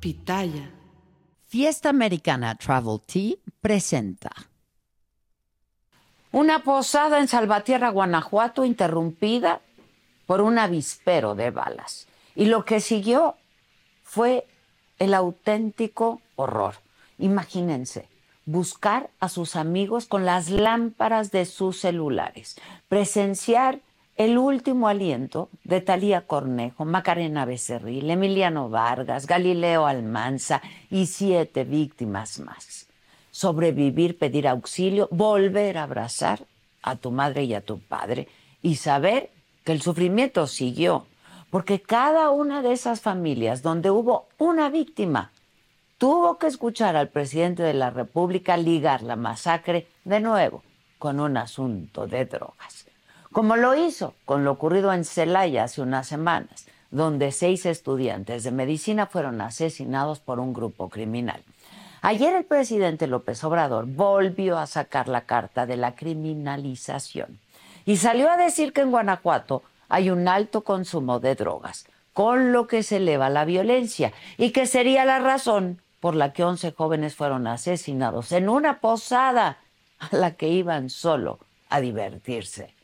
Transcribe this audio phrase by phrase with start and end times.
[0.00, 0.70] Pitaya.
[1.46, 4.30] Fiesta Americana Travel Tea presenta.
[6.30, 9.60] Una posada en Salvatierra, Guanajuato, interrumpida
[10.26, 12.06] por un avispero de balas.
[12.36, 13.36] Y lo que siguió
[14.04, 14.46] fue
[14.98, 16.74] el auténtico horror.
[17.18, 18.08] Imagínense,
[18.44, 22.56] buscar a sus amigos con las lámparas de sus celulares,
[22.88, 23.80] presenciar
[24.18, 30.60] el último aliento de Talía Cornejo, Macarena Becerril, Emiliano Vargas, Galileo Almanza
[30.90, 32.88] y siete víctimas más.
[33.30, 36.40] Sobrevivir, pedir auxilio, volver a abrazar
[36.82, 38.26] a tu madre y a tu padre
[38.60, 39.30] y saber
[39.62, 41.06] que el sufrimiento siguió,
[41.48, 45.30] porque cada una de esas familias donde hubo una víctima
[45.96, 50.64] tuvo que escuchar al presidente de la República ligar la masacre de nuevo
[50.98, 52.87] con un asunto de drogas
[53.32, 58.50] como lo hizo con lo ocurrido en Celaya hace unas semanas, donde seis estudiantes de
[58.50, 61.42] medicina fueron asesinados por un grupo criminal.
[62.00, 67.40] Ayer el presidente López Obrador volvió a sacar la carta de la criminalización
[67.84, 72.66] y salió a decir que en Guanajuato hay un alto consumo de drogas, con lo
[72.66, 77.14] que se eleva la violencia y que sería la razón por la que 11 jóvenes
[77.14, 79.58] fueron asesinados en una posada
[79.98, 81.38] a la que iban solo
[81.68, 82.77] a divertirse.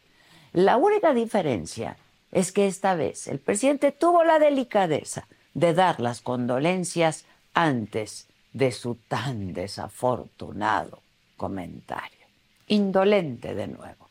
[0.54, 1.96] La única diferencia
[2.30, 8.70] es que esta vez el presidente tuvo la delicadeza de dar las condolencias antes de
[8.70, 11.00] su tan desafortunado
[11.36, 12.24] comentario.
[12.68, 14.08] Indolente de nuevo.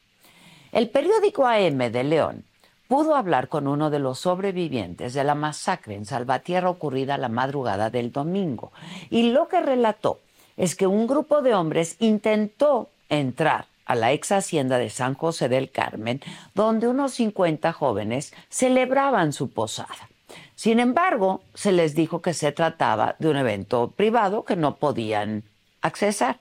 [0.74, 2.44] El periódico AM de León
[2.90, 7.90] pudo hablar con uno de los sobrevivientes de la masacre en Salvatierra ocurrida la madrugada
[7.90, 8.74] del domingo.
[9.10, 10.20] Y lo que relató
[10.58, 15.50] es que un grupo de hombres intentó entrar a la ex hacienda de San José
[15.50, 16.22] del Carmen,
[16.54, 20.10] donde unos 50 jóvenes celebraban su posada.
[20.56, 25.44] Sin embargo, se les dijo que se trataba de un evento privado que no podían
[25.82, 26.40] accesar.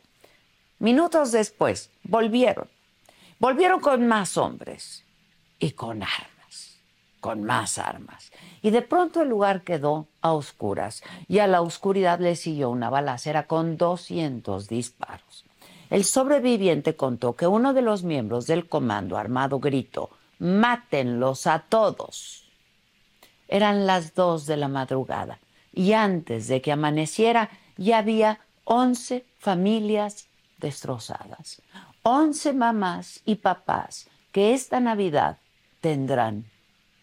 [0.79, 2.69] Minutos después, volvieron.
[3.39, 5.05] Volvieron con más hombres
[5.59, 6.79] y con armas,
[7.21, 8.31] con más armas.
[8.63, 12.91] Y de pronto el lugar quedó a oscuras y a la oscuridad le siguió una
[12.91, 15.32] balacera con 200 disparos.
[15.93, 20.09] El sobreviviente contó que uno de los miembros del comando armado gritó,
[20.39, 22.49] mátenlos a todos.
[23.47, 25.39] Eran las dos de la madrugada
[25.71, 31.61] y antes de que amaneciera ya había once familias destrozadas,
[32.03, 35.41] once mamás y papás que esta Navidad
[35.83, 36.47] tendrán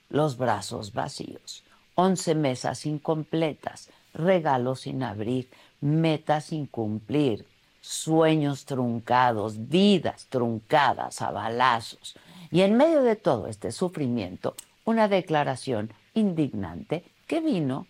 [0.10, 1.64] los brazos vacíos,
[1.94, 5.48] once mesas incompletas, regalos sin abrir,
[5.80, 7.46] metas sin cumplir,
[7.90, 12.16] sueños truncados, vidas truncadas a balazos.
[12.52, 14.56] Y en medio de todo este sufrimiento,
[14.86, 17.88] una declaración indignante que vino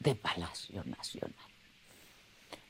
[0.00, 1.36] de Palacio Nacional.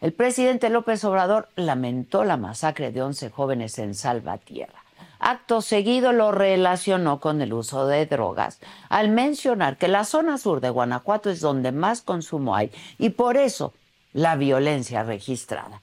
[0.03, 4.85] El presidente López Obrador lamentó la masacre de 11 jóvenes en Salvatierra.
[5.21, 10.61] Acto seguido lo relacionó con el uso de drogas, al mencionar que la zona sur
[10.61, 13.73] de Guanajuato es donde más consumo hay y por eso
[14.13, 15.81] la violencia registrada.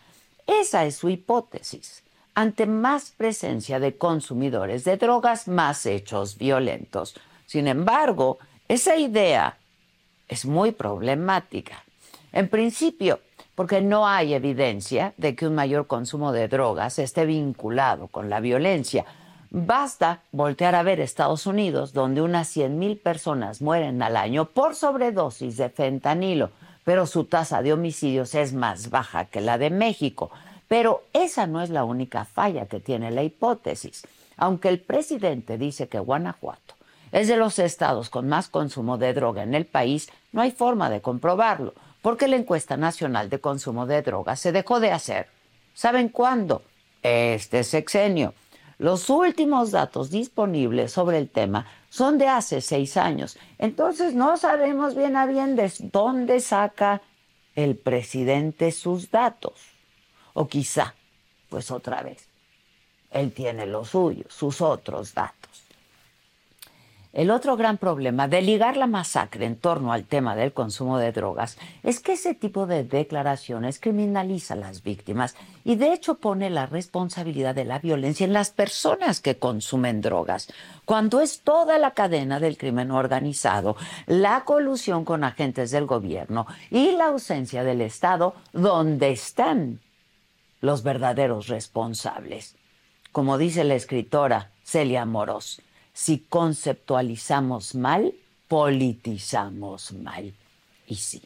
[0.49, 2.03] Esa es su hipótesis.
[2.33, 7.15] Ante más presencia de consumidores de drogas, más hechos violentos.
[7.45, 9.59] Sin embargo, esa idea
[10.27, 11.83] es muy problemática.
[12.31, 13.19] En principio,
[13.53, 18.39] porque no hay evidencia de que un mayor consumo de drogas esté vinculado con la
[18.39, 19.05] violencia.
[19.51, 25.57] Basta voltear a ver Estados Unidos, donde unas 100.000 personas mueren al año por sobredosis
[25.57, 26.49] de fentanilo
[26.89, 30.31] pero su tasa de homicidios es más baja que la de México.
[30.67, 34.07] Pero esa no es la única falla que tiene la hipótesis.
[34.37, 36.73] Aunque el presidente dice que Guanajuato
[37.11, 40.89] es de los estados con más consumo de droga en el país, no hay forma
[40.89, 45.27] de comprobarlo, porque la encuesta nacional de consumo de droga se dejó de hacer.
[45.75, 46.63] ¿Saben cuándo?
[47.03, 48.33] Este sexenio.
[48.79, 53.37] Los últimos datos disponibles sobre el tema son de hace seis años.
[53.57, 57.01] Entonces no sabemos bien a bien de dónde saca
[57.55, 59.59] el presidente sus datos.
[60.33, 60.95] O quizá,
[61.49, 62.29] pues otra vez,
[63.11, 65.38] él tiene los suyos, sus otros datos.
[67.11, 71.11] El otro gran problema de ligar la masacre en torno al tema del consumo de
[71.11, 75.35] drogas es que ese tipo de declaraciones criminaliza a las víctimas
[75.65, 80.53] y de hecho pone la responsabilidad de la violencia en las personas que consumen drogas,
[80.85, 86.91] cuando es toda la cadena del crimen organizado, la colusión con agentes del gobierno y
[86.91, 89.79] la ausencia del Estado donde están
[90.61, 92.55] los verdaderos responsables.
[93.11, 95.63] Como dice la escritora Celia Moros,
[95.99, 98.13] si conceptualizamos mal,
[98.47, 100.33] politizamos mal.
[100.87, 101.21] Y sí.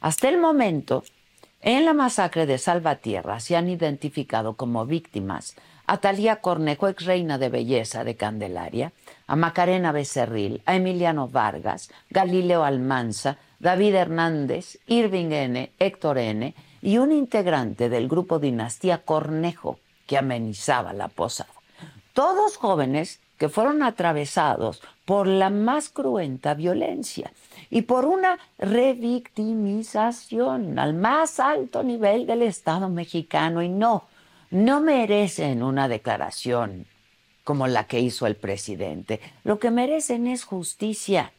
[0.00, 1.04] Hasta el momento,
[1.60, 5.56] en la masacre de Salvatierra se han identificado como víctimas
[5.86, 8.94] a Talía Cornejo, ex reina de belleza de Candelaria,
[9.26, 16.54] a Macarena Becerril, a Emiliano Vargas, Galileo Almanza, David Hernández, Irving N., Héctor N.
[16.80, 21.52] y un integrante del grupo Dinastía Cornejo que amenizaba la posada.
[22.14, 27.32] Todos jóvenes que fueron atravesados por la más cruenta violencia
[27.70, 34.04] y por una revictimización al más alto nivel del Estado mexicano y no,
[34.50, 36.86] no merecen una declaración
[37.44, 39.20] como la que hizo el presidente.
[39.44, 41.32] Lo que merecen es justicia.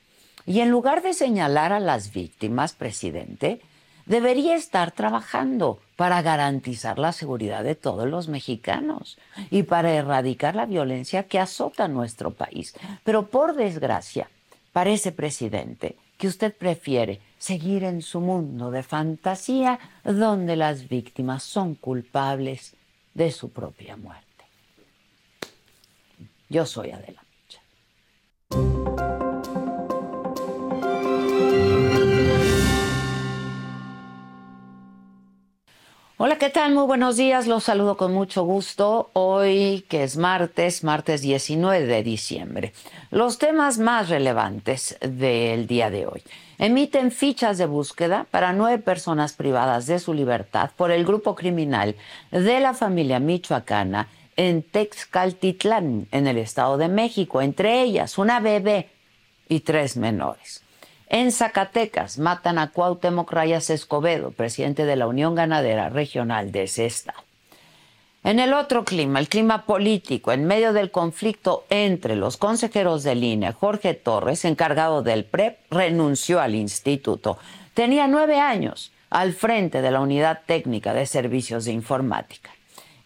[0.47, 3.61] Y en lugar de señalar a las víctimas, presidente,
[4.07, 9.17] debería estar trabajando para garantizar la seguridad de todos los mexicanos
[9.51, 12.73] y para erradicar la violencia que azota nuestro país.
[13.03, 14.29] Pero por desgracia,
[14.71, 21.75] parece, presidente, que usted prefiere seguir en su mundo de fantasía donde las víctimas son
[21.75, 22.77] culpables
[23.13, 24.45] de su propia muerte.
[26.47, 27.21] Yo soy Adela.
[36.21, 36.73] Hola, ¿qué tal?
[36.73, 37.47] Muy buenos días.
[37.47, 39.09] Los saludo con mucho gusto.
[39.13, 42.73] Hoy, que es martes, martes 19 de diciembre.
[43.09, 46.21] Los temas más relevantes del día de hoy.
[46.57, 51.95] Emiten fichas de búsqueda para nueve personas privadas de su libertad por el grupo criminal
[52.31, 58.89] de la familia michoacana en Texcaltitlán, en el Estado de México, entre ellas una bebé
[59.47, 60.63] y tres menores.
[61.11, 66.85] En Zacatecas matan a Cuauhtémoc Rayas Escobedo, presidente de la Unión Ganadera Regional de ese
[66.85, 67.17] estado.
[68.23, 73.15] En el otro clima, el clima político, en medio del conflicto entre los consejeros de
[73.15, 77.39] línea, Jorge Torres, encargado del PREP, renunció al instituto.
[77.73, 82.51] Tenía nueve años al frente de la Unidad Técnica de Servicios de Informática.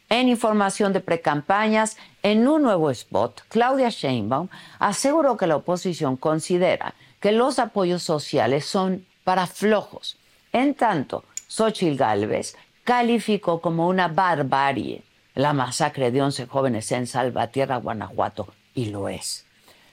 [0.10, 6.96] En información de precampañas, en un nuevo spot, Claudia Sheinbaum aseguró que la oposición considera
[7.24, 10.18] que los apoyos sociales son para flojos.
[10.52, 15.04] En tanto, Xochitl Gálvez calificó como una barbarie
[15.34, 19.46] la masacre de 11 jóvenes en Salvatierra, Guanajuato, y lo es.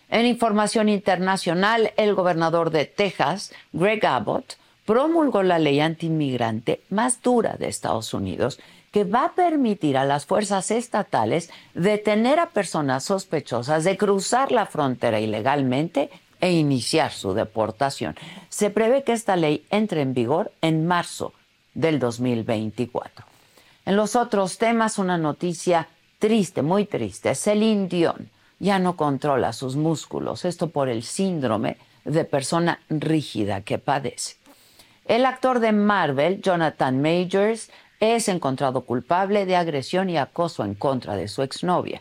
[0.09, 7.55] En información internacional, el gobernador de Texas, Greg Abbott, promulgó la ley antiinmigrante más dura
[7.57, 8.59] de Estados Unidos
[8.90, 14.66] que va a permitir a las fuerzas estatales detener a personas sospechosas de cruzar la
[14.66, 18.16] frontera ilegalmente e iniciar su deportación.
[18.49, 21.32] Se prevé que esta ley entre en vigor en marzo
[21.75, 23.25] del 2024.
[23.87, 27.35] En los otros temas, una noticia triste, muy triste.
[27.35, 33.78] Celine Dion ya no controla sus músculos, esto por el síndrome de persona rígida que
[33.78, 34.37] padece.
[35.06, 37.70] El actor de Marvel, Jonathan Majors,
[38.00, 42.00] es encontrado culpable de agresión y acoso en contra de su exnovia.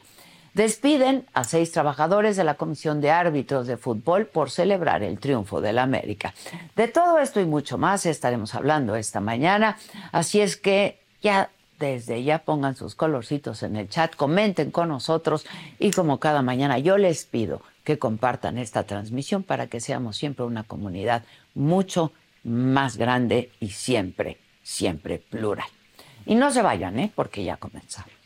[0.54, 5.62] Despiden a seis trabajadores de la Comisión de Árbitros de Fútbol por celebrar el triunfo
[5.62, 6.34] del América.
[6.76, 9.78] De todo esto y mucho más estaremos hablando esta mañana,
[10.12, 15.46] así es que ya desde ya pongan sus colorcitos en el chat, comenten con nosotros
[15.80, 20.46] y como cada mañana yo les pido que compartan esta transmisión para que seamos siempre
[20.46, 21.24] una comunidad
[21.56, 22.12] mucho
[22.44, 25.68] más grande y siempre, siempre plural.
[26.26, 27.12] Y no se vayan, ¿eh?
[27.16, 28.19] porque ya comenzamos.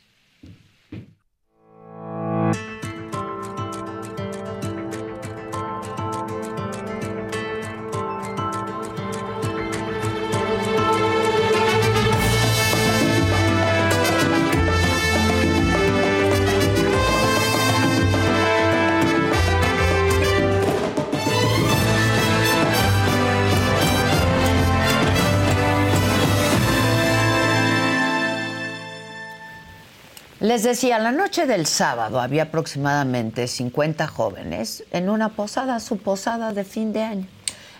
[30.43, 36.51] Les decía, la noche del sábado había aproximadamente 50 jóvenes en una posada, su posada
[36.51, 37.27] de fin de año,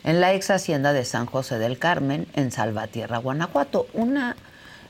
[0.06, 3.88] en la ex hacienda de San José del Carmen, en Salvatierra, Guanajuato.
[3.92, 4.38] Una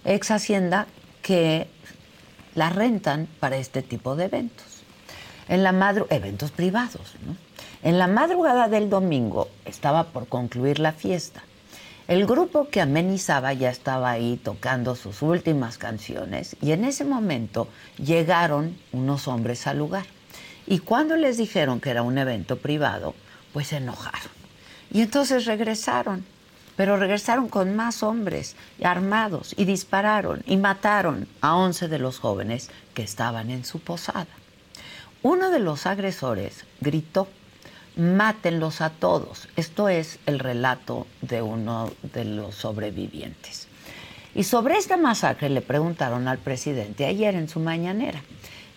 [0.05, 0.85] ex hacienda
[1.23, 1.67] que
[2.53, 4.83] la rentan para este tipo de eventos.
[5.49, 5.71] En la
[6.11, 7.35] eventos privados, ¿no?
[7.81, 11.41] En la madrugada del domingo estaba por concluir la fiesta.
[12.05, 17.69] El grupo que amenizaba ya estaba ahí tocando sus últimas canciones y en ese momento
[17.97, 20.05] llegaron unos hombres al lugar.
[20.67, 23.15] Y cuando les dijeron que era un evento privado,
[23.53, 24.31] pues se enojaron.
[24.91, 26.25] Y entonces regresaron,
[26.75, 32.69] pero regresaron con más hombres armados y dispararon y mataron a 11 de los jóvenes
[32.93, 34.27] que estaban en su posada.
[35.21, 37.29] Uno de los agresores gritó
[37.95, 39.47] mátenlos a todos.
[39.55, 43.67] Esto es el relato de uno de los sobrevivientes.
[44.35, 48.21] Y sobre esta masacre le preguntaron al presidente ayer en su mañanera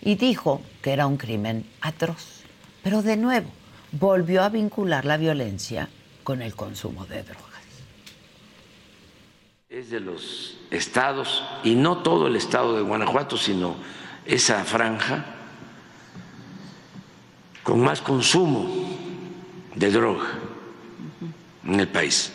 [0.01, 2.43] y dijo que era un crimen atroz.
[2.83, 3.49] Pero de nuevo,
[3.91, 5.89] volvió a vincular la violencia
[6.23, 7.47] con el consumo de drogas.
[9.69, 13.75] Es de los estados, y no todo el estado de Guanajuato, sino
[14.25, 15.25] esa franja
[17.63, 18.86] con más consumo
[19.77, 20.27] de droga
[21.65, 22.31] en el país.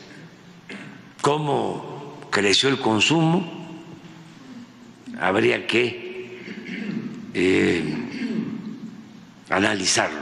[1.20, 3.60] ¿Cómo creció el consumo?
[5.20, 6.40] Habría que
[7.34, 7.94] eh,
[9.50, 10.21] analizarlo.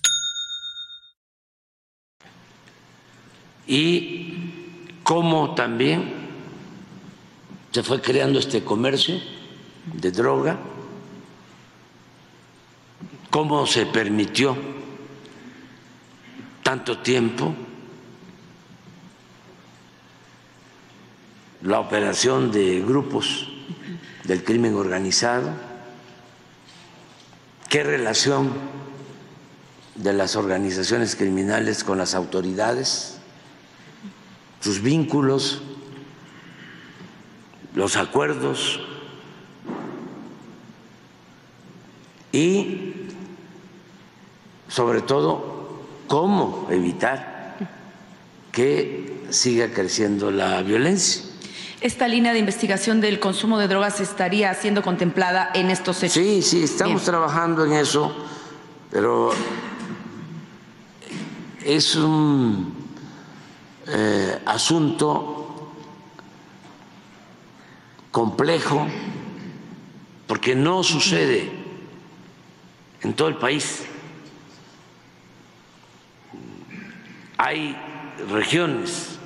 [3.67, 4.33] Y
[5.03, 6.13] cómo también
[7.71, 9.19] se fue creando este comercio
[9.85, 10.59] de droga,
[13.29, 14.55] cómo se permitió
[16.63, 17.55] tanto tiempo
[21.63, 23.47] la operación de grupos
[24.25, 25.51] del crimen organizado,
[27.69, 28.51] qué relación
[29.95, 33.10] de las organizaciones criminales con las autoridades
[34.61, 35.61] sus vínculos,
[37.75, 38.79] los acuerdos
[42.31, 42.93] y
[44.67, 47.57] sobre todo cómo evitar
[48.51, 51.23] que siga creciendo la violencia.
[51.81, 56.13] ¿Esta línea de investigación del consumo de drogas estaría siendo contemplada en estos hechos?
[56.13, 58.15] Sí, sí, estamos trabajando en eso,
[58.91, 59.31] pero
[61.65, 62.80] es un
[63.87, 65.73] eh, asunto
[68.11, 68.87] complejo
[70.27, 71.51] porque no sucede
[73.01, 73.83] en todo el país.
[77.37, 77.75] Hay
[78.29, 79.19] regiones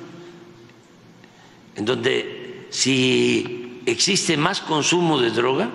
[1.75, 5.69] en donde si existe más consumo de droga,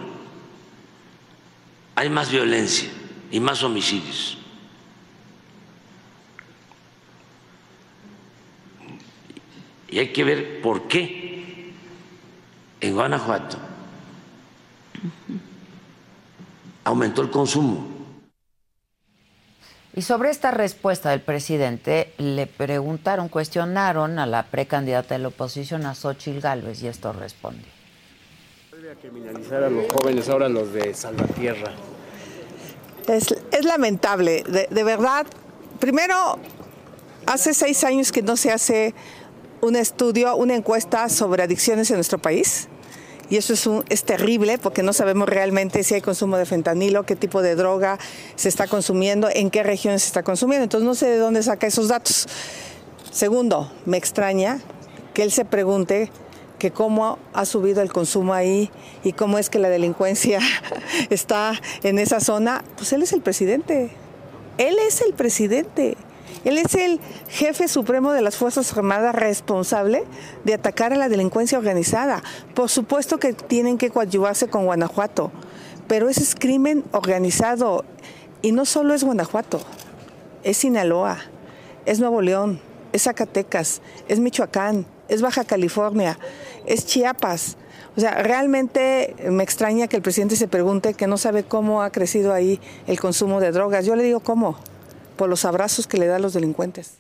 [1.94, 2.90] hay más violencia
[3.30, 4.39] y más homicidios.
[9.90, 11.73] Y hay que ver por qué
[12.80, 13.59] en Guanajuato
[16.85, 17.87] aumentó el consumo.
[19.94, 25.85] Y sobre esta respuesta del presidente, le preguntaron, cuestionaron a la precandidata de la oposición,
[25.85, 27.64] a Xochitl Gálvez, y esto responde.
[28.73, 31.73] a criminalizar a los jóvenes, ahora los de Salvatierra.
[33.09, 35.26] Es, es lamentable, de, de verdad.
[35.80, 36.38] Primero,
[37.26, 38.94] hace seis años que no se hace
[39.60, 42.68] un estudio, una encuesta sobre adicciones en nuestro país.
[43.28, 47.04] Y eso es, un, es terrible porque no sabemos realmente si hay consumo de fentanilo,
[47.04, 47.98] qué tipo de droga
[48.34, 50.64] se está consumiendo, en qué regiones se está consumiendo.
[50.64, 52.26] Entonces no sé de dónde saca esos datos.
[53.12, 54.60] Segundo, me extraña
[55.14, 56.10] que él se pregunte
[56.58, 58.70] que cómo ha subido el consumo ahí
[59.04, 60.40] y cómo es que la delincuencia
[61.10, 63.90] está en esa zona, pues él es el presidente.
[64.58, 65.96] Él es el presidente.
[66.44, 70.04] Él es el jefe supremo de las Fuerzas Armadas responsable
[70.44, 72.22] de atacar a la delincuencia organizada.
[72.54, 75.30] Por supuesto que tienen que coadyuvarse con Guanajuato,
[75.87, 77.84] pero ese es crimen organizado.
[78.42, 79.60] Y no solo es Guanajuato,
[80.44, 81.18] es Sinaloa,
[81.84, 82.60] es Nuevo León,
[82.92, 86.18] es Zacatecas, es Michoacán, es Baja California,
[86.66, 87.56] es Chiapas.
[87.96, 91.90] O sea, realmente me extraña que el presidente se pregunte que no sabe cómo ha
[91.90, 93.84] crecido ahí el consumo de drogas.
[93.84, 94.56] Yo le digo cómo,
[95.20, 96.94] por los abrazos que le da a los delincuentes.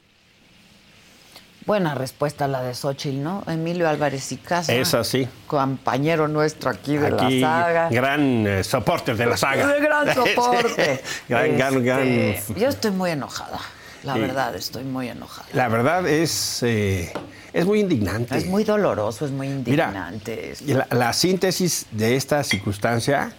[1.64, 3.42] Buena respuesta la de Xochitl, ¿no?
[3.46, 4.74] Emilio Álvarez y Casa.
[4.74, 5.26] Es así.
[5.46, 7.88] Compañero nuestro aquí de Aquí, la saga.
[7.88, 9.68] gran eh, soporte de la saga.
[9.68, 11.02] De gran soporte.
[11.30, 12.06] gran, gran, gran.
[12.06, 13.58] Este, Yo estoy muy enojada.
[14.02, 15.48] La verdad, estoy muy enojada.
[15.54, 17.14] La verdad es, eh,
[17.54, 18.36] es muy indignante.
[18.36, 20.52] Es muy doloroso, es muy indignante.
[20.60, 23.32] Y La, la síntesis de esta circunstancia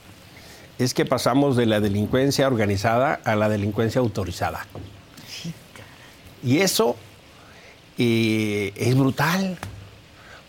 [0.83, 4.65] es que pasamos de la delincuencia organizada a la delincuencia autorizada.
[6.43, 6.95] Y eso
[7.97, 9.57] eh, es brutal,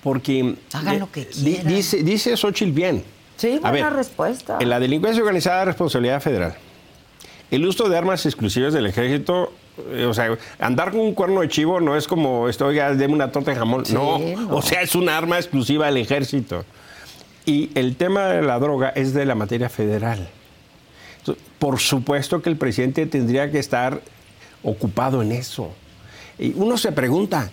[0.02, 0.56] porque...
[0.72, 1.66] Hagan lo que quieran.
[1.66, 3.04] Dice, dice Xochitl bien.
[3.36, 4.58] Sí, A buena ver, respuesta.
[4.60, 6.54] En la delincuencia organizada es responsabilidad federal.
[7.50, 9.52] El uso de armas exclusivas del ejército,
[9.90, 13.12] eh, o sea, andar con un cuerno de chivo no es como, esto, oiga, deme
[13.12, 13.84] una torta de jamón.
[13.84, 14.56] Sí, no, no.
[14.56, 16.64] o sea, es un arma exclusiva del ejército.
[17.44, 20.28] Y el tema de la droga es de la materia federal.
[21.18, 24.00] Entonces, Por supuesto que el presidente tendría que estar
[24.62, 25.70] ocupado en eso.
[26.38, 27.50] Y uno se pregunta,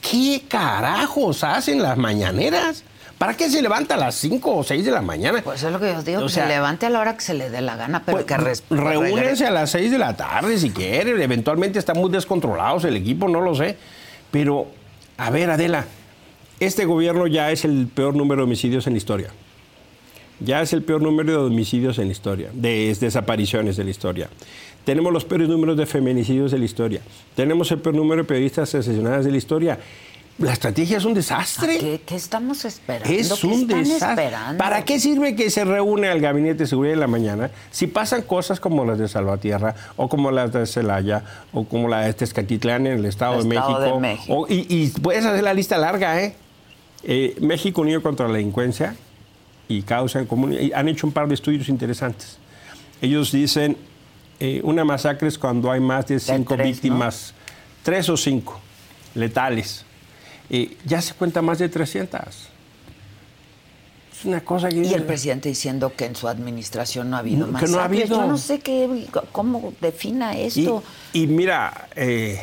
[0.00, 2.84] ¿qué carajos hacen las mañaneras?
[3.16, 5.40] ¿Para qué se levanta a las 5 o 6 de la mañana?
[5.42, 7.20] Pues es lo que yo digo, O que sea, se levante a la hora que
[7.22, 10.56] se le dé la gana, pero Pues, que reúnense a las 6 de la tarde
[10.56, 11.20] si quieren.
[11.20, 13.76] Eventualmente están muy descontrolados el equipo, no lo sé.
[14.30, 14.68] Pero,
[15.16, 15.84] a ver, Adela,
[16.60, 19.28] este gobierno ya es el peor número de homicidios en la historia.
[20.40, 24.28] Ya es el peor número de homicidios en la historia, de desapariciones de la historia.
[24.84, 27.00] Tenemos los peores números de feminicidios de la historia.
[27.34, 29.78] Tenemos el peor número de periodistas asesinadas de la historia.
[30.38, 31.78] La estrategia es un desastre.
[31.78, 33.12] ¿Qué, qué estamos esperando?
[33.12, 34.24] Es ¿Qué un están desastre.
[34.26, 34.58] esperando?
[34.58, 38.22] ¿Para qué sirve que se reúne al gabinete de seguridad en la mañana si pasan
[38.22, 42.86] cosas como las de Salvatierra o como las de Celaya o como la de Tezcatitlán
[42.86, 43.94] en el Estado, de, Estado México?
[43.96, 44.32] de México.
[44.34, 46.36] O- y, y puedes hacer la lista larga, ¿eh?
[47.04, 48.96] Eh, México Unido contra la Delincuencia
[49.68, 52.38] y Causa en Común han hecho un par de estudios interesantes.
[53.00, 53.76] Ellos dicen,
[54.40, 56.72] eh, una masacre es cuando hay más de cinco tres, ¿no?
[56.72, 57.34] víctimas,
[57.82, 58.58] tres o cinco
[59.14, 59.84] letales.
[60.50, 62.20] Eh, ya se cuenta más de 300.
[64.12, 64.76] Es una cosa que...
[64.76, 67.70] Y el presidente diciendo que en su administración no ha habido Que más.
[67.70, 68.06] no ha habido.
[68.06, 70.82] Yo no sé qué, cómo defina Y, esto.
[71.12, 72.40] y mira, eh,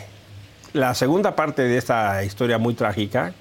[0.74, 3.34] la segunda parte de esta historia muy trágica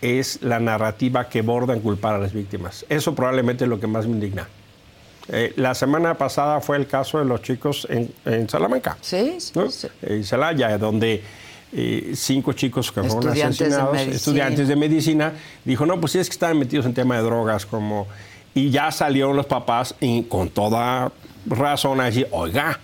[0.00, 2.84] es la narrativa que borda en culpar a las víctimas.
[2.88, 4.48] Eso probablemente es lo que más me indigna.
[5.28, 8.96] Eh, la semana pasada fue el caso de los chicos en, en Salamanca.
[9.00, 9.70] Sí, sí, ¿no?
[9.70, 9.88] sí.
[10.02, 11.22] En Celaya, donde
[11.72, 14.16] eh, cinco chicos que fueron Estudiantes de asesinados, medicina.
[14.16, 15.32] estudiantes de medicina,
[15.64, 18.06] dijo, no, pues sí es que estaban metidos en tema de drogas, como...
[18.54, 21.12] Y ya salieron los papás y con toda
[21.44, 22.80] razón a decir, oiga,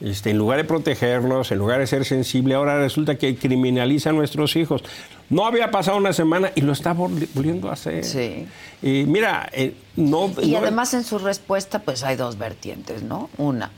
[0.00, 4.12] este, en lugar de protegernos, en lugar de ser sensible, ahora resulta que criminaliza a
[4.12, 4.82] nuestros hijos.
[5.30, 8.04] No había pasado una semana y lo está vol- volviendo a hacer.
[8.04, 8.46] Sí.
[8.82, 10.30] Y mira, eh, no...
[10.40, 13.28] Y no- además en su respuesta, pues hay dos vertientes, ¿no?
[13.36, 13.70] Una,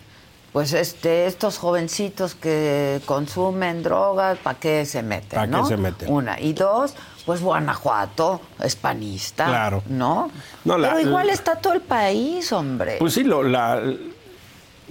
[0.53, 5.39] pues este, estos jovencitos que consumen drogas, ¿para qué se meten?
[5.39, 6.13] ¿Pa' qué se meten?
[6.13, 6.39] Una.
[6.41, 9.47] Y dos, pues Guanajuato es panista.
[9.47, 9.83] Claro.
[9.89, 10.31] ¿No?
[10.65, 12.97] No, la- Pero igual la- está todo el país, hombre.
[12.99, 13.81] Pues sí, lo, la,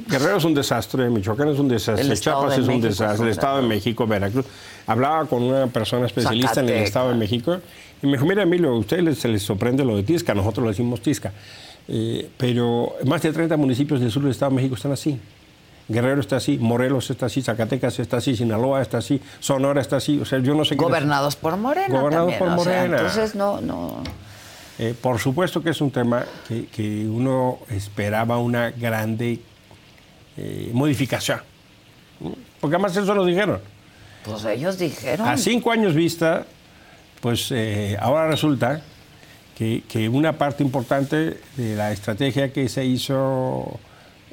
[0.08, 3.20] Guerrero es un desastre, Michoacán es un desastre, El Chiapas de es un es desastre,
[3.20, 3.68] un el Estado de.
[3.68, 4.46] México, Veracruz.
[4.88, 6.76] Hablaba con una persona especialista en el.
[6.84, 7.58] Estado de México
[8.02, 10.70] y me dijo, mira Emilio, a ustedes se les sorprende lo de Tisca, nosotros lo
[10.70, 11.34] decimos Tisca.
[11.88, 15.20] Eh, pero más de 30 municipios del sur del Estado de México están así.
[15.88, 20.20] Guerrero está así, Morelos está así, Zacatecas está así, Sinaloa está así, Sonora está así.
[20.20, 20.84] O sea, yo no sé qué.
[20.84, 22.00] Gobernados por Morena.
[22.00, 22.98] Gobernados también, por sea, Morena.
[22.98, 24.04] entonces no, no.
[24.78, 29.40] Eh, por supuesto que es un tema que, que uno esperaba una grande
[30.39, 31.41] eh, modificación.
[32.60, 33.60] Porque además eso lo dijeron.
[34.23, 35.28] Pues ellos dijeron.
[35.28, 36.45] A cinco años vista,
[37.21, 38.82] pues eh, ahora resulta
[39.58, 43.80] que, que una parte importante de la estrategia que se hizo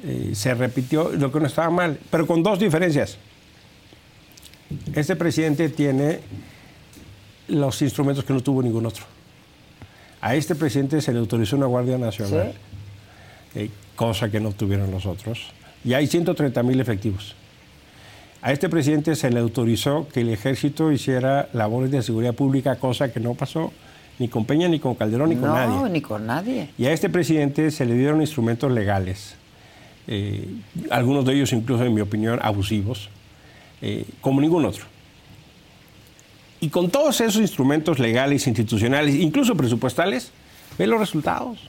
[0.03, 3.17] eh, se repitió, lo que no estaba mal, pero con dos diferencias.
[4.93, 6.19] Este presidente tiene
[7.47, 9.05] los instrumentos que no tuvo ningún otro.
[10.21, 12.53] A este presidente se le autorizó una Guardia Nacional,
[13.55, 15.51] eh, cosa que no tuvieron los otros,
[15.87, 17.33] y hay 130 mil efectivos.
[18.41, 23.11] A este presidente se le autorizó que el ejército hiciera labores de seguridad pública, cosa
[23.13, 23.71] que no pasó
[24.19, 25.89] ni con Peña, ni con Calderón, ni con no, nadie.
[25.89, 26.69] ni con nadie.
[26.77, 29.35] Y a este presidente se le dieron instrumentos legales,
[30.07, 30.45] eh,
[30.89, 33.09] algunos de ellos incluso, en mi opinión, abusivos,
[33.81, 34.83] eh, como ningún otro.
[36.59, 40.31] Y con todos esos instrumentos legales, institucionales, incluso presupuestales,
[40.77, 41.59] ve los resultados.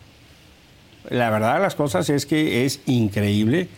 [1.09, 3.69] La verdad de las cosas es que es increíble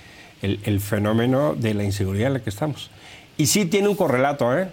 [0.43, 2.91] el, el fenómeno de la inseguridad en la que estamos.
[3.37, 4.69] Y sí tiene un correlato, ¿eh?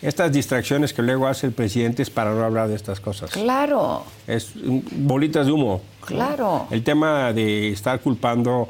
[0.00, 3.30] Estas distracciones que luego hace el presidente es para no hablar de estas cosas.
[3.30, 5.82] Claro, Es bolitas de humo.
[6.02, 6.06] ¿no?
[6.06, 6.68] Claro.
[6.70, 8.68] El tema de estar culpando,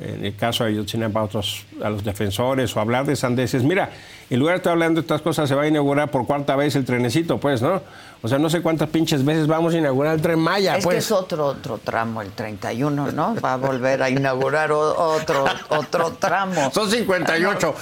[0.00, 3.62] en el caso de Ayotzinapa, a, otros, a los defensores o hablar de sandeces.
[3.62, 3.90] Mira,
[4.28, 6.74] en lugar de estar hablando de estas cosas, se va a inaugurar por cuarta vez
[6.74, 7.80] el trenecito, pues, ¿no?
[8.24, 10.94] O sea, no sé cuántas pinches veces vamos a inaugurar el tren Maya, es pues.
[10.94, 13.34] que es otro otro tramo, el 31, ¿no?
[13.38, 16.70] Va a volver a inaugurar otro otro tramo.
[16.72, 17.74] Son 58.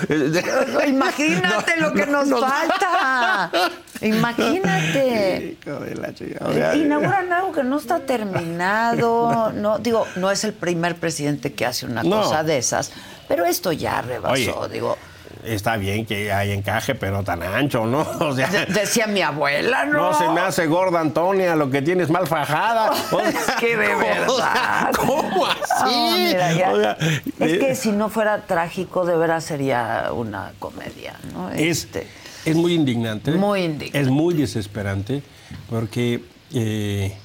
[0.89, 3.53] Imagínate lo que nos falta.
[4.01, 5.57] Imagínate.
[5.63, 6.49] Hijo de la chingada.
[6.49, 9.53] O sea, Inauguran algo que no está terminado.
[9.53, 12.23] No, digo, no es el primer presidente que hace una No.
[12.23, 12.91] cosa de esas,
[13.29, 14.75] pero esto ya rebasó, Oye.
[14.75, 14.99] digo.
[15.45, 18.01] Está bien que hay encaje, pero tan ancho, ¿no?
[18.21, 20.11] O sea, de- decía mi abuela, ¿no?
[20.11, 22.93] no se me hace gorda, Antonia, lo que tienes mal fajada.
[23.13, 24.91] O Es que de ¿cómo- verdad.
[24.97, 26.15] ¿Cómo así?
[26.27, 26.73] Mira, ya.
[26.73, 26.97] O sea,
[27.41, 31.51] es que si no fuera trágico, de veras sería una comedia, ¿no?
[31.51, 32.07] es, Este,
[32.45, 33.33] es muy indignante.
[33.33, 34.01] Muy indignante.
[34.01, 35.23] Es muy desesperante
[35.69, 36.23] porque,
[36.55, 37.17] eh,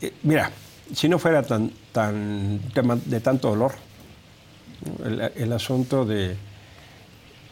[0.00, 0.50] eh, mira,
[0.94, 3.72] si no fuera tan, tan tema de tanto dolor,
[5.36, 6.36] el asunto de,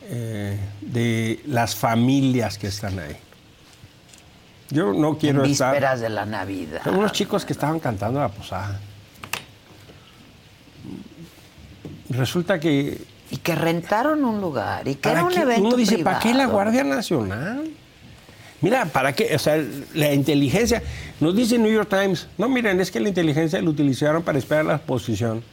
[0.08, 3.16] eh, de las familias que están ahí.
[4.70, 5.72] Yo no en quiero estar...
[5.72, 6.82] vísperas de la Navidad.
[6.84, 8.80] Son unos chicos que estaban cantando la posada.
[12.10, 15.40] Resulta que Y que rentaron un lugar y que ¿Para era un qué?
[15.40, 16.52] evento Uno dice, ¿para qué la privado?
[16.52, 17.70] Guardia Nacional?
[18.60, 19.34] Mira, ¿para qué?
[19.34, 19.62] O sea,
[19.94, 20.82] la inteligencia.
[21.20, 24.64] Nos dice New York Times, no, miren, es que la inteligencia la utilizaron para esperar
[24.64, 25.44] la exposición,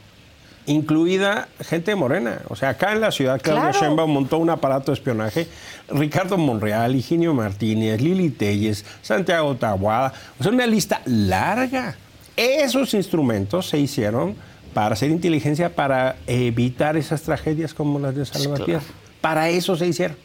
[0.65, 2.41] incluida gente de morena.
[2.49, 3.79] O sea, acá en la ciudad, Claudia Claro.
[3.79, 5.47] Sheinbaum montó un aparato de espionaje.
[5.89, 10.13] Ricardo Monreal, Higinio Martínez, Lili Telles, Santiago Tabuada.
[10.39, 11.95] O sea, una lista larga.
[12.35, 14.35] Esos instrumentos se hicieron
[14.73, 18.83] para hacer inteligencia, para evitar esas tragedias como las de Salvatierra.
[19.21, 20.17] Para eso se hicieron.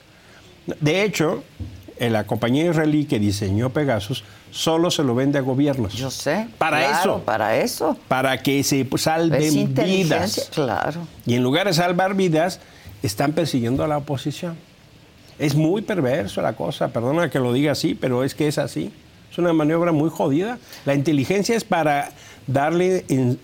[0.80, 1.44] De hecho,
[2.08, 5.92] la compañía israelí que diseñó Pegasus solo se lo vende a gobiernos.
[5.92, 6.48] Yo sé.
[6.56, 7.22] Para claro, eso.
[7.24, 7.96] Para eso.
[8.08, 10.48] Para que se salven vidas.
[10.54, 11.06] claro.
[11.26, 12.60] Y en lugar de salvar vidas,
[13.02, 14.56] están persiguiendo a la oposición.
[15.38, 18.90] Es muy perverso la cosa, perdona que lo diga así, pero es que es así.
[19.30, 20.58] Es una maniobra muy jodida.
[20.86, 22.10] La inteligencia es para
[22.46, 23.38] darle, en-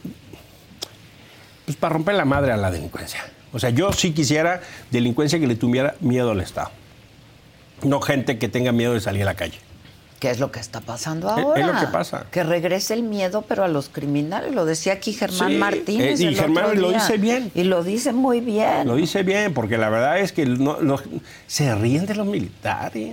[1.64, 3.20] pues para romper la madre a la delincuencia.
[3.52, 6.70] O sea, yo sí quisiera delincuencia que le tuviera miedo al Estado.
[7.82, 9.58] No gente que tenga miedo de salir a la calle.
[10.20, 11.60] ¿Qué es lo que está pasando ahora?
[11.60, 12.24] es lo que pasa.
[12.30, 14.54] Que regrese el miedo, pero a los criminales.
[14.54, 16.18] Lo decía aquí Germán Sí, Martínez.
[16.20, 17.52] eh, y el Germán otro lo dice bien.
[17.54, 18.86] Y lo dice muy bien.
[18.88, 20.96] Lo dice bien, porque la verdad es que no- no-
[21.46, 23.12] se ríen de los militares,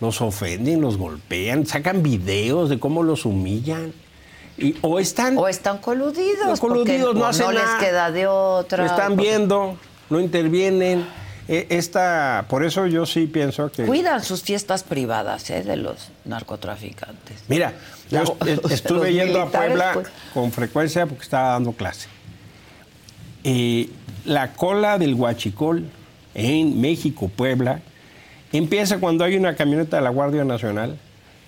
[0.00, 3.92] los ofenden, los golpean, sacan videos de cómo los humillan.
[4.56, 6.46] Y, o están, O están coludidos.
[6.46, 7.78] Los coludidos porque no hacen les nada.
[7.80, 8.86] queda de otra.
[8.86, 9.76] están porque viendo,
[10.10, 11.04] no intervienen.
[11.46, 13.84] Eh, esta, por eso yo sí pienso que...
[13.84, 15.62] Cuidan sus fiestas privadas ¿eh?
[15.62, 17.44] de los narcotraficantes.
[17.48, 17.74] Mira,
[18.10, 18.36] yo
[18.70, 20.08] estuve yendo a Puebla pues.
[20.32, 22.08] con frecuencia porque estaba dando clase.
[23.44, 23.90] Eh,
[24.24, 25.84] la cola del huachicol
[26.34, 27.80] en México, Puebla,
[28.52, 30.98] empieza cuando hay una camioneta de la Guardia Nacional,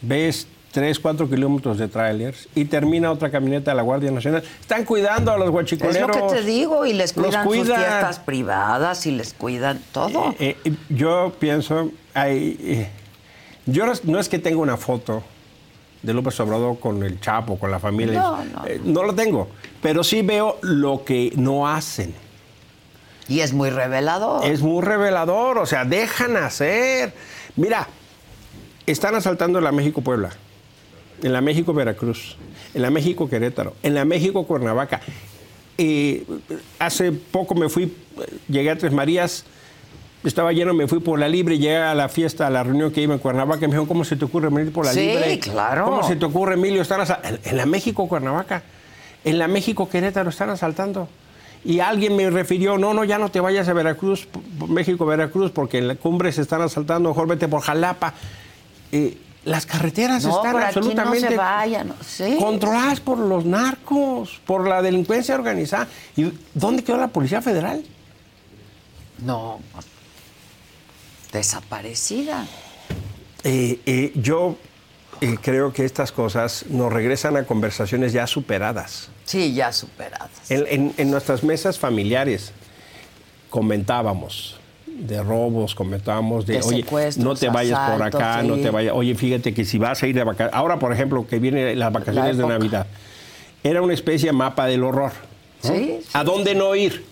[0.03, 4.43] ves 3, 4 kilómetros de trailers y termina otra camioneta de la Guardia Nacional.
[4.61, 6.15] Están cuidando a los Es huachicoleros.
[6.15, 7.79] lo que te digo, y les Los cuidan, sus cuidan.
[7.79, 10.35] fiestas privadas y les cuidan todo.
[10.39, 12.89] Eh, eh, yo pienso, hay, eh,
[13.65, 15.23] yo no es- es que tenga una foto
[16.03, 18.21] de López Obrador con el Chapo, con la familia.
[18.21, 18.67] No, no.
[18.67, 19.49] Eh, no lo tengo,
[19.81, 22.15] pero sí veo lo que no hacen.
[23.29, 24.45] y es muy revelador.
[24.45, 27.15] Es muy revelador, o sea, dejan hacer.
[27.57, 27.89] Mira,
[28.87, 30.31] están asaltando la México Puebla,
[31.23, 32.37] en la México Veracruz,
[32.75, 35.01] en la México Querétaro, en la México Cuernavaca.
[35.79, 36.25] Eh,
[36.79, 37.93] hace poco me fui,
[38.49, 39.45] llegué a Tres Marías,
[40.25, 43.01] estaba lleno, me fui por la libre, llegué a la fiesta, a la reunión que
[43.03, 45.39] iba en Cuernavaca, y me dijeron, ¿cómo se te ocurre venir por la Sí, libre?
[45.39, 45.85] claro.
[45.85, 46.83] ¿Cómo se te ocurre, Emilio?
[46.83, 48.63] Están asa- en, en la México Cuernavaca,
[49.25, 51.09] en la México Querétaro están asaltando.
[51.65, 54.29] Y alguien me refirió, no, no, ya no te vayas a Veracruz,
[54.69, 58.15] México, Veracruz, porque en la cumbre se están asaltando, mejor vete por Jalapa.
[58.93, 59.17] Eh,
[59.47, 61.95] las carreteras no, están por aquí no absolutamente se vayan.
[62.07, 62.37] Sí.
[62.39, 65.89] controladas por los narcos, por la delincuencia organizada.
[66.17, 67.83] ¿Y dónde quedó la Policía Federal?
[69.25, 69.61] No.
[71.33, 72.47] Desaparecida.
[73.45, 74.57] Eh, eh, yo
[75.21, 79.09] eh, creo que estas cosas nos regresan a conversaciones ya superadas.
[79.25, 80.31] Sí, ya superadas.
[80.49, 82.53] En, en- en nuestras mesas familiares
[83.51, 84.56] comentábamos
[84.97, 86.85] de robos, comentábamos de, De oye,
[87.19, 88.63] no te vayas por acá, no sí.
[88.63, 91.39] te vayas, oye, fíjate que si vas a ir de vacaciones, ahora por ejemplo que
[91.39, 92.47] vienen las vacaciones de.
[92.47, 92.87] Navidad,
[93.63, 95.13] era una especie de mapa del horror.
[95.65, 95.71] ¿no?
[95.71, 96.09] Sí, sí.
[96.13, 97.05] ¿A dónde no ir?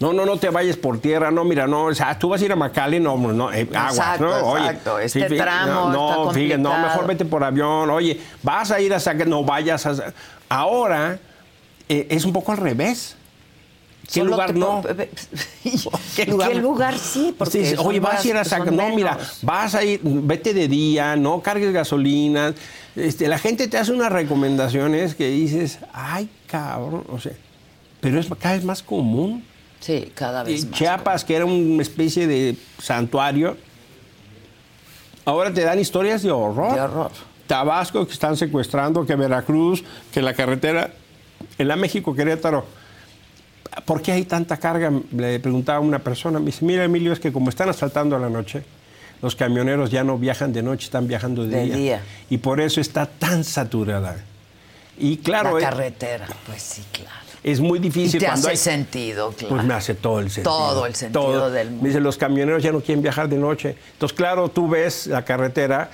[0.00, 2.44] No, no, no te vayas por tierra, no, mira, no, o sea, tú vas a
[2.44, 4.46] ir a Macale, no, no, eh, aguas, Exacto, ¿no?
[4.48, 8.80] Oye, exacto, este tramo no, está fíjate, no, mejor vete por avión, oye, vas a
[8.80, 10.12] ir a sacar, no vayas a...
[10.48, 11.18] Ahora
[11.88, 13.16] eh, es un poco al revés.
[14.06, 14.82] ¿Qué Solo lugar no?
[16.16, 16.98] ¿Qué ¿Qué lugar?
[16.98, 17.34] sí?
[17.36, 18.72] Porque Sí, oye, vas a ir a sacar.
[18.72, 22.54] No, mira, vas a ir, vete de día, no cargues gasolina.
[22.96, 27.32] Este, la gente te hace unas recomendaciones que dices, ay, cabrón, o sea,
[28.00, 29.44] pero es cada vez más común.
[29.80, 30.78] Sí, cada vez más.
[30.78, 33.56] Chiapas, que era una especie de santuario,
[35.24, 36.74] ahora te dan historias de horror.
[36.74, 37.10] De horror.
[37.46, 40.92] Tabasco, que están secuestrando, que Veracruz, que la carretera,
[41.58, 42.64] en la México-Querétaro.
[43.84, 44.90] ¿Por qué hay tanta carga?
[45.16, 46.38] Le preguntaba a una persona.
[46.38, 48.62] Me dice, mira, Emilio, es que como están asaltando a la noche,
[49.22, 51.76] los camioneros ya no viajan de noche, están viajando de, De día.
[51.76, 52.02] día.
[52.30, 54.16] Y por eso está tan saturada.
[54.98, 57.10] Y claro, La eh, carretera, pues sí, claro.
[57.42, 58.56] es muy Y difícil te cuando hace hay...
[58.56, 59.54] sentido, claro.
[59.56, 60.56] Pues me hace todo el sentido.
[60.56, 61.82] Todo el sentido del mundo.
[61.82, 63.76] Me dice, los camioneros ya no quieren viajar de noche.
[63.94, 65.90] Entonces, claro, tú ves la carretera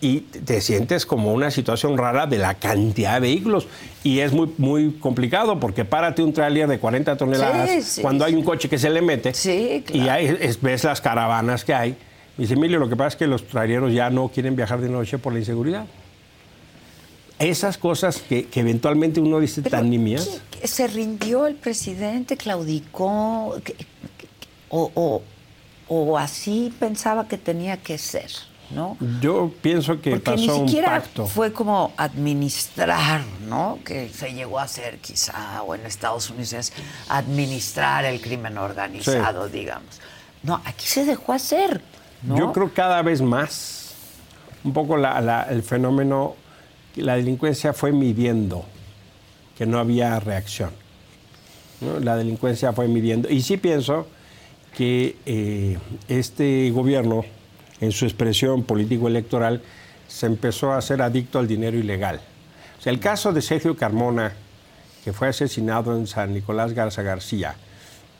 [0.00, 3.66] y te sientes como una situación rara de la cantidad de vehículos.
[4.04, 8.24] Y es muy, muy complicado porque párate un tráiler de 40 toneladas Sí, sí, cuando
[8.24, 9.34] hay un coche que se le mete.
[9.34, 10.22] Sí, claro.
[10.22, 11.90] Y es- ves las caravanas que hay.
[12.36, 14.88] Me dice, Emilio, lo que pasa es que los traileros ya no quieren viajar de
[14.88, 15.84] noche por la inseguridad.
[17.38, 20.40] Esas cosas que, que eventualmente uno dice Pero, tan nimias.
[20.50, 22.36] ¿qué- qué- ¿Se rindió el presidente?
[22.36, 23.56] ¿Claudicó?
[23.64, 23.86] ¿Qué- qué-
[24.70, 25.22] O, o-
[25.88, 28.30] o así pensaba que tenía que ser,
[28.70, 28.96] ¿no?
[29.20, 31.26] Yo pienso que Porque ni pasó un siquiera pacto.
[31.26, 33.78] fue como administrar, ¿no?
[33.84, 36.72] Que se llegó a hacer quizá, o en Estados Unidos es
[37.08, 40.00] administrar el crimen organizado, digamos.
[40.42, 41.80] No, aquí se dejó hacer,
[42.22, 42.36] ¿no?
[42.38, 43.94] Yo creo cada vez más,
[44.64, 46.34] un poco la- la- el fenómeno,
[46.96, 48.64] la delincuencia fue midiendo
[49.56, 50.70] que no había reacción.
[51.80, 52.00] ¿no?
[52.00, 53.28] La delincuencia fue midiendo.
[53.30, 54.08] Y sí pienso
[54.76, 55.78] que eh,
[56.08, 57.24] este gobierno,
[57.80, 59.62] en su expresión político-electoral,
[60.06, 62.20] se empezó a hacer adicto al dinero ilegal.
[62.78, 64.32] O sea, el caso de Sergio Carmona,
[65.04, 67.56] que fue asesinado en San Nicolás Garza García,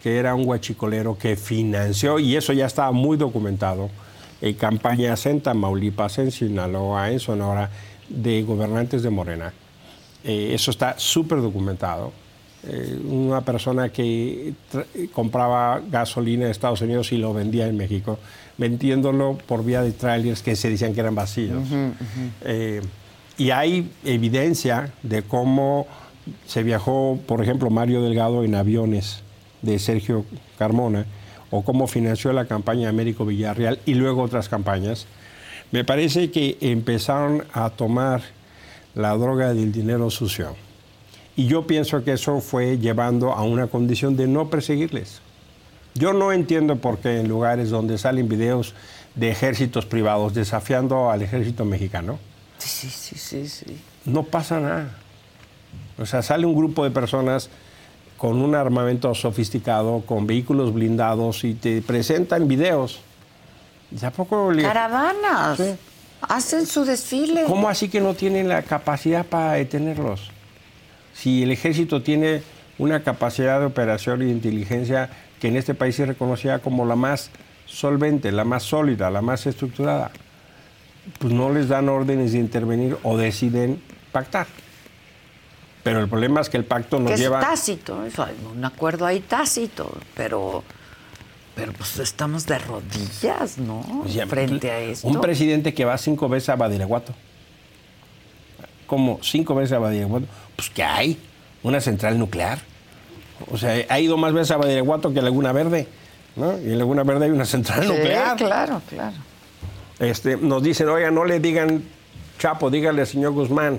[0.02, 3.90] que era un guachicolero que financió, y eso ya estaba muy documentado,
[4.40, 7.70] en campañas en Tamaulipas, en Sinaloa, en Sonora,
[8.08, 9.52] de gobernantes de Morena.
[10.24, 12.12] Eh, eso está súper documentado.
[12.64, 14.52] Eh, una persona que
[15.12, 18.18] compraba gasolina en Estados Unidos y lo vendía en México,
[18.56, 21.62] vendiéndolo por vía de trailers que se decían que eran vacíos.
[22.42, 22.82] Eh,
[23.36, 25.86] y hay evidencia de cómo
[26.46, 29.22] se viajó, por ejemplo, Mario Delgado en aviones
[29.62, 30.24] de Sergio
[30.58, 31.06] Carmona,
[31.50, 35.06] o cómo financió la campaña de Américo Villarreal y luego otras campañas.
[35.70, 38.22] Me parece que empezaron a tomar
[38.94, 40.67] la droga del dinero sucio.
[41.38, 45.20] Y yo pienso que eso fue llevando a una condición de no perseguirles.
[45.94, 48.74] Yo no entiendo por qué en lugares donde salen videos
[49.14, 52.18] de ejércitos privados desafiando al ejército mexicano,
[52.58, 53.78] Sí, sí, sí, sí.
[54.04, 54.90] no pasa nada.
[55.96, 57.50] O sea, sale un grupo de personas
[58.16, 62.98] con un armamento sofisticado, con vehículos blindados y te presentan videos.
[63.92, 65.56] ¿Y a poco le- Caravanas.
[65.56, 65.70] Sí.
[66.22, 67.44] Hacen su desfile.
[67.44, 70.32] ¿Cómo así que no tienen la capacidad para detenerlos?
[71.20, 72.42] Si el ejército tiene
[72.78, 76.94] una capacidad de operación y de inteligencia que en este país es reconocida como la
[76.94, 77.30] más
[77.66, 80.12] solvente, la más sólida, la más estructurada,
[81.18, 84.46] pues no les dan órdenes de intervenir o deciden pactar.
[85.82, 87.40] Pero el problema es que el pacto nos que lleva...
[87.40, 88.00] es tácito,
[88.52, 90.62] un acuerdo ahí tácito, pero,
[91.56, 93.82] pero pues estamos de rodillas, ¿no?
[94.02, 95.08] Pues Frente a esto.
[95.08, 97.12] Un presidente que va cinco veces a Badiraguato.
[98.86, 99.18] ¿Cómo?
[99.22, 100.26] ¿Cinco veces a Badiraguato?
[100.58, 101.16] Pues que hay
[101.62, 102.58] una central nuclear.
[103.48, 105.86] O sea, ha ido más veces a Badiraguato que a Laguna Verde.
[106.34, 106.58] ¿no?
[106.58, 108.36] Y en Laguna Verde hay una central Sí, nuclear.
[108.36, 109.14] claro, claro.
[110.00, 111.84] Este, nos dicen, oiga, no le digan
[112.40, 113.78] Chapo, dígale al señor Guzmán.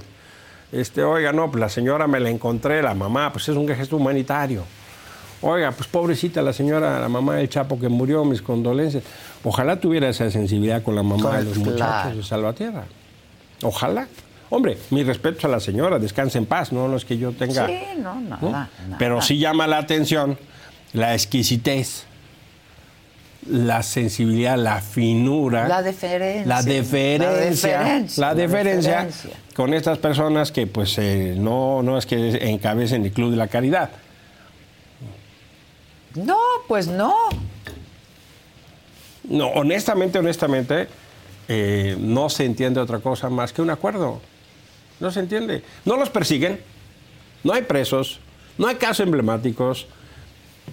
[0.71, 3.97] Este, oiga, no, pues la señora me la encontré, la mamá, pues es un gesto
[3.97, 4.63] humanitario.
[5.41, 9.03] Oiga, pues pobrecita la señora, la mamá del Chapo que murió, mis condolencias.
[9.43, 11.71] Ojalá tuviera esa sensibilidad con la mamá de los Claro.
[11.71, 12.83] muchachos de Salvatierra.
[13.63, 14.07] Ojalá.
[14.49, 17.67] Hombre, mi respeto a la señora, descanse en paz, no, no es que yo tenga...
[17.67, 18.49] Sí, no, nada, ¿no?
[18.51, 18.69] nada.
[18.97, 20.37] Pero sí llama la atención
[20.93, 22.05] la exquisitez
[23.47, 25.67] la sensibilidad, la finura.
[25.67, 26.45] La deferencia.
[26.45, 27.79] La deferencia.
[28.17, 29.07] La La deferencia, deferencia, la deferencia.
[29.55, 33.47] con estas personas que pues eh, no, no es que encabecen el Club de la
[33.47, 33.91] Caridad.
[36.15, 37.15] No, pues no.
[39.23, 40.87] No, honestamente, honestamente,
[41.47, 44.21] eh, no se entiende otra cosa más que un acuerdo.
[44.99, 45.63] No se entiende.
[45.85, 46.59] No los persiguen,
[47.43, 48.19] no hay presos,
[48.57, 49.87] no hay casos emblemáticos.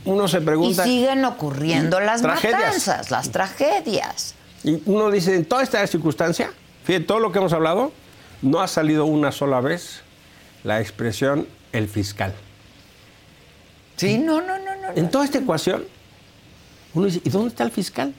[0.04, 0.84] Uno se Y pregunta.
[0.84, 2.60] siguen ocurriendo las Tragedias.
[2.60, 4.34] matanzas, las tragedias.
[4.62, 6.50] Y uno dice, en toda esta circunstancia,
[6.84, 7.92] fíjate, todo lo que hemos hablado,
[8.42, 10.00] no ha salido una sola vez
[10.64, 12.34] la expresión el fiscal.
[13.96, 14.88] Sí, no, no, no, no.
[14.94, 15.84] En toda esta ecuación,
[16.92, 18.12] uno dice, ¿y dónde está el fiscal?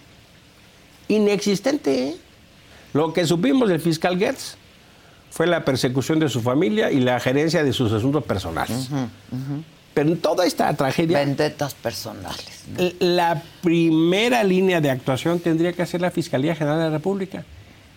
[1.08, 2.10] Inexistente.
[2.10, 2.18] ¿eh?
[2.94, 4.57] Lo que supimos del fiscal Gertz
[5.30, 8.90] fue la persecución de su familia y la gerencia de sus asuntos personales.
[9.94, 12.64] Pero en toda esta tragedia, Vendetas personales.
[13.00, 17.44] la primera línea de actuación tendría que ser la Fiscalía General de la República.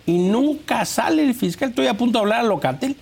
[0.05, 1.69] Y nunca sale el fiscal.
[1.69, 2.95] Estoy a punto de hablar a Locatel.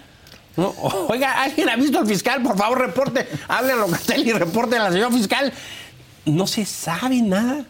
[0.58, 0.70] ¿no?
[1.08, 2.44] Oiga, ¿alguien ha visto al fiscal?
[2.44, 3.26] Por favor, reporte.
[3.48, 5.54] Hable a Locatel y reporte a la señora fiscal.
[6.26, 7.66] No se sabe nada.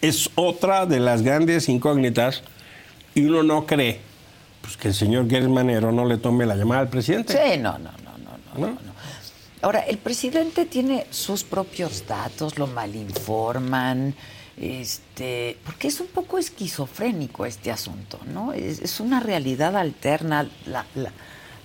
[0.00, 2.42] Es otra de las grandes incógnitas.
[3.14, 4.00] Y uno no cree
[4.66, 7.32] pues, que el señor Gertz Manero no le tome la llamada al presidente.
[7.32, 8.96] Sí, no, no, no, no, no, no, no.
[9.62, 14.14] Ahora, el presidente tiene sus propios datos, lo malinforman,
[14.56, 18.52] este, porque es un poco esquizofrénico este asunto, ¿no?
[18.52, 21.12] Es, es una realidad alterna la- la-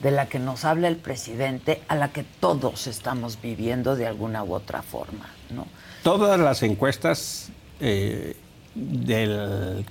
[0.02, 4.44] de la que nos habla el presidente, a la que todos estamos viviendo de alguna
[4.44, 5.68] u otra forma, ¿no?
[6.04, 8.36] Todas las encuestas eh,
[8.74, 9.86] del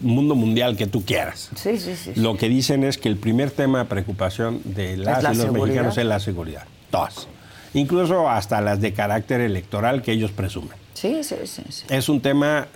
[0.00, 1.50] mundo mundial que tú quieras.
[1.54, 2.12] Sí, sí, sí.
[2.16, 5.44] Lo que dicen es que el primer tema de preocupación de las la y los
[5.44, 5.64] seguridad.
[5.64, 6.64] mexicanos es la seguridad.
[6.90, 7.28] Todas.
[7.74, 10.76] Incluso hasta las de carácter electoral que ellos presumen.
[10.94, 11.62] Sí, sí, sí.
[11.68, 11.84] sí.
[11.88, 12.68] Es un tema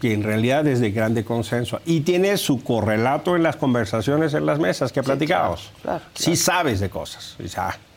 [0.00, 4.44] que en realidad es de grande consenso y tiene su correlato en las conversaciones en
[4.44, 7.36] las mesas que claro, claro, Sí sabes de cosas.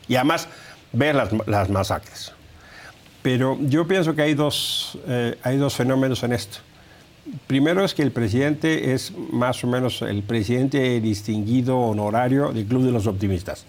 [0.08, 0.48] Y, además
[0.92, 2.32] ves las, las masacres.
[3.22, 6.58] Pero yo pienso que hay dos, eh, hay dos fenómenos en esto.
[7.46, 12.84] Primero es que el presidente es más o menos el presidente distinguido honorario del Club
[12.84, 13.66] de los Optimistas.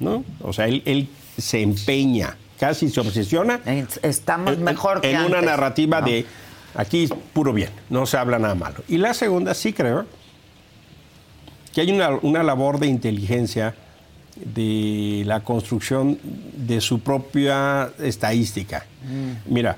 [0.00, 0.24] ¿no?
[0.40, 3.60] O sea, él, él se empeña, casi se obsesiona
[4.02, 6.06] Estamos en- mejor que en una narrativa ¿no?
[6.06, 6.26] de
[6.74, 8.82] aquí puro bien, no se habla nada malo.
[8.88, 10.06] Y la segunda, sí creo
[11.72, 13.74] que hay una, una labor de inteligencia
[14.36, 16.18] de la construcción
[16.56, 18.84] de su propia estadística.
[19.04, 19.52] Mm.
[19.52, 19.76] Mira,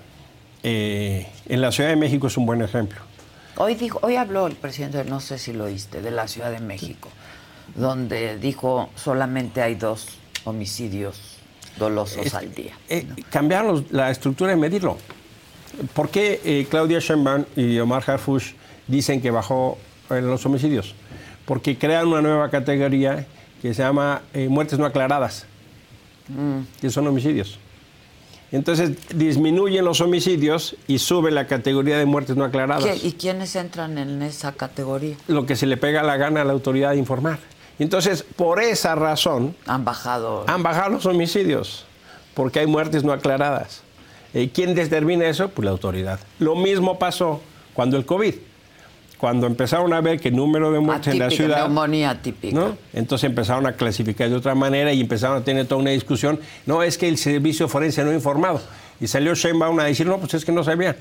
[0.62, 2.98] eh, en la Ciudad de México es un buen ejemplo.
[3.56, 6.60] Hoy dijo, hoy habló el presidente, no sé si lo oíste, de la Ciudad de
[6.60, 7.08] México,
[7.74, 10.08] donde dijo solamente hay dos
[10.44, 11.18] homicidios
[11.78, 12.74] dolosos al día.
[12.88, 14.98] Eh, cambiaron los- la estructura de medirlo.
[15.94, 18.52] ¿Por qué eh, Claudia Sheinbaum y Omar Harfush
[18.86, 19.78] dicen que bajó
[20.10, 20.94] eh, los homicidios?
[21.44, 23.26] Porque crean una nueva categoría
[23.62, 25.46] que se llama eh, muertes no aclaradas,
[26.80, 27.58] que son homicidios.
[28.52, 32.84] Entonces disminuyen los homicidios y sube la categoría de muertes no aclaradas.
[32.84, 35.16] ¿Qué- ¿Y quiénes entran en esa categoría?
[35.26, 37.38] Lo que se le pega la gana a la autoridad de informar.
[37.78, 40.44] Entonces, por esa razón, Han bajado.
[40.46, 41.84] han bajado los homicidios,
[42.34, 43.82] porque hay muertes no aclaradas.
[44.32, 45.48] Eh, ¿Quién determina eso?
[45.48, 46.20] Pues la autoridad.
[46.38, 47.40] Lo mismo pasó
[47.74, 48.34] cuando el COVID.
[49.18, 51.58] Cuando empezaron a ver que el número de muertes en la Atípica, ciudad...
[51.64, 52.54] neumonía típica.
[52.54, 52.76] ¿no?
[52.92, 56.38] Entonces empezaron a clasificar de otra manera y empezaron a tener toda una discusión.
[56.66, 58.60] No, es que el servicio forense no ha informado.
[59.00, 60.96] Y salió Sheinbaum a decir, no, pues es que no sabía.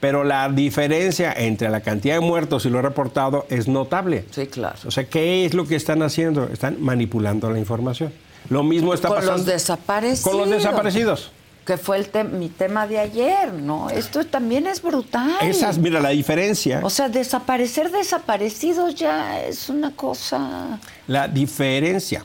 [0.00, 4.26] Pero la diferencia entre la cantidad de muertos y lo reportado es notable.
[4.30, 4.76] Sí, claro.
[4.86, 6.44] O sea, ¿qué es lo que están haciendo?
[6.52, 8.12] Están manipulando la información.
[8.50, 10.20] Lo mismo está Con pasando los desaparecidos.
[10.20, 11.30] con los desaparecidos.
[11.66, 13.88] Que fue el te- mi tema de ayer, ¿no?
[13.88, 15.30] Esto también es brutal.
[15.42, 20.78] Esas, mira, la diferencia, O sea, desaparecer desaparecidos ya es una cosa.
[21.06, 22.24] la diferencia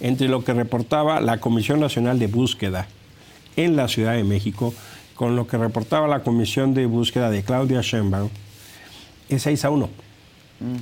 [0.00, 2.86] entre lo que reportaba la Comisión Nacional de Búsqueda
[3.56, 4.72] en la Ciudad de México
[5.16, 8.30] con lo que reportaba la Comisión de Búsqueda de Claudia Sheinbaum
[9.28, 9.90] es 6 a 1.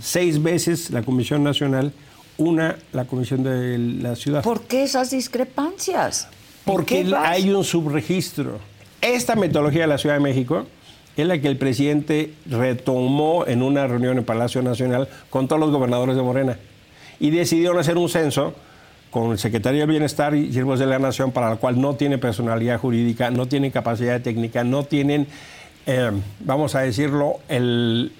[0.03, 1.93] Seis veces la Comisión Nacional,
[2.39, 4.43] una la Comisión de la Ciudad.
[4.43, 6.28] ¿Por qué esas discrepancias?
[6.67, 8.59] ¿En Porque hay un subregistro.
[9.01, 10.67] Esta metodología de la Ciudad de México
[11.17, 15.71] es la que el presidente retomó en una reunión en Palacio Nacional con todos los
[15.71, 16.59] gobernadores de Morena.
[17.21, 18.53] Y decidieron hacer un censo
[19.11, 22.19] con el secretario del Bienestar y Siervos de la Nación, para el cual no tiene
[22.19, 25.29] personalidad jurídica, no tienen capacidad técnica, no tienen,
[25.87, 26.11] eh,
[26.41, 28.12] vamos a decirlo, el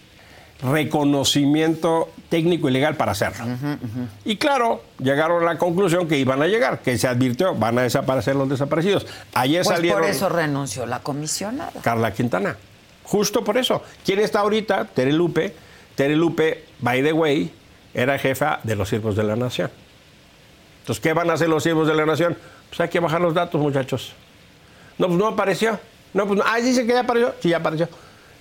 [0.63, 3.45] reconocimiento técnico y legal para hacerlo.
[4.25, 7.83] Y claro, llegaron a la conclusión que iban a llegar, que se advirtió, van a
[7.83, 9.07] desaparecer los desaparecidos.
[9.35, 11.73] Ayer Pues salieron por eso renunció la comisionada.
[11.83, 12.57] Carla Quintana.
[13.05, 13.83] Justo por eso.
[14.05, 14.87] ¿Quién está ahorita?
[14.87, 15.55] Tere Lupe.
[15.95, 17.53] Tere Lupe, by the way,
[17.95, 19.71] era jefa de los siervos de la nación.
[20.81, 22.37] Entonces, ¿qué van a hacer los siervos de la nación?
[22.69, 24.13] Pues hay que bajar los datos, muchachos.
[24.99, 25.79] No, pues no apareció.
[26.13, 27.35] No, pues, ah, dice que ya apareció.
[27.41, 27.89] Sí, ya apareció.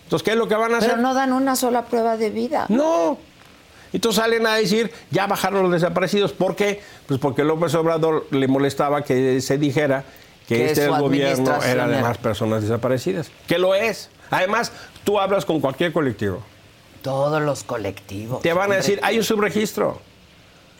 [0.03, 0.91] Entonces, ¿qué es lo que van a hacer?
[0.91, 2.65] Pero no dan una sola prueba de vida.
[2.69, 3.17] No.
[3.95, 6.33] Entonces salen a decir, ya bajaron los desaparecidos.
[6.33, 6.81] ¿Por qué?
[7.07, 10.03] Pues porque López Obrador le molestaba que se dijera
[10.49, 13.31] que, Que este gobierno era de más personas desaparecidas.
[13.47, 14.09] Que lo es.
[14.31, 14.73] Además,
[15.05, 16.41] tú hablas con cualquier colectivo.
[17.03, 18.41] Todos los colectivos.
[18.41, 20.01] Te van a decir, hay un subregistro.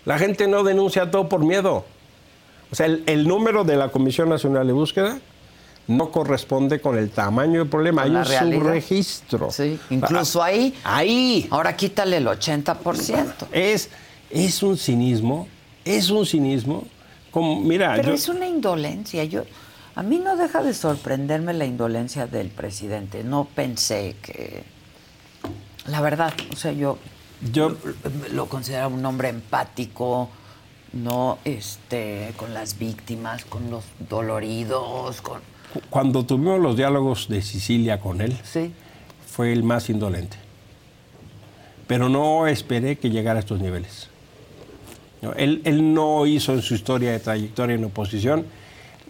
[0.04, 1.86] La gente no denuncia todo por miedo.
[2.70, 5.20] O sea, el, el número de la Comisión Nacional de Búsqueda
[5.88, 8.04] no corresponde con el tamaño del problema.
[8.04, 8.60] Hay un realidad.
[8.60, 9.52] subregistro.
[9.52, 10.74] Sí, incluso ahí.
[10.84, 11.48] Ahí.
[11.52, 13.48] Ahora quítale el 80%.
[13.52, 13.90] Es,
[14.30, 15.48] es un cinismo,
[15.84, 16.86] es un cinismo.
[17.32, 19.24] Como, mira, Pero yo- es una indolencia.
[19.26, 19.44] Yo,
[19.96, 23.24] a mí no deja de sorprenderme la indolencia del presidente.
[23.24, 24.64] No pensé que.
[25.88, 26.98] La verdad, o sea, yo,
[27.54, 27.76] yo
[28.32, 30.30] lo considero un hombre empático,
[30.94, 35.42] no este, con las víctimas, con los doloridos, con.
[35.90, 38.72] Cuando tuvimos los diálogos de Sicilia con él, Sí.
[39.28, 40.38] fue el más indolente.
[41.88, 44.08] Pero no esperé que llegara a estos niveles.
[45.22, 48.46] No, él, él no hizo en su historia de trayectoria en oposición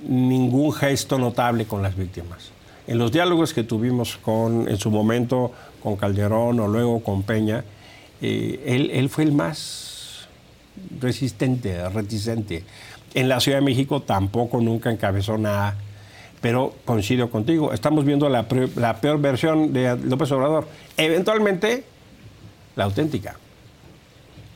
[0.07, 2.51] ningún gesto notable con las víctimas.
[2.87, 5.51] En los diálogos que tuvimos con, en su momento
[5.81, 7.63] con Calderón o luego con Peña,
[8.21, 10.27] eh, él, él fue el más
[10.99, 12.63] resistente, reticente.
[13.13, 15.75] En la Ciudad de México tampoco nunca encabezó nada,
[16.45, 20.67] pero coincido contigo, estamos viendo la, peor versión de López Obrador.
[20.95, 21.83] Eventualmente,
[22.75, 23.35] la auténtica.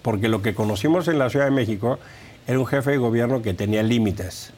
[0.03, 1.97] Porque lo que conocimos en la Ciudad de México
[2.45, 4.51] era un jefe de gobierno que tenía límites,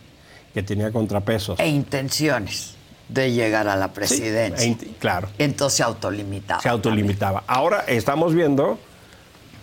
[0.53, 1.57] que tenía contrapesos.
[1.57, 2.75] E intenciones
[3.07, 4.69] de llegar a la presidencia.
[4.69, 5.29] e claro.
[5.37, 6.59] Entonces se autolimitaba.
[6.59, 7.45] se autolimitaba.
[7.47, 8.77] Ahora estamos viendo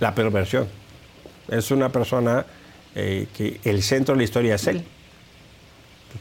[0.00, 0.68] la peor versión.
[1.48, 2.46] Es una persona
[2.94, 4.82] eh, que el centro de la historia es él.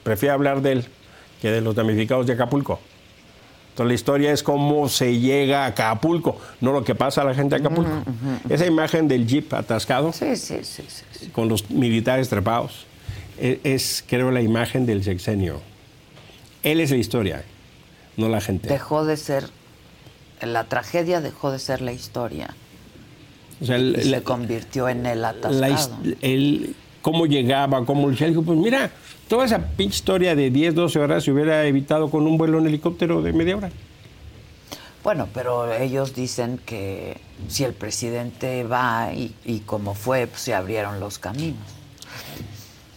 [0.03, 0.89] Prefiero hablar de él
[1.41, 2.79] que de los damnificados de Acapulco.
[3.69, 7.35] Entonces la historia es cómo se llega a Acapulco, no lo que pasa a la
[7.35, 7.91] gente de Acapulco.
[8.49, 11.27] Esa imagen del jeep atascado Sí, sí, sí, sí, sí.
[11.27, 12.85] con los militares trepados
[13.39, 15.61] e- es, creo, la imagen del sexenio.
[16.63, 17.43] Él es la historia,
[18.17, 18.67] no la gente.
[18.67, 19.45] Dejó de ser.
[20.41, 22.55] La tragedia dejó de ser la historia.
[23.61, 25.97] O sea, el- Y la- se convirtió en el atascado.
[26.21, 26.75] el-
[27.07, 28.27] cómo llegaba, cómo lucía.
[28.27, 28.91] Dijo, pues mira,
[29.29, 32.67] toda esa pinche historia de 10, 12 horas se hubiera evitado con un vuelo en
[32.67, 33.69] helicóptero de media hora.
[35.05, 37.15] Bueno, pero ellos dicen que
[37.47, 41.63] si el presidente va y, y como fue, pues se abrieron los caminos.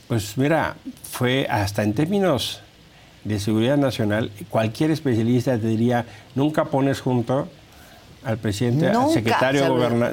[0.09, 0.75] Pues mira,
[1.09, 2.63] fue hasta en términos
[3.23, 6.05] de seguridad nacional, cualquier especialista te diría,
[6.35, 7.47] nunca pones junto
[8.25, 9.63] al presidente, al secretario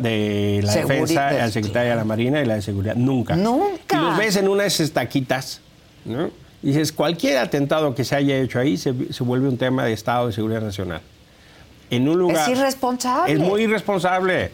[0.02, 2.96] de la Seguridad, defensa, al secretario de la Marina y la de seguridad.
[2.96, 3.36] Nunca.
[3.36, 3.98] Nunca.
[3.98, 5.62] Y los ves en unas estaquitas,
[6.06, 6.30] ¿no?
[6.64, 9.94] Y dices, cualquier atentado que se haya hecho ahí se, se vuelve un tema de
[9.94, 11.02] Estado de Seguridad Nacional.
[11.90, 12.50] En un lugar...
[12.50, 13.34] Es irresponsable.
[13.34, 14.52] Es muy irresponsable.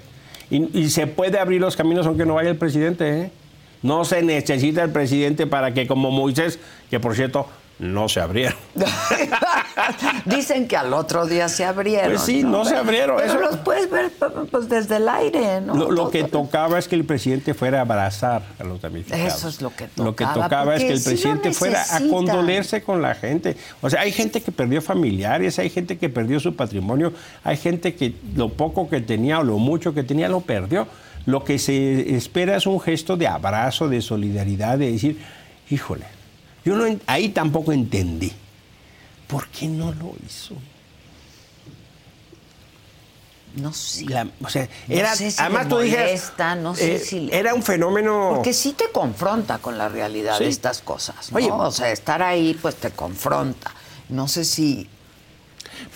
[0.49, 3.21] Y, y se puede abrir los caminos aunque no vaya el presidente.
[3.21, 3.31] ¿eh?
[3.81, 7.47] No se necesita el presidente para que, como Moisés, que por cierto,
[7.79, 8.57] no se abrieron.
[10.25, 12.11] Dicen que al otro día se abrieron.
[12.11, 14.11] Pues sí, no se abrieron, Pero eso- los puedes ver
[14.51, 15.75] pues, desde el aire, ¿no?
[15.75, 19.33] Lo, lo que tocaba es que el presidente fuera a abrazar a los damnificados.
[19.35, 21.99] Eso es lo que Lo que tocaba, tocaba es que el sí presidente fuera a
[21.99, 23.57] condolerse con la gente.
[23.81, 27.13] O sea, hay gente que perdió familiares, hay gente que perdió su patrimonio,
[27.43, 30.87] hay gente que lo poco que tenía o lo mucho que tenía lo perdió.
[31.25, 35.21] Lo que se espera es un gesto de abrazo, de solidaridad, de decir,
[35.69, 36.05] híjole,
[36.65, 38.31] yo no, ahí tampoco entendí.
[39.27, 40.55] ¿Por qué no lo hizo?
[43.55, 44.05] No sé.
[44.05, 47.37] La- o sea, No era, sé si además tú dijeras, no sé eh, si le-
[47.37, 48.31] era un fenómeno.
[48.35, 50.45] Porque sí te confronta con la realidad Sí.
[50.45, 51.37] de estas cosas, ¿no?
[51.37, 53.71] Oye, o sea, estar ahí pues te confronta.
[54.09, 54.89] No sé si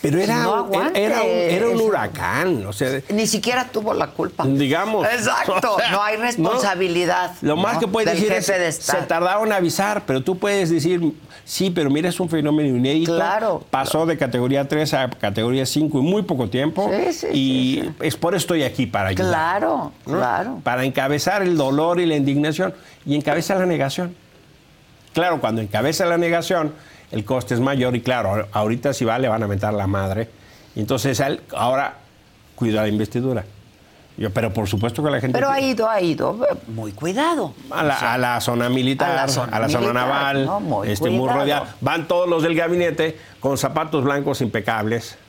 [0.02, 4.46] Pero era, no era, un, era un huracán, o sea, ni siquiera tuvo la culpa.
[4.46, 5.08] digamos.
[5.08, 7.34] Exacto, O sea, no hay responsabilidad.
[7.42, 7.80] Lo más ¿no?
[7.82, 11.14] que puedes decir es, de se tardaron en avisar, pero tú puedes decir,
[11.46, 13.16] sí, pero mira, es un fenómeno inédito.
[13.16, 13.64] Claro.
[13.70, 16.90] Pasó de categoría 3 a categoría 5 en muy poco tiempo.
[16.96, 19.28] Sí, sí, y sí, es por eso estoy aquí, para ayudar.
[19.28, 20.62] Claro, claro.
[20.64, 22.74] Para encabezar el dolor y la indignación.
[23.06, 24.16] Y encabeza la negación.
[25.14, 26.74] Claro, cuando encabeza la negación,
[27.12, 30.30] el coste es mayor y claro, ahorita si va le van a meter la madre.
[30.76, 31.96] Y entonces él ahora
[32.56, 33.46] cuida la investidura.
[34.18, 35.38] Yo, pero por supuesto que la gente...
[35.38, 37.54] Pero ha ido, ha ido muy cuidado.
[37.70, 40.60] A la, O sea, a la zona militar, a a la zona militar, naval, ¿no?
[40.60, 41.68] Muy este, muy rodeado.
[41.82, 45.20] Van todos los del gabinete con zapatos blancos impecables,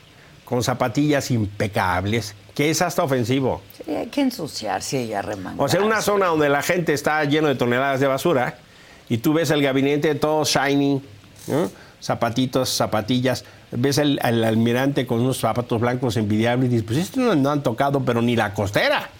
[0.46, 3.60] con zapatillas impecables, que es hasta ofensivo.
[3.84, 5.62] Sí, hay que ensuciarse y arremangarse.
[5.62, 8.56] O sea, una zona donde la gente está lleno de toneladas de basura
[9.10, 11.02] y tú ves el gabinete todo shiny,
[11.48, 11.70] ¿no?
[12.00, 17.18] zapatitos, zapatillas, ves al, al almirante con unos zapatos blancos envidiables y dices, pues estos
[17.22, 19.10] no, no han tocado, pero ni la costera.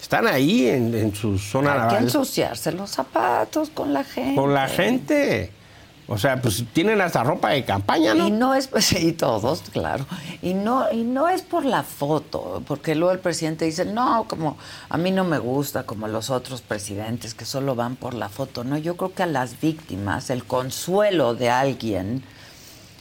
[0.00, 4.34] Están ahí en, en su zona Hay que ensuciarse los zapatos con la gente.
[4.34, 5.50] Con la gente.
[6.06, 8.28] O sea, pues tienen hasta ropa de campaña, ¿no?
[8.28, 10.04] Y no es, pues, sí, todos, claro.
[10.42, 14.58] Y no, y no es por la foto, porque luego el presidente dice, no, como
[14.90, 18.64] a mí no me gusta, como los otros presidentes que solo van por la foto.
[18.64, 22.22] No, yo creo que a las víctimas, el consuelo de alguien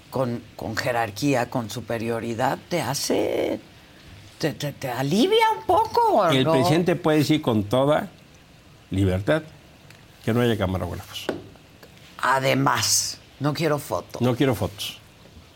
[0.09, 3.59] con, con jerarquía, con superioridad, te hace,
[4.37, 6.01] te, te- te alivia un poco.
[6.19, 6.53] ¿o El no?
[6.53, 8.07] presidente puede decir con toda
[8.91, 9.43] libertad
[10.23, 11.25] que no haya camarógrafos.
[12.23, 14.19] Además, no quiero foto.
[14.21, 14.97] No quiero fotos.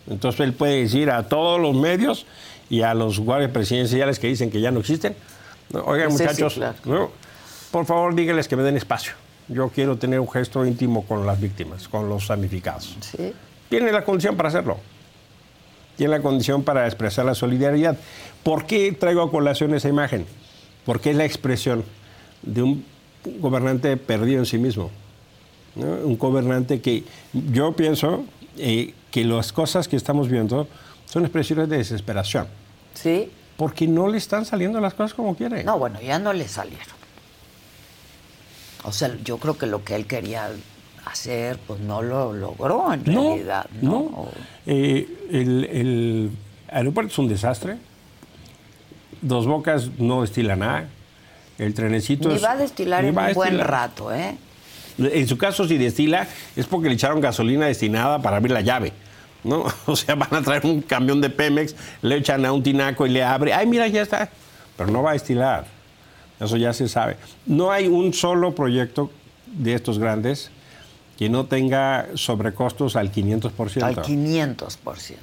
[0.09, 2.25] Entonces él puede decir a todos los medios
[2.69, 5.15] y a los guardias presidenciales que dicen que ya no existen,
[5.85, 6.75] oigan sí, muchachos, claro.
[6.85, 7.11] no,
[7.71, 9.13] por favor díganles que me den espacio.
[9.47, 12.97] Yo quiero tener un gesto íntimo con las víctimas, con los damnificados.
[12.99, 13.33] Sí.
[13.69, 14.77] Tiene la condición para hacerlo.
[15.95, 17.97] Tiene la condición para expresar la solidaridad.
[18.43, 20.25] ¿Por qué traigo a colación esa imagen?
[20.85, 21.85] Porque es la expresión
[22.41, 22.85] de un
[23.39, 24.91] gobernante perdido en sí mismo.
[25.77, 25.85] ¿No?
[26.07, 27.03] Un gobernante que
[27.33, 28.25] yo pienso
[28.57, 30.67] eh, que las cosas que estamos viendo
[31.05, 32.47] son expresiones de desesperación.
[32.93, 33.29] ¿Sí?
[33.55, 35.63] Porque no le están saliendo las cosas como quiere.
[35.63, 36.95] No, bueno, ya no le salieron.
[38.83, 40.49] O sea, yo creo que lo que él quería
[41.05, 43.91] hacer, pues no lo logró en no, realidad, ¿no?
[43.91, 44.27] no.
[44.65, 46.31] Eh, el, el
[46.69, 47.77] aeropuerto es un desastre.
[49.21, 50.87] Dos Bocas no destila nada.
[51.57, 53.69] El trenecito Ni es- va a destilar en un buen destilar.
[53.71, 54.37] rato, ¿eh?
[54.97, 58.93] En su caso, si destila, es porque le echaron gasolina destinada para abrir la llave.
[59.43, 59.65] ¿no?
[59.85, 63.09] O sea, van a traer un camión de Pemex, le echan a un tinaco y
[63.09, 63.53] le abre.
[63.53, 64.29] ¡Ay, mira, ya está!
[64.75, 65.65] Pero no va a destilar.
[66.39, 67.17] Eso ya se sabe.
[67.45, 69.11] No hay un solo proyecto
[69.47, 70.51] de estos grandes
[71.17, 73.81] que no tenga sobrecostos al 500%.
[73.81, 75.15] Al 500%.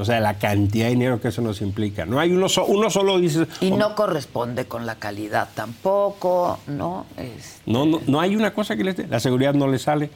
[0.00, 2.06] O sea, la cantidad de dinero que eso nos implica.
[2.06, 3.46] No hay uno, so- uno solo dice.
[3.60, 7.04] Y no corresponde con la calidad tampoco, ¿no?
[7.16, 10.10] Es- No, no, no hay una cosa que le La seguridad no le sale,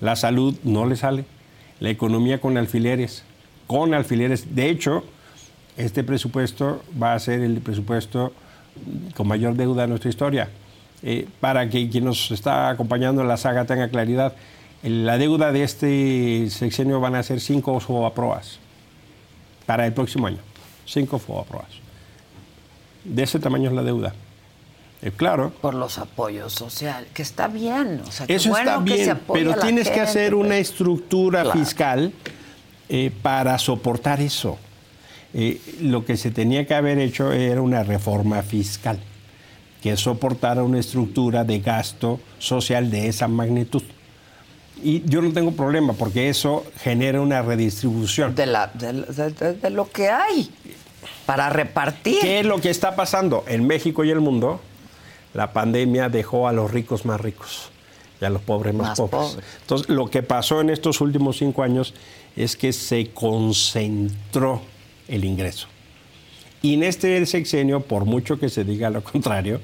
[0.00, 1.24] la salud no le sale,
[1.78, 3.22] la economía con alfileres,
[3.68, 4.54] con alfileres.
[4.56, 5.04] De hecho,
[5.76, 8.32] este presupuesto va a ser el presupuesto
[9.16, 10.48] con mayor deuda de nuestra historia.
[11.04, 14.32] Eh, para que quien nos está acompañando en la saga tenga claridad,
[14.82, 18.58] la deuda de este sexenio van a ser cinco FOBAPROAS
[19.68, 20.38] para el próximo año.
[20.86, 21.68] Cinco FOBAPROAS.
[23.04, 24.14] De ese tamaño es la deuda.
[25.02, 28.00] Eh, claro, por los apoyos sociales, que está bien.
[28.08, 31.42] O sea, eso bueno está que se bien, pero tienes que hacer una pero- estructura
[31.42, 31.58] Claro.
[31.60, 32.12] fiscal
[32.88, 34.56] eh, para soportar eso.
[35.34, 38.98] Eh, lo que se tenía que haber hecho era una reforma fiscal
[39.82, 43.82] que soportara una estructura de gasto social de esa magnitud.
[44.82, 48.34] Y yo no tengo problema porque eso genera una redistribución.
[48.34, 50.50] de, la, de, de- de- de lo que hay
[51.26, 52.18] para repartir.
[52.20, 54.60] ¿Qué es lo que está pasando en México y el mundo?
[55.34, 57.70] La pandemia dejó a los ricos más ricos
[58.20, 59.30] y a los pobres más, Más pobres.
[59.32, 59.46] pobres.
[59.60, 61.94] Entonces, lo que pasó en estos últimos cinco años
[62.36, 64.62] es que se concentró
[65.08, 65.68] el ingreso.
[66.62, 69.60] Y en este sexenio, por mucho que se diga lo contrario,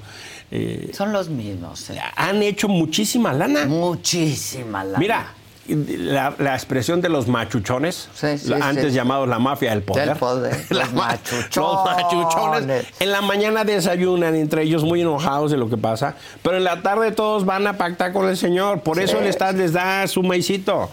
[0.55, 1.89] eh, Son los mismos.
[1.89, 1.99] ¿eh?
[2.15, 3.65] han hecho muchísima lana.
[3.65, 4.97] Muchísima la.
[4.99, 5.27] Mira,
[5.67, 8.91] la, la expresión de los machuchones, Sí, sí, la- antes sí.
[8.91, 10.09] llamados la mafia del poder.
[10.09, 11.55] Del poder, los ma- machuchones.
[11.55, 12.85] Los machuchones.
[12.99, 16.81] En la mañana desayunan entre ellos muy enojados de lo que pasa, pero en la
[16.83, 18.81] tarde todos van a pactar con el Señor.
[18.81, 20.89] Por eso el Estado les da su maicito.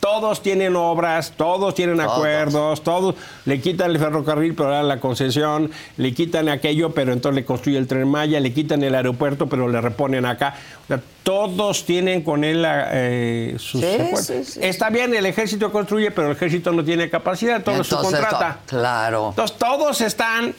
[0.00, 2.12] Todos tienen obras, todos tienen Todos.
[2.12, 7.34] acuerdos, todos le quitan el ferrocarril, pero dan la concesión, le quitan aquello, pero entonces
[7.34, 10.54] le construye el tren Maya, le quitan el aeropuerto, pero le reponen acá.
[10.84, 14.26] O sea, todos tienen con él eh, sus Sí, acuerdos.
[14.26, 14.60] sí, sí.
[14.62, 18.52] Está bien, el ejército construye, pero el ejército no tiene capacidad, todo Entonces, subcontrata.
[18.64, 19.28] to- claro.
[19.30, 20.54] Entonces todos están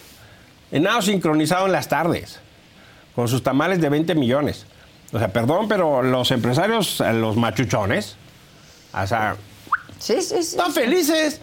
[0.72, 2.40] en nada sincronizado en las tardes,
[3.16, 4.66] con sus tamales de 20 millones.
[5.14, 8.18] O sea, perdón, pero los empresarios, eh, los machuchones,
[8.94, 9.36] o sea,
[10.00, 10.36] Sí, sí, sí.
[10.40, 11.42] están felices.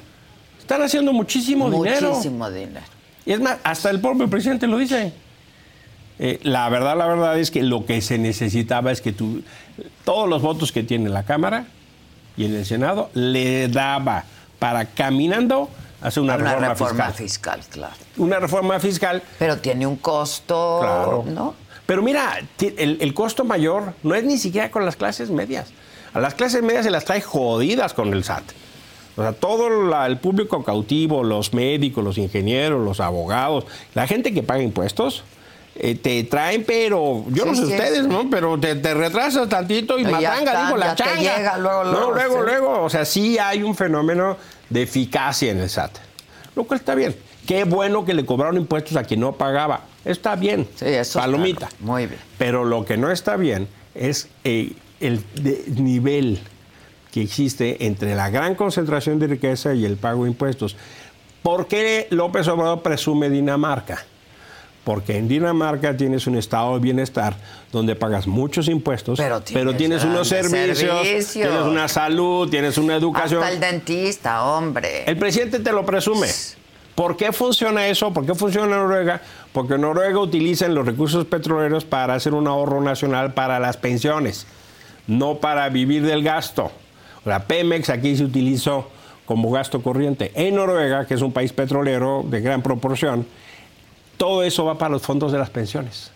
[0.58, 2.10] Están haciendo muchísimo, dinero.
[2.10, 2.80] Muchísimo dinero.
[3.24, 5.12] Y es más, hasta el propio presidente lo dice.
[6.18, 9.42] Eh, la verdad, la verdad es que lo que se necesitaba es que tú,
[10.04, 11.66] todos los votos que tiene la Cámara
[12.36, 14.24] y en el Senado le daba
[14.58, 15.68] para caminando
[16.00, 17.60] hacer una, Una reforma, reforma fiscal.
[17.60, 17.94] fiscal, claro.
[18.16, 21.24] Una reforma fiscal, Pero tiene un costo, claro.
[21.26, 21.54] ¿no?
[21.84, 25.68] Pero mira, el costo mayor no es ni siquiera con las clases medias.
[26.16, 28.42] A las clases medias se las trae jodidas con el SAT.
[29.16, 33.64] O sea, todo la- el público cautivo, los médicos, los ingenieros, los abogados,
[33.94, 35.24] la gente que paga impuestos,
[35.74, 38.08] eh, te traen, pero yo Sí, no sé sí, ustedes, sí.
[38.08, 38.30] ¿no?
[38.30, 41.16] Pero te, te retrasas tantito y, ya matanga, está, digo, la changa.
[41.20, 42.82] llega luego, luego, no, luego, luego.
[42.82, 44.38] O sea, sí hay un fenómeno
[44.70, 45.98] de eficacia en el SAT.
[46.54, 47.14] Lo cual está bien.
[47.46, 49.82] Qué bueno que le cobraron impuestos a quien no pagaba.
[50.04, 50.66] Está bien.
[50.76, 51.68] Sí, eso Palomita.
[51.80, 52.20] muy bien.
[52.38, 55.22] Pero lo que no está bien es eh, el
[55.76, 56.38] nivel
[57.12, 60.76] que existe entre la gran concentración de riqueza y el pago de impuestos.
[61.42, 64.04] ¿Por qué López Obrador presume Dinamarca?
[64.84, 67.36] Porque en Dinamarca tienes un estado de bienestar
[67.72, 71.32] donde pagas muchos impuestos, Pero tienes tienes unos servicios, servicios.
[71.48, 73.42] tienes una salud, tienes una educación.
[73.42, 75.04] Hasta el dentista, hombre.
[75.06, 76.28] El presidente te lo presume.
[76.94, 78.12] ¿Por qué funciona eso?
[78.12, 79.20] ¿Por qué funciona Noruega?
[79.52, 84.46] Porque Noruega utiliza los recursos petroleros para hacer un ahorro nacional para las pensiones,
[85.06, 86.70] no para vivir del gasto.
[87.24, 88.90] La Pemex aquí se utilizó
[89.24, 90.30] como gasto corriente.
[90.34, 93.26] En Noruega, que es un país petrolero de gran proporción,
[94.16, 96.10] todo eso va para los fondos de las pensiones.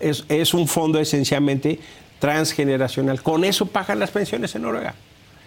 [0.00, 1.78] Es, es un fondo esencialmente
[2.18, 3.22] transgeneracional.
[3.22, 4.94] Con eso pagan las pensiones en Noruega.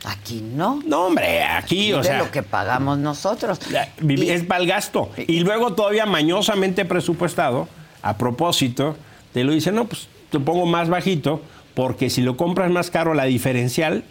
[0.06, 0.82] Aquí no.
[0.86, 2.18] No, hombre, aquí, o de sea.
[2.20, 3.60] lo que pagamos nosotros.
[4.02, 5.10] Y- Es para el gasto.
[5.28, 7.68] Y luego todavía mañosamente presupuestado,
[8.02, 8.96] a propósito,
[9.34, 11.42] te lo dice, no, pues te pongo más bajito,
[11.78, 14.04] porque si lo compras más caro, la diferencial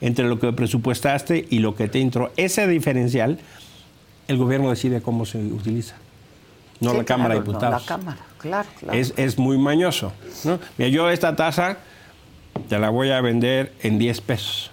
[0.00, 3.40] entre lo que presupuestaste y lo que te entró, ese diferencial,
[4.28, 5.96] el gobierno decide cómo se utiliza.
[6.78, 7.82] No Sí, la Cámara de claro, no Diputados.
[7.82, 8.96] la Cámara, claro, claro.
[8.96, 10.12] Es, es muy mañoso.
[10.44, 10.60] ¿no?
[10.76, 11.78] Mira, yo esta tasa
[12.68, 14.70] te la voy a vender en 10 pesos.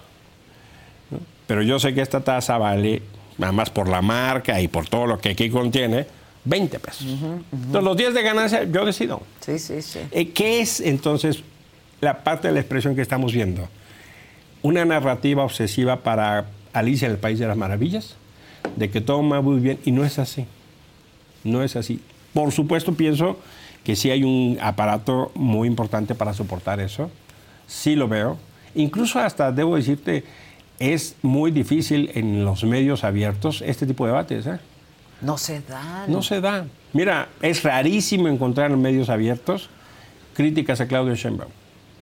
[1.10, 1.18] ¿no?
[1.48, 3.02] Pero yo sé que esta tasa vale,
[3.39, 6.06] nada más por la marca y por todo lo que aquí contiene,
[6.43, 7.08] 20 pesos.
[7.08, 9.24] Entonces, los 10 de ganancia yo decido.
[9.39, 10.02] Sí, sí, sí.
[10.12, 11.43] Eh, ¿Qué es entonces
[12.02, 13.68] la parte de la expresión que estamos viendo?
[14.62, 18.16] Una narrativa obsesiva para Alicia en el País de las Maravillas,
[18.76, 20.46] de que todo va muy bien, y no es así.
[21.43, 22.02] No es así.
[22.34, 23.38] Por supuesto, pienso
[23.84, 27.12] que sí hay un aparato muy importante para soportar eso.
[27.68, 28.38] Sí lo veo.
[28.74, 30.24] Incluso hasta, debo decirte,
[30.80, 34.48] es muy difícil en los medios abiertos este tipo de debates.
[34.48, 34.60] ¿eh?
[35.22, 36.12] No se dan.
[36.12, 36.66] No se da.
[36.93, 39.70] Mira, es rarísimo encontrar en medios abiertos
[40.34, 41.52] críticas a Claudio Sheinbaum.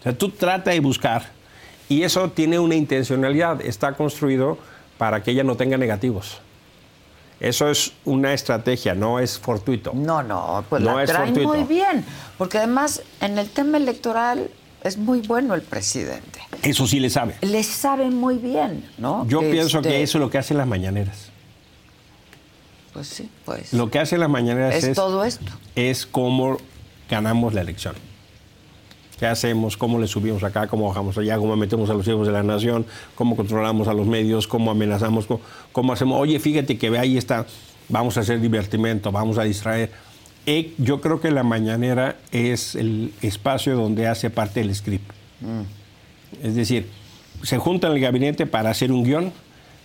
[0.00, 1.30] O sea, tú trata de buscar
[1.88, 4.58] y eso tiene una intencionalidad, está construido
[4.98, 6.38] para que ella no tenga negativos.
[7.40, 9.92] Eso es una estrategia, no es fortuito.
[9.94, 11.48] No, no, pues No la es traen fortuito.
[11.48, 12.04] muy bien.
[12.36, 14.50] Porque además, en el tema electoral
[14.84, 16.40] es muy bueno el presidente.
[16.62, 17.36] Eso sí le sabe.
[17.40, 19.26] Le sabe muy bien, ¿no?
[19.26, 21.30] Yo pienso Este, que eso es lo que hacen las mañaneras.
[22.92, 23.72] Pues sí, pues.
[23.72, 25.50] Lo que hacen las mañaneras es, es, todo esto.
[25.76, 26.58] es cómo
[27.08, 27.94] ganamos la elección.
[29.20, 29.76] ¿Qué hacemos?
[29.76, 30.66] ¿Cómo le subimos acá?
[30.66, 31.36] ¿Cómo bajamos allá?
[31.36, 32.86] ¿Cómo metemos a los hijos de la nación?
[33.14, 34.48] ¿Cómo controlamos a los medios?
[34.48, 35.26] ¿Cómo amenazamos?
[35.26, 35.42] ¿Cómo,
[35.72, 36.18] cómo hacemos?
[36.18, 37.44] Oye, fíjate que ve ahí está,
[37.90, 39.90] vamos a hacer divertimento, vamos a distraer.
[40.46, 45.12] Eh, yo creo que la mañanera es el espacio donde hace parte el script.
[46.42, 46.88] Es decir,
[47.42, 49.34] se junta en el gabinete para hacer un guion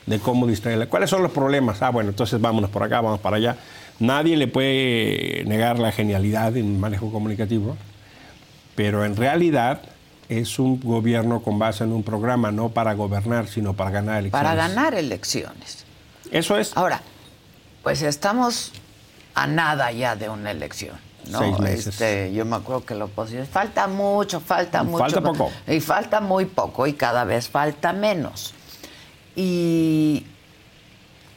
[0.06, 0.86] de cómo distraerla.
[0.88, 1.82] ¿Cuáles son los problemas?
[1.82, 3.58] Ah, bueno, entonces vámonos por acá, vamos para allá.
[4.00, 7.76] Nadie le puede negar la genialidad en manejo comunicativo,
[8.76, 9.82] pero en realidad
[10.30, 14.32] es un gobierno con base en un programa, no para gobernar, sino para ganar elecciones.
[14.32, 15.86] Para ganar elecciones.
[16.32, 16.76] Eso es.
[16.76, 17.02] Ahora,
[17.84, 18.72] pues estamos
[19.34, 20.98] a nada ya de una elección.
[21.30, 21.40] ¿no?
[21.40, 21.88] Seis meses.
[21.88, 23.46] Este, yo me acuerdo que la oposición.
[23.48, 25.00] Falta mucho, falta mucho.
[25.00, 25.52] Falta poco.
[25.68, 28.54] Y falta muy poco y cada vez falta menos.
[29.36, 30.26] Y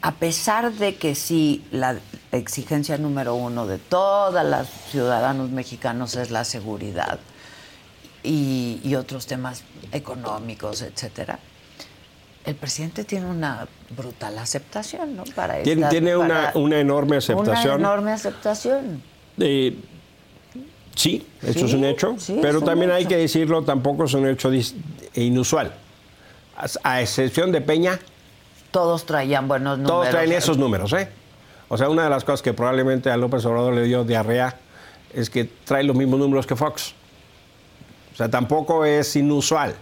[0.01, 1.97] a pesar de que sí, la
[2.31, 7.19] exigencia número uno de todos los ciudadanos mexicanos es la seguridad.
[8.23, 11.39] Y, y otros temas económicos, etcétera,
[12.45, 15.23] el presidente tiene una brutal aceptación, ¿no?
[15.35, 17.75] Para Tiene, esta- tiene una, para- una enorme aceptación.
[17.79, 19.03] Una enorme aceptación.
[19.37, 19.75] Eh,
[20.95, 23.09] sí, eso Sí, es un hecho, sí, pero también hay hecho.
[23.09, 24.73] que decirlo, tampoco es un hecho dis-
[25.15, 25.73] inusual.
[26.57, 27.99] A, a excepción de Peña,
[28.71, 29.91] Todos traían buenos números.
[30.01, 31.09] todos traen esos números, ¿eh?
[31.69, 34.55] O sea, una de las cosas que probablemente a López Obrador le dio diarrea
[35.13, 36.93] es que trae los mismos números que Fox.
[38.19, 39.73] O sea, tampoco es inusual,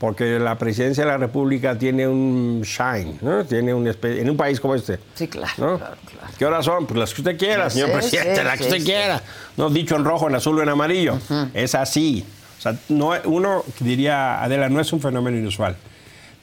[0.00, 3.44] porque la presidencia de la República tiene un shine, ¿no?
[3.44, 4.98] Tiene un en un país como este.
[5.12, 5.76] Sí, claro, ¿no?
[5.76, 6.34] claro, claro.
[6.38, 6.86] ¿Qué horas son?
[6.86, 9.22] Pues las que usted quiera, señor sí, presidente, las que sí, usted quiera.
[9.58, 11.18] No dicho en rojo, en azul o en amarillo.
[11.52, 12.24] Es así.
[12.58, 15.76] O sea, no, uno diría, Adela, no es un fenómeno inusual.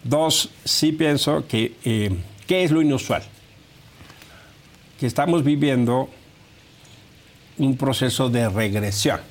[0.04, 2.16] Dos, sí pienso que, eh,
[2.46, 3.24] ¿qué es lo inusual?
[5.00, 6.08] Que estamos viviendo
[7.58, 9.22] un proceso de regresión.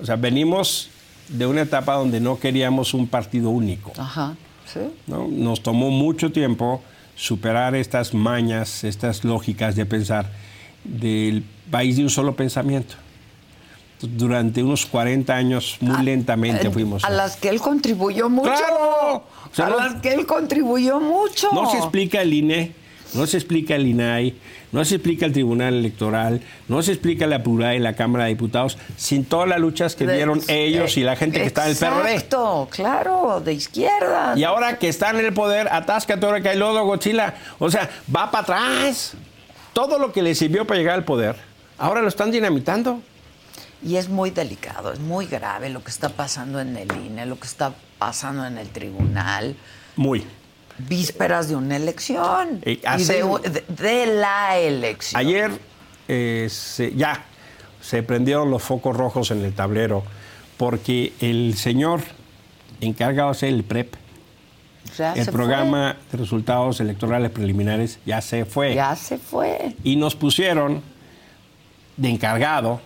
[0.00, 0.88] O sea, venimos
[1.28, 3.92] de una etapa donde no queríamos un partido único.
[3.98, 4.34] Ajá,
[4.72, 4.80] sí.
[5.06, 5.26] ¿no?
[5.28, 6.82] Nos tomó mucho tiempo
[7.16, 10.30] superar estas mañas, estas lógicas de pensar
[10.84, 12.94] del país de un solo pensamiento.
[14.00, 17.04] Durante unos 40 años, muy lentamente Eh, fuimos.
[17.04, 18.50] A las que él contribuyó mucho.
[18.52, 19.16] ¡Claro!
[19.16, 21.48] O sea, a no- las que él contribuyó mucho.
[21.54, 22.72] No se explica el INE,
[23.14, 24.34] no se explica el INAI,
[24.72, 28.30] no se explica el Tribunal Electoral, no se explica la pluralidad de la Cámara de
[28.30, 31.70] Diputados, sin todas las luchas que De- dieron ellos y la gente que está en
[31.72, 32.12] el PRD.
[32.14, 34.34] Exacto, claro, de izquierda.
[34.36, 37.34] Y ahora que están en el poder, atáscate ahora que hay lodo, Godzilla.
[37.58, 39.14] O sea, va para atrás.
[39.72, 41.36] Todo lo que le sirvió para llegar al poder,
[41.78, 43.00] ahora lo están dinamitando.
[43.86, 47.38] Y es muy delicado, es muy grave lo que está pasando en el INE, lo
[47.38, 49.56] que está pasando en el tribunal,
[49.96, 50.24] Muy.
[50.78, 55.18] Vísperas de una elección Eh, y de, de- de la elección.
[55.20, 55.50] Ayer
[56.08, 57.24] eh, se- ya
[57.80, 60.02] se prendieron los focos rojos en el tablero
[60.56, 62.00] porque el señor
[62.80, 63.94] encargado de hacer el PREP,
[64.98, 68.68] Ya el programa de resultados electorales preliminares, ya se fue.
[68.68, 68.74] fue.
[68.74, 69.74] Ya se fue.
[69.84, 70.82] Y nos pusieron
[71.96, 72.80] de encargado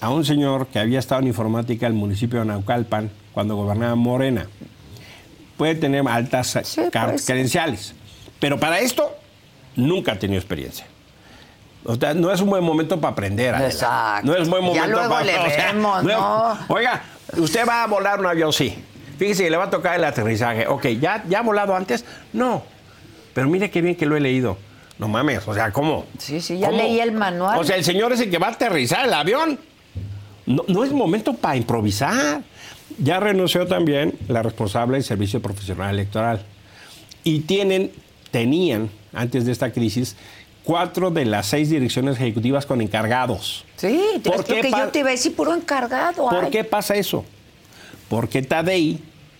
[0.00, 3.94] a un señor que había estado en informática en el municipio de Naucalpan cuando gobernaba
[3.94, 4.46] Morena.
[5.56, 6.90] Puede tener altas Sí, ser.
[6.90, 7.94] credenciales,
[8.40, 9.14] pero para esto
[9.76, 10.86] nunca ha tenido experiencia.
[11.84, 13.54] O sea, no es un buen momento para aprender.
[13.54, 13.68] Adela.
[13.70, 14.26] Exacto.
[14.26, 16.58] No es buen Ya momento luego para le o sea, ¿no?
[16.68, 17.02] Oiga,
[17.36, 18.76] usted va a volar un avión, sí.
[19.18, 20.66] Fíjese que le va a tocar el aterrizaje.
[20.66, 22.04] Ok, ¿ya, ¿ya ha volado antes?
[22.32, 22.62] No.
[23.34, 24.56] Pero mire qué bien que lo he leído.
[24.98, 26.06] No mames, o sea, ¿cómo?
[26.18, 26.78] Sí, sí, ya ¿Cómo?
[26.78, 27.58] leí el manual.
[27.58, 29.58] O sea, el señor es el que va a aterrizar el avión.
[30.46, 32.42] No, no es momento para improvisar.
[32.98, 36.44] Ya renunció también la responsable del Servicio Profesional Electoral.
[37.24, 37.92] Y tienen,
[38.30, 40.16] tenían, antes de esta crisis,
[40.64, 43.64] cuatro de las seis direcciones ejecutivas con encargados.
[43.76, 46.28] Sí, ¿Por qué que yo te iba a decir, puro encargado.
[46.28, 46.50] ¿Por ay.
[46.50, 47.24] qué pasa eso?
[48.08, 48.98] Porque Tadei,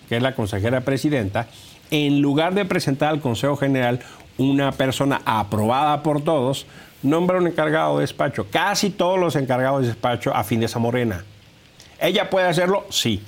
[0.09, 1.47] que es la consejera presidenta,
[1.91, 3.99] en lugar de presentar al Consejo General
[4.37, 6.65] una persona aprobada por todos,
[7.03, 8.47] nombra un encargado de despacho.
[8.49, 11.23] Casi todos los encargados de despacho afines a Morena.
[11.99, 12.85] ¿Ella puede hacerlo?
[12.89, 13.21] Sí.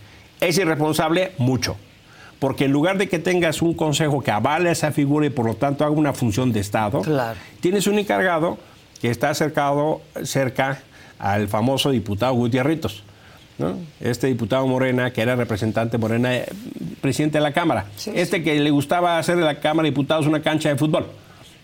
[0.46, 1.32] ¿Es irresponsable?
[1.38, 1.76] Mucho.
[2.40, 5.56] Porque en lugar de que tengas un consejo que avale esa figura y por lo
[5.56, 7.40] tanto haga una función de Estado, Claro.
[7.62, 8.58] tienes un encargado
[9.02, 10.80] que está acercado cerca
[11.18, 13.04] al famoso diputado Gutiérritos.
[13.58, 13.78] ¿no?
[14.02, 16.46] Este diputado Morena, que era representante Morena, eh,
[17.02, 17.86] presidente de la Cámara.
[17.96, 21.08] Sí, este que le gustaba hacer de la Cámara de Diputados una cancha de fútbol,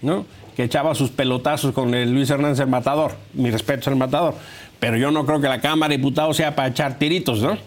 [0.02, 0.26] ¿no?
[0.56, 3.14] que echaba sus pelotazos con el Luis Hernández el Matador.
[3.34, 4.36] Mi respeto al Matador.
[4.80, 7.58] Pero yo no creo que la Cámara de Diputados sea para echar tiritos, ¿no?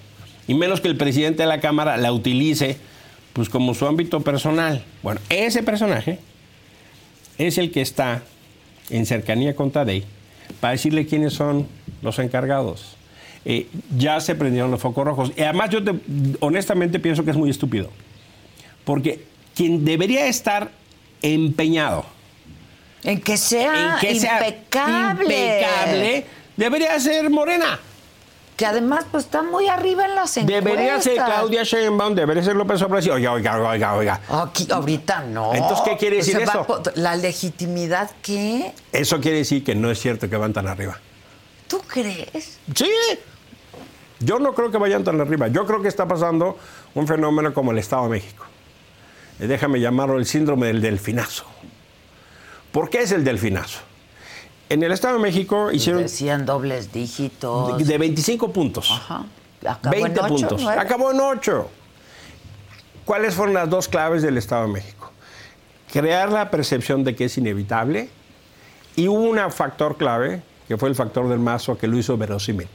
[0.46, 2.76] Y menos que el presidente de la Cámara la utilice
[3.32, 4.84] pues como su ámbito personal.
[5.02, 6.18] Bueno, ese personaje
[7.38, 8.22] es el que está
[8.90, 10.04] en cercanía con Tadei
[10.60, 11.66] para decirle quiénes son
[12.02, 12.96] los encargados.
[13.46, 13.66] Eh,
[13.96, 15.32] ya se prendieron los focos rojos.
[15.36, 15.92] Y además yo te-
[16.40, 17.90] honestamente pienso que es muy estúpido.
[18.84, 19.24] Porque
[19.54, 20.70] quien debería estar
[21.22, 22.04] empeñado
[23.02, 25.24] En que sea en que sea impecable.
[25.24, 26.26] impecable,
[26.56, 27.80] debería ser Morena.
[28.56, 30.64] Que además pues está muy arriba en las encuestas.
[30.64, 33.14] Debería ser Claudia Sheinbaum, debería ser López Obrador.
[33.14, 34.20] Oiga, oiga, oiga, oiga.
[34.28, 35.52] Aquí, ahorita no.
[35.54, 36.82] Entonces, ¿qué quiere Pues decir va eso?
[36.94, 38.72] ¿La legitimidad qué?
[38.92, 41.00] Eso quiere decir que no es cierto que van tan arriba.
[41.66, 42.58] ¿Tú crees?
[42.74, 42.90] Sí.
[44.20, 45.48] Yo no creo que vayan tan arriba.
[45.48, 46.56] Yo creo que está pasando
[46.94, 48.44] un fenómeno como el Estado de México.
[49.40, 51.44] Eh, Déjame llamarlo el síndrome del delfinazo.
[52.70, 53.80] ¿Por qué es el delfinazo?
[54.68, 57.76] En el Estado de México hicieron Decían dobles dígitos.
[57.78, 58.90] de, de 25 puntos.
[58.90, 59.24] Ajá.
[59.66, 60.62] Acabó 20 en ocho, puntos.
[60.62, 60.80] nueve.
[60.80, 61.70] Acabó en 8.
[63.04, 65.10] ¿Cuáles fueron las dos claves del Estado de México?
[65.92, 68.08] Crear la percepción de que es inevitable
[68.96, 72.68] y hubo un factor clave, que fue el factor del mazo que lo hizo verosímil.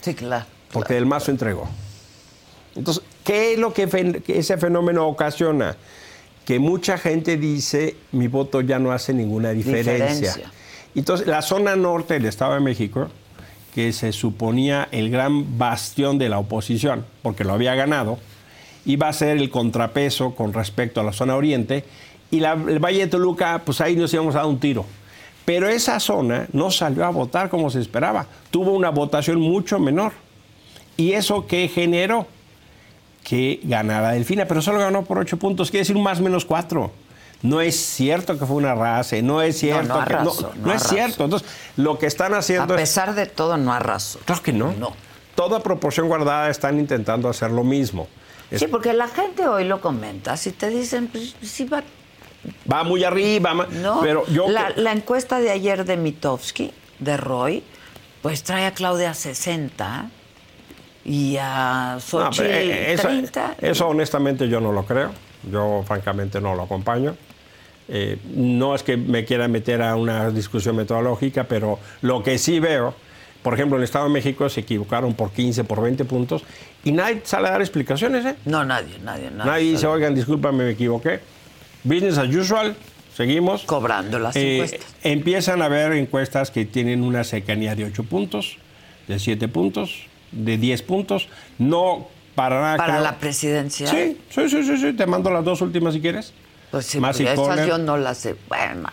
[0.00, 0.46] Sí, claro.
[0.72, 1.68] porque Del Mazo entregó.
[2.76, 5.76] Entonces, ¿qué es lo que, fen- que ese fenómeno ocasiona?
[6.44, 9.92] Que mucha gente dice, mi voto ya no hace ninguna diferencia.
[9.92, 10.52] Diferencia.
[10.94, 13.08] Entonces, la zona norte del Estado de México,
[13.74, 18.18] que se suponía el gran bastión de la oposición, porque lo había ganado,
[18.86, 21.84] iba a ser el contrapeso con respecto a la zona oriente,
[22.30, 24.84] y el Valle de Toluca, pues ahí nos íbamos a dar un tiro.
[25.44, 30.12] Pero esa zona no salió a votar como se esperaba, tuvo una votación mucho menor.
[30.96, 32.26] ¿Y eso qué generó?
[33.24, 36.90] Que ganara Delfina, pero solo ganó por ocho puntos, quiere decir más menos cuatro.
[37.42, 40.82] No es cierto que fue una raza, no es cierto no que no, no es
[40.82, 41.24] cierto.
[41.24, 44.18] Entonces, lo que están A haciendo es pesar de todo, no arrasó.
[44.24, 44.72] Claro que no.
[44.72, 44.92] No.
[45.36, 48.08] Toda proporción guardada están intentando hacer lo mismo.
[48.50, 50.36] Es- Sí, porque la gente hoy lo comenta.
[50.36, 51.82] Si te dicen, pues sí va.
[52.70, 54.00] Va muy arriba, No.
[54.00, 57.62] pero yo la, que- la encuesta de ayer de Mitofsky, de Roy,
[58.22, 60.10] pues trae a Claudia 60
[61.04, 63.54] y a Xochitl pero, eh, eso, 30.
[63.60, 65.10] eso honestamente yo no lo creo.
[65.52, 67.16] Yo francamente no lo acompaño.
[67.88, 72.60] Eh, no es que me quiera meter a una discusión metodológica, pero lo que sí
[72.60, 72.94] veo,
[73.42, 76.42] por ejemplo, en el Estado de México se equivocaron por 15, por 20 puntos
[76.84, 78.24] y nadie sale a dar explicaciones.
[78.26, 78.34] ¿eh?
[78.44, 79.50] No, nadie, nadie, nadie.
[79.50, 81.20] Nadie dice, oigan, discúlpame, me equivoqué.
[81.84, 82.76] Business as usual,
[83.14, 83.62] seguimos.
[83.64, 84.94] Cobrando las Eh, encuestas.
[85.02, 88.58] Empiezan a haber encuestas que tienen una cercanía de 8 puntos,
[89.06, 91.28] de 7 puntos, de 10 puntos.
[91.56, 92.76] No para nada.
[92.76, 93.86] Para la presidencia.
[93.86, 94.92] Sí, sí, sí, sí, sí.
[94.92, 96.34] Te mando las dos últimas si quieres.
[96.70, 98.36] Pues sí, y esas yo no las sé.
[98.48, 98.88] Bueno.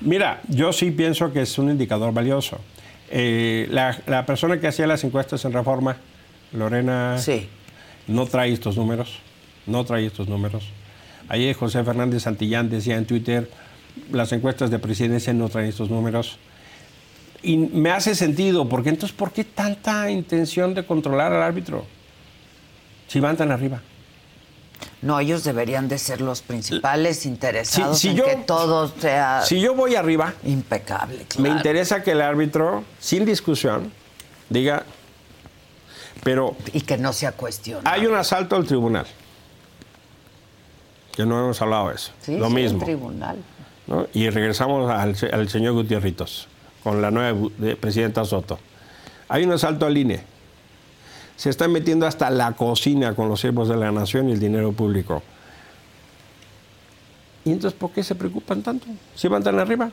[0.00, 2.58] Mira, yo sí pienso que es un indicador valioso.
[3.10, 5.96] Eh, la, la persona que hacía las encuestas en Reforma,
[6.52, 7.48] Lorena, Sí.
[8.06, 9.18] no trae estos números.
[9.66, 10.64] No trae estos números.
[11.28, 13.50] Ayer José Fernández Santillán decía en Twitter,
[14.10, 16.38] las encuestas de presidencia no traen estos números.
[17.42, 21.84] Y me hace sentido, porque entonces, ¿por qué tanta intención de controlar al árbitro?
[23.08, 23.82] Si van tan arriba.
[25.02, 29.60] No, ellos deberían de ser los principales interesados si en yo- que todo sea Si
[29.60, 31.18] yo voy arriba, impecable.
[31.18, 31.56] Me claro.
[31.56, 33.92] interesa que el árbitro, sin discusión,
[34.48, 34.84] diga,
[36.22, 37.80] pero Y que no sea cuestión.
[37.84, 39.06] hay un asalto al tribunal.
[41.16, 42.12] Que no hemos hablado de eso.
[42.22, 42.78] Sí, Lo sí, mismo.
[42.78, 43.38] el tribunal.
[43.88, 44.06] ¿no?
[44.14, 46.46] Y regresamos al, al señor Gutiérritos,
[46.84, 48.58] con la nueva de- presidenta Soto.
[49.28, 50.22] Hay un asalto al INE.
[51.36, 54.72] Se están metiendo hasta la cocina con los siervos de la nación y el dinero
[54.72, 55.22] público.
[57.44, 58.86] ¿Y entonces por qué se preocupan tanto?
[59.14, 59.90] Si van tan arriba.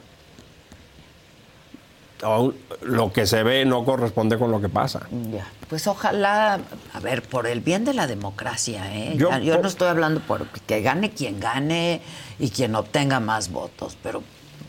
[2.22, 5.08] Aún Lo que se ve no corresponde con lo que pasa.
[5.32, 5.48] Ya.
[5.70, 6.60] Pues ojalá,
[6.94, 9.14] a ver, por el bien de la democracia, ¿eh?
[9.16, 12.02] Yo- Ya- Yo, no estoy hablando por que gane quien gane
[12.38, 14.22] y quien obtenga más votos, pero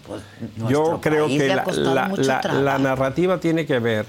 [0.07, 0.23] pues
[0.71, 4.07] Yo creo que la, la- narrativa tiene que ver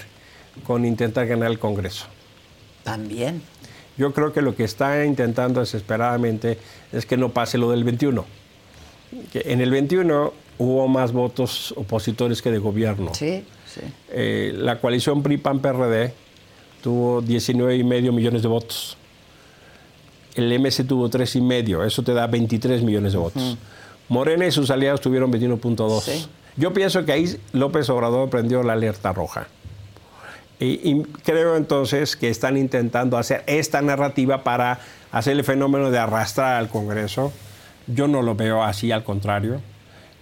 [0.66, 2.06] con intentar ganar el Congreso.
[2.84, 3.42] También.
[3.98, 6.58] Yo creo que lo que está intentando desesperadamente
[6.92, 8.26] es que no pase lo del 21.
[9.32, 13.14] Que en el 21 hubo más votos opositores que de gobierno.
[13.14, 13.82] Sí, sí.
[14.10, 16.14] Eh, la coalición PRI-PAN-PRD
[16.82, 18.98] tuvo 19 y medio millones de votos.
[20.36, 23.58] El MS tuvo 3 y medio, eso te da 23 millones de votos.
[24.08, 26.02] Morena y sus aliados tuvieron 21.2.
[26.02, 26.26] Sí.
[26.56, 29.48] Yo pienso que ahí López Obrador prendió la alerta roja.
[30.62, 34.80] Y, y creo entonces que están intentando hacer esta narrativa para
[35.12, 37.34] hacer el fenómeno de arrastrar al Congreso.
[37.88, 39.60] Yo no lo veo así, al contrario.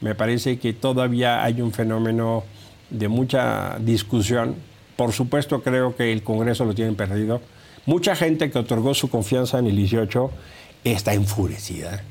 [0.01, 2.43] Me parece que todavía hay un fenómeno
[2.89, 4.55] de mucha discusión.
[4.95, 7.41] Por supuesto, creo que el Congreso lo tienen perdido.
[7.85, 10.31] Mucha gente que otorgó su confianza en el 18
[10.83, 12.01] está enfurecida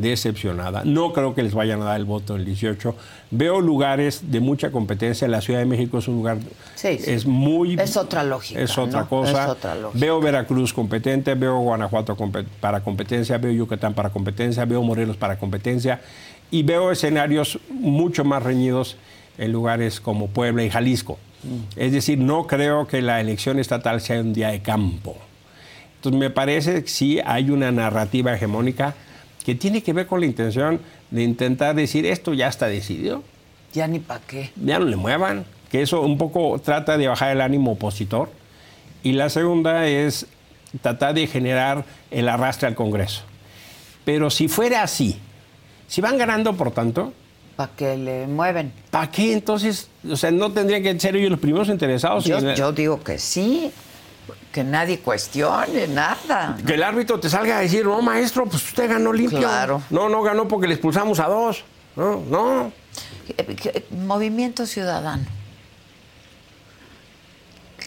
[0.00, 0.82] decepcionada.
[0.84, 2.94] No creo que les vayan a dar el voto el 18.
[3.30, 5.28] Veo lugares de mucha competencia.
[5.28, 6.38] La Ciudad de México es un lugar,
[6.74, 7.10] Sí, sí.
[7.10, 7.74] es muy...
[7.78, 9.08] Es otra lógica, Es otra ¿no?
[9.08, 9.44] cosa.
[9.44, 9.98] Es otra lógica.
[10.00, 12.16] Veo Veracruz competente, veo Guanajuato
[12.60, 16.00] para competencia, veo Yucatán para competencia, veo Morelos para competencia
[16.50, 18.96] y veo escenarios mucho más reñidos
[19.38, 21.18] en lugares como Puebla y Jalisco.
[21.42, 21.78] Mm.
[21.80, 25.16] Es decir, no creo que la elección estatal sea un día de campo.
[25.96, 28.94] Entonces me parece que sí hay una narrativa hegemónica
[29.44, 30.80] que tiene que ver con la intención
[31.10, 33.22] de intentar decir esto ya está decidido,
[33.72, 34.50] Ya ni para qué.
[34.62, 38.30] ya no le muevan, que eso un poco trata de bajar el ánimo opositor.
[39.02, 40.26] Y la segunda es
[40.82, 43.22] tratar de generar el arrastre al Congreso.
[44.04, 45.18] Pero si fuera así,
[45.88, 47.12] si van ganando por tanto,
[47.56, 48.72] ¿Para qué le mueven?
[48.90, 49.88] ¿para qué entonces?
[50.10, 52.24] O sea, no tendrían que ser ellos los primeros interesados.
[52.24, 53.70] Yo, en- yo digo que sí,
[54.52, 56.56] que nadie cuestione nada.
[56.66, 59.38] Que el árbitro te salga a decir, no, maestro, pues usted ganó limpio.
[59.38, 59.82] Claro.
[59.90, 61.64] No, no ganó porque le expulsamos a dos.
[61.96, 62.72] No, no.
[63.28, 65.24] Eh, que- Movimiento Ciudadano.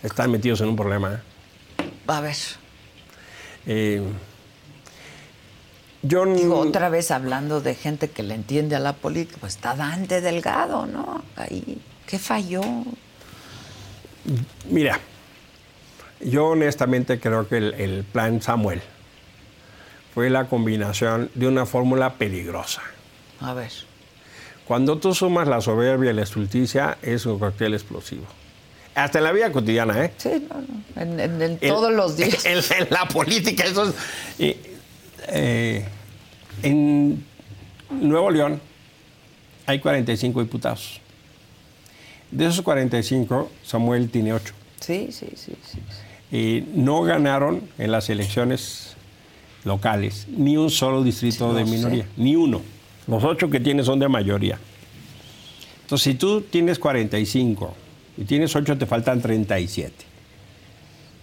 [0.02, 1.14] Están metidos en un problema.
[1.14, 1.84] ¿eh?
[2.08, 2.36] A ver.
[3.66, 4.02] Eh,
[6.02, 9.76] yo Digo, otra vez hablando de gente que le entiende a la política, pues está
[9.76, 11.24] Dante Delgado, ¿no?
[11.38, 12.62] Ahí, ¿qué falló?
[14.70, 15.00] Mira,
[16.26, 18.82] yo honestamente creo que el, el plan Samuel
[20.14, 22.82] fue la combinación de una fórmula peligrosa.
[23.40, 23.72] A ver.
[24.66, 28.26] Cuando tú sumas la soberbia y la estulticia, es un cóctel explosivo.
[28.96, 30.14] Hasta en la vida cotidiana, ¿eh?
[30.18, 31.02] Sí, no, no.
[31.02, 32.46] En, en- en El- todos los días.
[32.46, 33.90] En, la política, eso
[34.40, 34.56] es.
[35.28, 35.86] eh,
[36.62, 37.26] en
[37.90, 38.62] Nuevo León
[39.66, 41.02] hay 45 diputados.
[42.32, 44.54] De esos 45, Samuel tiene 8.
[44.80, 45.80] Sí, sí, sí, sí.
[46.74, 48.96] No ganaron en las elecciones
[49.66, 51.72] locales ni un solo distrito Sí, de sé.
[51.72, 52.62] minoría, ni uno.
[53.08, 54.58] Los ocho que tienes son de mayoría.
[55.84, 57.74] Entonces, si tú tienes 45
[58.18, 59.94] y tienes 8, te faltan 37.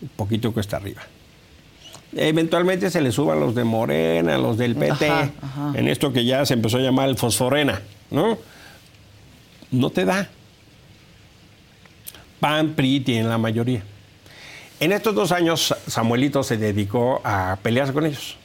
[0.02, 1.02] Un poquito cuesta arriba.
[2.14, 5.72] Eventualmente se le suban los de Morena, los del PT, Ajá, ajá.
[5.76, 7.80] en esto que ya se empezó a llamar el fosforena,
[8.11, 8.36] ¿no?
[9.70, 10.28] No te da.
[12.40, 13.82] PAN, PRI tienen la mayoría.
[14.81, 18.39] En estos dos años, Samuelito se dedicó a pelearse con ellos.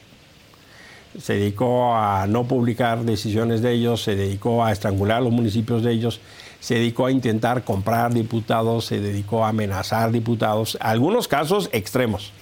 [1.18, 5.92] Se dedicó a no publicar decisiones de ellos, se dedicó a estrangular los municipios de
[5.92, 6.20] ellos,
[6.60, 12.32] se dedicó a intentar comprar diputados, se dedicó a amenazar diputados, algunos casos extremos.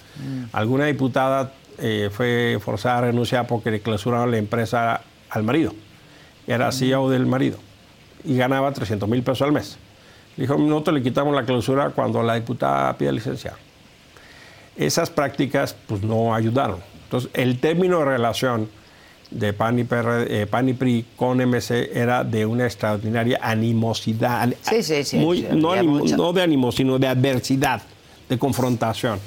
[0.51, 5.73] Alguna diputada eh, fue forzada a renunciar porque le clausuraron la empresa al marido.
[6.47, 7.59] Era CEO del marido
[8.25, 9.77] y ganaba 300 mil pesos al mes.
[10.35, 13.53] Le dijo, nosotros le quitamos la clausura cuando la diputada pide licencia.
[14.77, 16.79] Esas prácticas pues no ayudaron.
[17.05, 18.69] Entonces, el término de relación
[19.31, 24.41] de PAN y, PRD, eh, PAN y PRI con MC era de una extraordinaria animosidad.
[24.41, 27.81] ani- Sí, sí, sí, muy- sí, no, animo- de ánimo, sino de adversidad,
[28.29, 29.19] de confrontación.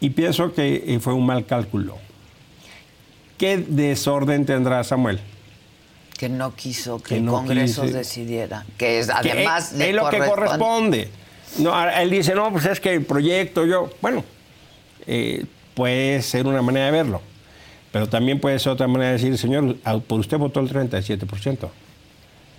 [0.00, 1.98] Y pienso que eh, fue un mal cálculo.
[3.38, 5.20] ¿Qué desorden tendrá Samuel?
[6.18, 7.94] Que no quiso que, Que el no Congreso quise.
[7.98, 8.64] decidiera.
[8.78, 11.08] Que es Que además es, le es lo que corresponde.
[11.58, 14.24] No, él dice, no, pues es que el proyecto, yo, bueno,
[15.06, 15.44] eh,
[15.74, 17.20] puede ser una manera de verlo,
[17.92, 21.70] pero también puede ser otra manera de decir, señor, a- por usted votó el 37%,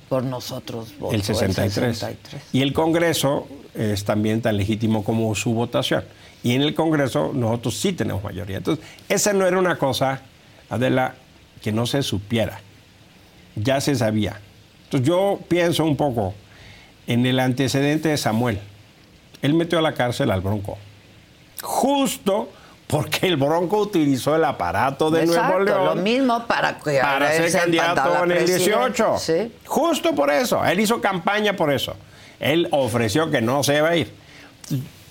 [0.09, 1.93] Por nosotros votó el 63%.
[1.93, 2.41] 63.
[2.51, 6.03] Y el Congreso es también tan legítimo como su votación.
[6.43, 8.57] Y en el Congreso nosotros sí tenemos mayoría.
[8.57, 10.21] Entonces, esa no era una cosa,
[10.69, 11.15] Adela,
[11.61, 12.59] que no se supiera.
[13.55, 14.39] Ya se sabía.
[14.85, 16.33] Entonces, yo pienso un poco
[17.07, 18.59] en el antecedente de Samuel.
[19.41, 20.77] Él metió a la cárcel al Bronco.
[21.63, 22.49] Justo
[22.87, 27.31] porque el Bronco utilizó el aparato de Exacto, Nuevo León lo mismo para que para
[27.31, 28.77] ser candidato en el presidencia.
[28.77, 29.17] 18.
[29.17, 29.51] Sí.
[29.65, 30.63] Justo por eso.
[30.63, 31.95] Él hizo campaña por eso.
[32.39, 34.13] Él ofreció que no se iba a ir.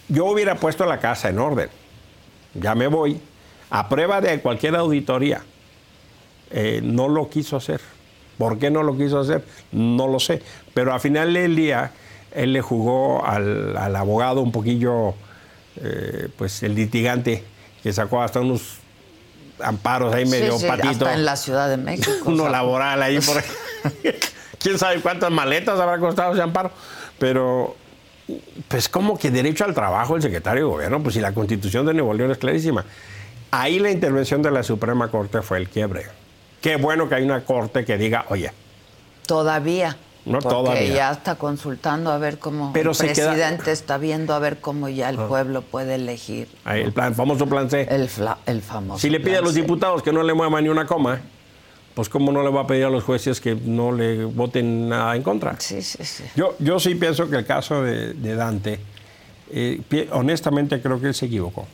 [0.08, 1.70] Yo hubiera puesto la casa en orden.
[2.54, 3.20] Ya me voy.
[3.70, 5.42] A prueba de cualquier auditoría.
[6.50, 7.80] Eh, no lo quiso hacer.
[8.36, 9.44] ¿Por qué no lo quiso hacer?
[9.72, 10.42] No lo sé.
[10.74, 11.92] Pero al final del día,
[12.32, 15.14] él le jugó al, al abogado un poquillo,
[15.76, 17.44] eh, pues el litigante,
[17.82, 18.78] que sacó hasta unos
[19.60, 22.10] amparos ahí medio Sí, sí, patito hasta en la Ciudad de México.
[22.26, 24.14] uno o sea, laboral ahí por ahí.
[24.58, 26.70] quién sabe cuántas maletas habrá costado ese amparo
[27.18, 27.76] pero
[28.68, 31.94] pues como que derecho al trabajo el secretario de gobierno pues si la constitución de
[31.94, 32.84] Nuevo León es clarísima
[33.50, 36.06] ahí la intervención de la Suprema Corte fue el quiebre
[36.60, 38.52] qué bueno que hay una corte que diga oye
[39.26, 39.96] Todavía.
[40.24, 40.94] No, porque todavía.
[40.94, 43.32] ya está consultando a ver cómo Pero el queda- Ah.
[43.34, 47.46] presidente está viendo a ver cómo ya el pueblo puede elegir ahí el plan famoso
[47.46, 49.00] plan C el, fla- el famoso.
[49.00, 49.60] si le pide a los C.
[49.62, 51.20] diputados que no le muevan ni una coma
[51.94, 55.16] pues cómo no le va a pedir a los jueces que no le voten nada
[55.16, 56.22] en contra Sí, sí, sí.
[56.36, 58.78] Yo, yo sí pienso que el caso de, de Dante,
[59.50, 61.66] eh, honestamente creo que él se equivocó.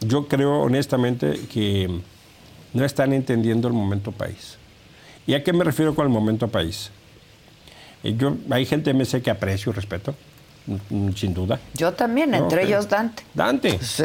[0.00, 2.00] Yo creo honestamente que
[2.72, 4.56] no están entendiendo el momento país.
[5.26, 6.90] ¿Y a qué me refiero con el momento país?
[8.02, 10.14] Yo, hay gente me sé que aprecio y respeto,
[10.66, 10.74] mm,
[11.08, 11.58] mm, sin duda.
[11.74, 13.22] Yo también, No, entre ellos Dante.
[13.34, 13.78] Dante.
[13.82, 14.04] Sí.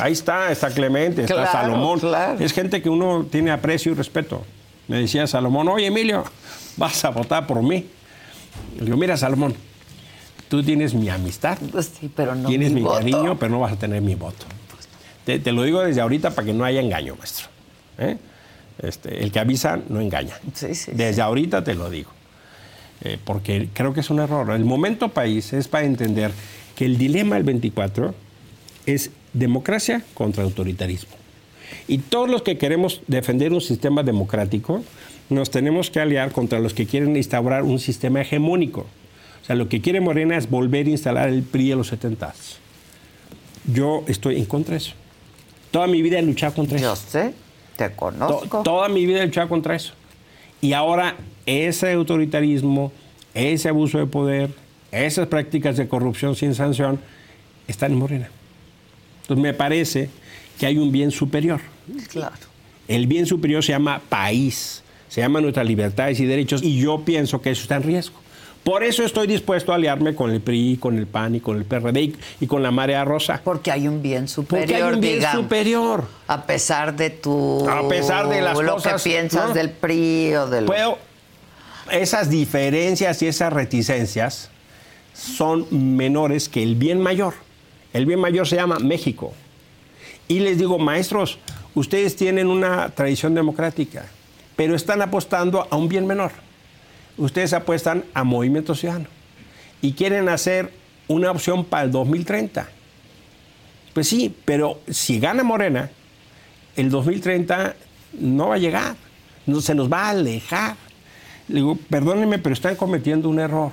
[0.00, 1.98] Ahí está, está Clemente, está Salomón.
[2.00, 2.38] claro.
[2.38, 4.44] Es gente que uno tiene aprecio y respeto.
[4.88, 6.24] Me decía Salomón, oye Emilio,
[6.76, 7.86] vas a votar por mí.
[8.78, 9.54] Le digo, mira Salomón,
[10.48, 12.96] tú tienes mi amistad, Pues sí, pero no tienes mi, voto.
[12.98, 14.46] cariño, pero no vas a tener mi voto.
[15.24, 17.46] Te, te lo digo desde ahorita para que no haya engaño, maestro.
[17.98, 18.18] ¿eh?
[18.82, 20.36] Este, el que avisa no engaña.
[20.52, 22.10] Sí, sí, Desde ahorita te lo digo.
[23.04, 24.50] Eh, porque creo que es un error.
[24.50, 26.30] El momento país es para entender
[26.76, 28.14] que el dilema del 24
[28.86, 31.10] es democracia contra autoritarismo.
[31.88, 34.82] Y todos los que queremos defender un sistema democrático,
[35.30, 38.86] nos tenemos que aliar contra los que quieren instaurar un sistema hegemónico.
[39.42, 42.32] O sea, lo que quiere Morena es volver a instalar el PRI de los 70.
[43.72, 44.92] Yo estoy en contra de eso.
[45.70, 47.02] Toda mi vida he luchado contra Yo eso.
[47.08, 47.32] sé,
[47.76, 48.62] te To- conozco.
[48.62, 49.94] toda mi vida he luchado contra eso.
[50.62, 52.92] Y ahora ese autoritarismo,
[53.34, 54.50] ese abuso de poder,
[54.92, 57.00] esas prácticas de corrupción sin sanción
[57.66, 58.30] están en Morena.
[59.22, 60.08] Entonces me parece
[60.58, 61.60] que hay un bien superior.
[62.08, 62.36] Claro.
[62.86, 67.42] El bien superior se llama país, se llama nuestras libertades y derechos y yo pienso
[67.42, 68.20] que eso está en riesgo.
[68.64, 71.64] Por eso estoy dispuesto a aliarme con el PRI, con el PAN y con el
[71.64, 73.40] PRD y, y con la Marea Rosa.
[73.42, 75.42] Porque hay un bien superior, Porque hay un bien digamos.
[75.42, 76.04] superior.
[76.28, 77.68] A pesar de tu...
[77.68, 79.54] A pesar de las lo cosas, que piensas ¿no?
[79.54, 80.64] del PRI o del...
[80.66, 80.98] Puedo,
[81.90, 84.50] esas diferencias y esas reticencias
[85.12, 87.34] son menores que el bien mayor.
[87.92, 89.32] El bien mayor se llama México.
[90.28, 91.38] Y les digo, maestros,
[91.74, 94.06] ustedes tienen una tradición democrática,
[94.54, 96.30] pero están apostando a un bien menor.
[97.16, 99.06] Ustedes apuestan a Movimiento Ciudadano
[99.80, 100.72] y quieren hacer
[101.08, 102.68] una opción para el 2030.
[103.92, 105.90] Pues sí, pero si gana Morena,
[106.76, 107.76] el 2030
[108.18, 108.96] no va a llegar,
[109.46, 110.76] no, se nos va a alejar.
[111.48, 113.72] Le digo, perdónenme, pero están cometiendo un error.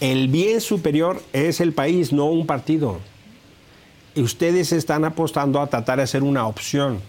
[0.00, 2.98] El bien superior es el país, no un partido.
[4.14, 7.00] Y ustedes están apostando a tratar de hacer una opción,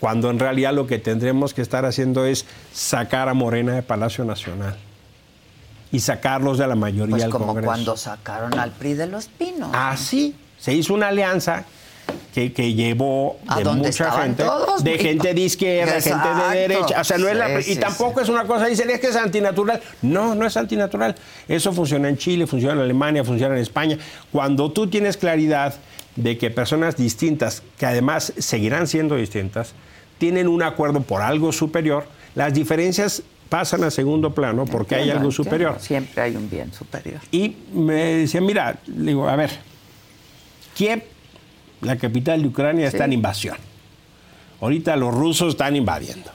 [0.00, 4.24] cuando en realidad lo que tendremos que estar haciendo es sacar a Morena de Palacio
[4.24, 4.76] Nacional
[5.92, 7.66] y sacarlos de la mayoría Pues del como Congreso.
[7.66, 9.70] cuando sacaron al PRI de los Pinos.
[9.72, 11.64] Así, se hizo una alianza
[12.34, 16.56] que, que llevó ¿A de dónde mucha gente, todos, de gente de izquierda, gente de
[16.58, 17.00] derecha.
[17.00, 18.24] O sea, no es la, Sí, y tampoco sí.
[18.24, 19.80] es una cosa, dicen, es que es antinatural.
[20.02, 21.14] No, no es antinatural.
[21.48, 23.96] Eso funciona en Chile, funciona en Alemania, funciona en España.
[24.30, 25.74] Cuando tú tienes claridad
[26.16, 29.74] de que personas distintas, que además seguirán siendo distintas,
[30.18, 35.26] tienen un acuerdo por algo superior, las diferencias pasan a segundo plano porque hay algo
[35.26, 35.32] entiendo.
[35.32, 35.76] superior.
[35.80, 37.20] Siempre hay un bien superior.
[37.30, 39.50] Y me decía, mira, digo, a ver,
[40.74, 41.04] Kiev,
[41.80, 43.56] la capital de Ucrania, está en invasión.
[44.60, 46.30] Ahorita los rusos están invadiendo.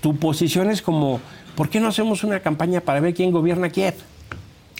[0.00, 1.20] Tu posición es como,
[1.54, 3.94] ¿por qué no hacemos una campaña para ver quién gobierna Kiev?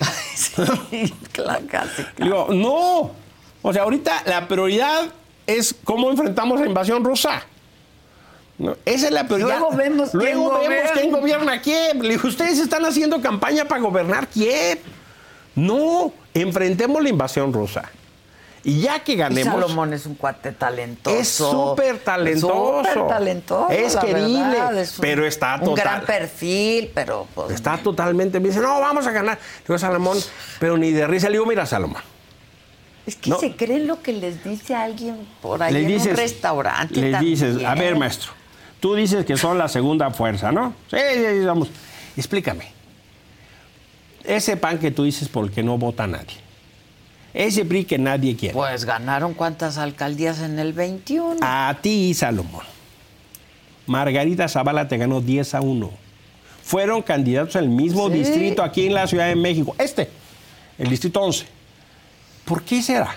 [0.35, 2.03] sí, claro, casi.
[2.19, 3.22] Le Digo, no.
[3.63, 5.05] O sea, ahorita la prioridad
[5.47, 7.43] es cómo enfrentamos la invasión rusa.
[8.59, 8.77] ¿No?
[8.85, 9.59] Esa es la prioridad.
[9.59, 10.91] Luego vemos quién Luego vemos gobierna.
[10.93, 12.03] quién gobierna Kiev.
[12.03, 14.79] Le digo, ustedes están haciendo campaña para gobernar Kiev.
[15.55, 17.91] No, enfrentemos la invasión rusa.
[18.65, 19.53] Y ya que Y ganemos.
[19.55, 21.17] Salomón es un cuate talentoso.
[21.17, 22.83] Es súper talentoso.
[22.85, 23.69] Súper talentoso.
[23.71, 27.51] Es querible, verdad, es un- pero está Un total- gran perfil, pero pues.
[27.51, 28.39] Está totalmente.
[28.39, 29.39] Me dice, no, vamos a ganar.
[29.67, 30.17] Digo, Salomón,
[30.61, 31.27] pero ni de risa.
[31.29, 32.03] Le digo, mira, Salomón.
[33.07, 33.39] Es que no.
[33.39, 37.01] se creen lo que les dice alguien por ahí le en dices, un restaurante.
[37.01, 38.33] Le dices, a ver, maestro,
[38.79, 40.75] tú dices que son la segunda fuerza, ¿no?
[40.91, 41.69] Sí, sí, sí, vamos.
[42.17, 42.67] Explícame.
[44.25, 46.37] Ese pan que tú dices por el que no vota nadie.
[47.35, 48.55] Ese PRI que nadie quiere.
[48.55, 51.39] Pues ganaron cuántas alcaldías en el 21.
[51.41, 52.65] A ti, Salomón.
[53.87, 55.91] Margarita Zavala te ganó 10 a 1.
[56.63, 58.15] Fueron candidatos al mismo Sí.
[58.19, 59.75] distrito aquí en la Ciudad de México.
[59.79, 60.09] Este,
[60.79, 61.47] el distrito 11.
[62.45, 63.17] ¿Por qué será?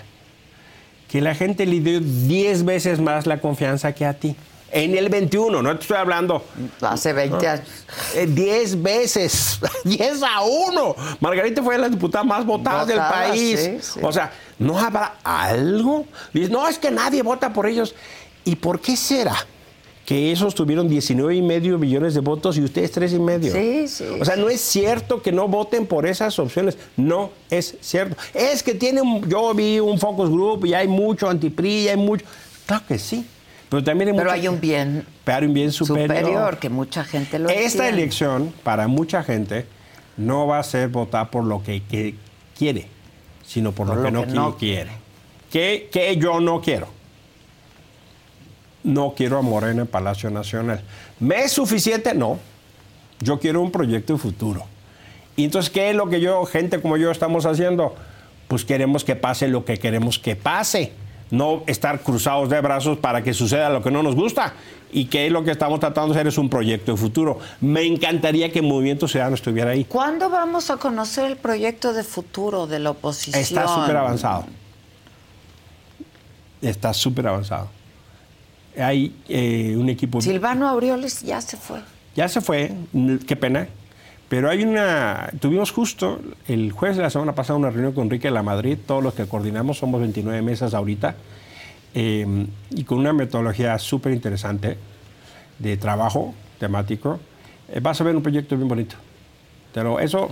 [1.08, 4.36] Que la gente le dio 10 veces más la confianza que a ti.
[4.72, 6.44] En el 21, no te estoy hablando.
[6.80, 7.68] Hace 20 años.
[8.14, 10.96] Eh, 10 veces, 10 a 1.
[11.20, 13.60] Margarita fue la diputada más votada del Votada, país.
[13.60, 14.00] sí, sí.
[14.02, 16.04] O sea, ¿no habrá algo?
[16.32, 17.94] Dices, no, es que nadie vota por ellos.
[18.44, 19.36] ¿Y por qué será
[20.06, 23.52] que esos tuvieron 19 y medio millones de votos y ustedes 3 y medio?
[23.52, 26.78] Sí, sí, O sea, no es cierto que no voten por esas opciones.
[26.96, 28.16] No es cierto.
[28.32, 31.96] Es que tiene un- yo vi un focus group y hay mucho antipri, y hay
[31.96, 32.24] mucho.
[32.66, 33.26] Claro que sí.
[33.68, 36.16] Pero también hay Pero hay un bien pero hay un bien superior.
[36.18, 37.88] superior, que mucha gente lo Esta entiende.
[37.88, 39.66] elección, para mucha gente,
[40.16, 42.14] no va a ser votar por lo que, que
[42.56, 42.86] quiere,
[43.44, 44.90] sino por, lo, que, no, qui- quiere.
[45.50, 46.86] Que, que yo no quiero.
[48.86, 50.80] No quiero a Morena en Palacio Nacional.
[51.18, 52.14] ¿Me es suficiente?
[52.14, 52.38] No.
[53.18, 54.62] Yo quiero un proyecto de futuro.
[55.34, 57.96] Y entonces, ¿qué es lo que yo, gente como yo, estamos haciendo?
[58.46, 60.92] Pues queremos que pase lo que queremos que pase.
[61.32, 64.52] No estar cruzados de brazos para que suceda lo que no nos gusta.
[64.92, 67.40] Y que es lo que estamos tratando de hacer es un proyecto de futuro.
[67.60, 69.84] Me encantaría que el Movimiento Ciudadano estuviera ahí.
[69.84, 73.42] ¿Cuándo vamos a conocer el proyecto de futuro de la oposición?
[73.42, 74.44] Está súper avanzado.
[76.62, 77.68] Está súper avanzado.
[78.78, 80.20] Hay eh, un equipo...
[80.20, 81.80] Silvano Aureoles ya se fue.
[82.14, 82.72] Ya se fue,
[83.26, 83.68] qué pena.
[84.28, 85.30] Pero hay una.
[85.38, 88.76] Tuvimos justo el jueves de la semana pasada una reunión con Enrique de la Madrid,
[88.84, 91.14] todos los que coordinamos, somos 29 mesas ahorita,
[91.94, 94.78] eh, y con una metodología súper interesante
[95.58, 97.20] de trabajo temático.
[97.68, 98.96] Eh, vas a ver un proyecto bien bonito.
[99.72, 100.30] Pero eso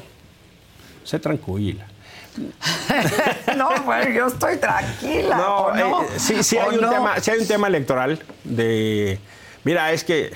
[1.04, 1.86] se tranquila.
[3.56, 5.36] no, bueno, yo estoy tranquila.
[5.36, 6.02] No, ¿o no?
[6.02, 6.90] eh, sí, sí ¿O hay, un no?
[6.90, 9.18] tema, sí hay un tema electoral de...
[9.64, 10.32] Mira, es que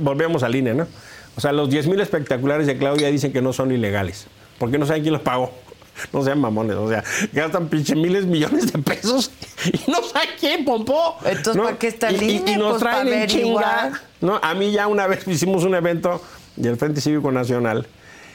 [0.00, 0.86] volvemos al INE, ¿no?
[1.36, 4.26] O sea, los 10 mil espectaculares de Claudia dicen que no son ilegales,
[4.58, 5.52] porque no saben quién los pagó.
[6.12, 7.02] No sean mamones, o sea,
[7.32, 9.30] gastan pinche miles, millones de pesos
[9.64, 11.16] y no saben quién pompó.
[11.24, 11.64] Entonces, ¿no?
[11.64, 12.52] ¿para qué está el Y- y- INE?
[12.52, 13.92] Y, nos Pues, traen en chinga.
[14.20, 14.38] ¿no?
[14.42, 16.22] A mí ya una vez hicimos un evento
[16.56, 17.86] del Frente Cívico Nacional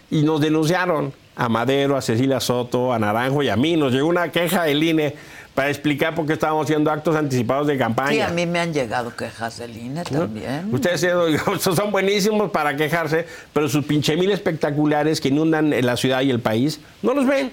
[0.09, 3.75] y nos denunciaron a Madero, a Cecilia Soto, a Naranjo y a mí.
[3.75, 5.15] Nos llegó una queja del INE
[5.55, 8.11] para explicar por qué estábamos haciendo actos anticipados de campaña.
[8.11, 10.19] Sí, a mí me han llegado quejas del INE ¿no?
[10.19, 10.71] también.
[10.71, 11.01] Ustedes
[11.59, 16.41] son buenísimos para quejarse, pero sus pinche mil espectaculares que inundan la ciudad y el
[16.41, 17.51] país, no los ven.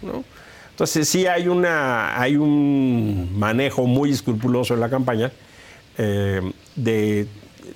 [0.00, 0.24] ¿no?
[0.70, 5.30] Entonces sí hay, una, hay un manejo muy escrupuloso en la campaña
[5.98, 6.40] eh,
[6.74, 7.26] de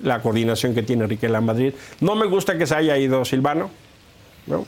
[0.01, 1.75] la coordinación que tiene Enrique La Madrid.
[1.99, 3.69] No me gusta que se haya ido Silvano.
[4.47, 4.65] ¿No?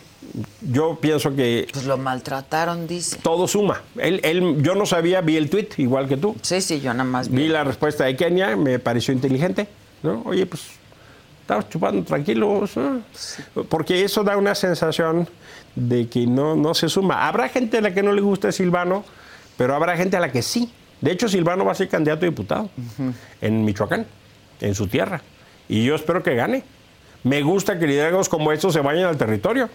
[0.61, 3.17] Yo pienso que Pues lo maltrataron, dice.
[3.21, 3.81] todo suma.
[3.97, 6.35] Él, él- yo no sabía, vi el tweet igual que tú.
[6.41, 9.67] Sí, sí, yo nada más Vi la respuesta de Kenia, me pareció inteligente,
[10.01, 10.21] ¿no?
[10.25, 10.63] Oye, pues
[11.41, 13.01] estamos chupando tranquilos, ¿no?
[13.69, 15.27] porque eso da una sensación
[15.75, 17.27] de que no, no se suma.
[17.27, 19.03] Habrá gente a la que no le guste Silvano,
[19.57, 20.71] pero habrá gente a la que sí.
[21.01, 22.69] De hecho, Silvano va a ser candidato a diputado
[23.41, 24.05] en Michoacán,
[24.61, 25.21] en su tierra.
[25.67, 26.63] Y yo espero que gane.
[27.23, 29.69] Me gusta que liderazgos como estos se vayan al territorio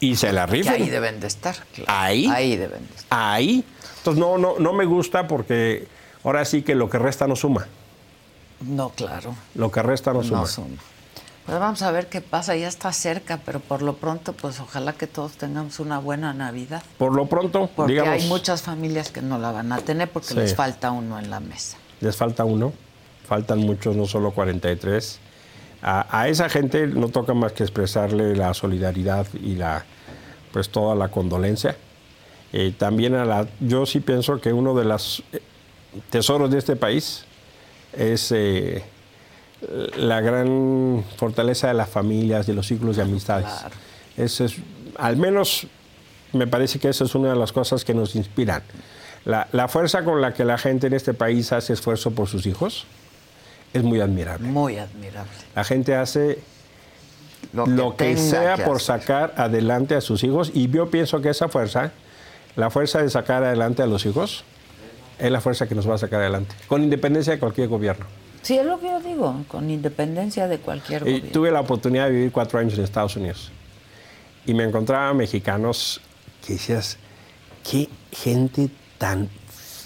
[0.00, 0.74] y se la Que rifen.
[0.82, 1.56] ahí deben de estar.
[1.74, 1.90] claro.
[1.92, 2.26] Ahí.
[2.26, 3.06] Ahí deben de estar.
[3.18, 3.64] Ahí.
[3.98, 5.86] Entonces no, no, no me gusta porque
[6.24, 7.66] ahora sí que lo que resta no suma.
[8.60, 9.34] No, claro.
[9.54, 10.40] Lo que resta no suma.
[10.40, 10.76] No suma.
[11.46, 14.92] Pues vamos a ver qué pasa, ya está cerca, pero por lo pronto, pues ojalá
[14.92, 16.84] que todos tengamos una buena Navidad.
[16.98, 20.28] Por lo pronto, Porque digamos, hay muchas familias que no la van a tener porque
[20.28, 20.34] Sí.
[20.36, 21.78] les falta uno en la mesa.
[22.00, 22.72] les falta uno,
[23.26, 25.18] faltan muchos, no solo 43.
[25.82, 29.84] A, a esa gente no toca más que expresarle la solidaridad y la,
[30.52, 31.76] pues toda la condolencia.
[32.52, 35.40] Eh, también a la, yo sí pienso que uno de los eh,
[36.10, 37.24] tesoros de este país
[37.92, 38.84] es eh,
[39.96, 43.46] la gran fortaleza de las familias, de los ciclos de amistades.
[43.46, 43.74] Claro.
[44.16, 44.56] Eso es,
[44.98, 45.66] al menos
[46.32, 48.62] me parece que esa es una de las cosas que nos inspiran.
[49.24, 52.46] La, la fuerza con la que la gente en este país hace esfuerzo por sus
[52.46, 52.86] hijos
[53.72, 54.48] es muy admirable.
[54.48, 55.30] Muy admirable.
[55.54, 56.38] La gente hace
[57.52, 59.00] Lo lo que sea que por hacer.
[59.00, 61.92] sacar adelante a sus hijos y yo pienso que esa fuerza,
[62.56, 64.44] la fuerza de sacar adelante a los hijos,
[65.18, 68.06] es la fuerza que nos va a sacar adelante, con independencia de cualquier gobierno.
[68.42, 71.30] Sí, es lo que yo digo, con independencia de cualquier Y gobierno.
[71.32, 73.52] tuve la oportunidad de vivir cuatro años en Estados Unidos
[74.46, 76.00] y me encontraba mexicanos
[76.44, 76.98] que decías,
[77.70, 78.68] qué gente
[78.98, 79.28] tan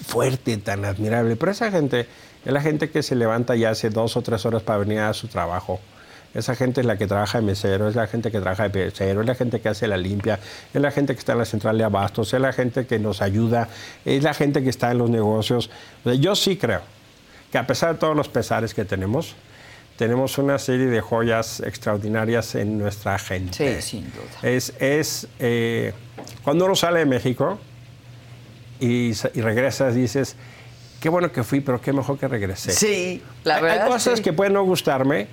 [0.06, 1.36] fuerte, tan admirable.
[1.36, 2.06] Pero esa gente
[2.47, 5.12] es la gente que se levanta y hace dos o tres horas para venir a
[5.14, 5.81] su trabajo.
[6.32, 9.20] Esa gente es la que trabaja de mesero, es la gente que trabaja de mesero,
[9.20, 10.39] es la gente que hace la limpia,
[10.73, 13.20] es la gente que está en la central de abastos, es la gente que nos
[13.20, 13.68] ayuda,
[14.05, 15.70] es la gente que está en los negocios.
[16.05, 16.82] O sea, yo sí creo
[17.51, 19.35] que a pesar de todos los pesares que tenemos,
[19.97, 23.81] tenemos una serie de joyas extraordinarias en nuestra gente.
[23.81, 24.48] Sí, sin duda.
[24.48, 25.94] Es, es eh,
[26.44, 27.59] cuando uno sale de México
[28.78, 30.36] y, y regresas, dices,
[31.06, 32.72] qué bueno que fui, pero qué mejor que regresé.
[32.72, 33.84] Sí, la verdad.
[33.84, 34.24] Hay cosas sí.
[34.24, 35.28] que pueden no gustarme,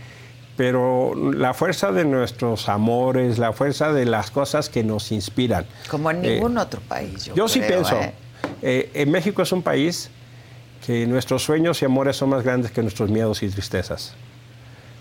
[0.55, 5.65] pero la fuerza de nuestros amores, la fuerza de las cosas que nos inspiran.
[5.89, 7.99] Como en Eh, ningún otro país, yo yo sí creo, pienso.
[7.99, 8.13] ¿eh?
[8.61, 10.11] eh, en México es un país
[10.85, 14.13] que nuestros sueños y amores son más grandes que nuestros miedos y tristezas,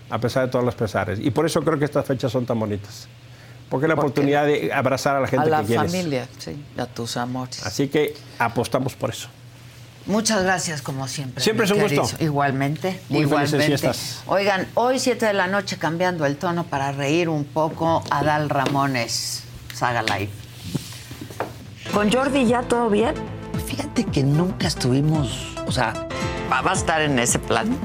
[0.09, 1.19] a pesar de todos los pesares.
[1.19, 3.07] Y por eso creo que estas fechas son tan bonitas.
[3.69, 5.91] Porque es la Porque oportunidad de abrazar a la gente A la que quieres.
[5.91, 7.63] familia, sí, a tus amores.
[7.63, 9.29] Así que apostamos por eso.
[10.05, 11.41] Muchas gracias, como siempre.
[11.43, 12.09] Siempre es un gusto.
[12.19, 13.89] Igualmente, Muy igualmente.
[14.27, 19.43] Oigan, hoy 7 de la noche cambiando el tono para reír un poco, Adal Ramones,
[19.73, 20.29] Saga Live.
[21.93, 23.13] ¿Con Jordi ya todo bien?
[23.67, 25.93] Fíjate que nunca estuvimos, o sea,
[26.51, 27.75] ¿Va va a estar en ese plan?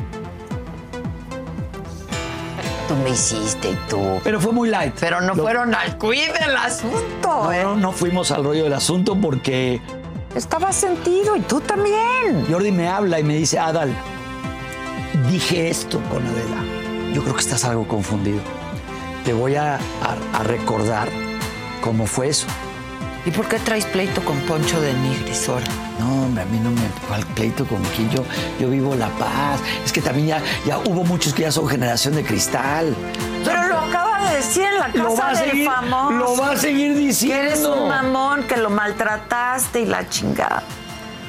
[2.88, 4.18] Tú me hiciste y tú.
[4.24, 4.94] pero fue muy light.
[4.98, 7.44] Pero no Lo- fueron al cuid del asunto.
[7.44, 7.62] No, ¿eh?
[7.62, 9.80] no, no fuimos al rollo del asunto porque
[10.34, 12.46] Estaba sentido y tú también.
[12.48, 13.92] Jordi me habla y me dice, Adal,
[15.30, 17.12] dije esto con Adela.
[17.14, 18.40] Yo creo que estás algo confundido.
[19.24, 21.08] Te voy a, a- a recordar
[21.82, 22.46] cómo fue eso.
[23.26, 25.66] ¿Y por qué traes pleito con Poncho de Nigris ahora?
[25.98, 26.80] No, hombre, a mí no me...
[27.08, 28.08] ¿Cuál pleito con quién?
[28.10, 28.24] Yo,
[28.60, 29.60] yo vivo la paz.
[29.84, 32.94] Es que también ya, ya hubo muchos que ya son generación de cristal.
[33.44, 34.07] Pero lo acaba de
[34.38, 36.10] decir en la casa Lo va a del seguir- famoso.
[36.12, 37.42] lo va a seguir Que diciendo.
[37.44, 40.62] eres un mamón, que lo maltrataste y la chingada.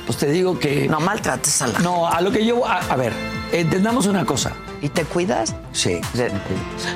[0.05, 0.87] Pues te digo que...
[0.87, 2.65] No maltrates a la No, a lo que yo...
[2.65, 3.13] A, a ver,
[3.51, 4.53] entendamos una cosa.
[4.81, 5.53] ¿Y te cuidas?
[5.71, 5.99] Sí,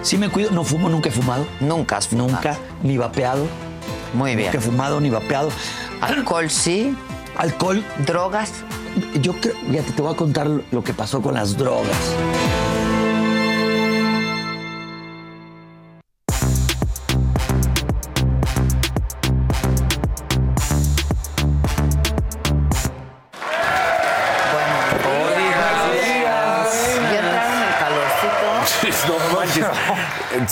[0.01, 0.49] sí me cuido.
[0.51, 1.45] No fumo, nunca he fumado.
[1.59, 2.29] Nunca has fumado.
[2.29, 3.45] Nunca, ni vapeado.
[4.13, 4.51] Muy bien.
[4.51, 5.49] Que fumado ni vapeado.
[6.01, 6.95] Alcohol sí.
[7.37, 7.83] Alcohol.
[8.05, 8.51] Drogas.
[9.21, 11.97] Yo creo, fíjate, te voy a contar lo que pasó con las drogas.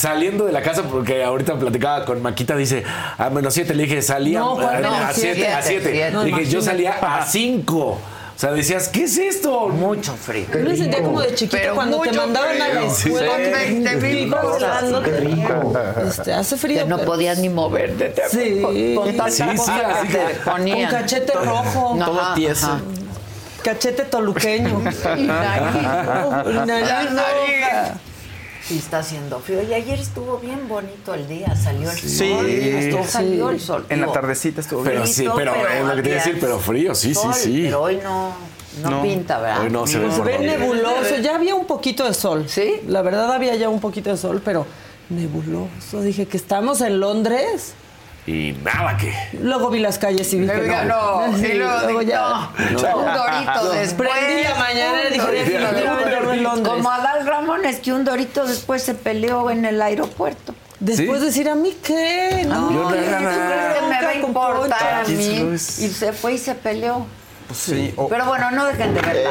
[0.01, 2.83] Saliendo de la casa, porque ahorita platicaba con Maquita, dice,
[3.19, 4.95] a menos 7, le dije, salía No, ¿cuál a- no?
[4.95, 6.09] a 7, a Siete, 7.
[6.09, 6.11] siete.
[6.23, 7.77] Le dije, yo salía a 5.
[7.77, 7.99] O
[8.41, 9.67] sea, decías, ¿qué es esto?
[9.69, 10.47] Mucho frío.
[10.51, 13.19] Yo me sentía como de chiquito Pero cuando te mandaban a la frío.
[13.19, 13.31] escuela.
[13.33, 14.83] Con 20 mil cosas.
[15.03, 15.73] Qué rico.
[16.07, 16.79] Este, hace frío.
[16.79, 18.05] Que no pero- podías ni moverte.
[18.09, 18.57] ¿te Sí.
[18.63, 18.95] acuerdas?
[18.95, 20.89] Con tanta Sí, sí, así que te que- ponían.
[20.89, 21.95] Con cachete rojo.
[21.95, 22.65] Ajá, Todo tieso.
[22.65, 22.79] ajá.
[23.63, 24.81] Cachete toluqueño.
[25.19, 25.75] Y nariz.
[26.47, 27.11] Y nariz
[28.71, 29.61] Y está haciendo frío.
[29.61, 31.55] Y ayer estuvo bien bonito el día.
[31.55, 32.29] Salió el Sí.
[32.29, 32.45] sol.
[32.49, 33.09] Estuvo- Sí.
[33.09, 33.85] Salió el sol.
[33.89, 35.13] En la tardecita estuvo Pero bien.
[35.13, 37.41] sí, pero pero es lo que te iba a decir, pero frío, sí, sol, sí,
[37.43, 37.61] sí.
[37.63, 38.33] Pero hoy no,
[38.81, 39.03] no, No.
[39.03, 39.61] pinta, ¿verdad?
[39.63, 41.17] Hoy no se ve Se ve nebuloso.
[41.21, 42.45] Ya había un poquito de sol.
[42.47, 42.81] ¿Sí?
[42.87, 44.65] La verdad había ya un poquito de sol, pero
[45.09, 46.01] nebuloso.
[46.01, 47.73] Dije que estamos en Londres.
[48.27, 49.13] Y nada que.
[49.41, 51.27] Luego vi las calles y vi que Oiga, no.
[51.27, 52.19] no, Sí, y luego luego dije, ya.
[52.71, 54.09] no, un dorito después.
[54.09, 56.05] Prendí la mañana y dije, un "Déjame dorito.
[56.05, 56.67] verlo en Londres".
[56.75, 60.53] Como Adal Ramones, que un dorito después se peleó en el aeropuerto.
[60.79, 61.25] Después ¿Sí?
[61.25, 63.73] decir a mí qué, no, No, Yo no ¿tú haga crees nada.
[63.73, 65.53] que me va a importar a mí?
[65.53, 67.05] Y se fue y se peleó.
[67.47, 67.93] Pues sí.
[68.09, 69.29] Pero bueno, no dejen de verla.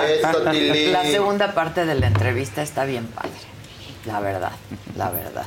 [0.93, 3.31] La segunda parte de la entrevista está bien padre.
[4.05, 4.53] La verdad,
[4.97, 5.45] la verdad.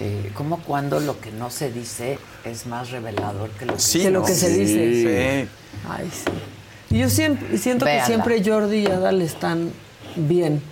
[0.00, 4.00] Eh, como cuando lo que no se dice es más revelador que lo que Sí,
[4.00, 4.26] que lo ¿no?
[4.26, 4.60] que se Sí.
[4.60, 5.42] dice.
[5.44, 5.48] Sí.
[5.88, 6.94] Ay, sí.
[6.94, 8.02] Y yo siempre, siento Véanla.
[8.02, 9.72] que siempre Jordi y Adal están
[10.16, 10.62] bien.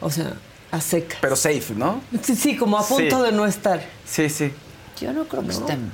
[0.00, 0.34] O sea,
[0.70, 1.16] a seca.
[1.20, 2.00] Pero safe, ¿no?
[2.22, 3.22] Sí, sí, como a punto Sí.
[3.24, 3.82] de no estar.
[4.06, 4.52] Sí, sí.
[5.00, 5.90] Yo no creo que estén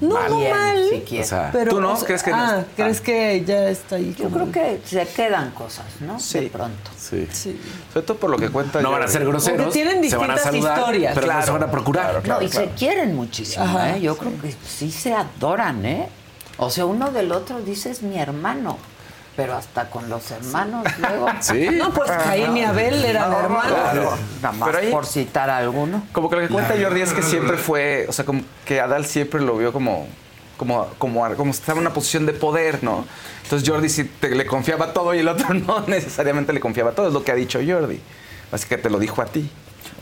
[0.00, 0.88] No, no mal.
[0.90, 1.24] siquiera.
[1.24, 1.92] O sea, Pero, ¿Tú no?
[1.92, 2.64] o sea, ¿Crees que no ah?
[2.76, 4.14] ¿crees que ya está ahí?
[4.18, 6.20] Yo como- creo que se quedan cosas, ¿no?
[6.20, 6.40] Sí.
[6.40, 6.90] De pronto.
[6.98, 7.26] Sí.
[7.32, 7.58] Sí.
[7.92, 8.82] Sobre todo por lo que cuenta.
[8.82, 9.58] No van a ser groseros.
[9.66, 11.14] Porque tienen se van a distintas saludar, historias.
[11.14, 12.22] Pero no Claro, se van a procurar.
[12.22, 13.96] claro, no, y se quieren muchísimo, Ajá.
[13.96, 14.00] ¿eh?
[14.02, 16.08] Yo creo que sí se adoran, ¿eh?
[16.58, 18.76] O sea, uno del otro dice es mi hermano.
[19.36, 21.26] Pero hasta con los hermanos luego.
[21.40, 21.68] Sí.
[21.72, 23.66] No, pues Caín y Abel eran hermanos.
[23.78, 24.16] Claro.
[24.42, 26.04] Nada más Pero ahí- por citar a alguno.
[26.12, 29.04] Como que lo que cuenta Jordi es que siempre fue, o sea, como que Adal
[29.04, 30.06] siempre lo vio como,
[30.56, 33.04] como, como, como si estaba en una posición de poder, ¿no?
[33.42, 37.08] Entonces Jordi sí te- le confiaba todo y el otro no necesariamente le confiaba todo,
[37.08, 38.00] es lo que ha dicho Jordi.
[38.52, 39.50] Así que te lo dijo a ti.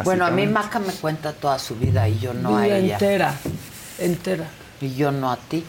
[0.05, 0.47] Bueno, a mí.
[0.47, 2.95] Maca me cuenta toda su vida y yo no a ella.
[2.95, 3.35] entera.
[3.99, 4.45] Entera.
[4.81, 5.65] Y yo no a ti.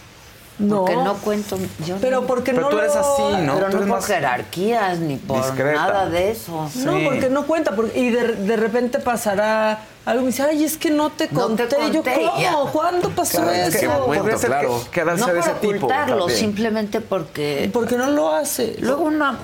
[0.57, 0.77] No.
[0.85, 1.57] Porque no cuento.
[1.85, 2.27] Yo Pero no.
[2.27, 3.55] porque Pero no tú eres así, ¿no?
[3.55, 5.73] Pero Tú no por más jerarquías ni por discreta.
[5.73, 6.69] nada de eso.
[6.75, 7.75] No, porque no cuenta.
[7.75, 11.27] porque- y de, de repente pasará algo y me dice, ay, es que no te
[11.31, 11.91] No te conté.
[11.91, 12.39] Yo, ¿cómo?
[12.39, 12.53] ya.
[12.71, 13.79] ¿Cuándo pasó Claro, es eso?
[13.79, 14.81] que momento, podría ser claro.
[14.85, 15.75] que, que Adal No de ese tipo.
[15.75, 16.39] ocultarlo, también.
[16.39, 17.69] simplemente porque.
[17.73, 18.75] Porque no lo hace.
[18.79, 19.37] Luego uno.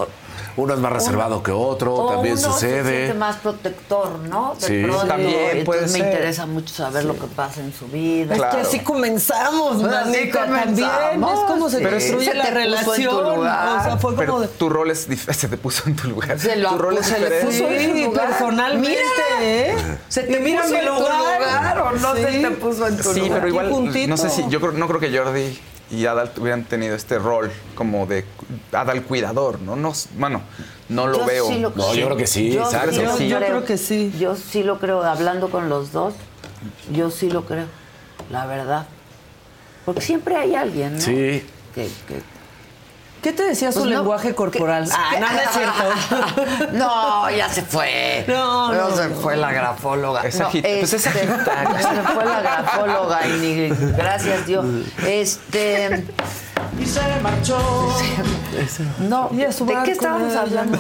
[0.57, 2.98] Uno es más reservado que otro, o también uno Se sucede.
[2.98, 4.56] siente más protector, ¿no?
[4.60, 4.82] De Sí.
[4.84, 8.34] pronto, También entonces me interesa mucho saber lo que pasa en su vida.
[8.34, 8.56] Es Claro.
[8.57, 10.64] que así comenzamos, Pues así Mónica, también.
[10.76, 11.84] comenzamos, Es como se sí.
[11.86, 13.15] construye Se la relación.
[13.15, 14.48] O sea, fue Pero como de...
[14.49, 16.40] tu rol es dif- se te puso en tu lugar.
[16.40, 17.45] Se lo tu rol es se le diferente.
[17.45, 19.76] puso en Sí, personalmente, Mira, ¿eh?
[20.10, 22.41] Se te mira puso en tu lugar o no se Sí.
[22.41, 23.34] te puso en tu Sí, lugar.
[23.36, 24.07] pero igual, puntito.
[24.10, 25.60] no sé si, yo creo, no creo que Jordi
[25.91, 28.26] y Adal hubieran tenido este rol como de
[28.72, 29.76] Adal cuidador, ¿no?
[29.76, 30.41] no bueno,
[30.89, 31.47] no lo Yo veo.
[31.47, 32.91] sí lo No, yo creo que sí, Yo exacto.
[32.93, 34.13] sí lo Yo- yo creo que sí.
[34.19, 36.13] Yo sí lo creo, hablando con los dos,
[36.91, 37.65] yo sí lo creo,
[38.31, 38.88] la verdad.
[39.85, 41.01] Porque siempre hay alguien, ¿no?
[41.01, 41.45] Sí.
[41.76, 42.22] Que, que-
[43.22, 44.85] ¿Qué te decía su Pues no, lenguaje corporal?
[44.85, 46.72] que- ah, no, no es cierto.
[46.73, 48.26] no, ya se fue.
[48.27, 49.15] No, no, se no.
[49.15, 50.22] fue la grafóloga.
[50.23, 51.77] Es No, agita- pues es este, Sagitario.
[51.77, 54.65] se fue la grafóloga y ni gracias Dios.
[55.06, 56.03] Este.
[56.80, 57.57] Y se marchó.
[58.99, 60.80] No, ¿de qué estábamos hablando?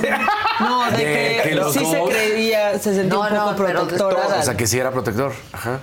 [0.59, 1.03] No, de, De
[1.43, 4.15] que, que los sí se creía, se sentía No, un poco pero protectora.
[4.27, 5.31] todo, O sea, que sí era protector.
[5.51, 5.79] Ajá.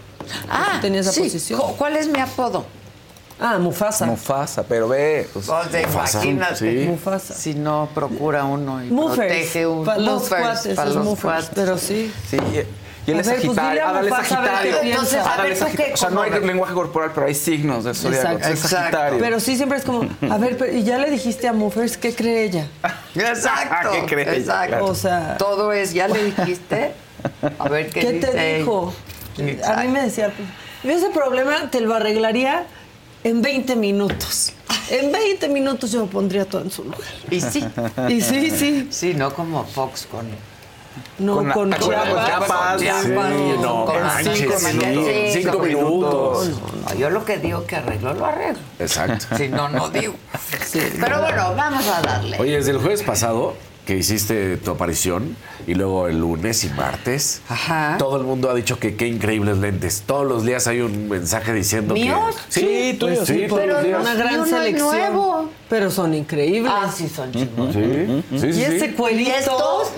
[0.51, 1.21] Ah, tenía esa sí.
[1.23, 1.61] posición.
[1.77, 2.67] ¿Cuál es mi apodo?
[3.41, 4.07] Ah, Mufasa.
[4.07, 6.57] Mufasa, pero ve, pues, O sea, Mufasa, imagínate.
[6.57, 6.87] sí.
[6.89, 7.35] Mufasa.
[7.35, 9.85] Si no procura uno y protege uno.
[9.85, 11.51] Para los cuates, para los cuates.
[11.55, 12.13] Pero sí.
[12.29, 12.37] sí.
[13.07, 13.71] Y, él A es pues Sagitario.
[13.71, 14.91] dile a Adal es Mufasa a ver qué Sagitario.
[14.91, 15.87] Entonces, a ver, es ¿tú Sagitario.
[15.89, 15.95] qué?
[15.95, 18.29] O sea, no hay lenguaje corporal, pero hay signos del zodiaco.
[18.33, 18.49] Exacto.
[18.49, 19.19] Es Sagitario.
[19.19, 22.15] Pero sí siempre es como, a ver, pero, y ya le dijiste a Muffers, ¿qué
[22.15, 22.67] cree ella?
[23.15, 23.91] Exacto.
[24.07, 24.23] ¿Qué?
[24.23, 24.69] Exacto.
[24.69, 24.85] Claro.
[24.87, 26.93] O sea, Todo es, ¿ya le dijiste?
[27.59, 28.59] A ver qué, ¿qué dice te ella.
[28.59, 28.93] dijo?
[29.67, 30.31] A mí me decía,
[30.83, 32.67] yo ese problema te lo arreglaría
[33.25, 34.53] en 20 minutos.
[34.91, 37.01] En 20 minutos yo lo pondría todo en su lugar.
[37.31, 37.65] Y sí.
[38.09, 38.89] Y sí, sí.
[38.91, 40.27] Sí, no como Fox con
[41.19, 42.27] No, con, Con- Chiapas.
[42.27, 42.81] Chiapas.
[42.81, 45.33] Chiapas, Sí, no con manches, cinco sí, minutos.
[45.33, 46.49] cinco minutos.
[46.89, 48.61] No, yo lo que digo que arreglo, lo arreglo.
[48.79, 49.37] Exacto.
[49.37, 50.15] Si no, no digo.
[50.73, 52.39] Pero bueno, vamos a darle.
[52.39, 53.55] Oye, desde el jueves pasado
[53.87, 55.37] que hiciste tu aparición
[55.69, 57.97] y luego el lunes y martes, Ajá.
[57.99, 60.03] todo el mundo ha dicho que qué increíbles lentes.
[60.07, 62.37] Todos los días hay un mensaje diciendo ¿Míos?
[62.55, 62.61] que...
[62.93, 64.01] Sí, tuyos, sí, todos pero los días.
[64.01, 64.89] Una gran selección.
[64.89, 65.51] nuevo.
[65.69, 66.73] Pero son increíbles.
[66.75, 67.75] Ah, sí, son chicos.
[67.75, 68.61] Sí, sí, sí.
[68.61, 68.93] y ese sí.
[68.95, 69.93] cuerito ¿Y estos?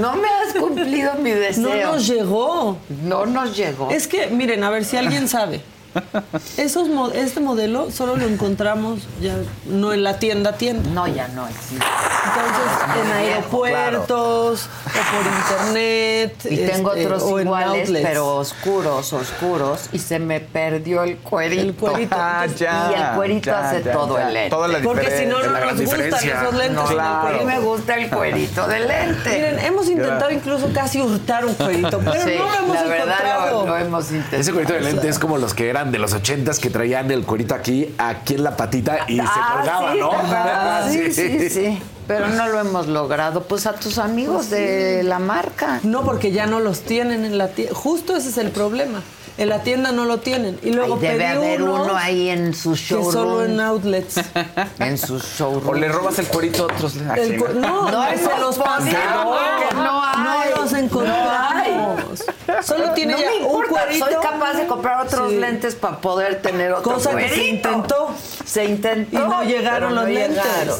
[0.00, 1.68] No me has cumplido mi deseo.
[1.68, 2.78] no nos llegó.
[3.04, 3.90] No nos llegó.
[3.90, 5.60] Es que, miren, a ver si alguien sabe.
[6.56, 9.34] Esos mo- este modelo solo lo encontramos ya
[9.66, 10.88] no en la tienda tienda.
[10.90, 11.84] No, ya no existe.
[11.84, 16.34] Entonces, en aeropuertos o por internet.
[16.50, 21.62] Y tengo este, otros iguales, pero oscuros, oscuros, y se me perdió el cuerito.
[21.62, 22.16] El cuerito.
[22.22, 24.28] Ah, ya, y el cuerito ya, hace ya, todo ya.
[24.28, 24.50] el lente.
[24.50, 26.74] Toda la Porque si no, no nos gustan esos lentes.
[26.74, 29.30] No, a mí me gusta el cuerito del lente.
[29.30, 33.48] Miren, hemos intentado incluso casi hurtar un cuerito, pero Sí, no lo hemos la verdad
[33.48, 33.76] encontrado.
[33.78, 34.40] hemos intentado.
[34.40, 37.24] Ese cuerito de lente es como los que eran de los ochentas que traían el
[37.24, 40.10] cuerito aquí, aquí en la patita y se Ah, colgaba, sí, ¿no?
[40.12, 41.82] ah, sí, sí, sí.
[42.06, 43.42] Pero no lo hemos logrado.
[43.44, 45.78] Pues a tus amigos de la marca.
[45.84, 47.74] No, porque ya no los tienen en la tienda.
[47.74, 49.00] Justo ese es el problema.
[49.38, 50.58] En la tienda no lo tienen.
[50.62, 53.12] Y luego Ahí debe pedí haber uno ahí en su que showroom.
[53.12, 54.16] solo en outlets.
[54.80, 55.68] En su showroom.
[55.68, 56.96] O le robas el cuerito a otros.
[57.16, 57.60] El sí, cu- ¿no?
[57.60, 62.24] no, No, no, se los no, que no No los encontramos.
[62.62, 64.04] Solo tiene no ya me un cuerito.
[64.06, 65.36] soy capaz de comprar otros Sí.
[65.38, 68.14] lentes para poder tener otro Cosa que se intentó.
[68.44, 69.16] Se intentó.
[69.16, 70.42] Y no llegaron los no lentes.
[70.44, 70.76] llegaron.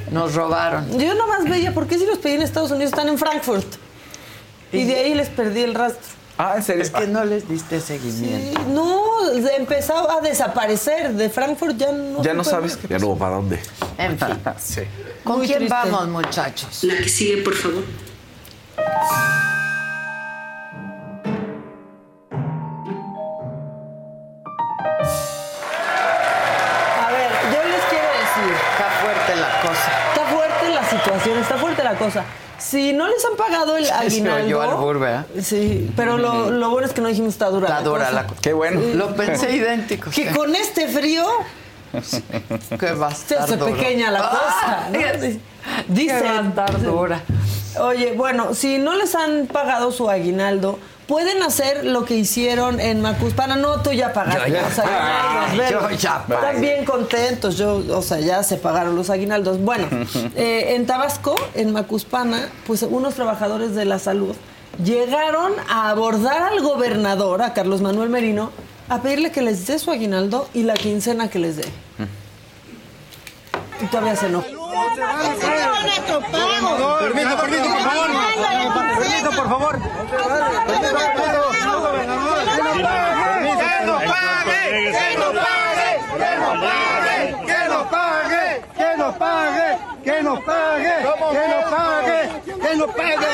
[0.10, 0.98] Nos robaron.
[0.98, 3.66] Yo nomás veía, ¿por qué si los pedí en Estados Unidos están en Frankfurt?
[4.72, 6.14] Y de ahí les perdí el rastro.
[6.38, 6.82] Ah, ¿en serio?
[6.82, 8.60] Es que no les diste seguimiento.
[8.60, 9.00] Sí, no,
[9.56, 11.14] empezaba a desaparecer.
[11.14, 13.58] De Frankfurt ya no Ya no sabes qué Ya no hubo para dónde.
[13.96, 14.38] En fin.
[14.58, 14.82] Sí.
[15.24, 15.74] ¿Con Muy quién triste.
[15.74, 16.84] vamos, muchachos?
[16.84, 17.82] La que sigue, por favor.
[26.98, 29.90] A ver, yo les quiero decir, Está fuerte la cosa.
[30.08, 32.24] está fuerte la situación, está fuerte la cosa.
[32.58, 34.62] Si no les han pagado el aguinaldo...
[34.62, 35.26] albur, ¿verdad?
[35.42, 38.12] Sí, pero lo, lo bueno es que no dijimos está dura Está la dura cosa.
[38.22, 38.26] la.
[38.40, 38.80] Qué bueno.
[38.94, 40.10] Lo pensé idéntico.
[40.10, 41.26] Que con este frío
[41.94, 44.88] va a se hace pequeña la cosa.
[44.90, 44.98] ¿no?
[44.98, 45.40] Ay,
[45.88, 46.22] Dicen.
[46.22, 47.20] que va a estar dura.
[47.80, 53.00] Oye, bueno, si no les han pagado su aguinaldo, pueden hacer lo que hicieron en
[53.00, 53.56] Macuspana.
[53.56, 54.50] No, tú ya pagaste.
[54.50, 55.90] Yo ya los aguinaldos, pagué, velo.
[55.90, 56.46] yo ya pagué.
[56.46, 57.56] Están bien contentos.
[57.56, 59.60] Yo, o sea, ya se pagaron los aguinaldos.
[59.60, 59.86] Bueno,
[60.36, 64.34] eh, en Tabasco, en Macuspana, pues unos trabajadores de la salud
[64.82, 68.50] llegaron a abordar al gobernador, a Carlos Manuel Merino,
[68.88, 71.64] a pedirle que les dé su aguinaldo y la quincena que les dé.
[73.80, 74.46] Y todavía se enojó.
[77.00, 78.08] Permiso, permiso, por favor.
[78.98, 79.74] Permiso, por favor.
[79.76, 79.92] Que
[83.86, 85.90] nos pague, que nos pague,
[87.46, 90.94] que nos pague, que nos pague, que nos pague,
[91.32, 92.20] que nos pague,
[92.62, 93.32] que nos pague.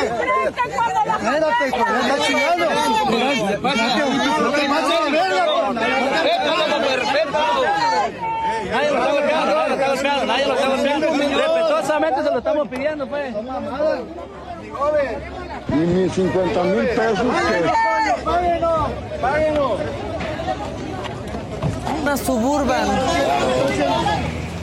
[1.22, 2.66] Espérate, hijo, me está chingando.
[4.42, 5.42] No te pases de verga,
[8.72, 11.06] Nadie lo está golpeando, nadie lo está golpeando, nadie lo está golpeando.
[11.12, 13.34] Respetuosamente se lo estamos pidiendo, pues.
[15.68, 18.22] Y mis 50 mil pesos que...
[18.24, 18.90] Páguenos,
[19.20, 19.72] páguenos.
[22.02, 22.88] Una suburban.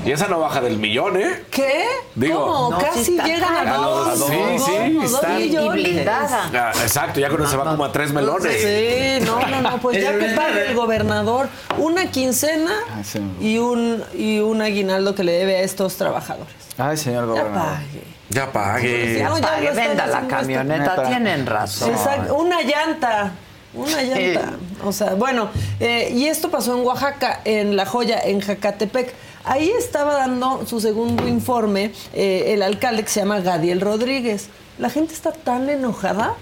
[0.05, 1.43] Y esa no baja del millón, ¿eh?
[1.51, 1.83] ¿Qué?
[2.15, 2.69] Digo- ¿Cómo?
[2.71, 3.77] No, sí Casi está llegan a cara.
[3.77, 4.17] dos.
[4.27, 4.33] Sí,
[4.65, 6.49] sí, dos están- Y blindada.
[6.53, 8.61] Ah, exacto, ya con eso se va como a tres melones.
[8.61, 13.19] Sí, no, no, no, pues ya que pague el gobernador una quincena Ah, sí.
[13.41, 16.53] y un, y un aguinaldo que le debe a estos trabajadores.
[16.77, 17.73] Ay, señor Ya gobernador.
[17.73, 18.03] pague.
[18.29, 19.23] Ya pague.
[19.27, 21.03] No, ya Pague, venda la camioneta, Neta.
[21.07, 21.89] tienen razón.
[21.89, 23.31] Exacto, una llanta.
[23.73, 24.51] Una llanta.
[24.83, 25.49] O sea, bueno,
[25.79, 29.13] eh, y esto pasó en Oaxaca, en La Joya, en Jacatepec.
[29.45, 34.49] Ahí estaba dando su segundo informe eh, el alcalde que se llama Gadiel Rodríguez.
[34.77, 36.35] La gente está tan enojada,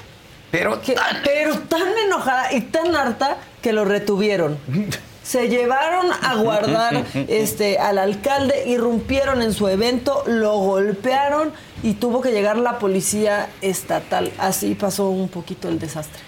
[0.51, 4.57] Pero que- tan- pero tan enojada y tan harta que lo retuvieron.
[5.23, 11.51] Se llevaron a guardar este, al alcalde, irrumpieron en su evento, lo golpearon
[11.83, 14.31] y tuvo que llegar la policía estatal.
[14.37, 16.21] Así pasó un poquito el desastre.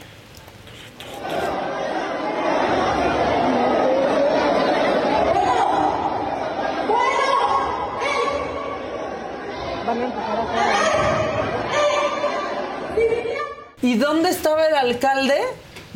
[13.82, 15.36] ¿Y dónde estaba el alcalde?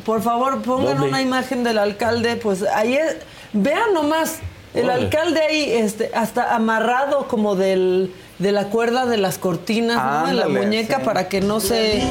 [0.05, 1.10] Por favor, pongan ¿Dónde?
[1.10, 2.35] una imagen del alcalde.
[2.35, 3.18] Pues ahí es-
[3.53, 4.39] vean nomás
[4.73, 10.30] El alcalde ahí, este, hasta amarrado como del, de la cuerda de las cortinas, ¿no?
[10.30, 11.05] En la muñeca sí.
[11.05, 12.01] para que no se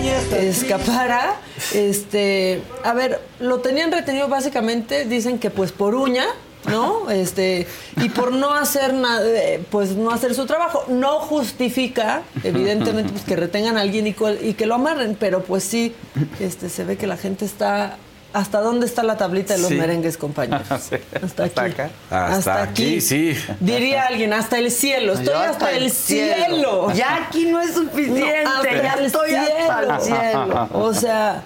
[0.48, 1.34] escapara.
[1.74, 6.24] Este, a ver, lo tenían retenido básicamente, dicen que pues por uña,
[6.66, 7.10] ¿no?
[7.10, 7.66] Este,
[7.96, 9.24] y por no hacer nada,
[9.70, 10.84] pues no hacer su trabajo.
[10.88, 15.64] No justifica, evidentemente, pues que retengan a alguien y, y que lo amarren, pero pues
[15.64, 15.94] sí,
[16.40, 17.96] este, se ve que la gente está.
[18.34, 19.74] ¿Hasta dónde está la tablita de los Sí.
[19.74, 20.66] merengues, compañeros?
[20.88, 20.96] Sí.
[21.22, 21.60] Hasta aquí.
[21.60, 21.90] acá.
[22.10, 23.36] Hasta, aquí, sí.
[23.60, 25.12] Diría alguien, hasta el cielo.
[25.12, 26.90] Estoy hasta, el cielo.
[26.94, 28.42] Ya aquí no es suficiente.
[28.44, 30.68] No, hasta ya el estoy hasta el cielo.
[30.72, 31.42] O sea,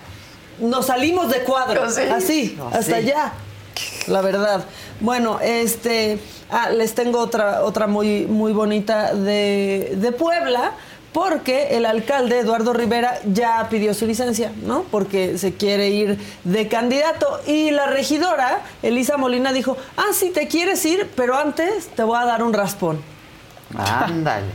[0.61, 1.91] nos salimos de cuadro.
[1.91, 2.03] Sí.
[2.03, 3.33] Así, No, hasta allá.
[4.07, 4.65] La verdad.
[5.01, 6.19] Bueno, este.
[6.51, 10.73] Ah, les tengo otra, otra muy, muy bonita de, de Puebla.
[11.13, 14.83] Porque el alcalde Eduardo Rivera ya pidió su licencia, ¿no?
[14.83, 17.41] Porque se quiere ir de candidato.
[17.47, 22.19] Y la regidora, Elisa Molina, dijo: Ah, sí, te quieres ir, pero antes te voy
[22.19, 23.01] a dar un raspón.
[23.75, 24.47] Ándale.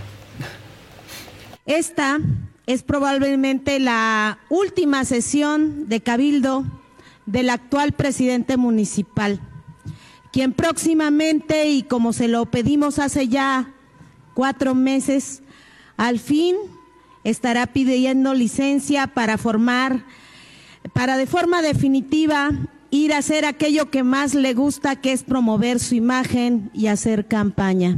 [1.65, 2.19] Esta
[2.68, 6.64] es probablemente la última sesión de cabildo
[7.26, 9.39] del actual presidente municipal,
[10.31, 13.73] quien próximamente, y como se lo pedimos hace ya
[14.34, 15.43] cuatro meses,
[15.98, 16.56] al fin
[17.23, 20.06] estará pidiendo licencia para formar,
[20.93, 22.52] para de forma definitiva
[22.89, 27.27] ir a hacer aquello que más le gusta, que es promover su imagen y hacer
[27.27, 27.98] campaña.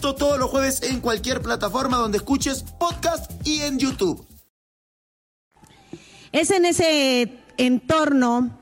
[0.00, 4.26] Esto todos los jueves en cualquier plataforma donde escuches podcast y en YouTube.
[6.32, 8.58] Es en ese entorno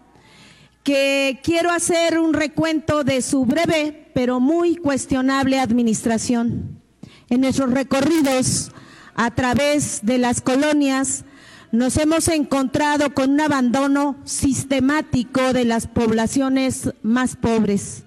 [0.83, 6.83] que quiero hacer un recuento de su breve pero muy cuestionable administración.
[7.31, 8.73] En nuestros recorridos
[9.15, 11.25] a través de las colonias
[11.71, 18.03] nos hemos encontrado con un abandono sistemático de las poblaciones más pobres.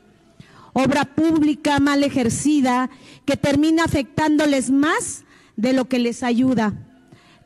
[0.74, 2.90] Obra pública mal ejercida
[3.26, 5.24] que termina afectándoles más
[5.56, 6.74] de lo que les ayuda.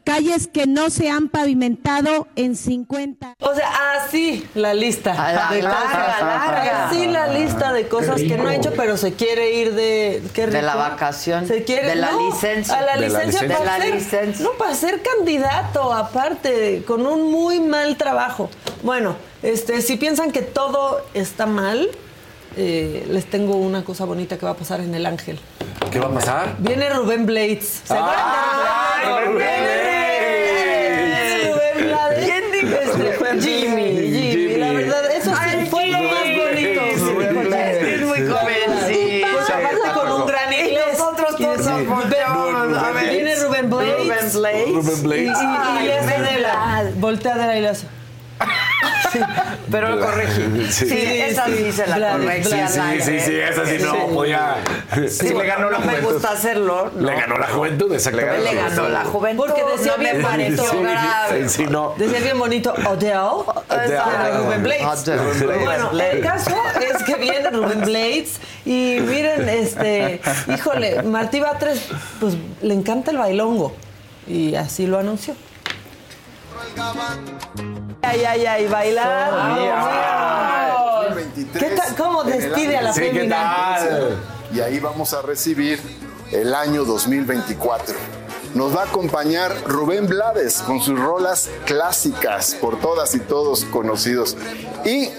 [0.04, 3.34] Calles que no se han pavimentado en 50.
[3.40, 3.72] O sea,
[4.04, 6.22] así la lista A de la larga, cosas.
[6.22, 6.88] larga.
[6.88, 10.46] Así la lista de cosas que no ha hecho, pero se quiere ir de qué
[10.46, 12.78] De la vacación, Se quiere de la no, licencia.
[12.78, 13.58] A la De la licencia, licencia.
[13.58, 14.46] para De la ser, licencia.
[14.46, 18.52] No, para ser candidato, aparte, con un muy mal trabajo.
[18.84, 21.90] Bueno, este, si piensan que todo está mal,
[22.58, 25.40] eh, les tengo una cosa bonita que va a pasar en El Ángel.
[25.92, 26.56] ¿Qué va a pasar?
[26.60, 27.82] Viene Rubén Blades.
[27.86, 31.48] ¿Se acuerdan de ¡Ay, Rubén Rubén Blades?
[31.48, 32.26] Rubén Blades.
[32.26, 36.82] ¿Quién dijo Este, Jimmy, Jimmy, la verdad, eso sí fue lo más bonito.
[36.98, 37.84] Rubén Blades.
[37.84, 39.28] Es muy jovencito.
[39.34, 41.72] Pues aparte con un gran Y nosotros todos Sí.
[42.94, 43.10] ver.
[43.10, 43.98] Viene Rubén Blades.
[43.98, 44.70] Rubén Blades.
[44.74, 45.22] Rubén Blades.
[45.24, 47.88] Y, y, y Ay, hace Rubén de la, voltea de la y le hace.
[49.76, 50.68] Pero lo corregí.
[50.72, 50.88] Sí.
[50.88, 53.20] Sí, esa sí se la corregí Sí, sí, aire.
[53.22, 53.98] sí, esa sí no Sí.
[54.14, 54.56] podía.
[55.10, 56.14] Sí, le ganó la no me juventud.
[56.14, 56.92] gusta hacerlo.
[56.96, 57.06] no.
[57.12, 58.42] Le ganó la juventud, exactamente.
[58.42, 59.46] Le ganó la juventud.
[59.46, 61.50] Porque decía bien pareció Sí, grave.
[61.50, 61.94] sí, no.
[61.98, 63.44] Decía bien bonito, Odell.
[63.70, 64.86] Era Rubén Blades.
[65.08, 65.60] Odell.
[65.66, 66.56] Bueno, el caso
[66.96, 70.22] es que viene Rubén Blades y miren, este,
[70.54, 71.90] híjole, Martí Batres,
[72.22, 73.76] pues le encanta el bailongo
[74.26, 75.36] y así lo anunció.
[78.08, 79.34] Ay, ay, ay, bailar.
[81.98, 83.10] ¿Cómo despide a la Sí.
[84.54, 85.82] Y ahí vamos a recibir
[86.32, 87.96] el año 2024.
[88.54, 94.38] Nos va a acompañar Rubén Blades con sus rolas clásicas, por todas y todos conocidos.
[94.86, 95.10] Y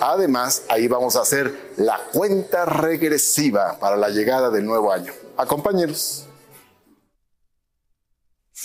[0.00, 5.12] además ahí vamos a hacer la cuenta regresiva para la llegada del nuevo año.
[5.36, 6.25] Acompáñenos.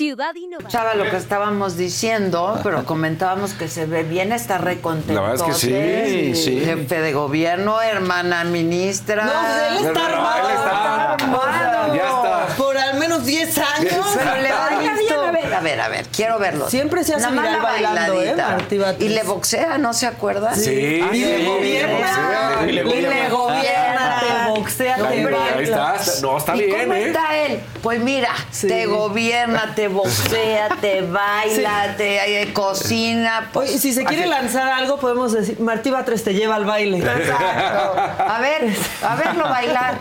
[0.01, 0.67] Ciudad Innovadora.
[0.67, 5.13] Escuchaba lo que estábamos diciendo, pero comentábamos que se ve bien, está recontento.
[5.13, 6.59] La verdad es que sí, sí.
[6.59, 9.25] Jefe de gobierno, hermana ministra.
[9.25, 10.49] No, pues él está armado.
[10.49, 11.95] Él está armado.
[11.95, 12.47] Ya está.
[12.57, 13.93] Por al menos 10 años.
[14.17, 16.67] Pero le va bien, a ver, a ver, a ver, quiero verlo.
[16.67, 18.35] Siempre se hace Nada más viral la bailando, ¿eh.
[18.79, 19.05] Martí?
[19.05, 20.55] Y le boxea, ¿no se acuerda?
[20.55, 20.71] Sí.
[20.71, 22.59] Y le gobierna.
[22.63, 25.95] sí, Y le gobierna, te boxea, te Ahí baila.
[25.95, 26.21] está.
[26.21, 27.07] No, está ¿Y bien, cómo ¿eh?
[27.07, 27.59] está él?
[27.81, 28.29] Pues mira,
[28.61, 33.49] te gobierna, te boxea, te baila, te eh, cocina.
[33.53, 34.29] pues, Oye, si se quiere así.
[34.31, 36.97] lanzar algo, podemos decir, Martí Batres te lleva al baile.
[36.99, 38.01] Exacto.
[38.27, 38.69] A ver,
[39.03, 39.95] a verlo bailar.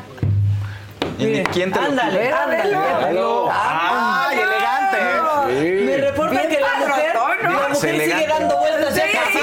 [1.18, 2.76] ¿Y quién te lo Ándale, ándale.
[2.76, 3.48] Ándalo.
[3.52, 4.98] ¡Ay, elegante!
[5.48, 5.84] Sí.
[5.84, 9.12] Me reporta Bien que la mujer, la mujer sigue dando vueltas ya Sí.
[9.12, 9.38] casi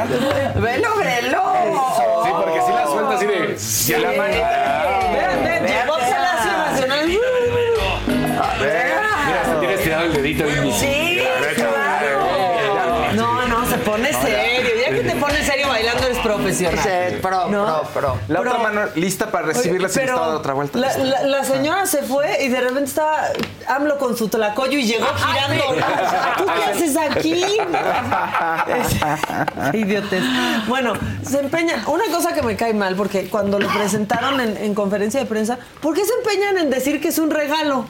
[0.60, 1.42] Velo, velo.
[2.24, 3.58] Sí, porque si la suelta así de.
[3.58, 5.10] Si la manita.
[5.12, 7.06] Vean, vean, llegó Palacio Nacional.
[7.08, 7.20] Mira,
[9.44, 10.44] se tiene estirado el dedito.
[10.78, 11.20] Sí,
[11.54, 12.20] claro.
[13.14, 14.70] No, no, se pone serio.
[14.86, 16.18] Ya que te pones serio bailando eres
[16.52, 17.10] profesional.
[17.10, 17.64] Sí, pro, No.
[17.64, 18.18] pro, pro.
[18.28, 20.78] La otra mano lista para recibirla si estaba de otra vuelta.
[20.78, 23.22] La, la- la señora se fue y de repente estaba
[23.68, 25.64] AMLO con su tlacoyo y llegó girando.
[26.38, 27.42] ¿Tú qué haces aquí?
[28.68, 30.22] Es- Idiotes.
[30.68, 31.82] Bueno, se empeñan.
[31.86, 35.58] Una cosa que me cae mal, porque cuando lo presentaron en, en conferencia de prensa,
[35.80, 37.86] ¿por qué se empeñan en decir que es un regalo?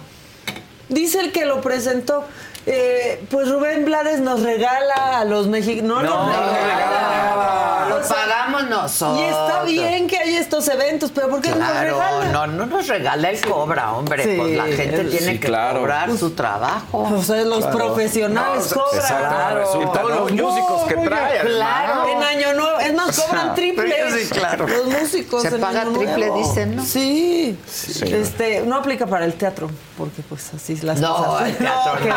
[0.88, 2.24] Dice el que lo presentó.
[2.66, 6.02] Eh, pues Rubén Blades nos regala a los mexicanos.
[6.02, 7.86] No, No, nos no regala.
[7.88, 9.20] Lo pagamos nosotros.
[9.20, 12.32] y está bien que haya estos eventos, pero ¿por qué nos Claro, regalan?
[12.32, 14.22] no, no nos regala, él cobra, hombre.
[14.24, 15.80] Sí, pues la gente él- tiene sí, que claro.
[15.80, 16.98] cobrar su trabajo.
[17.14, 19.00] O sea, los profesionales No, cobran.
[19.00, 19.58] exacto, Claro.
[19.60, 20.44] resulta, Todos los ¿no?
[20.50, 21.38] músicos que trae.
[21.40, 21.52] además.
[21.56, 22.08] claro.
[22.08, 23.94] En Año Nuevo, es más, cobran triple.
[24.22, 24.66] Sí, claro.
[24.68, 25.42] Los músicos.
[25.42, 26.38] Se en paga Año triple, Nuevo.
[26.38, 26.84] dicen, ¿no?
[26.84, 27.58] Sí.
[28.02, 29.68] Este, no aplica para el teatro,
[29.98, 31.48] porque pues así es las No, cosas.
[31.48, 32.14] el teatro no.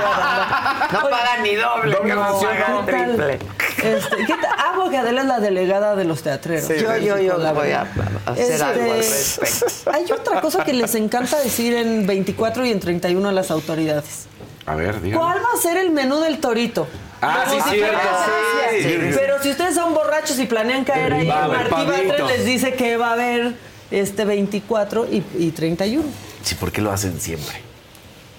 [0.91, 3.05] No Oye, paga ni doble, Doble no función, paga ¿qué tal?
[3.15, 3.39] triple.
[3.77, 4.33] Este, ¿qué?
[4.57, 6.67] Ah, porque Adela es la delegada de los teatreros.
[6.69, 7.81] Yo, yo, yo La voy a,
[8.25, 9.91] hacer Este, algo al respecto.
[9.91, 14.25] Hay otra cosa que les encanta decir en 24 y en 31 a las autoridades.
[14.65, 15.21] A ver, dígame.
[15.21, 16.87] ¿Cuál va a ser el menú del torito?
[17.21, 17.97] Ah, Como sí, si cierto.
[17.99, 18.25] fuera
[18.71, 19.15] Sí, sí, sí.
[19.17, 21.69] Pero si ustedes son borrachos y planean caer ahí, Martí.
[21.85, 23.53] Batres les dice que va a haber
[23.91, 26.03] este 24 y, y 31.
[26.43, 27.55] Sí, ¿por qué lo hacen siempre?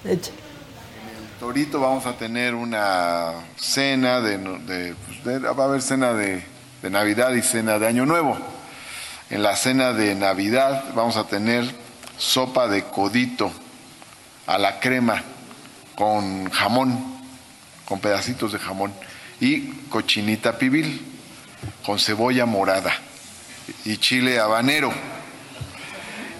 [0.03, 0.31] Echa.
[1.45, 4.39] Torito vamos a tener una cena de,
[5.05, 6.43] pues, de- va a haber cena de
[6.89, 8.35] Navidad y cena de Año Nuevo.
[9.29, 11.63] En la cena de Navidad vamos a tener
[12.17, 13.51] sopa de codito
[14.47, 15.21] a la crema
[15.93, 16.97] con jamón,
[17.85, 18.91] con pedacitos de jamón
[19.39, 20.99] y cochinita pibil
[21.85, 22.91] con cebolla morada
[23.85, 24.91] y chile habanero.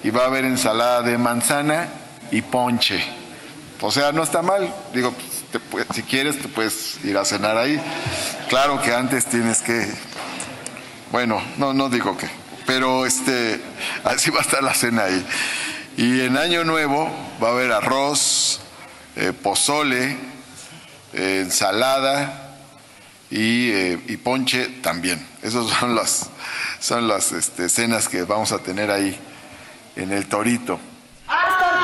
[0.03, 1.90] Y va a haber ensalada de manzana
[2.32, 3.06] y ponche.
[3.81, 4.73] O sea, no está mal.
[4.93, 5.14] Digo,
[5.52, 5.60] te
[5.93, 7.81] si quieres, te puedes ir a cenar ahí.
[8.49, 9.88] Claro que antes tienes que.
[11.11, 12.30] Bueno, no, no digo que.
[12.65, 13.61] Pero este,
[14.03, 15.26] así va a estar la cena ahí.
[15.97, 17.10] Y en Año Nuevo
[17.41, 18.60] va a haber arroz,
[19.15, 20.18] eh, pozole,
[21.14, 22.57] eh, ensalada
[23.30, 25.26] y, eh, y ponche también.
[25.41, 26.30] Esas son las,
[26.80, 29.18] son las este, cenas que vamos a tener ahí
[29.95, 30.80] en el Torito.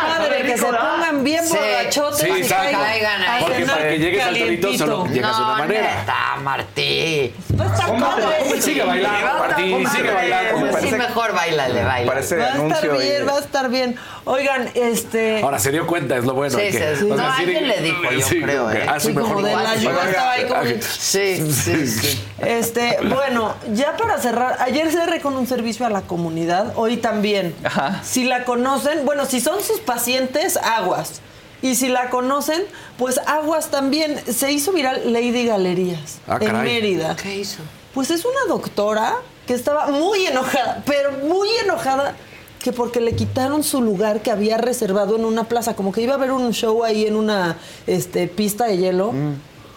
[0.02, 2.78] Padre, que se pongan bien Sí, borrachotes sí, y exacto.
[2.80, 5.96] caigan a Porque para que llegues al torito solo llegas de una manera.
[6.00, 7.34] neta, Martí.
[7.60, 8.62] A estar padre.
[8.62, 10.78] Sigue bailando, Martín, sigue bailando.
[10.80, 12.12] Sí, mejor bailale, baila.
[12.12, 13.96] Parece Va a estar bien, y- va a estar bien.
[14.26, 15.42] Oigan, este.
[15.42, 16.58] Ahora se dio cuenta, es lo bueno.
[16.58, 17.12] Sí, que- sí, sí.
[17.12, 18.72] o sea, No, sí, alguien le dijo, yo sí, creo.
[18.72, 18.86] ¿eh?
[18.88, 19.44] Ah, sí, Sí, como mejor.
[19.44, 20.64] de la lluvia estaba ahí como-.
[20.82, 22.24] Sí, sí, sí.
[22.40, 27.56] Este, bueno, ya para cerrar, ayer cerré con un servicio a la comunidad, hoy también.
[27.64, 28.00] Ajá.
[28.04, 31.22] Si la conocen, bueno, si son sus pacientes, aguas.
[31.62, 32.64] Y si la conocen,
[32.98, 34.20] pues aguas también.
[34.34, 36.64] Se hizo viral Lady Galerías Ah, en caray.
[36.64, 37.16] Mérida.
[37.16, 37.60] ¿Qué hizo?
[37.94, 39.16] Pues es una doctora
[39.46, 42.16] que estaba muy enojada, pero muy enojada
[42.64, 46.14] que porque le quitaron su lugar que había reservado en una plaza, como que iba
[46.14, 47.58] a haber un show ahí en una
[47.88, 49.14] este, pista de hielo.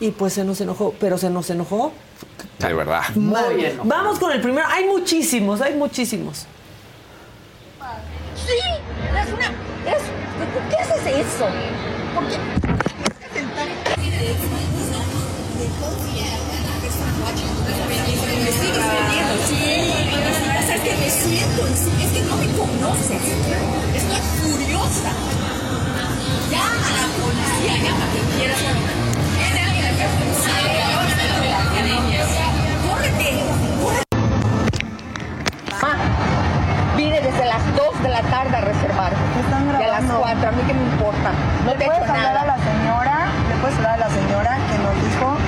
[0.01, 1.93] Y pues se nos enojó, pero se nos enojó
[2.59, 3.03] De verdad.
[3.15, 3.53] Mal.
[3.59, 3.83] enojado.
[3.85, 4.67] Vamos con el primero.
[4.71, 6.47] Hay muchísimos, hay muchísimos.
[8.47, 8.59] Sí,
[9.21, 9.74] es una.
[10.53, 11.47] ¿Por qué haces eso?
[12.15, 12.35] ¿Por qué?
[20.75, 23.23] Es que me siento, es que no me conoces.
[23.95, 25.13] Estoy furiosa.
[26.51, 28.05] Llama a la policía, llama
[38.05, 39.13] de la tarde a reservar.
[39.45, 39.81] Están grabando.
[39.81, 41.33] Y a las 4, a mí que me importa.
[41.65, 42.41] No ¿Le te puedes hablar nada.
[42.43, 43.27] a la señora?
[43.49, 45.39] ¿Le puedes hablar a la señora que nos dijo?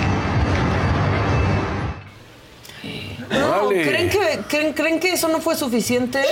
[3.28, 6.24] No, ¿creen que, creen, ¿creen que eso no fue suficiente?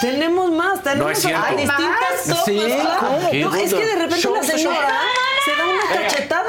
[0.00, 3.18] tenemos más, No tenemos a distintas sopas, Sí, claro.
[3.50, 5.00] No, es que de repente Show la señora
[5.44, 6.43] se da una cachetada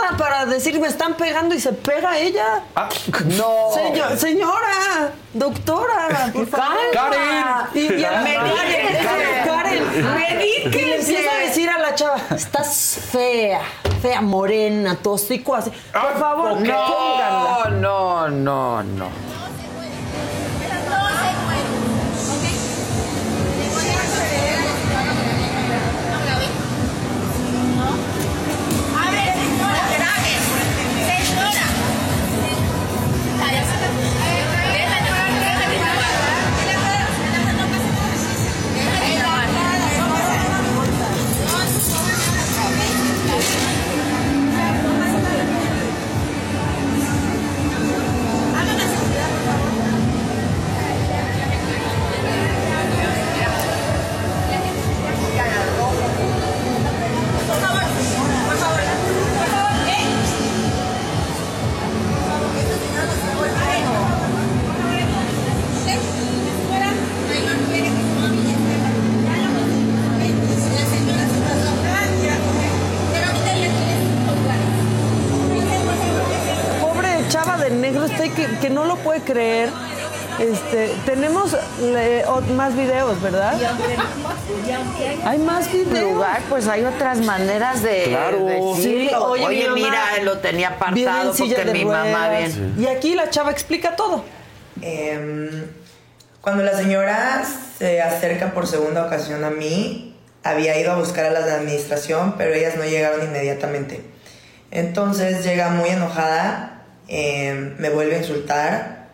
[0.45, 2.61] para decir me están pegando y se pega ella.
[3.38, 3.72] No.
[3.73, 6.77] Señor- señora, doctora, por favor.
[6.93, 7.45] Karen.
[7.73, 9.43] Y ya Me Karen.
[9.45, 10.80] Karen, Medíquense.
[10.81, 13.61] Y le empieza a decir a la chava, estás fea,
[14.01, 15.72] fea, morena, tu hocico así.
[15.91, 17.69] Por favor, pónganla.
[17.72, 19.35] No, no, no, no.
[78.36, 79.70] Que, que no lo puede creer.
[80.40, 83.57] Este, tenemos le- o- más videos, ¿verdad?
[85.24, 86.14] Hay más videos.
[86.14, 88.48] lugar, pues hay otras maneras de Claro.
[88.76, 92.76] Sí, oye, oye, mi mamá mira, lo tenía apartado porque mi mamá bien.
[92.78, 94.26] Y aquí la chava explica todo.
[94.82, 95.68] Em,
[96.41, 97.44] cuando la señora
[97.80, 102.36] se acerca por segunda ocasión a mí, había ido a buscar a las de administración,
[102.38, 104.02] pero ellas no llegaron inmediatamente.
[104.72, 106.74] Entonces llega muy enojada,
[107.07, 109.07] em, me vuelve a insultar,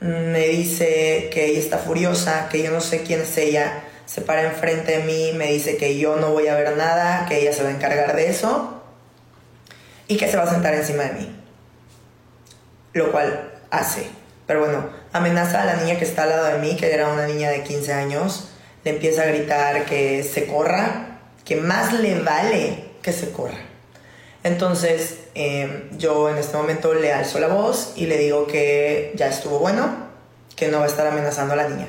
[0.00, 4.42] me dice que ella está furiosa, que yo no sé quién es ella, se para
[4.42, 7.62] enfrente de mí, me dice que yo no voy a ver nada, que ella se
[7.62, 8.82] va a encargar de eso
[10.08, 11.36] y que se va a sentar encima de mí.
[12.92, 14.06] Lo cual hace.
[14.46, 17.26] Pero bueno, amenaza a la niña que está al lado de mí, que era una
[17.26, 18.48] niña de 15 años,
[18.84, 23.58] le empieza a gritar que se corra, que más le vale que se corra.
[24.42, 29.28] Entonces eh, yo en este momento le alzo la voz y le digo que ya
[29.28, 30.08] estuvo bueno,
[30.56, 31.88] que no va a estar amenazando a la niña.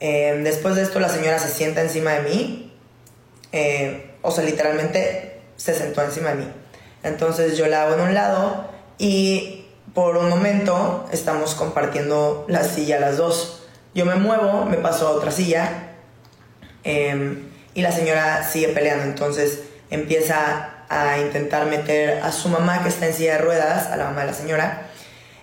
[0.00, 2.72] Eh, después de esto la señora se sienta encima de mí,
[3.52, 6.52] eh, o sea, literalmente se sentó encima de mí.
[7.02, 8.68] Entonces yo la hago en un lado
[8.98, 13.64] y por un momento estamos compartiendo la silla las dos.
[13.94, 15.94] Yo me muevo, me paso a otra silla
[16.84, 19.04] y la señora sigue peleando.
[19.04, 19.60] Entonces
[19.90, 24.04] empieza a intentar meter a su mamá que está en silla de ruedas, a la
[24.06, 24.82] mamá de la señora.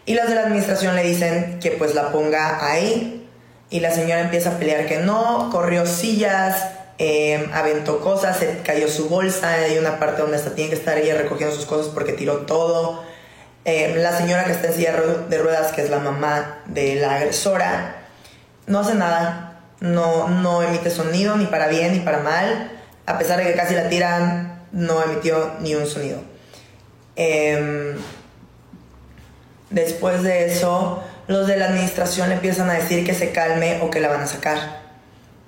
[0.05, 3.27] Y los de la administración le dicen que pues la ponga ahí.
[3.69, 6.63] Y la señora empieza a pelear que no, corrió sillas,
[6.99, 10.97] eh, aventó cosas, se cayó su bolsa, hay una parte donde hasta tiene que estar
[10.97, 13.03] ella recogiendo sus cosas porque tiró todo.
[13.65, 14.93] Eh, la señora que está en silla
[15.29, 18.05] de ruedas, que es la mamá de la agresora,
[18.65, 22.71] no hace nada, no, no emite sonido ni para bien ni para mal,
[23.05, 24.46] a pesar de que casi la tiran,
[24.77, 26.19] no emitió ni un sonido.
[27.15, 27.95] Em,
[29.71, 33.89] después de eso, los de la administración le empiezan a decir que se calme o
[33.89, 34.81] que la van a sacar.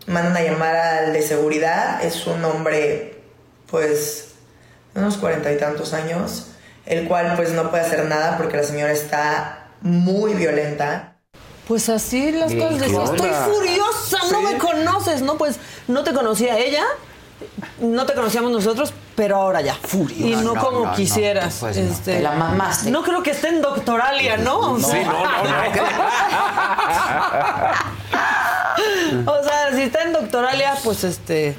[0.08, 3.22] Mandan a llamar al de seguridad, es un hombre,
[3.70, 4.30] pues,
[4.96, 6.48] de unos cuarenta y tantos años,
[6.88, 11.18] el cual pues no puede hacer nada porque la señora está muy violenta.
[11.68, 13.12] Pues así las Bien, cosas.
[13.12, 15.38] estoy furiosa, no me conoces, ¿no?
[15.38, 15.58] Pues
[15.88, 16.84] no te conocía ella,
[17.80, 19.76] no te conocíamos nosotros, pero ahora ya.
[20.18, 21.58] Y no, No, no, como no, no, quisieras.
[21.60, 21.84] pues no.
[21.92, 22.92] este, Te la mamaste.
[22.92, 24.60] No creo que esté en doctoralia, ¿no?
[24.74, 25.14] O Sí, sea, no,
[29.24, 31.56] no, o sea, si está en doctoralia, pues este.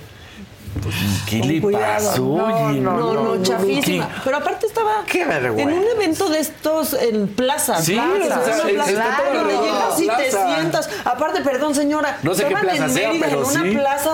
[1.28, 2.22] ¿Qué con le pasó?
[2.22, 4.08] No, no, no, no, chafísima.
[4.08, 4.14] ¿Qué?
[4.24, 5.72] Pero aparte estaba vergüenza.
[5.72, 7.82] en un evento de estos en plaza.
[7.82, 9.16] Sí, plaza, plaza.
[9.16, 10.54] todo Claro, llegas y te plaza.
[10.54, 10.90] sientas.
[11.04, 12.18] Aparte, perdón, señora.
[12.22, 13.70] No sé qué plaza en sea, Mérida, pero en una sí.
[13.76, 14.10] plaza.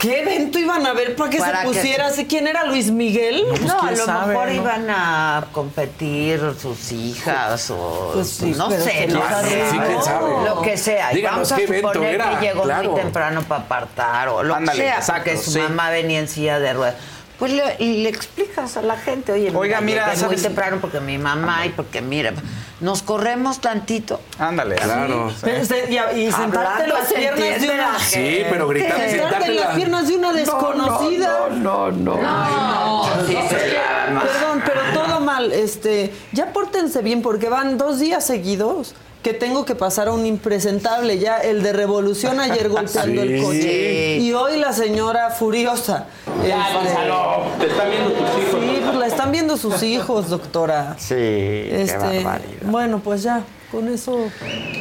[0.00, 2.24] ¿Qué evento iban a ver para que Para se que- pusiera así?
[2.26, 3.44] ¿Quién era Luis Miguel?
[3.50, 4.54] Pues, No, a quién lo sabe, mejor ¿no?
[4.54, 10.30] iban a competir sus hijas o Pues sí, no sé, no sabe, Sí, quién sabe.
[10.48, 11.12] lo que sea.
[11.12, 12.90] Y Díganos vamos a qué evento suponer era, que llegó claro.
[12.92, 15.58] muy temprano para apartar o lo Ándale, que sea, exacto, porque su sí.
[15.58, 16.94] mamá venía en silla de ruedas.
[17.40, 21.16] Pues le, le explicas a la gente, oye, Oiga, mira, llegué muy temprano porque mi
[21.18, 22.32] mamá y porque mira,
[22.80, 24.20] nos corremos tantito.
[24.38, 25.32] Ándale, Claro.
[25.42, 27.98] Y, y sentarte en Hablando las se piernas de una.
[27.98, 31.48] Sí, pero gritar y Sentarte sentarte en en las la- piernas de una desconocida.
[31.50, 33.04] No, no, no.
[33.26, 34.22] Sí, se llama.
[34.22, 35.50] Perdón, pero todo mal.
[35.52, 40.24] Este, ya pórtense bien porque van dos días seguidos que tengo que pasar a un
[40.24, 43.44] impresentable, ya el de revolución ayer golpeando el Sí.
[43.44, 44.16] coche.
[44.18, 46.06] Y hoy la señora furiosa.
[46.46, 48.60] Ya, Este, Gonzalo, te están viendo tus hijos.
[48.60, 50.96] Sí, pues la están viendo sus hijos, doctora.
[50.98, 52.62] Sí, qué Este, barbaridad.
[52.62, 54.18] bueno, pues ya, con eso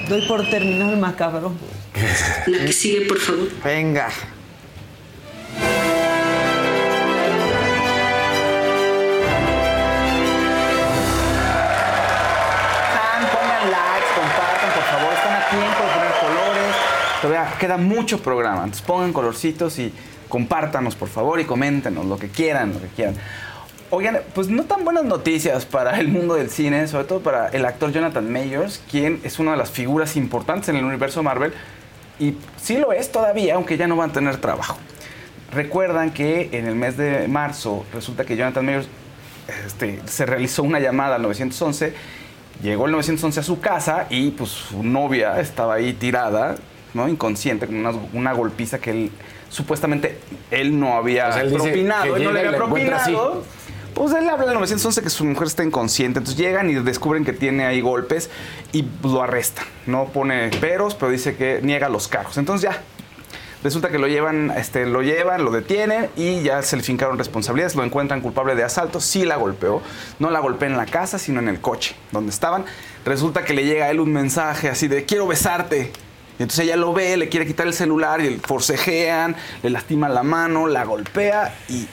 [0.08, 1.52] doy por terminado el macabro.
[2.48, 3.50] La que sigue, por favor.
[3.64, 4.08] Venga.
[17.30, 18.64] Todavía queda mucho programa.
[18.64, 19.94] Entonces pongan colorcitos y
[20.28, 23.14] compártanos, por favor, y coméntenos lo que quieran, lo que quieran.
[23.92, 27.66] Oigan, pues no tan buenas noticias para el mundo del cine, sobre todo para el
[27.66, 31.54] actor Jonathan Mayers, quien es una de las figuras importantes en el universo Marvel.
[32.18, 34.80] Y sí lo es todavía, aunque ya no van a tener trabajo.
[35.52, 38.88] Recuerdan que en el mes de marzo resulta que Jonathan Mayers
[39.68, 41.94] este, se realizó una llamada al 911,
[42.64, 46.56] llegó el 911 a su casa y pues su novia estaba ahí tirada,
[46.94, 47.08] ¿no?
[47.08, 49.12] inconsciente, con una, una golpiza que él
[49.50, 50.20] supuestamente
[50.52, 53.44] él no había O sea, él propinado, él no le había propinado.
[53.94, 56.20] Pues él habla del 911 que su mujer está inconsciente.
[56.20, 58.30] Entonces llegan y descubren que tiene ahí golpes
[58.72, 59.66] y lo arrestan.
[59.88, 62.38] No pone peros, pero dice que niega los cargos.
[62.38, 62.82] Entonces ya.
[63.62, 67.76] Resulta que lo llevan, este, lo llevan, lo detienen y ya se le fincaron responsabilidades,
[67.76, 69.82] lo encuentran culpable de asalto, sí la golpeó,
[70.18, 72.64] no la golpeó en la casa, sino en el coche donde estaban.
[73.04, 75.92] Resulta que le llega a él un mensaje así de quiero besarte.
[76.40, 80.68] Entonces ella lo ve, le quiere quitar el celular y forcejean, le lastima la mano,
[80.68, 81.88] la golpea y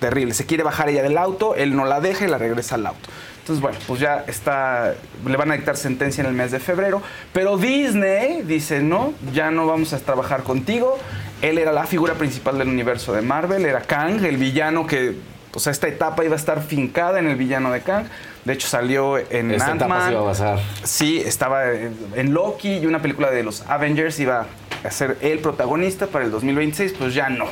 [0.00, 0.34] terrible.
[0.34, 3.08] Se quiere bajar ella del auto, él no la deja y la regresa al auto.
[3.40, 4.94] Entonces, bueno, pues ya está,
[5.26, 7.02] le van a dictar sentencia en el mes de febrero,
[7.32, 10.96] pero Disney dice, no, ya no vamos a trabajar contigo.
[11.40, 15.16] Él era la figura principal del universo de Marvel, era Kang, el villano que,
[15.52, 18.06] o sea, esta etapa iba a estar fincada en el villano de Kang.
[18.44, 20.06] De hecho, salió en Esta etapa Ant-Man.
[20.06, 20.58] se iba a basar.
[20.82, 24.46] Sí, estaba en Loki y una película de los Avengers iba
[24.84, 27.46] a ser el protagonista para el 2026, pues ya no.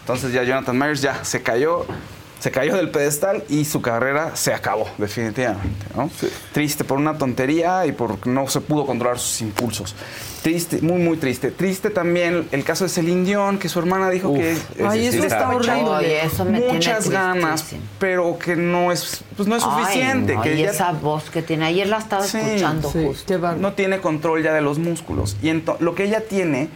[0.00, 1.86] Entonces ya Jonathan Myers ya se cayó,
[2.40, 5.86] se cayó del pedestal y su carrera se acabó, definitivamente.
[5.94, 6.10] ¿no?
[6.52, 9.94] Triste por una tontería y por no se pudo controlar sus impulsos.
[10.42, 11.50] Triste, muy, muy triste.
[11.50, 15.26] Triste también el caso de Celine Dion, que su hermana dijo que Ay, eso le
[15.26, 15.92] está horrible.
[15.94, 17.66] Ay, eso me tiene muchas ganas,
[17.98, 20.34] pero que no es, pues no es Ay, suficiente.
[20.36, 21.66] no, que y ya- esa voz que tiene.
[21.66, 23.04] Ayer la estaba Sí, escuchando sí.
[23.04, 23.38] justo.
[23.58, 25.36] no tiene control ya de los músculos.
[25.42, 26.70] Y ento- lo que ella tiene,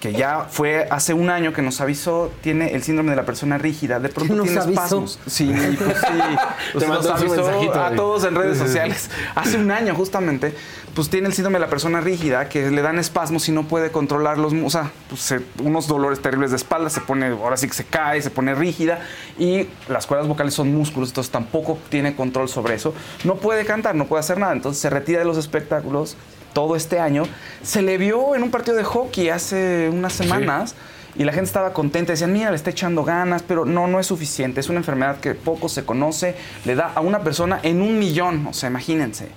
[0.00, 3.58] que ya fue hace un año que nos avisó, tiene el síndrome de la persona
[3.58, 4.00] rígida.
[4.00, 4.72] De pronto ¿Nos tiene avisó?
[4.82, 5.18] espasmos.
[5.26, 6.06] Sí, pues sí.
[6.72, 9.10] Pues Te nos avisó a todos en redes sociales.
[9.34, 10.54] Hace un año justamente,
[10.94, 13.90] pues tiene el síndrome de la persona rígida, que le dan espasmos y no puede
[13.92, 14.54] controlar los...
[14.54, 17.74] mu- O sea, pues, se- unos dolores terribles de espalda, se pone, ahora sí que
[17.74, 19.00] se cae, se pone rígida.
[19.38, 22.94] Y las cuerdas vocales son músculos, entonces tampoco tiene control sobre eso.
[23.24, 24.52] No puede cantar, no puede hacer nada.
[24.54, 26.16] Entonces se retira de los espectáculos
[26.52, 27.24] todo este año.
[27.62, 30.74] Se le vio en un partido de hockey hace unas semanas.
[31.16, 34.06] Y la gente estaba contenta, decían, mira, le está echando ganas, pero no, no es
[34.06, 34.60] suficiente.
[34.60, 38.46] Es una enfermedad que poco se conoce, le da a una persona en un millón,
[38.46, 39.28] o sea, imagínense.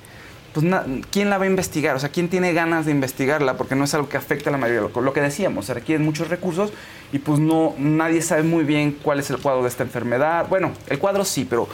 [0.54, 0.68] Pues
[1.10, 1.96] ¿quién la va a investigar?
[1.96, 3.58] O sea, ¿quién tiene ganas de investigarla?
[3.58, 4.88] Porque no es algo que afecte a la mayoría.
[4.94, 6.72] Lo, lo que decíamos, se requieren muchos recursos
[7.12, 10.46] y pues no, nadie sabe muy bien cuál es el cuadro de esta enfermedad.
[10.48, 11.68] Bueno, el cuadro sí, pero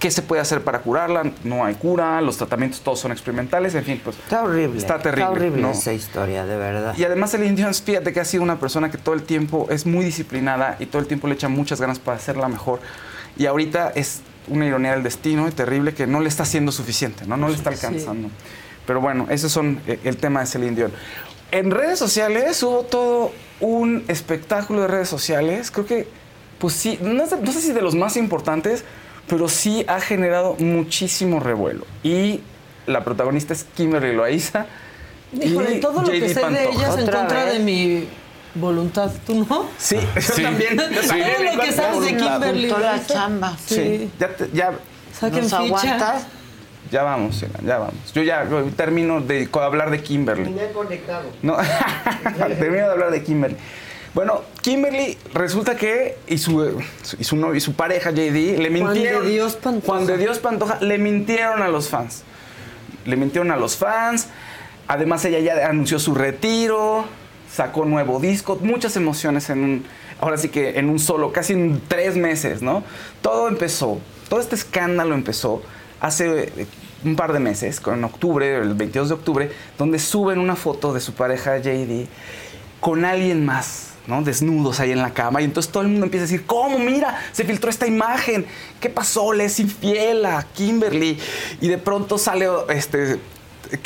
[0.00, 1.30] ¿qué se puede hacer para curarla?
[1.44, 4.16] No hay cura, los tratamientos todos son experimentales, en fin, pues...
[4.18, 4.76] Está horrible.
[4.78, 5.22] Está terrible.
[5.22, 5.70] Está horrible ¿no?
[5.70, 6.94] esa historia, de verdad.
[6.98, 9.86] Y además el Indians, fíjate que ha sido una persona que todo el tiempo es
[9.86, 12.80] muy disciplinada y todo el tiempo le echa muchas ganas para hacerla mejor.
[13.36, 17.26] Y ahorita es una ironía del destino y terrible que no le está haciendo suficiente,
[17.26, 17.36] ¿no?
[17.36, 18.28] No le está alcanzando.
[18.86, 20.92] Pero bueno, ese son eh, el tema de Celine Dion.
[21.52, 25.70] En redes sociales hubo todo un espectáculo de redes sociales.
[25.70, 26.08] Creo que,
[26.58, 28.82] pues sí, no, sé- no sé si de los más importantes,
[29.30, 31.86] pero sí ha generado muchísimo revuelo.
[32.02, 32.40] Y
[32.86, 34.66] la protagonista es Kimberly Loaiza.
[35.32, 37.52] Híjole, y todo lo que sé de ellas en contra vez.
[37.54, 38.08] de mi
[38.56, 39.66] voluntad, ¿tú no?
[39.78, 40.42] Sí, yo Sí.
[40.42, 40.76] también.
[40.76, 41.56] yo Todo también.
[41.56, 42.16] lo que sabes de.
[42.16, 42.68] Kimberly.
[42.68, 43.56] Juntó la chamba.
[43.64, 44.10] Sí, Sí.
[44.18, 44.72] ya, te- ya,
[45.18, 46.26] Saquen ¿Nos aguantas?
[46.90, 47.94] ya vamos, ya vamos.
[48.14, 48.44] Yo ya
[48.76, 50.52] termino de hablar de Kimberly.
[51.42, 51.56] No,
[52.58, 53.56] termino de hablar de Kimberly.
[54.14, 56.82] Bueno, Kimberly resulta que y su,
[57.18, 59.24] y su novio y su pareja JD le Juan mintieron.
[59.24, 59.86] de Dios Pantoja.
[59.86, 62.24] Juan de Dios Pantoja le mintieron a los fans.
[63.04, 64.28] Le mintieron a los fans.
[64.88, 67.04] Además ella ya anunció su retiro,
[67.48, 69.84] sacó nuevo disco, muchas emociones en un,
[70.20, 72.82] ahora sí que en un solo, casi en tres meses, ¿no?
[73.22, 75.62] Todo empezó, todo este escándalo empezó
[76.00, 76.66] hace eh,
[77.04, 81.00] un par de meses, en octubre, el 22 de octubre, donde suben una foto de
[81.00, 82.06] su pareja JD
[82.80, 83.89] con alguien más.
[84.10, 84.22] ¿No?
[84.22, 85.40] Desnudos ahí en la cama.
[85.40, 86.78] Y entonces todo el mundo empieza a decir, ¿cómo?
[86.78, 88.44] Mira, se filtró esta imagen.
[88.80, 89.32] ¿Qué pasó?
[89.32, 91.18] Le es infiel a Kimberly.
[91.60, 93.18] Y de pronto sale este,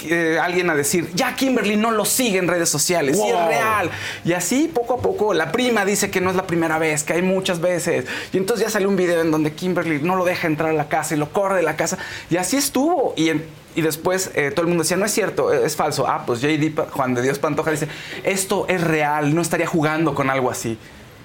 [0.09, 3.91] eh, alguien a decir, ya Kimberly no lo sigue en redes sociales, sí es real.
[4.25, 7.13] Y así poco a poco la prima dice que no es la primera vez, que
[7.15, 8.07] hay muchas veces.
[8.33, 10.89] Y entonces ya salió un video en donde Kimberly no lo deja entrar a la
[10.89, 11.99] casa y lo corre de la casa.
[12.31, 13.15] Y así estuvo.
[13.17, 13.45] Y, en-
[13.77, 16.07] y después eh, todo el mundo decía, no es cierto, eh, es falso.
[16.07, 17.89] Ah, pues JD, Juan de Dios Pantoja dice,
[18.23, 20.79] esto es real, no estaría jugando con algo así.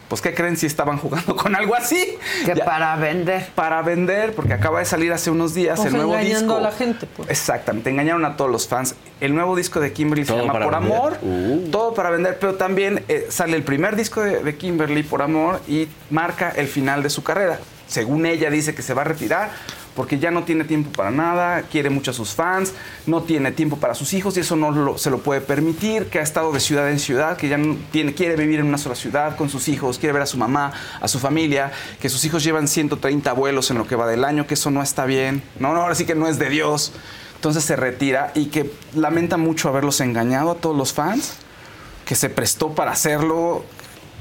[0.09, 2.17] Pues, ¿qué creen si estaban jugando con algo así?
[2.43, 3.47] Que para vender.
[3.55, 6.57] Para vender, porque acaba de salir hace unos días Pues el nuevo engañando disco.
[6.57, 7.29] a la gente, pues.
[7.29, 8.95] Exactamente, engañaron a todos los fans.
[9.21, 10.97] El nuevo disco de Kimberly se Todo llama para Por vender.
[10.97, 11.17] Amor.
[11.21, 11.69] Uh.
[11.71, 15.61] Todo para vender, pero también eh, sale el primer disco de, de Kimberly, Por Amor,
[15.67, 17.59] y marca el final de su carrera.
[17.87, 19.49] Según ella dice que se va a retirar
[19.99, 22.73] porque ya no tiene tiempo para nada, quiere mucho a sus fans,
[23.05, 26.21] no tiene tiempo para sus hijos y eso no se lo puede permitir, que ha
[26.21, 29.35] estado de ciudad en ciudad, que ya no tiene, quiere vivir en una sola ciudad
[29.35, 30.71] con sus hijos, quiere ver a su mamá,
[31.01, 34.47] a su familia, que sus hijos llevan 130 vuelos en lo que va del año,
[34.47, 36.93] que eso no está bien, no, no, ahora sí que no es de Dios.
[37.35, 41.33] Entonces se retira y que lamenta mucho haberlos engañado a todos los fans,
[42.05, 43.65] que se prestó para hacerlo,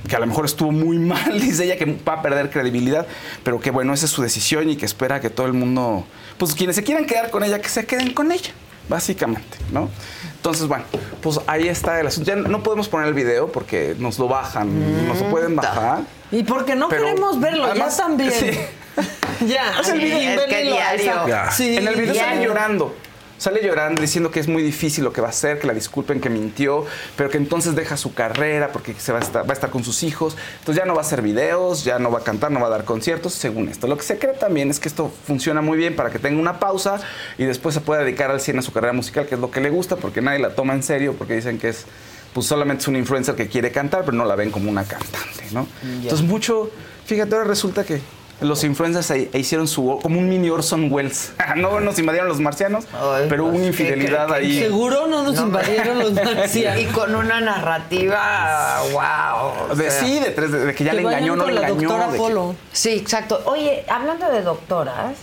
[0.07, 3.07] que a lo mejor estuvo muy mal, dice ella, que va a perder credibilidad,
[3.43, 6.05] pero que bueno, esa es su decisión y que espera que todo el mundo,
[6.37, 8.51] pues quienes se quieran quedar con ella, que se queden con ella,
[8.89, 9.89] básicamente, ¿no?
[10.37, 10.85] Entonces, bueno,
[11.21, 12.31] pues ahí está el asunto.
[12.31, 16.03] Ya no podemos poner el video porque nos lo bajan, nos lo pueden bajar.
[16.31, 18.33] Y porque no Pero, queremos verlo, además, ya también.
[18.33, 18.51] sí.
[19.47, 19.75] ya.
[19.81, 21.27] O sea, el video- es que diario.
[21.27, 22.49] esa- Sí, en el video sale diario.
[22.49, 22.97] llorando.
[23.39, 26.21] Sale llorando diciendo que es muy difícil lo que va a hacer, que la disculpen,
[26.21, 26.85] que mintió,
[27.17, 29.85] pero que entonces deja su carrera porque se va a, estar, va a estar con
[29.85, 30.37] sus hijos.
[30.59, 32.71] Entonces ya no va a hacer videos, ya no va a cantar, no va a
[32.71, 33.87] dar conciertos, según esto.
[33.87, 36.59] Lo que se cree también es que esto funciona muy bien para que tenga una
[36.59, 37.01] pausa
[37.39, 39.61] y después se pueda dedicar al 100 a su carrera musical, que es lo que
[39.61, 41.87] le gusta, porque nadie la toma en serio, porque dicen que es,
[42.35, 45.45] pues solamente es una influencer que quiere cantar, pero no la ven como una cantante,
[45.53, 45.69] ¿no?
[45.85, 46.71] Entonces mucho,
[47.07, 48.01] fíjate, ahora resulta que
[48.41, 51.33] los influencers hicieron su como un mini Orson Welles.
[51.57, 52.85] no nos invadieron los marcianos,
[53.29, 54.59] pero hubo una infidelidad ahí.
[54.61, 56.93] Seguro no nos No, invadieron los Y marcianos.
[56.95, 59.71] con una narrativa, wow.
[59.73, 60.05] o De, sea.
[60.05, 61.89] sí, de tres, de, de que ya Que le engañó, no con le la engañó.
[61.89, 62.55] doctora Polo.
[62.73, 63.43] Sí, exacto.
[63.47, 65.17] Oye, hablando de doctoras,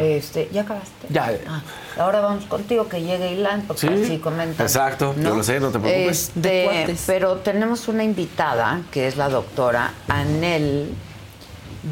[0.00, 1.06] este, ¿ya acabaste?
[1.08, 1.30] Ya.
[1.48, 1.62] Ah,
[1.98, 4.66] ahora vamos contigo que llegue Ilan, porque Sí, así comentan.
[4.66, 6.18] exacto, yo lo sé, no te preocupes.
[6.34, 7.04] Este, De cuates.
[7.06, 10.92] pero tenemos una invitada, que es la doctora Anel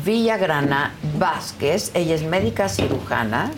[0.05, 1.91] Villagrana Vázquez.
[1.95, 3.51] Ella es médica cirujana,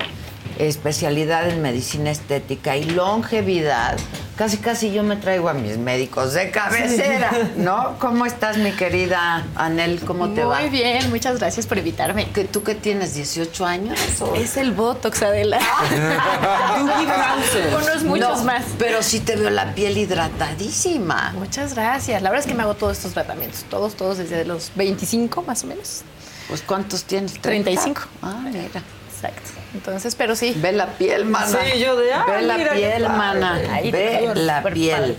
[0.59, 3.97] especialidad en medicina estética y longevidad.
[4.37, 7.97] Casi, casi yo me traigo a mis médicos de cabecera, ¿no?
[7.99, 9.99] ¿Cómo estás, mi querida Anel?
[10.01, 10.61] ¿Cómo te va?
[10.61, 12.29] Muy bien, muchas gracias por invitarme.
[12.29, 13.99] ¿Que ¿Tú que tienes 18 años?
[14.21, 15.59] o- Es el Botox, Adela.
[17.83, 18.63] Unos muchos No, más.
[18.79, 21.33] Pero sí te veo la piel hidratadísima.
[21.39, 22.21] Muchas gracias.
[22.21, 25.65] La verdad es que me hago todos estos tratamientos, todos, todos desde los 25 más
[25.65, 26.03] o menos.
[26.49, 27.41] Pues ¿cuántos tienes?
[27.41, 28.03] 35.
[28.23, 28.61] Ah, mira.
[28.63, 29.51] Exacto.
[29.75, 30.55] Entonces, pero sí.
[30.57, 31.47] Ve la piel, mana.
[31.73, 33.61] Sí, yo de, ah, Ve la piel, mana.
[33.73, 35.17] Ahí Ve la piel.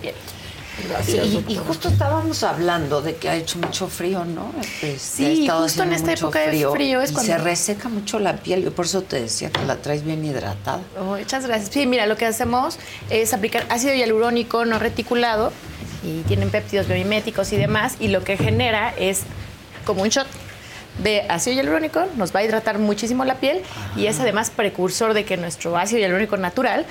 [0.87, 4.53] Gracias, Y, y justo estábamos hablando de que ha hecho mucho frío, ¿no?
[4.61, 8.35] Este, Sí, justo en esta época de frío es y cuando- se reseca mucho la
[8.37, 8.63] piel.
[8.63, 10.81] Yo por eso te decía que la traes bien hidratada.
[10.99, 11.71] Oh, muchas gracias.
[11.73, 12.77] Sí, mira, lo que hacemos
[13.09, 15.51] es aplicar ácido hialurónico no reticulado
[16.03, 19.21] y tienen péptidos biomiméticos y demás y lo que genera es
[19.83, 20.27] como un shot
[20.99, 23.61] de ácido hialurónico, nos va a hidratar muchísimo la piel
[23.95, 26.85] y es además precursor de que nuestro ácido hialurónico natural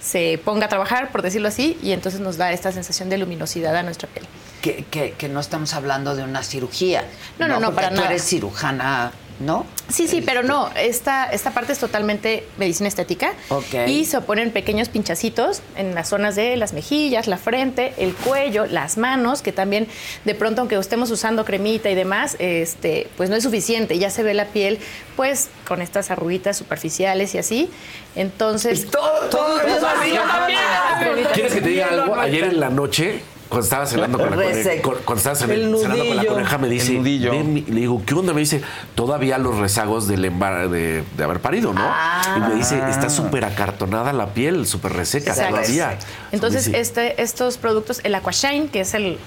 [0.00, 3.76] se ponga a trabajar, por decirlo así, y entonces nos da esta sensación de luminosidad
[3.76, 4.26] a nuestra piel.
[4.60, 7.04] Que, que, que no estamos hablando de una cirugía.
[7.38, 8.08] No, no, no, Porque para tú nada.
[8.08, 9.12] eres cirujana,
[9.42, 9.66] ¿no?
[9.88, 13.34] Sí, sí, pero no, esta, esta parte es totalmente medicina estética.
[13.48, 13.86] Ok.
[13.86, 18.66] Y se ponen pequeños pinchacitos en las zonas de las mejillas, la frente, el cuello,
[18.66, 19.88] las manos, que también
[20.24, 23.98] de pronto, aunque estemos usando cremita y demás, este, pues no es suficiente.
[23.98, 24.78] Ya se ve la piel,
[25.16, 27.70] pues, con estas arruguitas superficiales y así.
[28.14, 28.90] Entonces.
[28.90, 30.60] todo, todo eso así, yo también.
[31.34, 32.14] ¿Quieres que te diga algo?
[32.14, 34.92] Ayer en la noche, cuando estaba cenando con la coneja, Reseco.
[34.92, 38.32] con- cuando estaba cenando con la coneja, me dice, le digo, ¿qué onda?
[38.32, 38.62] Me dice,
[38.94, 41.80] todavía los rezagos del embar- de, de haber parido, ¿no?
[41.84, 42.34] Ah.
[42.36, 45.56] y me dice, está súper acartonada la piel, súper reseca Exacto.
[45.56, 45.98] todavía.
[46.32, 49.18] Entonces, este, estos productos, el Aquashine, que es el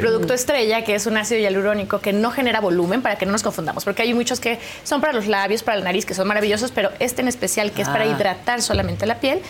[0.00, 3.42] producto estrella, que es un ácido hialurónico que no genera volumen, para que no nos
[3.42, 6.70] confundamos, porque hay muchos que son para los labios, para la nariz, que son maravillosos,
[6.70, 8.08] pero este en especial, que es para Ah.
[8.08, 9.40] hidratar solamente la piel,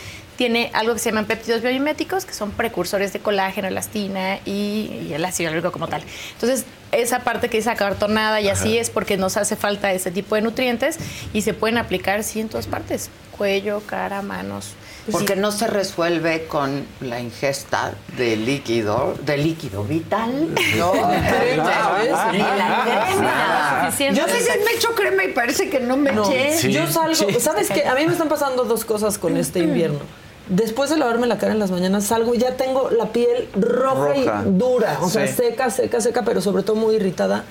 [0.41, 5.13] tiene algo que se llaman péptidos biomiméticos, que son precursores de colágeno, elastina y, y
[5.15, 6.03] el ácido hialurónico como tal.
[6.33, 10.37] Entonces, esa parte que es acartonada y así es porque nos hace falta ese tipo
[10.37, 10.99] de nutrientes
[11.35, 13.11] y se pueden aplicar, sí, en todas partes.
[13.37, 14.71] Cuello, cara, manos.
[15.13, 20.55] Porque no se resuelve con la ingesta de líquido, de líquido vital.
[20.79, 21.99] No, Crema,
[22.33, 23.81] ni la crema.
[23.85, 24.17] Suficiente.
[24.19, 26.57] Yo a veces me echo crema y parece que no me No, eché.
[26.57, 26.73] Sí.
[26.73, 27.27] yo salgo, Sí.
[27.41, 27.87] ¿sabes qué?
[27.87, 30.01] A mí me están pasando dos cosas con este invierno.
[30.51, 34.09] Después de lavarme la cara en las mañanas salgo y ya tengo la piel roja,
[34.09, 34.43] Roja.
[34.47, 35.35] y dura, o sea, Sí.
[35.35, 37.45] seca, seca, seca, pero sobre todo muy irritada.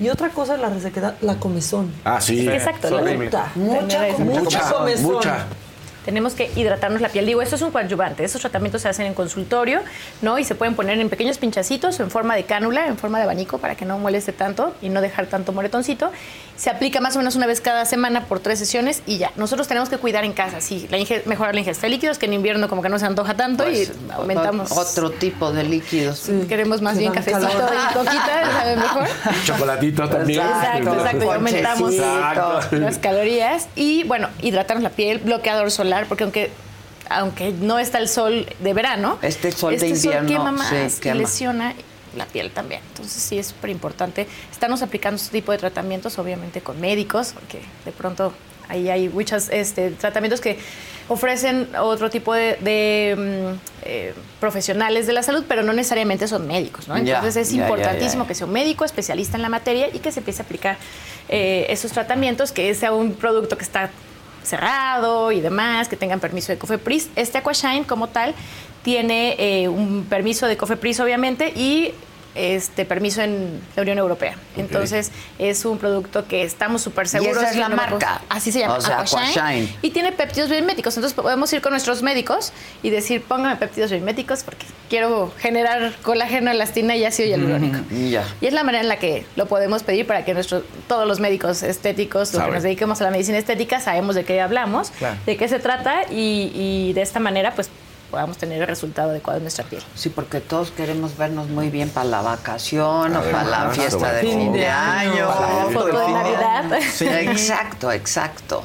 [0.00, 1.92] Y otra cosa es la resequedad, la comezón.
[2.04, 2.48] Ah, sí.
[2.48, 3.46] Exacto, Es la.
[3.56, 4.18] Mucha, eso.
[4.20, 5.12] mucha comezón.
[5.14, 5.46] Mucha.
[6.04, 7.24] Tenemos que hidratarnos la piel.
[7.24, 8.22] Digo, esto es un coadyuvante.
[8.24, 9.80] Estos tratamientos se hacen en consultorio,
[10.20, 10.38] ¿no?
[10.38, 13.56] Y se pueden poner en pequeños pinchacitos, en forma de cánula, en forma de abanico,
[13.56, 16.10] para que no moleste tanto y no dejar tanto moretoncito.
[16.56, 19.32] Se aplica más o menos una vez cada semana por tres sesiones y ya.
[19.36, 22.32] Nosotros tenemos que cuidar en casa, sí, la mejorar la ingesta de líquidos, que en
[22.34, 24.70] invierno como que no se antoja tanto Pues, y aumentamos.
[24.72, 26.30] Otro tipo de líquidos.
[26.48, 27.72] Queremos más Que bien cafecito calor.
[27.90, 29.08] y coquita, ¿sabe mejor?
[29.44, 30.40] Chocolatito también.
[30.40, 32.76] Exacto, exacto, y aumentamos Exacto.
[32.76, 36.50] las calorías y bueno, hidratarnos la piel, bloqueador solar, porque aunque
[37.10, 41.00] aunque no está el sol de verano, Este sol de este invierno, quema más sí,
[41.00, 41.16] quema.
[41.16, 41.74] lesiona
[42.16, 42.80] la piel también.
[42.88, 44.26] Entonces sí es súper importante.
[44.50, 48.32] Estamos aplicando este tipo de tratamientos, obviamente con médicos, porque de pronto
[48.68, 50.58] ahí hay muchos este, tratamientos que
[51.08, 56.46] ofrecen otro tipo de, de, mm, eh, profesionales de la salud, pero no necesariamente son
[56.46, 56.96] médicos, ¿no?
[56.96, 60.42] Entonces es importantísimo que sea un médico especialista en la materia y que se empiece
[60.42, 60.78] a aplicar
[61.28, 63.90] eh, esos tratamientos, que sea un producto que está
[64.44, 67.08] cerrado y demás, que tengan permiso de Cofepris.
[67.16, 68.34] Este Aquashine como tal
[68.82, 71.92] tiene eh, un permiso de Cofepris obviamente y
[72.34, 74.36] este permiso en la Unión Europea.
[74.56, 77.36] Entonces es un producto que estamos súper seguros.
[77.42, 78.22] esa es la no marca?
[78.28, 79.68] Así se llama, O sea, Aquashine.
[79.82, 80.96] Y tiene péptidos biomiméticos.
[80.96, 82.52] Entonces podemos ir con nuestros médicos
[82.82, 87.78] y decir, póngame péptidos biomiméticos porque quiero generar colágeno, elastina y ácido hialurónico.
[87.90, 88.24] Mm, ya.
[88.40, 91.20] Y es la manera en la que lo podemos pedir para que nuestro, todos los
[91.20, 95.16] médicos estéticos, los que nos dediquemos a la medicina estética, sabemos de qué hablamos, Claro.
[95.26, 97.70] de qué se trata y, y de esta manera pues
[98.10, 99.82] podamos tener el resultado adecuado en nuestra piel.
[99.94, 104.20] Sí, porque todos queremos vernos muy bien para la vacación o para la fiesta de
[104.20, 106.80] fin de año, para la foto de Navidad.
[106.92, 107.06] Sí.
[107.08, 108.64] Exacto, exacto.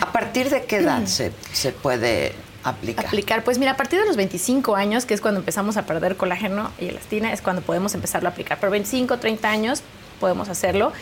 [0.00, 3.06] ¿A partir de qué edad se, se puede aplicar?
[3.06, 6.16] Aplicar, pues mira, a partir de los 25 años, que es cuando empezamos a perder
[6.16, 8.60] colágeno y elastina, es cuando podemos empezarlo a aplicar.
[8.60, 9.82] Por 25, 30 años
[10.20, 10.92] podemos hacerlo.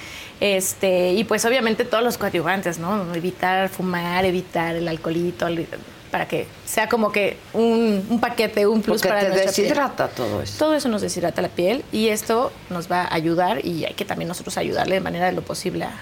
[0.40, 3.14] Este, y pues obviamente todos los coadyuvantes, ¿no?
[3.14, 5.68] Evitar fumar, evitar el alcoholito, el-
[6.12, 9.66] para que sea como que un, un paquete, un plus Porque para te nuestra piel.
[9.66, 10.54] deshidrata todo eso.
[10.58, 14.04] Todo eso nos deshidrata la piel y esto nos va a ayudar y hay que
[14.04, 15.92] también nosotros ayudarle de manera de lo posible a,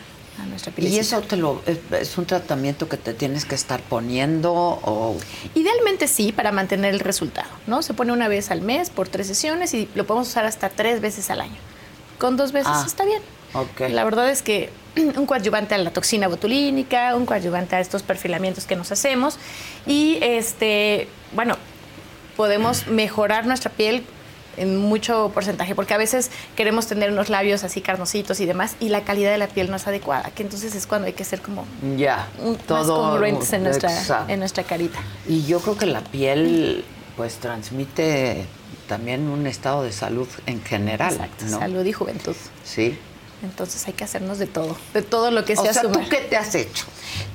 [0.43, 0.89] a nuestra piel.
[0.93, 5.17] ¿Y eso te lo, es, es un tratamiento que te tienes que estar poniendo o
[5.55, 7.81] Idealmente sí, para mantener el resultado, ¿no?
[7.83, 11.01] Se pone una vez al mes por tres sesiones y lo podemos usar hasta tres
[11.01, 11.57] veces al año.
[12.19, 13.23] Con dos veces Ah, está bien.
[13.55, 13.89] Ok.
[13.91, 18.65] La verdad es que un coadyuvante a la toxina botulínica, un coadyuvante a estos perfilamientos
[18.67, 19.39] que nos hacemos
[19.87, 21.57] y este, bueno,
[22.37, 24.05] podemos mejorar nuestra piel
[24.57, 28.89] en mucho porcentaje, porque a veces queremos tener unos labios así carnositos y demás, y
[28.89, 31.41] la calidad de la piel no es adecuada, que entonces es cuando hay que ser
[31.41, 31.65] como
[31.97, 34.31] ya un- más congruentes en nuestra, exacto.
[34.33, 34.99] en nuestra carita.
[35.27, 36.85] Y yo creo que la piel
[37.17, 38.45] pues transmite
[38.89, 41.59] también un estado de salud en general, Exacto, ¿no?
[41.61, 42.35] salud y juventud.
[42.65, 42.99] Sí.
[43.43, 46.19] Entonces hay que hacernos de todo, de todo lo que O sea sea, ¿tú qué
[46.19, 46.87] te has hecho?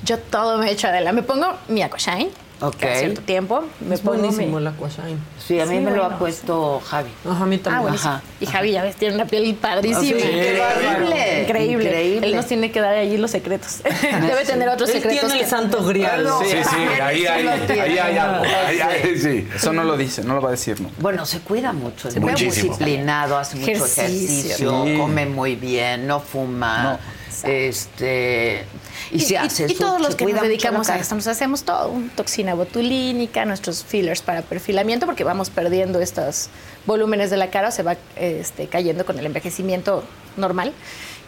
[0.04, 1.12] Yo todo me he hecho Adela.
[1.12, 2.30] Me pongo mi Aquashine
[2.62, 2.78] Ok.
[2.80, 3.64] cada cierto tiempo.
[3.82, 5.18] Me Es pongo buenísimo mi- el Aquashine.
[5.46, 6.20] Sí, a mí Sí, me lo ha bueno.
[6.20, 7.10] puesto Javi.
[7.30, 7.82] Ajá, a mí Ah, también.
[7.84, 8.12] buenísimo.
[8.14, 8.22] Ajá.
[8.40, 10.02] Y Javi ya ves, tiene una piel padrísima.
[10.02, 10.14] Sí,
[10.58, 11.06] bárbaro.
[11.42, 11.42] Increíble.
[11.90, 12.28] Increíble.
[12.28, 13.80] Él nos tiene que dar ahí los secretos.
[14.22, 15.20] Debe tener otros Él secretos.
[15.22, 16.28] tiene el que- santo grial.
[16.44, 18.44] Sí, sí, ahí hay, ahí hay algo.
[18.68, 19.48] Ahí hay, sí.
[19.54, 20.90] Eso no lo dice, no lo va a decir, ¿no?
[21.00, 24.04] Bueno, se cuida mucho, es Se muy disciplinado, hace mucho Ejercicio.
[24.04, 24.98] ejercicio, Sí.
[24.98, 27.00] come muy bien, no fuma,
[27.44, 28.66] este
[29.12, 32.10] y, se hace y todos los que nos dedicamos a esto, nos hacemos todo, un
[32.10, 36.50] toxina botulínica, nuestros fillers para perfilamiento, porque vamos perdiendo estos
[36.86, 40.04] volúmenes de la cara, o se va este, cayendo con el envejecimiento
[40.38, 40.74] normal.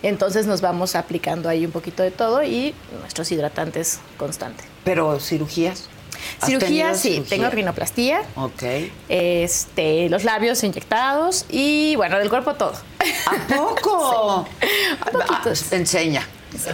[0.03, 4.65] Entonces nos vamos aplicando ahí un poquito de todo y nuestros hidratantes constantes.
[4.83, 5.89] Pero cirugías.
[6.41, 7.29] ¿Has Cirugía, sí, cirugía?
[7.29, 8.63] tengo rinoplastía, Ok.
[9.09, 12.73] este, los labios inyectados y bueno, del cuerpo todo.
[13.25, 14.47] ¿A poco?
[15.29, 15.41] Ah,
[15.71, 16.27] enseña.
[16.53, 16.65] Es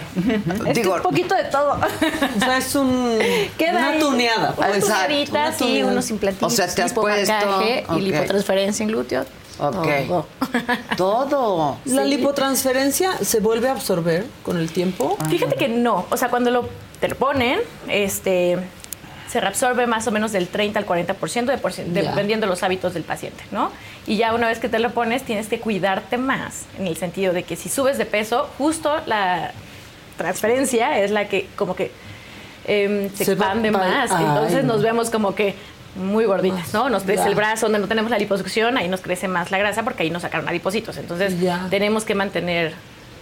[0.66, 1.74] que Digo, un poquito de todo.
[1.74, 3.18] O sea, es un,
[3.58, 4.00] Queda una ahí.
[4.00, 4.54] tuneada.
[4.58, 7.34] Unas Exacto, tuneaditas, una sí, unos implantitos, O sea, te has puesto-
[7.98, 9.26] y lipotransferencia en glúteo.
[9.60, 9.88] Ok.
[10.08, 11.26] Todo.
[11.30, 11.78] todo.
[11.86, 12.10] ¿La Sí.
[12.10, 15.18] lipotransferencia se vuelve a absorber con el tiempo?
[15.30, 18.58] Fíjate que no, o sea, cuando lo, te lo ponen, este,
[19.34, 22.94] se reabsorbe más o menos del 30 al 40% de por dependiendo de los hábitos
[22.94, 23.72] del paciente, ¿no?
[24.06, 27.34] Y ya una vez que te lo pones, tienes que cuidarte más, en el sentido
[27.34, 29.52] de que si subes de peso, justo la
[30.18, 31.92] transferencia es la que como que
[32.68, 34.12] em, se, Se va expande pa- más.
[34.12, 34.84] Ay, Entonces nos no.
[34.84, 35.56] vemos como que
[35.96, 36.90] muy gorditas, ¿no?
[36.90, 39.84] Nos crece el brazo donde no tenemos la liposucción, ahí nos crece más la grasa
[39.84, 40.98] porque ahí nos sacaron adipositos.
[40.98, 41.36] Entonces
[41.70, 42.74] tenemos que mantener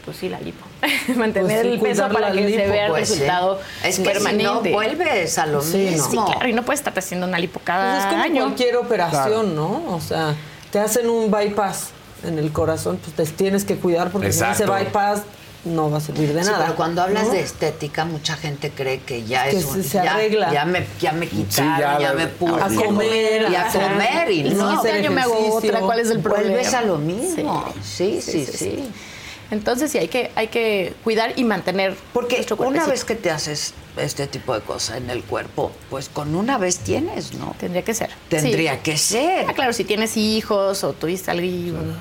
[0.06, 0.66] Pues sí, la lipo.
[1.16, 3.14] Mantener Pues sí, el peso para que se vea el pues sí.
[3.16, 4.44] resultado Es que si permanente.
[4.44, 6.26] no, vuelves a lo Sí, mismo.
[6.26, 8.42] claro, y no puedes estar haciendo una lipo cada Pues es como año.
[8.46, 9.84] cualquier operación, ¿no?
[9.96, 10.36] O sea,
[10.72, 11.90] te hacen un bypass
[12.24, 15.22] en el corazón, pues te tienes que cuidar porque si no ese bypass
[15.66, 16.64] no va a servir de Sí, nada.
[16.66, 17.34] pero cuando hablas ¿no?
[17.34, 20.52] de estética, mucha gente cree que ya Que es un, se- se ya, arregla.
[20.52, 22.54] Ya me, ya me quitaron, ya ya, la- me puse.
[22.60, 24.32] a comer, y a comer.
[24.32, 26.48] Y y no no, hacer Este año me hago otra, ¿cuál es el problema?
[26.50, 27.64] Vuelves a lo mismo.
[27.84, 28.90] Sí, sí, sí.
[29.52, 33.74] Entonces sí, hay que, hay que cuidar y mantener Porque una vez que te haces
[33.98, 37.54] este tipo de cosas en el cuerpo, pues con una vez tienes, ¿no?
[37.60, 38.10] Tendría que ser.
[38.30, 38.80] Tendría Sí.
[38.84, 39.46] que ser.
[39.50, 41.46] Ah, claro, si tienes hijos o tuviste algo,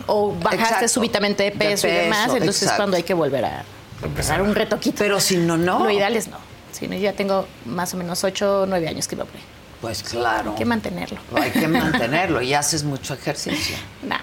[0.06, 0.88] o bajaste Exacto.
[0.88, 3.64] súbitamente de De peso, y demás, peso, entonces es cuando hay que volver a
[4.02, 4.96] empezar un retoquito.
[4.98, 5.80] Pero si no, no.
[5.82, 6.38] Lo ideal es no.
[6.70, 9.42] Si no, ya tengo más o menos 8 o 9 años que lo operé.
[9.80, 10.52] Pues claro.
[10.52, 11.18] Hay que mantenerlo.
[11.34, 13.76] Hay que mantenerlo y haces mucho ejercicio.
[14.02, 14.18] Nah.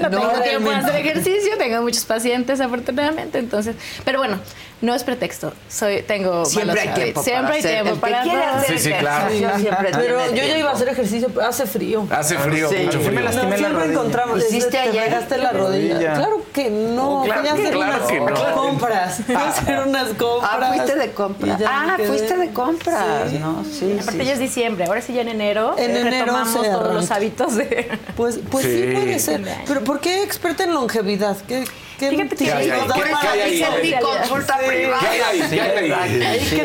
[0.00, 4.38] No, No, tengo tiempo de hacer ejercicio, tengo muchos pacientes afortunadamente, entonces, pero bueno,
[4.80, 5.52] no es pretexto.
[5.68, 7.22] Soy tengo Siempre hay tiempo.
[7.22, 9.28] Siempre hay tiempo para hacer Sí, sí, claro.
[9.30, 12.06] siempre Pero yo ya iba a hacer ejercicio, pero hace frío.
[12.10, 12.76] Hace frío, Sí.
[12.76, 13.20] mucho Yo me frío.
[13.20, 14.38] lastimé No, la siempre encontramos.
[14.38, 15.04] ¿Hiciste te ayer?
[15.04, 15.94] pegaste la rodilla.
[15.94, 16.14] rodilla.
[16.14, 17.20] Claro que no.
[17.20, 18.54] Oh, claro que- hacer claro unas que no.
[18.54, 19.20] compras.
[19.34, 20.50] A hacer unas compras.
[20.52, 21.60] Ah, fuiste de compras.
[21.66, 23.38] Ah, fuiste de compras, Sí.
[23.38, 23.64] ¿no?
[23.64, 24.26] Sí, Aparte sí.
[24.26, 27.56] ya es diciembre, ahora sí ya en enero En eh, enero retomamos todos los hábitos
[27.56, 27.88] de...
[28.16, 28.82] Pues, pues sí.
[28.82, 28.92] Sí.
[28.94, 29.42] puede ser.
[29.66, 31.36] Pero ¿por qué experta en longevidad?
[31.46, 31.64] ¿Qué,
[32.00, 35.00] qué Fíjate que consulta privada.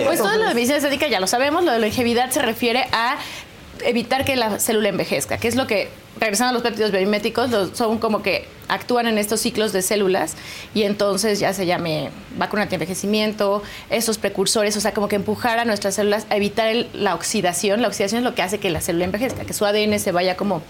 [0.05, 3.17] Pues todo lo de medicina estética ya lo sabemos, lo de longevidad se refiere a
[3.83, 5.89] evitar que la célula envejezca, que es lo que,
[6.19, 10.35] regresando a los péptidos biomiméticos, los- son como que actúan en estos ciclos de células
[10.73, 15.65] y entonces ya se llame vacuna antienvejecimiento, esos precursores, o sea, como que empujar a
[15.65, 17.81] nuestras células a evitar el- la oxidación.
[17.81, 20.35] La oxidación es lo que hace que la célula envejezca, que su ADN se vaya
[20.35, 20.63] como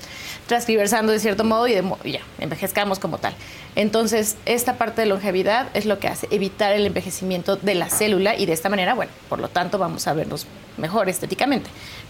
[0.48, 3.34] transcriversando de cierto modo y, de y ya, envejezcamos como tal.
[3.76, 8.36] Entonces, esta parte de longevidad es lo que hace evitar el envejecimiento de la célula
[8.36, 10.46] y de esta manera, bueno, por lo tanto vamos a vernos
[10.78, 11.70] mejor estéticamente.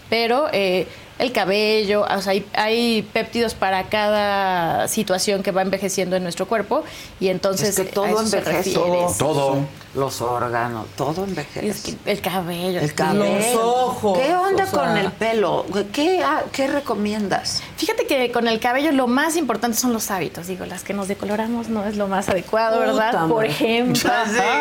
[0.10, 0.88] Pero eh,
[1.18, 6.46] el cabello, o sea, hay, hay péptidos para cada situación que va envejeciendo en nuestro
[6.48, 6.84] cuerpo
[7.20, 8.52] y entonces Es que a todo envejece.
[8.52, 9.06] refiere.
[9.18, 9.60] Todo.
[9.96, 11.96] Los órganos, todo es envejece.
[12.04, 12.82] que el cabello.
[12.82, 13.54] El cabello.
[13.54, 14.80] Los ojos, ¿Qué onda o sea.
[14.80, 15.66] con el pelo?
[15.94, 17.64] ¿Qué, ah, ¿Qué recomiendas?
[17.78, 20.48] Fíjate que con el cabello lo más importante son los hábitos.
[20.48, 23.12] Digo, las que nos decoloramos no es lo más adecuado, ¿verdad?
[23.12, 24.12] Puta Por ejemplo.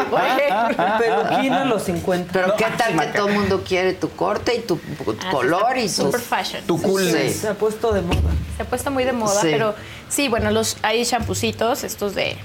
[0.08, 0.84] por ejemplo.
[1.00, 2.32] Peluquín a los 50.
[2.32, 5.78] Pero ¿qué tal que todo el mundo quiere tu corte y tu, tu Ah, color
[5.78, 6.62] y super fashion.
[6.66, 7.02] Tu Sí, cool.
[7.10, 7.30] sí.
[7.32, 8.20] Se ha puesto de moda.
[8.56, 9.48] Se ha puesto muy de moda, Sí.
[9.50, 9.74] pero
[10.08, 12.36] sí, bueno, los hay champucitos, estos de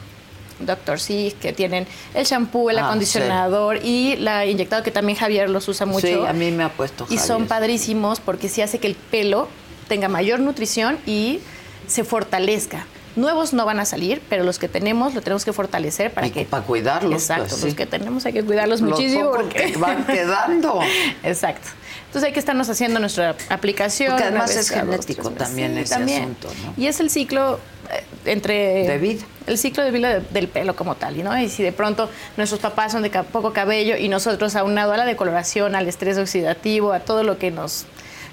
[0.59, 0.99] Dr.
[0.99, 5.67] Sí, que tienen el champú, el Ah, acondicionador y la inyectado, que también Javier los
[5.67, 6.05] usa mucho.
[6.07, 9.47] Sí, a mí me ha puesto Y son padrísimos porque sí hace que el pelo
[9.87, 11.39] tenga mayor nutrición y
[11.87, 12.85] se fortalezca.
[13.15, 16.45] Nuevos no van a salir, pero los que tenemos lo tenemos que fortalecer para que
[16.45, 17.75] para cuidarlos, Exacto, pues, los sí.
[17.75, 20.79] que tenemos hay que cuidarlos Los muchísimo pocos porque que van quedando.
[21.23, 21.67] Exacto.
[22.09, 24.09] Entonces hay que estarnos haciendo nuestra aplicación.
[24.13, 26.21] Porque además es genético también Sí, ese también.
[26.23, 26.73] asunto, ¿no?
[26.75, 27.59] Y es el ciclo
[27.91, 28.87] eh, entre...
[28.87, 29.23] De vida.
[29.45, 31.39] El ciclo de vida de- del pelo como tal, ¿no?
[31.39, 35.05] Y si de pronto nuestros papás son de poco cabello y nosotros aunado a la
[35.05, 37.85] decoloración, al estrés oxidativo, a todo lo que nos...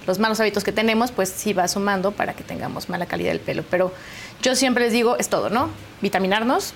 [0.07, 3.41] los malos hábitos que tenemos, pues sí va sumando para que tengamos mala calidad del
[3.41, 3.63] pelo.
[3.71, 3.93] Pero
[4.43, 5.69] yo siempre les digo, es todo, ¿no?
[6.01, 6.73] Vitaminarnos,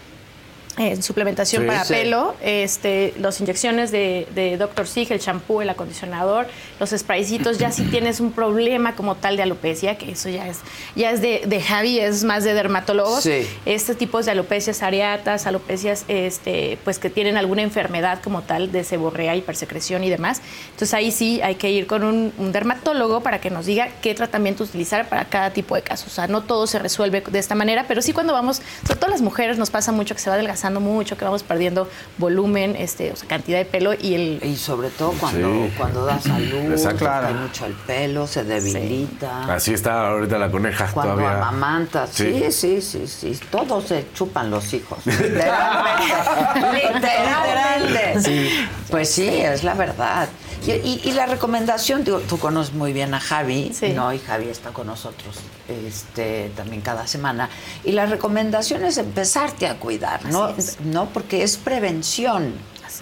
[0.80, 1.92] eh, suplementación Sí, para sí.
[1.92, 4.86] pelo, este, las inyecciones de, de Dr.
[4.88, 6.46] Sig, el champú, el acondicionador,
[6.80, 10.58] los spraycitos, ya si tienes un problema como tal de alopecia, que eso ya es,
[10.96, 13.46] ya es de, de Javi, es más de dermatólogos, Sí.
[13.66, 18.82] este tipo de alopecias areatas, alopecias este, pues que tienen alguna enfermedad como tal de
[18.84, 20.40] seborrea, hipersecreción y demás.
[20.70, 24.14] Entonces ahí sí hay que ir con un, un dermatólogo para que nos diga qué
[24.14, 26.06] tratamiento utilizar para cada tipo de caso.
[26.06, 29.10] O sea, no todo se resuelve de esta manera, pero sí cuando vamos, sobre todo
[29.10, 31.88] las mujeres nos pasa mucho que se va adelgazando mucho, que vamos perdiendo
[32.18, 34.40] volumen, este, o sea, cantidad de pelo y el...
[34.44, 35.72] Y sobre todo cuando, Sí.
[35.76, 39.52] cuando da salud, cae mucho el pelo, se debilita.
[39.54, 41.38] Así está ahorita la coneja Cuando todavía.
[41.38, 42.44] amamantas, sí.
[42.52, 44.98] sí, sí, sí, Todos se chupan los hijos.
[45.06, 46.92] Literalmente.
[46.92, 48.50] Literalmente.
[48.90, 50.28] Pues sí, es la verdad.
[50.66, 53.90] Y, y- y la recomendación, digo, tú conoces muy bien a Javi, Sí.
[53.92, 54.12] ¿no?
[54.12, 55.36] Y Javi está con nosotros
[55.68, 57.48] este, también cada semana.
[57.84, 60.54] Y la recomendación es empezarte a cuidar, ¿no?
[60.84, 62.52] No, porque es prevención.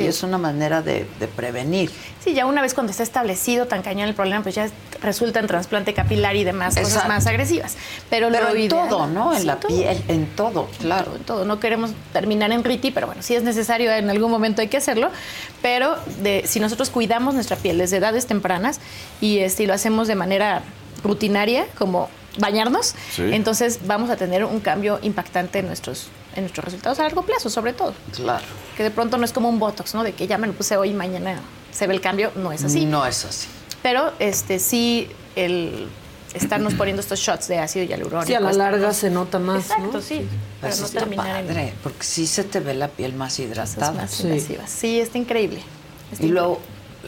[0.05, 0.23] Y es.
[0.23, 1.91] una manera de, de prevenir.
[2.25, 4.69] Sí, ya una vez cuando está establecido tan cañón el problema, pues ya
[5.01, 7.77] resulta en trasplante capilar y demás cosas más agresivas.
[8.11, 9.33] Pero, Pero lo en ideal- todo, ¿no?
[9.33, 9.77] En Sí, la todo.
[9.77, 11.15] piel, en todo, claro.
[11.16, 11.45] en todo.
[11.45, 14.77] No queremos terminar en Riti, pero bueno, si es necesario, en algún momento hay que
[14.77, 15.11] hacerlo.
[15.62, 18.81] Pero de, si nosotros cuidamos nuestra piel desde edades tempranas
[19.20, 20.62] y este, y lo hacemos de manera
[21.05, 22.09] rutinaria, como
[22.39, 23.23] bañarnos, Sí.
[23.33, 26.09] entonces vamos a tener un cambio impactante en nuestros
[26.39, 27.93] en nuestros resultados a largo plazo, sobre todo.
[28.15, 28.44] Claro.
[28.77, 30.02] Que de pronto no es como un Botox, ¿no?
[30.05, 31.40] De que ya me lo puse hoy y mañana
[31.70, 32.32] se ve el cambio.
[32.36, 32.85] No es así.
[32.86, 33.48] No es así.
[33.82, 35.89] Pero este sí, el
[36.35, 38.27] estarnos poniendo estos shots de ácido hialurónico.
[38.27, 40.01] Sí, a la larga se nota más, Exacto, ¿no?
[40.01, 40.27] sí.
[40.60, 43.39] Para Eso no está terminar en padre, porque sí se te ve la piel más
[43.39, 43.93] hidratada.
[43.93, 44.70] más invasivas.
[44.70, 45.60] Sí, está increíble.
[46.12, 46.60] Está Y luego,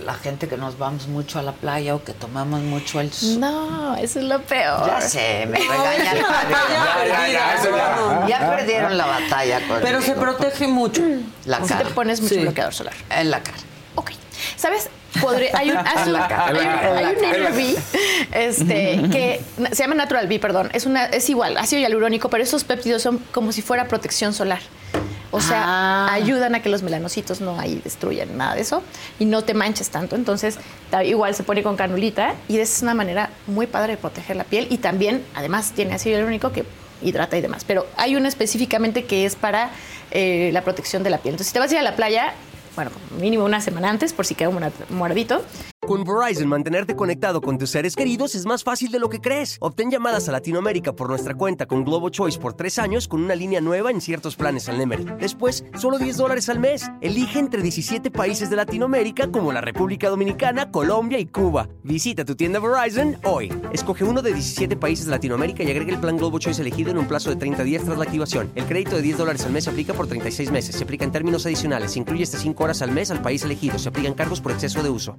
[0.04, 3.40] la gente que nos vamos mucho a la playa o que tomamos mucho el sol.
[3.40, 4.86] No, eso es lo peor.
[4.86, 6.16] Ya sé, me regañan.
[6.16, 7.94] Ya, ya, ya, eso ya.
[7.96, 8.28] perdida.
[8.28, 11.02] Ya perdieron la batalla con Pero se protege mucho.
[11.44, 11.84] la Si cara.
[11.88, 12.40] te pones mucho Sí.
[12.40, 12.94] bloqueador solar.
[13.10, 13.58] En la cara.
[14.56, 14.88] ¿Sabes?
[15.20, 17.76] Podré- hay un, hay un- hay
[18.32, 19.40] este, que
[19.72, 20.70] se llama Natural B, perdón.
[20.72, 24.60] Es, una, es igual, ácido hialurónico, pero esos péptidos son como si fuera protección solar.
[25.32, 26.12] O sea, Ah.
[26.12, 28.82] ayudan a que los melanocitos no ahí destruyan nada de eso
[29.18, 30.16] y no te manches tanto.
[30.16, 30.58] Entonces,
[31.04, 34.66] igual se pone con canulita y es una manera muy padre de proteger la piel
[34.70, 36.64] y también, además, tiene ácido hialurónico que
[37.02, 37.64] hidrata y demás.
[37.64, 39.70] Pero hay uno específicamente que es para
[40.10, 41.34] eh, la protección de la piel.
[41.34, 42.32] Entonces, si te vas a ir a la playa,
[42.80, 44.58] bueno, mínimo una semana antes por si queda un
[44.88, 45.42] muerdito.
[45.86, 49.56] Con Verizon, mantenerte conectado con tus seres queridos es más fácil de lo que crees.
[49.60, 53.34] Obtén llamadas a Latinoamérica por nuestra cuenta con Globo Choice por tres años con una
[53.34, 55.06] línea nueva en ciertos planes al Nemery.
[55.18, 56.88] Después, solo 10 dólares al mes.
[57.00, 61.68] Elige entre 17 países de Latinoamérica como la República Dominicana, Colombia y Cuba.
[61.82, 63.52] Visita tu tienda Verizon hoy.
[63.72, 66.98] Escoge uno de 17 países de Latinoamérica y agrega el plan Globo Choice elegido en
[66.98, 68.52] un plazo de 30 días tras la activación.
[68.54, 70.76] El crédito de 10 dólares al mes aplica por 36 meses.
[70.76, 71.92] Se aplica en términos adicionales.
[71.92, 73.78] Se incluye hasta 5 horas al mes al país elegido.
[73.78, 75.18] Se aplican cargos por exceso de uso.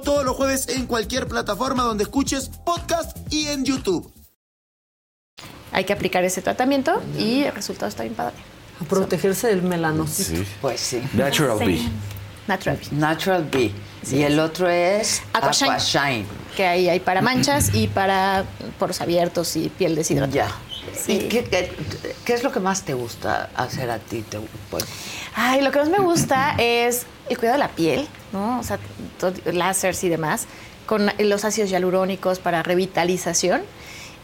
[0.00, 4.12] todos los jueves en cualquier plataforma donde escuches podcast y en YouTube.
[5.72, 8.34] Hay que aplicar ese tratamiento y el resultado está bien padre.
[8.80, 10.42] A protegerse del melanocito.
[10.60, 11.02] Pues sí.
[11.12, 11.64] Natural Sí.
[11.64, 11.80] B.
[12.46, 12.96] Natural B.
[12.96, 13.72] Natural B.
[14.10, 15.70] y el otro es Aquashine.
[15.72, 16.24] Aquashine.
[16.56, 18.44] Que ahí hay para manchas y para
[18.78, 20.32] poros abiertos y piel deshidratada.
[20.32, 20.50] Ya.
[21.12, 21.70] ¿Y qué, qué-
[22.24, 24.22] qué es lo que más te gusta hacer a ti?
[24.22, 24.84] Te- pues,
[25.34, 28.60] Ay, lo que más me gusta es el cuidado de la piel, ¿no?
[28.60, 28.78] O sea,
[29.46, 30.46] láseres y demás,
[30.86, 33.62] con los ácidos hialurónicos para revitalización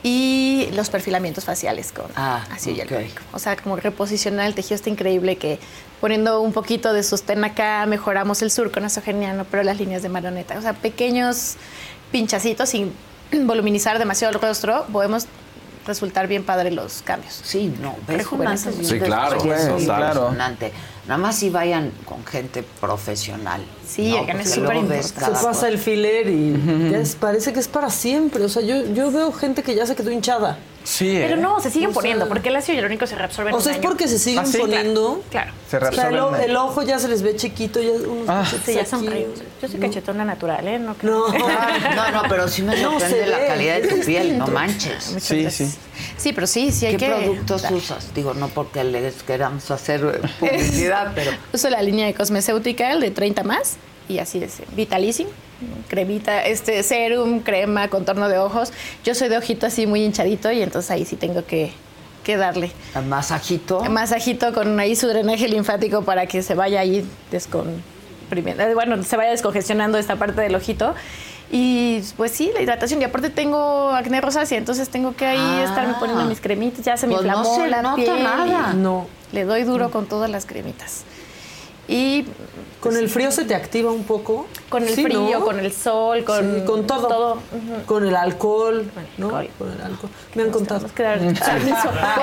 [0.02, 3.22] y los perfilamientos faciales con Ah, ácido hialurónico.
[3.32, 5.59] O sea, como reposicionar el tejido está increíble que
[6.01, 10.59] poniendo un poquito de sostén acá mejoramos el surco nasogeniano, pero las líneas de marioneta.
[10.59, 11.56] O sea, pequeños
[12.12, 12.93] pinchacitos sin
[13.47, 15.26] voluminizar demasiado el rostro, podemos
[15.86, 17.40] resultar bien padre los cambios.
[17.43, 20.35] Sí, no, ves y un Sí, claro,
[21.06, 23.62] Nada más si vayan con gente profesional.
[23.86, 24.39] Sí, ¿no?
[24.40, 25.02] es súper importante.
[25.09, 28.43] Se cada pasa el filer y ya es- parece que es para siempre.
[28.44, 30.59] O sea, yo, yo veo gente que ya se quedó hinchada.
[30.82, 31.39] Sí, Pero ¿eh?
[31.39, 33.72] no, se siguen O sea- poniendo, porque el ácido hialurónico se reabsorbe en O sea,
[33.72, 35.22] es porque se siguen Ah, sí, poniendo.
[35.31, 35.52] Claro.
[35.70, 38.74] Se O sea, el, el ojo ya se les ve chiquito, ya unos cachetes Sí,
[38.74, 39.09] ya son aquí.
[39.09, 39.31] rayos.
[39.62, 40.78] Yo soy cachetona natural, ¿eh?
[40.78, 41.28] No, No.
[41.97, 45.09] No, no, pero sí me No, sorprende se la calidad de tu piel, no manches.
[45.09, 45.70] Muchas Sí, gracias.
[45.70, 45.78] sí.
[46.16, 47.12] Sí, pero sí, sí hay ¿Qué que...
[47.12, 47.73] productos dar.
[47.73, 48.15] usas?
[48.15, 51.32] Digo, no porque les queramos hacer publicidad, pero...
[51.53, 53.77] Uso la línea de Cosmeceutical de 30 más
[54.09, 54.59] y así es.
[54.77, 55.28] Vitalicing,
[55.89, 58.73] cremita, este serum, crema, contorno de ojos.
[59.05, 61.73] Yo soy de ojito así muy hinchadito y entonces ahí sí tengo que,
[62.23, 62.73] que darle.
[63.07, 63.81] Masajito.
[63.85, 69.16] Masajito con ahí su drenaje linfático para que se vaya ahí descomprimiendo, eh, bueno, se
[69.16, 70.95] vaya descongestionando esta parte del ojito.
[71.50, 73.00] Y pues sí, la hidratación.
[73.00, 75.64] Y aparte tengo acné rosácea, entonces tengo que ahí Ah.
[75.64, 76.84] estarme poniendo mis cremitas.
[76.84, 78.22] Ya se me Pues no inflamó se la nota piel.
[78.24, 78.72] nada.
[78.72, 79.06] No.
[79.32, 81.04] Le doy duro con todas las cremitas.
[81.86, 82.24] Y
[82.85, 84.47] Con el frío se te activa un poco.
[84.69, 85.44] con el Sí, frío, ¿no?
[85.44, 87.39] con el sol, con, Sí, con todo.
[87.86, 89.36] Con el alcohol, ¿no?
[89.36, 89.51] alcohol.
[89.59, 90.11] Con el alcohol.
[90.35, 90.86] Me han contado.
[90.97, 91.19] Dar.
[91.19, 91.28] Con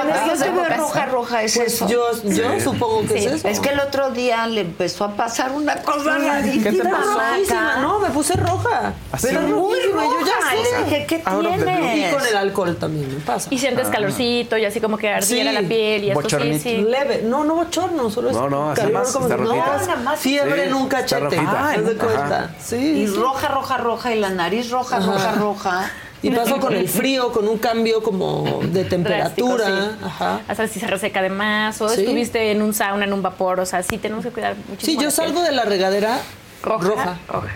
[0.09, 0.77] eso esas se ve épocas.
[0.77, 1.87] roja, roja, es Pues eso.
[1.87, 3.47] yo, yo supongo que Sí, es eso.
[3.47, 6.63] Es que el otro día le empezó a pasar una cosa rarísima.
[6.71, 7.19] ¿Qué te pasó?
[7.19, 8.93] rojísima, no, me puse roja.
[9.11, 9.27] ¿Así?
[9.27, 10.51] Pero Muy rojísima, yo ya roja.
[10.51, 10.83] sé.
[10.85, 11.49] Dije, ¿qué blue.
[11.49, 12.13] Y tienes?
[12.13, 13.47] con el alcohol también me pasa.
[13.51, 15.55] Y sientes calorcito y así como que ardiera Sí.
[15.61, 16.63] la piel y esto sí, Bochornito.
[16.63, 16.77] sí.
[16.81, 20.19] Leve, no, no bochorno, solo es No, no, así calor más, como no, Nada más.
[20.19, 21.37] fiebre Sí, en un cachete.
[21.39, 22.49] Haz de cuenta.
[22.59, 23.15] Sí, Y sí.
[23.15, 25.91] roja, roja, roja, y la nariz roja, roja, roja.
[26.23, 29.65] Y pasó con el frío, con un cambio como de temperatura.
[29.65, 30.05] Drástico, sí.
[30.05, 30.41] Ajá.
[30.47, 32.01] Hasta si se reseca de más o Sí.
[32.01, 34.99] estuviste en un sauna, en un vapor, o sea, sí tenemos que cuidar muchísimo.
[34.99, 36.19] Sí, yo salgo de la regadera
[36.61, 36.87] roja.
[36.87, 37.17] roja.
[37.27, 37.47] roja.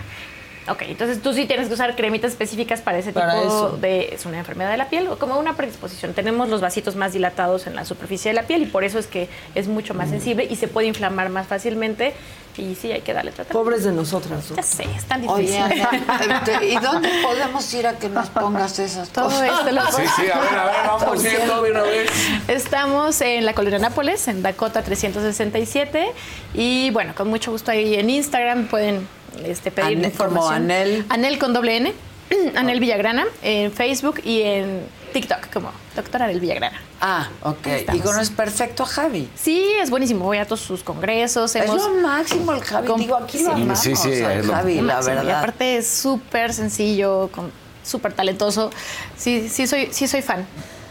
[0.68, 3.76] Ok, entonces tú sí tienes que usar cremitas específicas para ese Para tipo eso.
[3.80, 4.10] de...
[4.12, 6.12] Es una enfermedad de la piel o como una predisposición.
[6.12, 9.06] Tenemos los vasitos más dilatados en la superficie de la piel y por eso es
[9.06, 12.14] que es mucho más sensible y se puede inflamar más fácilmente
[12.58, 13.58] y sí, hay que darle tratamiento.
[13.62, 14.50] Pobres de nosotras.
[14.50, 14.56] ¿no?
[14.56, 15.44] Ya sé, es tan difícil.
[15.44, 15.90] Oye, Ana,
[16.48, 19.50] este, ¿y dónde podemos ir a que nos pongas esas Todo cosas?
[19.58, 22.10] esto lo Sí, sí, a ver, a ver, vamos viendo de una vez.
[22.48, 26.12] Estamos en la colonia Nápoles, en Dakota 367.
[26.54, 29.06] Y bueno, con mucho gusto ahí en Instagram pueden
[29.44, 30.48] este, pedir Anel, como.
[30.48, 31.04] Anel.
[31.08, 31.92] Anel con doble N.
[32.56, 34.80] Anel Villagrana en Facebook y en
[35.12, 36.80] TikTok como doctora Anel Villagrana.
[37.00, 37.66] Ah, ok.
[37.94, 39.28] Y conoces perfecto a Javi.
[39.36, 40.24] Sí, es buenísimo.
[40.24, 41.54] Voy a todos sus congresos.
[41.54, 42.86] Es hemos- lo máximo el Javi.
[42.88, 43.78] con- Digo, aquí lo Sí, amamos.
[43.78, 45.14] sí, sí, al es lo- Javi, la máximo.
[45.14, 45.38] Y verdad.
[45.38, 47.52] aparte es súper sencillo, con-
[47.84, 48.70] súper talentoso.
[49.16, 50.44] Sí, sí soy, sí soy fan.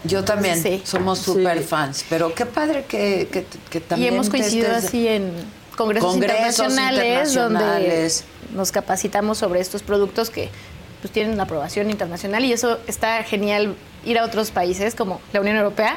[0.04, 0.62] Yo también.
[0.62, 0.80] Sí.
[0.84, 2.04] Somos súper fans.
[2.08, 5.32] Pero qué padre que, que, que Y también hemos coincidido estés- así en
[5.76, 8.24] congresos, Congresos internacionales, internacionales.
[8.24, 10.50] donde nos capacitamos sobre estos productos que
[11.00, 13.74] pues, tienen una aprobación internacional y eso está genial
[14.04, 15.96] ir a otros países como la Unión Europea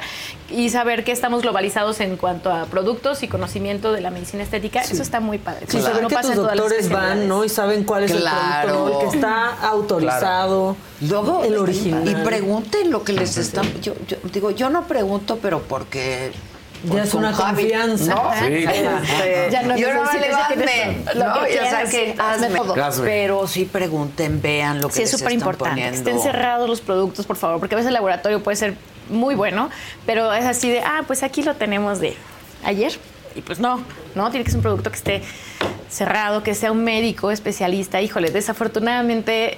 [0.49, 4.81] y saber que estamos globalizados en cuanto a productos y conocimiento de la medicina estética.
[4.81, 5.67] Eso está muy padre.
[5.69, 7.27] Sí, saber no que tus las doctores van.
[7.27, 7.45] ¿no?
[7.45, 8.67] Y saben cuál es Claro.
[8.69, 10.75] el producto, el que está autorizado.
[11.07, 12.07] Luego, el original.
[12.09, 13.65] Y pregunten lo que les están.
[13.81, 16.31] Yo, yo digo, yo no pregunto, pero porque.
[16.83, 18.15] Ya es una Javi, confianza.
[18.15, 18.31] ¿no?
[18.39, 18.53] Sí.
[18.63, 21.33] Este, Ya no yo no le hazme, tienes lo ¿no?
[21.33, 22.59] que Ya quieras, sabes que hazme hazme.
[22.59, 22.83] todo.
[22.83, 23.05] Hazme.
[23.05, 25.87] Pero sí pregunten, vean lo que Sí, es les súper están importante.
[25.89, 28.75] Estén cerrados los productos, por favor, porque a veces el laboratorio puede ser
[29.09, 29.69] muy bueno,
[30.05, 32.15] pero es así de, ah, pues aquí lo tenemos de
[32.63, 32.93] ayer.
[33.35, 33.81] Y pues no,
[34.15, 35.21] no, tiene que ser un producto que esté
[35.89, 38.01] cerrado, que sea un médico especialista.
[38.01, 39.57] Híjole, desafortunadamente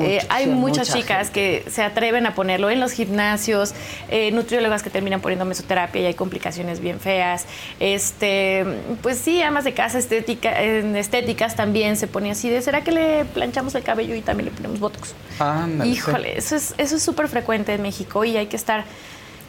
[0.00, 3.74] Eh, hay muchas mucha chicas que se atreven a ponerlo en los gimnasios,
[4.10, 7.46] eh, nutriólogas que terminan poniendo mesoterapia y hay complicaciones bien feas.
[7.80, 8.64] Este,
[9.02, 12.92] pues sí, amas de casa estética, en estéticas también se pone así de, ¿será que
[12.92, 15.14] le planchamos el cabello y también le ponemos botox?
[15.38, 15.88] Sí.
[15.88, 18.84] Híjole, eso es eso es súper frecuente en México y hay que estar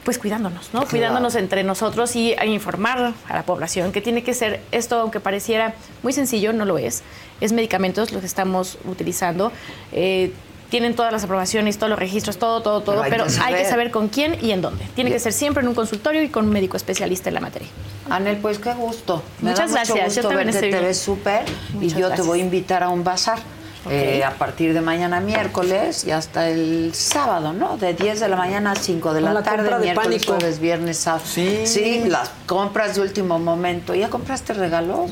[0.03, 0.85] pues cuidándonos, ¿no?
[0.85, 5.19] Cuidándonos entre nosotros y a informar a la población que tiene que ser esto, aunque
[5.19, 7.03] pareciera muy sencillo, no lo es.
[7.41, 9.51] Es medicamentos lo que estamos utilizando.
[9.91, 10.34] Eh,
[10.69, 13.53] tienen todas las aprobaciones, todos los registros, todo, todo, todo, Pero hay pero que hay
[13.63, 13.91] que saber.
[13.91, 14.84] con quién y en dónde.
[14.95, 17.67] Tiene que ser siempre en un consultorio y con un médico especialista en la materia.
[18.09, 19.21] Anel, pues qué gusto.
[19.41, 21.43] Me Muchas da mucho gracias, yo también verte, estoy te ves súper
[21.80, 23.38] y yo te voy a invitar a un bazar.
[23.89, 27.77] Eh, a partir de mañana miércoles y hasta el sábado, ¿no?
[27.77, 30.34] De 10 de la mañana a 5 de la, la tarde, de miércoles, pánico.
[30.34, 31.23] jueves, viernes, sábado.
[31.26, 32.03] Sí.
[32.07, 33.93] las compras de último momento.
[33.95, 35.11] ¿Ya compraste regalos?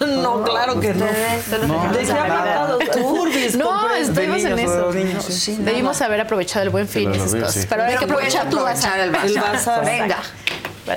[0.00, 1.06] No, claro que no.
[1.06, 1.12] No.
[1.12, 2.64] regalos ¿De qué de Navidad.
[2.64, 2.84] apartados?
[3.00, 4.92] Furbies No, estuvimos en eso.
[4.92, 5.32] niños, sí.
[5.32, 7.54] Sí, Debimos haber aprovechado el buen fin y esas cosas.
[7.54, 7.66] sí.
[7.68, 8.98] Pero hay que aprovechar tu bazar.
[9.00, 9.84] el bazar.
[9.84, 10.18] Venga.
[10.88, 10.96] Va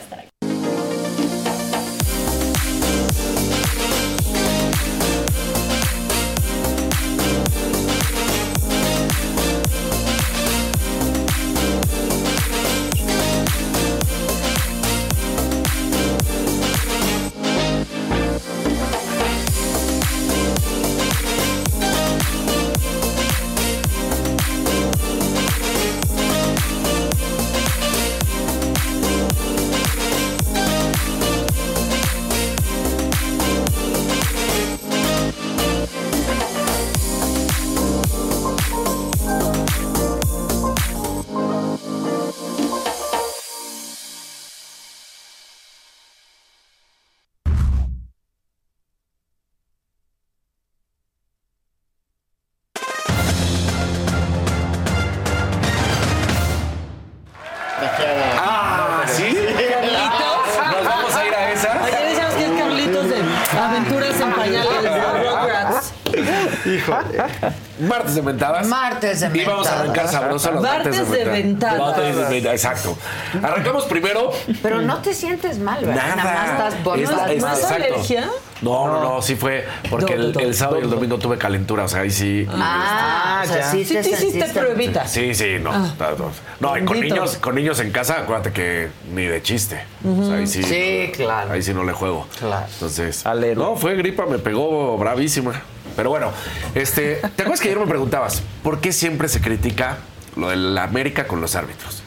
[68.18, 68.68] de mentadas.
[68.68, 69.80] Martes de Y vamos a mentadas.
[69.82, 71.80] arrancar sabroso los Martes martes de de mentadas.
[71.80, 72.98] Martes de mentadas, exacto.
[73.42, 74.32] Arrancamos primero.
[74.62, 76.16] Pero no te sientes mal, ¿verdad?
[76.16, 76.24] Nada.
[76.34, 77.76] más estás por Es- es- ¿No es exacto.
[77.76, 78.30] alergia?
[78.60, 81.88] No, no, no, sí fue porque el, el sábado y el domingo tuve calentura, o
[81.88, 82.48] sea, ahí sí.
[82.52, 85.08] Ah, o sea, sí, Sí te te hiciste pruebita.
[85.08, 85.72] Sí, sí, no.
[85.72, 85.94] Ah.
[86.18, 86.78] no, no.
[86.78, 89.86] Y con niños, con niños en casa, acuérdate que ni de chiste.
[90.04, 90.64] O sea, ahí sí.
[90.64, 91.54] Sí, claro.
[91.54, 92.26] Ahí sí no le juego.
[92.40, 92.66] Claro.
[92.74, 93.24] Entonces.
[93.28, 93.62] Alero.
[93.62, 95.62] No, fue gripa, me pegó bravísima.
[95.98, 96.32] Pero bueno,
[96.76, 99.98] este, ¿te acuerdas que ayer me preguntabas por qué siempre se critica
[100.38, 102.02] lo de la América con los árbitros?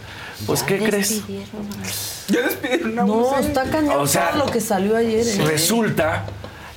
[0.47, 1.23] Pues, ¿qué crees?
[2.29, 5.27] Ya despidieron a No, está cañón O sea, lo que salió ayer.
[5.27, 5.45] ¿eh?
[5.45, 6.25] Resulta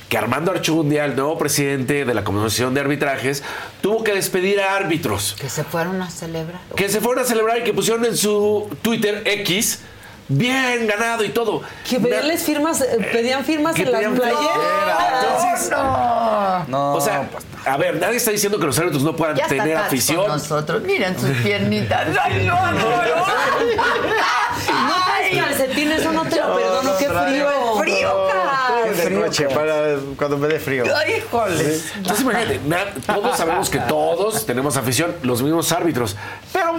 [0.10, 3.42] que Armando Archundia, el nuevo presidente de la Comisión de Arbitrajes,
[3.82, 6.60] tuvo que despedir a árbitros Que se fueron a celebrar.
[6.76, 9.80] que se fueron a celebrar y que pusieron en su Twitter X
[10.28, 11.62] bien ganado y todo.
[11.90, 15.24] Que pedían firmas, eh, pedían firmas en las playeras.
[15.24, 15.72] Entonces,
[16.68, 17.28] No, o sea,
[17.66, 20.18] A ver, nadie está diciendo que los árbitros no puedan Ya tener afición.
[20.18, 20.82] con nosotros.
[20.84, 22.08] Miren sus piernitas.
[22.22, 22.84] Ay, no, no, no.
[24.88, 26.98] No traes calcetines, eso no te lo perdono.
[26.98, 27.48] Qué frío.
[27.80, 28.28] Frío,
[28.96, 30.84] de noche para cuando me dé frío.
[30.96, 31.80] Ay, híjole.
[31.98, 36.16] Entonces, imagínate, na- todos sabemos que todos tenemos afición, los mismos árbitros.
[36.52, 36.76] Pero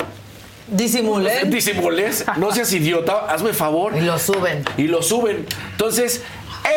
[0.68, 1.50] Disimulen.
[1.50, 3.96] disimules, no seas idiota, hazme favor.
[3.96, 4.64] Y lo suben.
[4.76, 5.46] Y lo suben.
[5.72, 6.22] Entonces,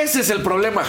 [0.01, 0.83] ese es el problema.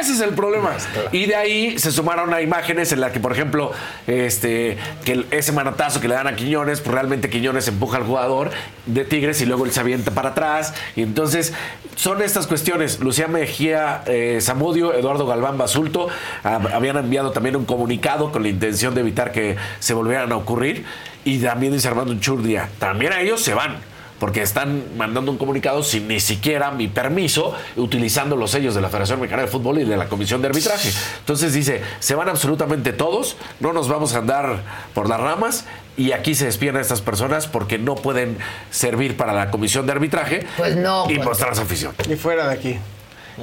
[0.00, 0.72] Ese es el problema.
[1.12, 3.72] Y de ahí se sumaron a imágenes en las que, por ejemplo,
[4.06, 8.50] este, que ese manotazo que le dan a Quiñones, pues realmente Quiñones empuja al jugador
[8.86, 10.74] de Tigres y luego él se avienta para atrás.
[10.96, 11.52] Y entonces
[11.96, 12.98] son estas cuestiones.
[13.00, 16.08] Lucía Mejía eh, Zamudio, Eduardo Galván Basulto
[16.42, 20.36] hab- habían enviado también un comunicado con la intención de evitar que se volvieran a
[20.36, 20.84] ocurrir.
[21.28, 23.76] Y también dice Armando Unchurdia, también a ellos se van
[24.18, 28.88] porque están mandando un comunicado sin ni siquiera mi permiso, utilizando los sellos de la
[28.88, 30.90] Federación Mexicana de Fútbol y de la Comisión de Arbitraje.
[31.18, 34.62] Entonces dice, se van absolutamente todos, no nos vamos a andar
[34.94, 35.66] por las ramas
[35.98, 38.38] y aquí se despiden a estas personas porque no pueden
[38.70, 41.26] servir para la Comisión de Arbitraje Pues no, y pues.
[41.26, 41.92] mostrar su afición.
[42.08, 42.78] Y fuera de aquí.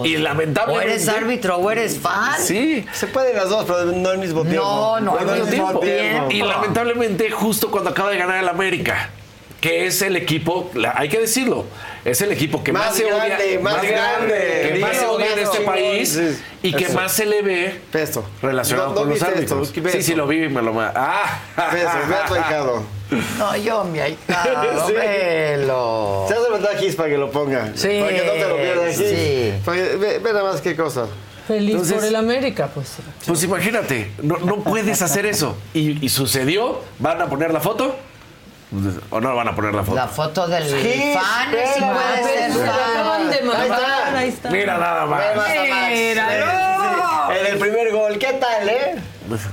[0.04, 0.92] Y O lamentablemente...
[0.94, 2.40] eres árbitro o eres fan.
[2.42, 2.86] Sí.
[2.92, 4.62] Se pueden las dos, pero no al mismo tiempo.
[4.64, 6.30] No, no al mismo tiempo.
[6.32, 9.10] Y lamentablemente, justo cuando acaba de ganar el América,
[9.62, 11.66] que es el equipo, la- hay que decirlo,
[12.04, 14.70] es el equipo que más, Más se grande, odia, más grande.
[14.74, 16.94] que más se odia en este país Sí, y que eso.
[16.94, 18.24] más se le ve Pesto.
[18.44, 19.74] relacionado No, no con los esto, árbitros.
[19.94, 20.80] sí, sí, lo vi y me lo...
[20.80, 21.40] ¡Ah!
[21.74, 22.84] Beso, ve a tu ahijado.
[23.38, 24.94] No, yo, mi ahijado, Sí.
[24.94, 26.26] velo.
[26.28, 27.72] Se hace mandar aquí para que lo ponga.
[27.76, 29.06] Sí, Para que no te lo pierdas aquí.
[29.10, 29.54] sí.
[29.64, 31.08] Para que- ve, ve nada más qué cosa.
[31.48, 32.94] Feliz Entonces- por el América, pues.
[33.28, 35.56] Pues imagínate, no, no puedes hacer eso.
[35.74, 37.96] Y, y sucedió, ¿van a poner la foto?
[39.12, 39.96] ¿O no van a poner la foto?
[39.96, 43.48] La foto del Sí, fan sí puede ser Pero acaban de fan.
[43.48, 44.50] mandar, ahí está.
[44.50, 45.20] Mira nada más.
[45.20, 45.92] Ve más a Max.
[45.94, 47.32] Míralo.
[47.40, 48.96] En el primer gol, ¿qué tal, eh?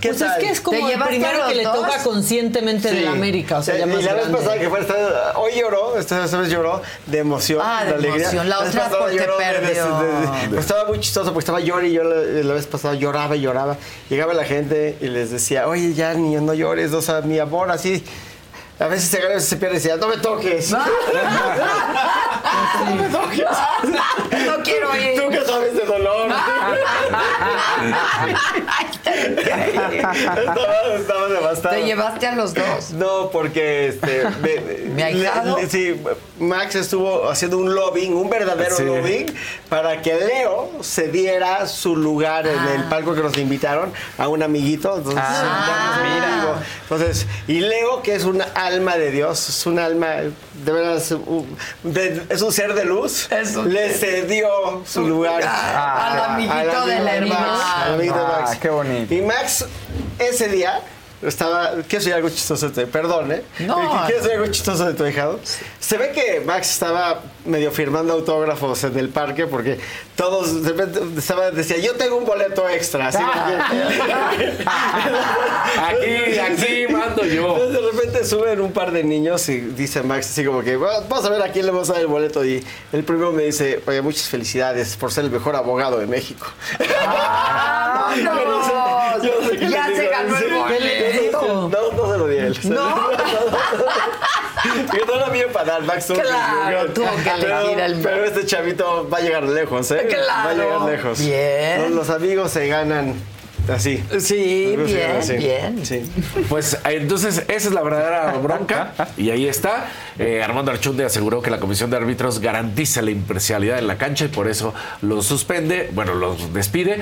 [0.00, 1.74] ¿Qué Pues es que es como ¿Te el primero que le dos?
[1.74, 2.96] toca conscientemente Sí.
[2.96, 5.98] del América, o sea, ya y más la vez pasada que fue, esta- hoy lloró,
[5.98, 8.22] esta vez lloró de emoción, Ah, de alegría.
[8.24, 8.48] emoción.
[8.48, 9.98] La vez otra pasada porque lloró de- de- perdió.
[9.98, 13.36] de- pues estaba muy chistoso porque estaba llorando y yo la, la vez pasada lloraba
[13.36, 13.76] y lloraba.
[14.10, 17.70] Llegaba la gente y les decía, oye, ya ni no llores, o sea, mi amor,
[17.70, 18.04] así.
[18.82, 20.72] A veces se gana, a veces se pierde y decía, no me toques.
[20.74, 20.86] Ah.
[22.88, 23.44] no me toques.
[24.46, 25.20] No quiero ir.
[25.22, 26.30] Tú que sabes de dolor.
[30.38, 31.74] estaba, estaba devastado.
[31.74, 32.90] Te llevaste a los dos.
[32.92, 34.60] No, porque este, me-
[34.94, 35.56] ¿Mi ahijado?
[35.58, 36.00] le- sí,
[36.38, 38.84] Max estuvo haciendo un lobbying, un verdadero Sí.
[38.84, 39.26] lobbying,
[39.68, 44.42] para que Leo se diera su lugar en el palco que nos invitaron a un
[44.42, 44.96] amiguito.
[44.96, 45.66] Entonces, Ah.
[45.66, 46.54] ya nos amigo.
[46.82, 48.42] Entonces, y Leo, que es un
[48.72, 50.08] alma de Dios, es un alma,
[50.64, 55.42] de veras, un- de- es un ser de luz, Es un- le cedió su lugar
[55.42, 57.84] al amiguito al del amigo Max, hermano.
[57.84, 58.50] al amiguito de Max.
[58.52, 59.14] Ah, qué bonito.
[59.14, 59.64] Y Max,
[60.18, 60.80] ese día,
[61.22, 61.70] estaba.
[61.88, 63.42] ¿Quieres oír algo chistoso de tu Perdón, ¿eh?
[63.60, 64.02] No.
[64.06, 65.38] ¿Quieres oír algo chistoso de tu hijado?
[65.80, 69.78] Se ve que Max estaba medio firmando autógrafos en el parque porque
[70.16, 73.08] todos de repente estaba, decía, yo tengo un boleto extra.
[73.08, 73.22] Así que-
[75.82, 77.56] Aquí, aquí mando yo.
[77.56, 81.00] Entonces, de repente suben un par de niños y dice Max así como que "Va-
[81.08, 82.62] vamos a ver a quién le vamos a dar el boleto y
[82.92, 86.46] el primero me dice, oye, muchas felicidades por ser el mejor abogado de México.
[87.06, 90.50] Ah, no sé- yo no sé qué Ya le se digo, ganó el sí.
[90.54, 91.68] boleto.
[91.70, 91.90] No,
[92.64, 93.10] no.
[94.96, 98.46] Yo no lo vi para dar que- Claro, tuvo que pero, elegir el- pero este
[98.46, 100.06] chavito va a llegar lejos, ¿eh?
[100.08, 100.26] Claro.
[100.44, 101.18] Va a llegar lejos.
[101.20, 101.82] Bien.
[101.82, 103.14] Los, los amigos se ganan
[103.72, 104.02] así.
[104.20, 105.36] Sí, bien, así.
[105.36, 105.84] bien.
[105.84, 106.02] Sí.
[106.48, 109.88] Pues eh, entonces esa es la verdadera bronca y ahí está.
[110.18, 114.26] Eh, Armando Archunde aseguró que la comisión de árbitros garantiza la imparcialidad en la cancha
[114.26, 117.00] y por eso los suspende, bueno, los despide.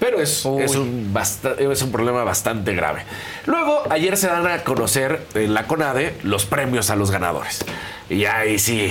[0.00, 1.14] Pero es, es, un
[1.58, 3.02] es un problema bastante grave.
[3.46, 7.64] Luego, ayer se dan a conocer en la CONADE los premios a los ganadores.
[8.08, 8.90] Y ahí sí,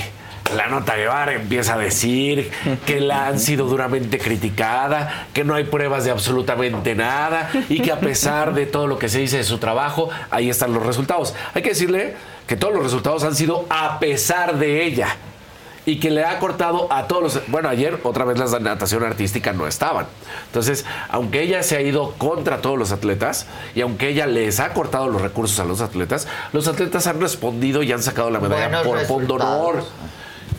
[0.55, 2.51] la nota Guevara empieza a decir
[2.85, 7.91] que la han sido duramente criticada, que no hay pruebas de absolutamente nada y que
[7.91, 11.33] a pesar de todo lo que se dice de su trabajo, ahí están los resultados.
[11.53, 12.15] Hay que decirle
[12.47, 15.17] que todos los resultados han sido a pesar de ella
[15.89, 17.47] y que le ha cortado a todos los...
[17.47, 20.05] Bueno, ayer otra vez las de natación artística no estaban.
[20.45, 24.73] Entonces, aunque ella se ha ido contra todos los atletas y aunque ella les ha
[24.73, 28.67] cortado los recursos a los atletas, los atletas han respondido y han sacado la medalla
[28.67, 29.69] Buenos por resultados.
[29.69, 29.83] honor.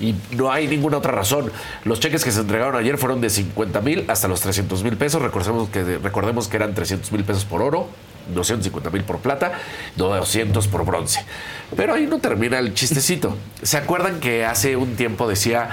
[0.01, 1.53] Y no hay ninguna otra razón.
[1.85, 5.21] Los cheques que se entregaron ayer fueron de 50 mil hasta los 300 mil pesos.
[5.21, 7.89] Recordemos que, recordemos que eran 300 mil pesos por oro,
[8.35, 9.53] 250 mil por plata,
[9.97, 11.25] 200 por bronce.
[11.77, 13.37] Pero ahí no termina el chistecito.
[13.63, 15.69] ¿Se acuerdan que hace un tiempo decía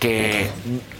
[0.00, 0.48] que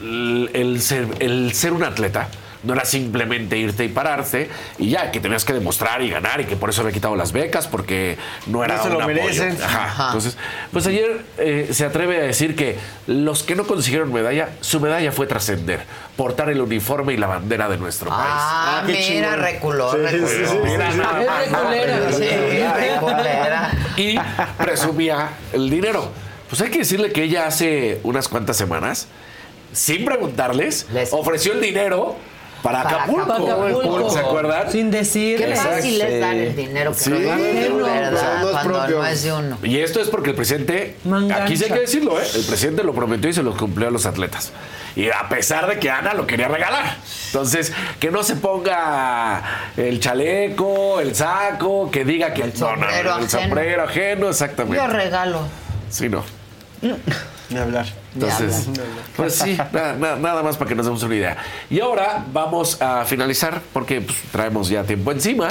[0.03, 2.29] el, ser un atleta
[2.62, 6.45] no era simplemente irte y pararte y ya, que tenías que demostrar y ganar y
[6.45, 9.15] que por eso había quitado las becas porque no era No se un lo apoyo.
[9.16, 9.57] merecen.
[9.62, 9.85] Ajá.
[9.85, 10.07] Ajá.
[10.09, 10.37] Entonces,
[10.73, 12.77] pues ayer eh, se atreve a decir que
[13.07, 15.81] los que no consiguieron medalla, su medalla fue trascender,
[16.16, 18.20] portar el uniforme y la bandera de nuestro país.
[18.27, 20.28] Ah, mira, reculó, reculó.
[20.65, 20.91] Mira,
[22.74, 23.70] reculera.
[23.97, 24.16] Y
[24.59, 26.11] presumía el dinero.
[26.49, 29.07] Pues hay que decirle que ella hace unas cuantas semanas,
[29.73, 32.16] sin preguntarles, ofreció el dinero
[32.62, 33.32] para, Para Acapulco.
[33.32, 34.11] Acapulco.
[34.11, 34.70] ¿Se acuerdan?
[34.70, 35.39] Sin decir.
[35.39, 37.11] Qué fácil es dar el dinero que Sí.
[37.11, 38.11] no es No, ¿verdad?
[38.41, 38.99] no es Cuando propio.
[38.99, 39.59] no es de uno.
[39.62, 41.45] Y esto es porque el presidente, Mangancha.
[41.45, 42.24] aquí sí hay que decirlo, ¿eh?
[42.35, 44.53] el presidente lo prometió y se lo cumplió a los atletas.
[44.97, 46.97] Y a pesar de que Ana lo quería regalar.
[47.27, 49.43] Entonces, que no se ponga
[49.77, 53.28] el chaleco, el saco, que diga que el sombrero el ajeno.
[53.28, 54.77] sombrero ajeno, exactamente.
[54.85, 55.43] Yo regalo.
[55.91, 56.24] Sí, no.
[57.51, 57.87] Ni hablar.
[58.15, 58.69] Entonces,
[59.17, 61.37] pues sí, na- na- nada más para que nos demos una idea.
[61.69, 65.49] Y ahora vamos a finalizar, porque pues, traemos ya tiempo encima,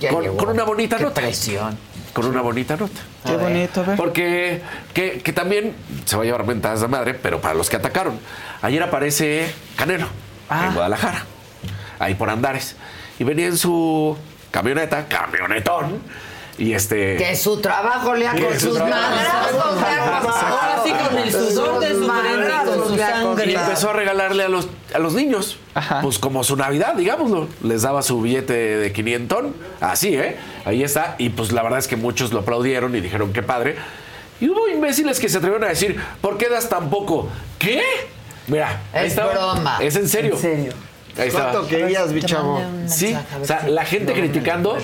[0.00, 0.36] Ya con, llegó.
[0.36, 1.20] con una bonita Qué nota.
[1.20, 1.76] presión.
[2.12, 3.00] Con una bonita nota.
[3.24, 3.96] Qué bonito, a ver.
[3.96, 4.60] Porque
[4.92, 5.74] que, que también
[6.04, 8.18] se va a llevar mentadas de madre, pero para los que atacaron.
[8.60, 10.06] Ayer aparece Canelo
[10.50, 10.66] Ah.
[10.68, 11.24] en Guadalajara,
[11.98, 12.76] ahí por Andares.
[13.18, 14.16] Y venía en su
[14.50, 16.02] camioneta, camionetón.
[16.58, 17.16] Y este.
[17.16, 18.92] Que su trabajo le ha con su sus costado.
[18.94, 23.54] Ahora sí, con el sudor de su frente y con su Y sangre.
[23.54, 25.58] empezó a regalarle a los, a los niños,
[26.02, 27.48] pues como su Navidad, digámoslo.
[27.62, 29.44] Les daba su billete de 500,
[29.80, 30.36] así, ¿eh?
[30.64, 31.16] Ahí está.
[31.18, 33.76] Y pues la verdad es que muchos lo aplaudieron y dijeron, qué padre.
[34.40, 37.28] Y hubo imbéciles que se atrevieron a decir, ¿por qué das tan poco?
[37.58, 37.82] ¿Qué?
[38.48, 39.78] Mira, ahí Es broma.
[39.80, 40.34] Es en serio.
[40.34, 40.72] En serio.
[41.18, 41.52] Ahí estaba.
[41.52, 42.60] ¿Cuánto querías, mi chavo?
[42.86, 44.76] Sí, o sea, la gente criticando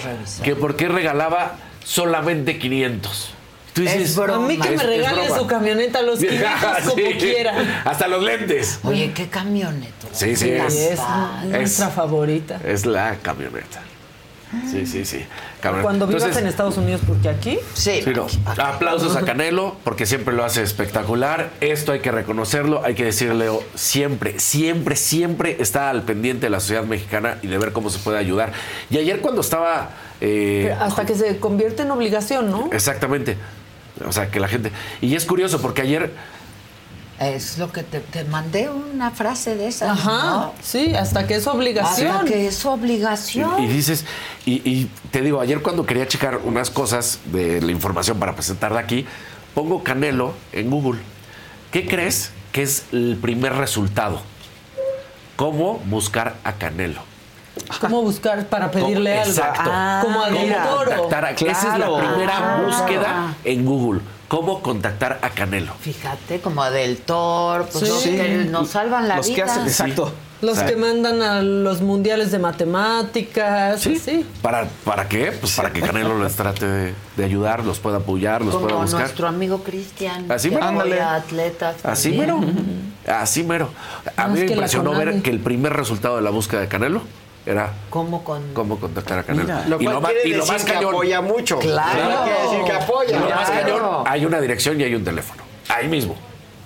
[0.43, 3.31] que por qué regalaba solamente 500.
[3.75, 5.39] Tú dices, A mí que es- me es regale broma.
[5.39, 6.51] su camioneta a los 500
[6.83, 7.83] como Sí, quiera.
[7.85, 8.81] Hasta los lentes.
[8.83, 10.09] Oye, qué camioneta.
[10.13, 11.01] Sí, sí, Sí, es, es
[11.45, 12.61] nuestra favorita.
[12.67, 13.81] es la camioneta.
[14.71, 15.25] Sí, sí, sí.
[15.61, 17.59] Cuando vivas Entonces, en Estados Unidos, porque aquí.
[17.75, 18.01] Sí.
[18.03, 18.27] sí, no.
[18.47, 21.51] Aplausos a Canelo porque siempre lo hace espectacular.
[21.61, 26.61] Esto hay que reconocerlo, hay que decirle siempre, siempre, siempre está al pendiente de la
[26.61, 28.53] sociedad mexicana y de ver cómo se puede ayudar.
[28.91, 32.71] Y ayer cuando estaba eh, Hasta que se convierte en obligación, ¿no?
[32.73, 33.37] Exactamente.
[34.07, 34.73] O sea, que la gente...
[35.01, 36.13] Y es curioso porque ayer...
[37.21, 39.91] Es lo que te, te mandé una frase de esa.
[39.93, 42.13] Ajá, sí, hasta que es obligación.
[42.13, 43.61] Hasta que es obligación.
[43.61, 44.05] Y dices,
[44.47, 48.79] y, y te digo, ayer cuando quería checar unas cosas de la información para presentarla
[48.79, 49.05] aquí,
[49.53, 51.01] pongo Canelo en Google.
[51.73, 54.23] ¿Qué crees que es el primer resultado?
[55.35, 57.01] ¿Cómo buscar a Canelo?
[57.81, 59.23] ¿Cómo buscar para pedirle ¿Cómo?
[59.25, 59.33] algo?
[59.41, 59.71] Exacto.
[59.73, 61.09] Ah, como al ¿Cómo del toro.
[61.13, 61.97] a- Esa es la Claro.
[61.99, 62.63] primera Ah.
[62.65, 64.01] búsqueda en Google.
[64.29, 65.73] ¿Cómo contactar a Canelo?
[65.81, 67.91] Fíjate, como a Del Toro, pues Sí.
[67.91, 69.45] los que nos salvan la Los que vida.
[69.47, 70.13] hacen- exacto.
[70.41, 73.81] Los O sea, que mandan a los mundiales de matemáticas.
[73.81, 74.25] Sí.
[74.41, 75.33] ¿Para, ¿Para qué?
[75.33, 78.83] Pues para que Canelo les trate de, de ayudar, los pueda apoyar, los pueda Como
[78.83, 79.01] buscar.
[79.01, 80.31] nuestro amigo Cristian.
[80.31, 80.69] Así que mero.
[80.69, 81.01] Ándale.
[81.01, 81.77] atletas.
[81.85, 82.41] Así mero.
[83.07, 83.71] Así mero.
[84.17, 86.69] A Más mí me que impresionó ver que el primer resultado de la búsqueda de
[86.69, 87.03] Canelo
[87.51, 88.53] era ¿Cómo con.?
[88.55, 89.45] cómo contactar a Canelo.
[89.45, 90.95] Mira, lo y lo, más- y lo más que cañón.
[90.95, 91.59] apoya mucho.
[91.59, 91.93] Claro.
[91.99, 93.17] Claro, quiere decir que apoya.
[93.17, 95.43] Y lo más cañón, hay una dirección y hay un teléfono.
[95.69, 96.15] Ahí mismo.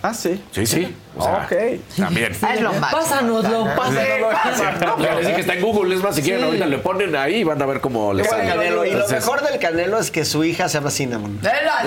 [0.04, 0.42] Ah, sí.
[0.50, 0.96] Sí, sí.
[1.16, 1.52] O sea, Ok.
[1.96, 2.32] También.
[2.32, 2.72] Es lo.
[2.72, 5.18] Pásanoslo, pásanoslo.
[5.20, 6.46] Dije que está en Google, es más, si quieren Sí.
[6.46, 8.48] ahorita le ponen ahí y van a ver cómo les sale.
[8.48, 8.84] Canelo.
[8.84, 11.38] Y lo Entonces, mejor del Canelo es que su hija se llama Cinnamon.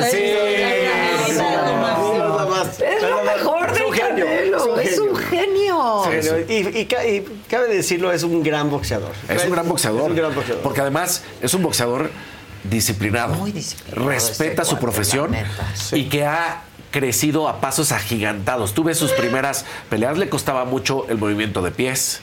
[0.09, 0.17] Sí.
[0.17, 4.79] Es lo más- Es lo mejor del Canelo.
[4.79, 5.44] Es un genio.
[6.49, 9.11] Y, y ca- y cabe decirlo, es un gran boxeador.
[9.29, 10.01] Es un gran boxeador.
[10.03, 10.63] Es un gran boxeador.
[10.63, 12.11] Porque además es un boxeador
[12.63, 13.35] disciplinado.
[13.35, 15.35] Muy disciplinado Respeta su cuate, profesión
[15.93, 18.73] y que ha crecido a pasos agigantados.
[18.73, 22.21] Tú ves sus primeras peleas, le costaba mucho el movimiento de pies.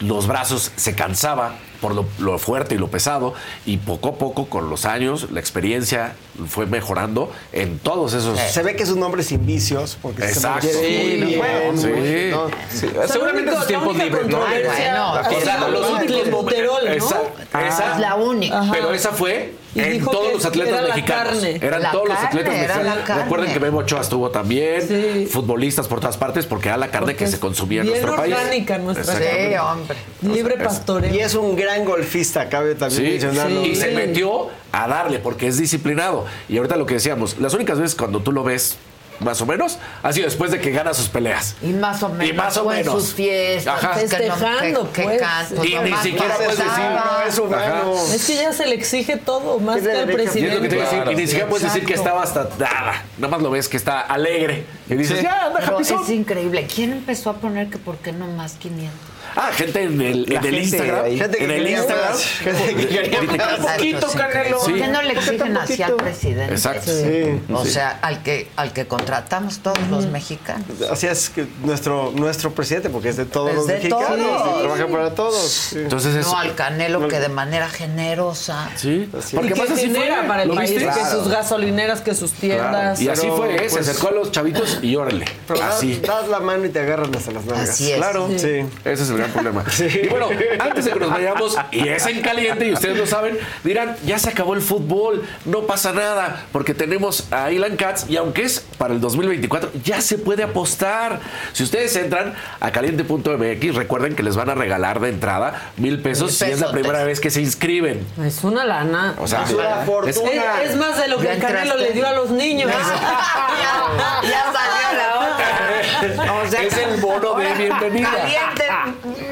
[0.00, 3.34] Los brazos se cansaba por lo, lo fuerte y lo pesado
[3.66, 6.14] y poco a poco con los años la experiencia
[6.48, 10.66] fue mejorando en todos esos Se ve que es un hombre sin vicios porque Exacto.
[10.66, 11.78] se Sí, muy bien.
[11.78, 11.86] sí.
[11.88, 12.88] muy- no, sí.
[13.10, 14.44] Seguramente sus tiempos libres, ¿no?
[14.44, 16.92] Ay, bueno, O sí, sea, sí, los sí, Clenbuterol, ¿no?
[16.92, 17.20] Esa,
[17.52, 18.58] Ah, esa- es la única.
[18.60, 18.72] Ajá.
[18.72, 21.32] Pero esa fue Y en dijo todos que los atletas era la mexicanos.
[21.34, 21.58] carne.
[21.62, 22.84] Eran La todos los atletas mexicanos.
[22.96, 23.22] la carne.
[23.22, 25.26] Recuerden que Memo Ochoa estuvo también, Sí.
[25.30, 28.34] futbolistas por todas partes, porque era la carne que se consumía en nuestro país.
[28.34, 29.14] orgánica nuestra.
[29.16, 29.96] Sí, hombre.
[30.22, 31.14] Libre pastoreo.
[31.14, 33.64] Y es un gran golfista, cabe también Sí, mencionarlo.
[33.64, 33.80] y Sí.
[33.80, 36.26] se metió a darle porque es disciplinado.
[36.48, 38.76] Y ahorita lo que decíamos, las únicas veces cuando tú lo ves
[39.20, 41.56] más o menos ha sido después de que gana sus peleas.
[41.62, 42.28] Y más o menos.
[42.28, 42.94] Y más o o en menos.
[43.02, 43.82] sus fiestas.
[43.84, 43.94] Ajá.
[43.94, 45.20] que no- Festejando, que- que pues.
[45.20, 47.94] can- Y ni siquiera puedes decir, No, es humano.
[48.12, 50.22] Es que ya se le exige todo, más que al derecho.
[50.22, 50.54] Y es presidente.
[50.56, 53.04] lo que te iba a decir, y ni siquiera puedes decir que estaba hasta nada.
[53.18, 54.64] Nada más lo ves que está alegre.
[54.88, 55.24] Y dices, Sí.
[55.24, 56.02] ya, anda, Pero Japizón".
[56.04, 56.66] es increíble.
[56.72, 58.98] ¿Quién empezó a poner que por qué no más 500?
[59.36, 61.04] Ah, gente en el, en el gente Instagram.
[61.04, 61.18] ahí.
[61.18, 62.10] Gente que en el Instagram.
[62.10, 62.24] más.
[62.24, 63.58] Gente que quería más.
[63.58, 64.58] "Un poquito, Canelo.
[64.58, 66.54] ¿Por qué no le exigen así al presidente?
[66.54, 66.90] Exacto.
[66.90, 67.40] Sí.
[67.52, 67.70] O Sí.
[67.72, 70.64] sea, al que, al que contratamos todos los mexicanos.
[70.90, 74.56] Así es que nuestro, nuestro presidente, porque es de todos Es los de mexicanos, todos.
[74.56, 75.38] y trabaja para todos.
[75.50, 75.78] sí.
[75.78, 76.26] Entonces es.
[76.26, 78.68] No al Canelo que de manera generosa.
[78.76, 80.86] Sí, y que genera para el ¿Lo país, viste?
[80.86, 81.18] que Claro.
[81.22, 83.00] sus gasolineras, que sus tiendas.
[83.00, 83.68] Y así Pero, fue, ¿eh?
[83.68, 85.24] se pues- acercó a los chavitos y órale.
[85.62, 86.00] Así.
[86.04, 87.68] Das, la mano y te agarran hasta las nalgas.
[87.70, 87.98] Así es.
[87.98, 88.64] Claro, Sí.
[88.84, 89.64] Ese es el gran problema.
[90.02, 93.38] Y bueno, antes de que nos vayamos, y es en caliente, y ustedes lo saben,
[93.64, 98.16] dirán, ya se acabó el fútbol, no pasa nada, porque tenemos a Ilan Katz, y
[98.16, 101.20] aunque es para el 2024, ya se puede apostar.
[101.52, 106.34] Si ustedes entran a caliente.mx, recuerden que les van a regalar de entrada mil pesos
[106.34, 108.06] si es la primera vez que se inscriben.
[108.24, 109.14] Es una lana.
[109.18, 110.62] O sea, Es una fortuna.
[110.62, 112.70] Es, es más de lo que el Canelo le dio a los niños.
[112.70, 116.32] ya salió la otra.
[116.42, 118.10] O sea, es el bono de bienvenida.
[118.10, 118.64] Caliente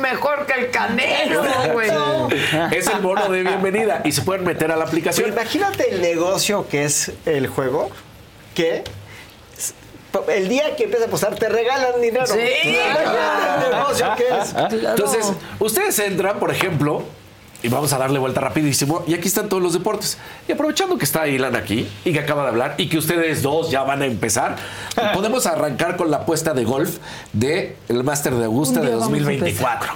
[0.00, 1.90] mejor que el Canelo, güey.
[2.72, 5.28] Es el bono de bienvenida y se pueden meter a la Pero aplicación.
[5.30, 7.90] imagínate el negocio que es el juego,
[8.54, 8.84] que
[10.28, 12.26] el día que empieza a apostar te regalan dinero.
[12.26, 12.38] Sí.
[12.38, 14.84] Imagínate el negocio que es.
[14.84, 17.04] Entonces, ustedes entran, por ejemplo,
[17.62, 20.18] y vamos a darle vuelta rapidísimo, y aquí están todos los deportes.
[20.48, 23.70] Y aprovechando que está Ilan aquí y que acaba de hablar y que ustedes dos
[23.70, 24.56] ya van a empezar,
[25.14, 26.98] podemos arrancar con la apuesta de golf
[27.32, 29.92] del el Master de Augusta de día vamos a 2024.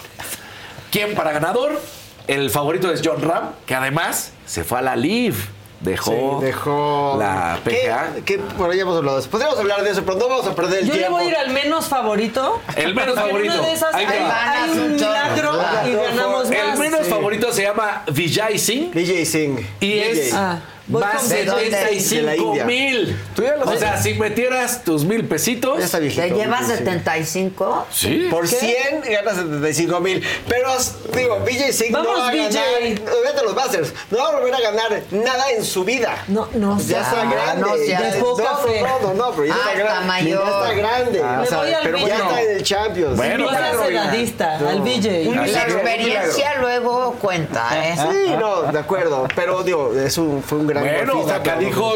[0.91, 1.81] ¿Quién para ganador?
[2.27, 5.37] El favorito es John Ram, que además se fue a la Live.
[5.81, 8.15] Dejó, Sí, dejó la PGA.
[8.17, 9.17] Que, que por ahí hemos hablado.
[9.17, 9.31] de eso.
[9.31, 11.17] Podríamos hablar de eso, pero no vamos a perder el Yo le tiempo.
[11.17, 12.61] voy a ir al menos favorito.
[12.77, 13.55] El menos en favorito.
[13.55, 15.53] una de esas Ahí te hay, un milagro
[15.89, 16.79] y ganamos El más.
[16.79, 18.93] menos favorito se llama Vijay Singh.
[18.93, 19.59] DJ Singh.
[19.81, 20.11] Y DJ.
[20.11, 20.59] es Ah,
[20.99, 21.65] más con de ¿De dónde?
[21.65, 22.65] De la 75 India.
[22.65, 23.17] mil.
[23.35, 25.79] Tú ya lo O sea, si metieras tus mil pesitos.
[25.79, 26.23] Ya está viejito.
[26.23, 26.73] ¿Te llevas Sí.
[26.77, 27.87] 75?
[27.93, 28.29] Sí.
[28.31, 28.57] Por ¿Qué?
[28.57, 30.23] 100 ganas 75 mil.
[30.49, 30.71] Pero,
[31.15, 32.43] digo, BJ Singh no Vamos, va a BJ.
[32.49, 32.81] ganar.
[33.25, 33.93] Vete a los Masters.
[34.11, 36.25] No va a volver a ganar nada en su vida.
[36.29, 37.61] No, no, Ya sea- está grande.
[37.63, 38.81] no sea- ya, de poca no, fe.
[38.83, 40.45] no, no, no, pero ya Ah, está mayor.
[40.45, 41.13] Ya está grande.
[41.19, 43.17] Le O sea, pero ya está en el Champions.
[43.17, 44.69] Bueno, no seas edadista, No.
[44.69, 45.25] al BJ.
[45.35, 47.95] La experiencia luego cuenta, ¿eh?
[47.97, 49.27] Sí, no, de acuerdo.
[49.35, 51.93] Pero, digo, es un, fue un gran Bueno, acá dijo,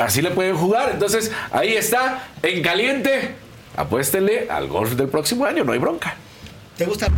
[0.00, 0.90] así le pueden jugar.
[0.92, 3.34] Entonces, ahí está, en caliente.
[3.76, 6.16] Apuéstenle al golf del próximo año, no hay bronca.
[6.76, 7.08] ¿Te gusta?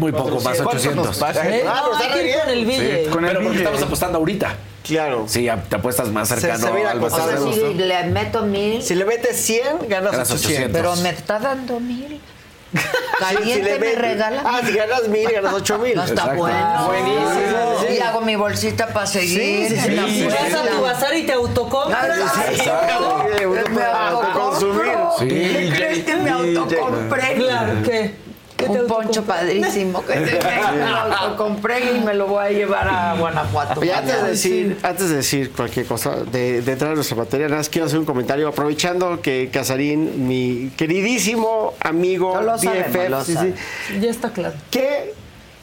[0.00, 1.22] Muy poco, más 800.
[1.22, 1.62] Ah, pero ¿Eh?
[1.64, 2.66] No, está hay que re ir con el.
[2.66, 4.56] Sí, pero porque estamos apostando ahorita.
[4.86, 5.24] Claro.
[5.28, 7.52] Sí, te apuestas más cercano se O sea, Pasado.
[7.52, 10.46] si le meto mil, Si le metes 100, ganas, Ganas 800.
[10.46, 10.72] 800.
[10.72, 12.20] pero me está dando mil.
[12.72, 14.42] Si Caliente le me regala.
[14.46, 15.94] Ah, si ganas 1000, ganas 8000.
[15.94, 16.38] No está Exacto.
[16.38, 16.86] bueno.
[16.86, 17.94] Buenísimo.
[17.94, 19.68] Y hago mi bolsita para seguir.
[19.68, 20.24] Sí, sí.
[20.24, 22.18] Vas a tu bazar y te autocompras.
[22.50, 23.24] Exacto.
[23.70, 24.92] me autoconsumir.
[25.18, 25.70] Sí.
[25.74, 27.34] ¿Crees que me autocompré?
[27.34, 28.14] Claro, ¿qué?
[28.60, 32.88] ¿Qué te Un poncho padrísimo que me lo autocompré y me lo voy a llevar
[32.88, 33.80] a Guanajuato.
[33.80, 37.46] Oye, antes de, decir, antes de decir cualquier cosa, de, de entrar a nuestra materia,
[37.46, 38.48] nada más quiero hacer un comentario.
[38.48, 43.60] Aprovechando que Casarín, mi queridísimo amigo No lo sabemos, BFF, lo sí, sí, sabemos.
[44.00, 44.54] Ya está claro.
[44.70, 45.14] qué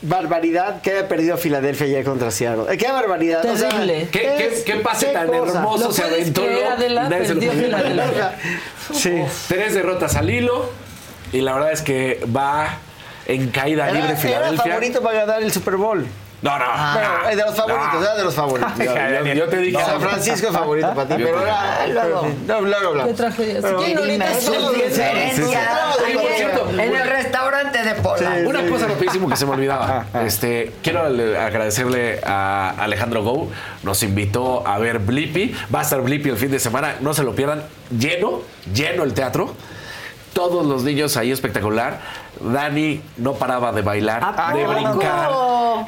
[0.02, 2.74] barbaridad que haya perdido Filadelfia ayer contra Seattle.
[2.74, 3.46] Eh, Qué barbaridad.
[3.46, 4.10] o sea, Terrible.
[4.12, 5.58] ¿Qué, qué, pase qué tan cosa.
[5.58, 6.44] hermoso ¿Lo se aventó?
[8.94, 9.22] Sí.
[9.50, 10.70] Tres derrotas al hilo.
[11.34, 12.78] Y la verdad es que va
[13.28, 14.64] en caída libre Era, era Filadelfia.
[14.72, 16.06] favorito para ganar el Super Bowl.
[16.40, 16.66] No, no.
[16.94, 18.02] Bueno, eh, de los favoritos, No.
[18.04, 18.72] era de los favoritos.
[18.78, 18.86] Yo,
[19.26, 19.84] yo- yo te dije.
[19.84, 21.88] San Francisco es favorito para ti, Yo pero te- era.
[21.88, 22.28] luego.
[22.46, 23.12] No, luego hablamos.
[23.12, 23.60] Qué tragedia.
[23.62, 23.84] Pero-.
[23.84, 23.92] Sí,
[26.78, 28.38] en el restaurante de Pola.
[28.46, 30.06] Una cosa rapidísimo que se me olvidaba.
[30.26, 33.50] Este, quiero le- agradecerle a Alejandro Gou.
[33.84, 35.56] Nos invitó a ver Blippi.
[35.74, 36.96] Va a estar Blippi el fin de semana.
[37.02, 37.64] No se lo pierdan.
[37.98, 38.42] Lleno,
[38.74, 39.56] lleno el teatro.
[40.34, 42.00] Todos los niños ahí espectacular.
[42.42, 45.30] Dani no paraba de bailar, ¿A de brincar.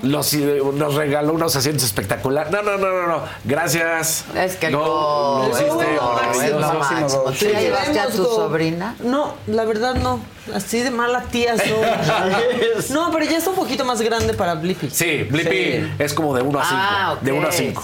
[0.03, 2.51] Los- nos regaló unos asientos espectaculares.
[2.51, 3.21] No, no, no, no, no.
[3.43, 4.25] Gracias.
[4.35, 4.71] Es que.
[4.71, 6.79] Go Lo hiciste es lo maravilloso.
[6.79, 7.23] máximo.
[7.31, 8.35] ¿Tú ya llevaste a tu Queremos, Go.
[8.35, 8.95] sobrina?
[9.03, 10.19] No, la verdad no.
[10.53, 11.69] Así de mala tía soy.
[12.93, 14.89] no, pero ya es un poquito más grande para Blippi.
[14.89, 15.91] Sí, Blippi Sí.
[15.99, 16.75] es como de 1 a 5.
[16.81, 17.21] Ah, ok.
[17.21, 17.83] De 1 a 5.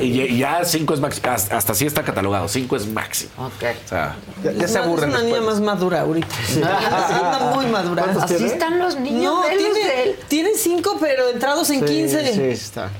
[0.00, 0.04] Sí.
[0.04, 1.30] Y ya 5 es máximo.
[1.30, 2.48] Hasta, hasta sí está catalogado.
[2.48, 3.30] 5 es máximo.
[3.38, 3.64] Ok.
[3.84, 5.54] O sea, Ya, ya Es se una- aburren Es una niña después.
[5.56, 6.34] más madura ahorita.
[6.56, 8.02] Anda muy madura.
[8.04, 8.52] ¿Cuántos Así tiene?
[8.52, 9.22] están los niños.
[9.34, 10.16] No, velos de tiene, él.
[10.28, 12.32] tiene cinco, pero entrados en Sí, 15.
[12.34, 12.90] Sí, está.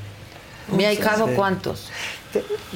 [0.68, 1.88] Mi ahijado, ¿cuántos?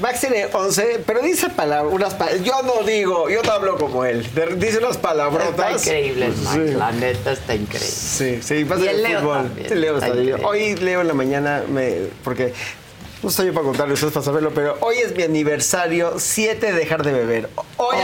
[0.00, 4.04] Max tiene 11, pero dice palabras, unas pa- Yo no digo, yo no hablo como
[4.04, 4.26] él.
[4.56, 5.50] Dice unas palabrotas.
[5.50, 6.50] Está increíble, Max.
[6.66, 6.74] Sí.
[6.74, 7.86] La neta está increíble.
[7.88, 9.42] Sí, sí, pasa Y el fútbol.
[9.44, 10.46] también, Leo está está.
[10.46, 12.54] Hoy Leo en la mañana me porque
[13.22, 16.72] no estoy yo para contarles, ustedes para saberlo, pero hoy es mi aniversario 7 de
[16.72, 17.48] dejar de beber.
[17.76, 17.96] Hoy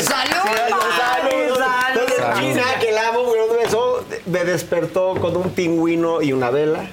[0.00, 1.60] ¡Salud,
[1.92, 6.50] Entonces, China, que la amo, bueno, un beso, me despertó con un pingüino y una
[6.50, 6.88] vela.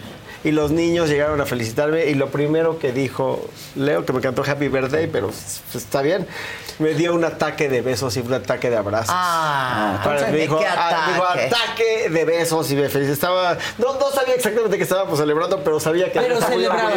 [0.48, 3.46] Y los niños llegaron a felicitarme y lo primero que dijo
[3.76, 6.26] Leo, que me cantó Happy Birthday, pero pues, está bien,
[6.80, 9.14] me dio un ataque de besos y un ataque de abrazos.
[9.14, 11.46] Ah, Para- me ¿de dijo, qué ah, dijo, ataque?
[11.54, 13.58] ataque de besos y me felicitaba.
[13.78, 16.92] No, no sabía exactamente qué estábamos celebrando, pero sabía que Pero estaba celebraba.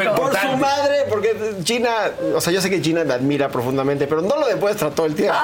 [0.00, 1.92] Que Por su madre, porque Gina,
[2.34, 5.14] o sea, yo sé que Gina me admira profundamente, pero no lo demuestra todo el
[5.14, 5.36] tiempo.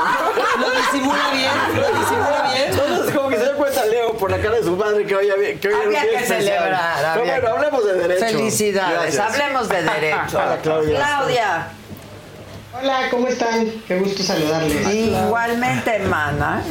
[0.60, 1.50] Lo disimula bien,
[1.82, 2.70] lo disimula bien.
[2.70, 5.54] Entonces, como que se cuenta Leo por la cara de su madre que hoy había,
[5.58, 6.42] que hoy era un Había día que especial.
[6.44, 7.14] celebrar.
[7.14, 8.24] Pero bueno, hablemos de derecho.
[8.26, 9.40] Felicidades, Gracias.
[9.40, 10.18] hablemos de derecho.
[10.38, 10.96] Hola, Claudia.
[10.98, 11.68] Claudia,
[12.80, 13.70] Hola, ¿cómo están?
[13.86, 14.86] Qué gusto saludarles.
[14.94, 16.62] igualmente, mana.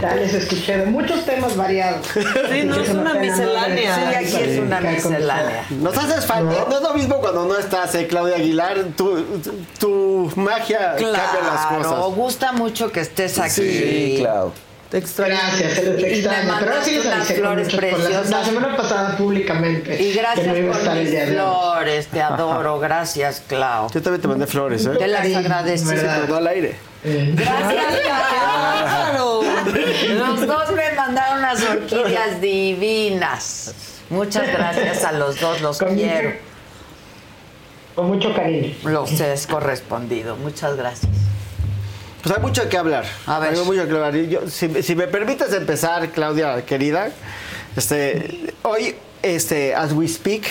[0.00, 2.06] Ya les escuché de muchos temas variados.
[2.14, 3.94] Sí, no, es una miscelánea.
[3.94, 5.66] Sí, aquí es una miscelánea.
[5.70, 6.64] Nos haces falta.
[6.68, 6.76] No.
[6.76, 8.76] es lo mismo cuando no estás, eh, Claudia Aguilar.
[8.96, 12.16] Tu, tu, tu magia cambia las Claro, cosas.
[12.16, 13.50] gusta mucho que estés aquí.
[13.50, 14.52] Sí, claro.
[14.94, 15.34] Te extraño.
[15.34, 16.56] Gracias, se me extraña.
[16.60, 18.30] Pero ahora sí les avisé flores preciosas.
[18.30, 20.00] La semana pasada públicamente.
[20.00, 23.90] Y gracias que no iba a por estar el día flores, te adoro, gracias, Clau.
[23.92, 24.90] Yo también te mandé flores, ¿eh?
[24.96, 25.90] Te las agradezco.
[25.90, 26.76] Sí, pero no al aire.
[27.02, 29.42] Gracias, Clau.
[30.16, 33.74] Los dos me mandaron unas orquídeas divinas.
[34.10, 36.34] Muchas gracias a los dos, los quiero.
[37.96, 38.72] Con mucho cariño.
[38.84, 40.36] Los es correspondido.
[40.36, 41.10] Muchas gracias.
[42.24, 43.04] Pues hay mucho que hablar.
[43.26, 43.50] A ver.
[43.54, 44.16] Hay mucho que hablar.
[44.16, 47.10] Yo- si, si me permites empezar, Claudia, querida,
[47.76, 50.44] este, hoy, este, as we speak,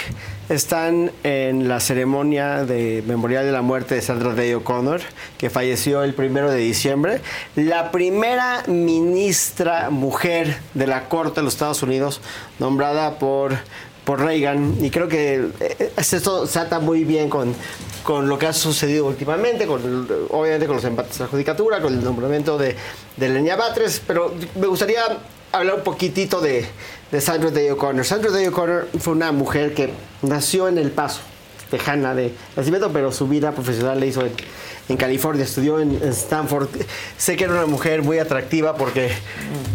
[0.49, 5.01] están en la ceremonia de memorial de la muerte de Sandra Day O'Connor,
[5.37, 7.21] que falleció el primero de diciembre.
[7.55, 12.21] La primera ministra mujer de la Corte de los Estados Unidos,
[12.59, 13.55] nombrada por
[14.03, 17.55] por Reagan y creo que eh, esto se ata muy bien con,
[18.03, 21.93] con lo que ha sucedido últimamente, con obviamente con los empates de la judicatura, con
[21.93, 22.75] el nombramiento de,
[23.17, 25.01] de Batres, pero me gustaría
[25.51, 26.65] hablar un poquitito de,
[27.11, 28.03] de Sandra Day O'Connor.
[28.03, 29.91] Sandra Day O'Connor fue una mujer que
[30.21, 31.21] nació en El Paso,
[31.69, 34.33] tejana de nacimiento, pero su vida profesional la hizo en,
[34.89, 36.67] en California, estudió en, en Stanford.
[37.17, 39.11] Sé que era una mujer muy atractiva porque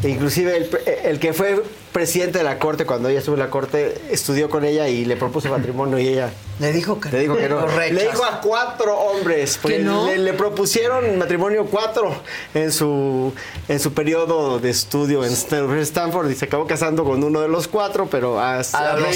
[0.05, 0.71] inclusive el,
[1.05, 1.63] el que fue
[1.93, 5.17] presidente de la corte cuando ella estuvo en la corte estudió con ella y le
[5.17, 6.31] propuso matrimonio y ella
[6.61, 7.67] le dijo que le dijo que no.
[7.67, 10.07] Le dijo a cuatro hombres, porque ¿Que no?
[10.07, 12.15] le, le propusieron matrimonio cuatro
[12.53, 13.33] en su
[13.69, 17.49] en su periodo de estudio en Stan- Stanford y se acabó casando con uno de
[17.49, 18.67] los cuatro, pero a, A los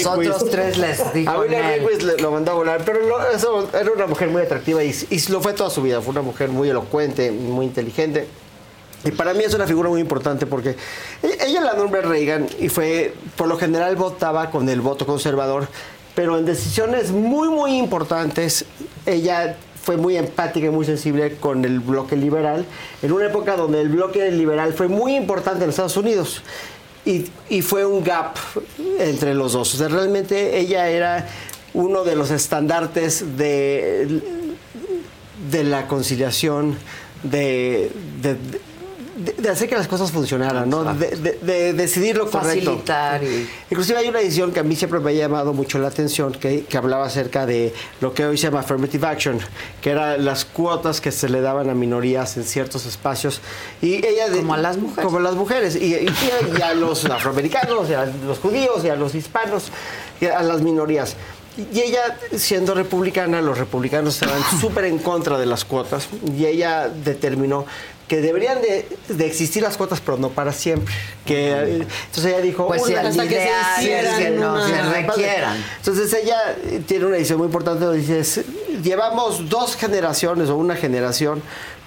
[0.03, 1.61] Rehnquist- otros tres les dijo a William.
[1.61, 4.95] Rehnquist le- lo mandó a volar, pero lo- eso, era una mujer muy atractiva y,
[5.09, 6.01] y lo fue toda su vida.
[6.01, 8.27] Fue una mujer muy elocuente, muy inteligente.
[9.05, 10.77] Y para mí es una figura muy importante porque
[11.21, 15.67] e- ella la nombra Reagan y fue, por lo general votaba con el voto conservador,
[16.15, 18.65] pero en decisiones muy, muy importantes,
[19.05, 22.65] ella fue muy empática y muy sensible con el bloque liberal,
[23.01, 26.41] en una época donde el bloque liberal fue muy importante en Estados Unidos.
[27.05, 28.37] Y, y fue un gap
[28.97, 29.73] entre los dos.
[29.73, 31.27] O sea, realmente ella era
[31.73, 34.21] uno de los estandartes de,
[35.51, 36.77] de la conciliación,
[37.23, 37.91] de,
[38.21, 38.61] de- de-
[39.37, 40.83] de hacer que las cosas funcionaran, ¿no?
[40.95, 42.71] De, de- de decidir lo correcto.
[42.71, 45.87] Facilitar y- Inclusive hay una edición que a mí siempre me ha llamado mucho la
[45.89, 49.39] atención, que, que hablaba acerca de lo que hoy se llama affirmative action,
[49.81, 53.39] que eran las cuotas que se le daban a minorías en ciertos espacios.
[53.83, 55.05] Y ella Como a las mujeres.
[55.05, 55.75] Como a las mujeres.
[55.75, 56.07] Y, y-
[56.57, 59.65] y a los afroamericanos, y a los judíos, y a los hispanos,
[60.21, 61.15] y a las minorías.
[61.57, 66.07] Y ella, siendo republicana, los republicanos estaban súper en contra de las cuotas
[66.37, 67.65] y ella determinó
[68.07, 70.93] que deberían de, de existir las cuotas, pero no para siempre.
[71.25, 72.67] Que, entonces ella dijo...
[72.67, 75.65] Pues una- hasta que se hicieran que no una- se se requieran.
[75.77, 78.41] Entonces ella tiene una edición muy importante donde dice, "Es-
[78.83, 81.41] llevamos dos generaciones o una generación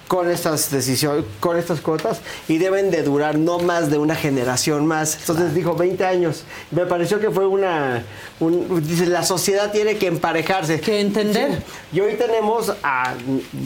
[0.07, 4.85] con estas decisiones, con estas cuotas y deben de durar no más de una generación
[4.85, 5.17] más.
[5.19, 6.43] Entonces dijo 20 años.
[6.71, 8.03] Me pareció que fue una,
[8.39, 10.79] un- dice, la sociedad tiene que emparejarse.
[10.79, 11.61] Que entender.
[11.91, 13.13] Y hoy tenemos a,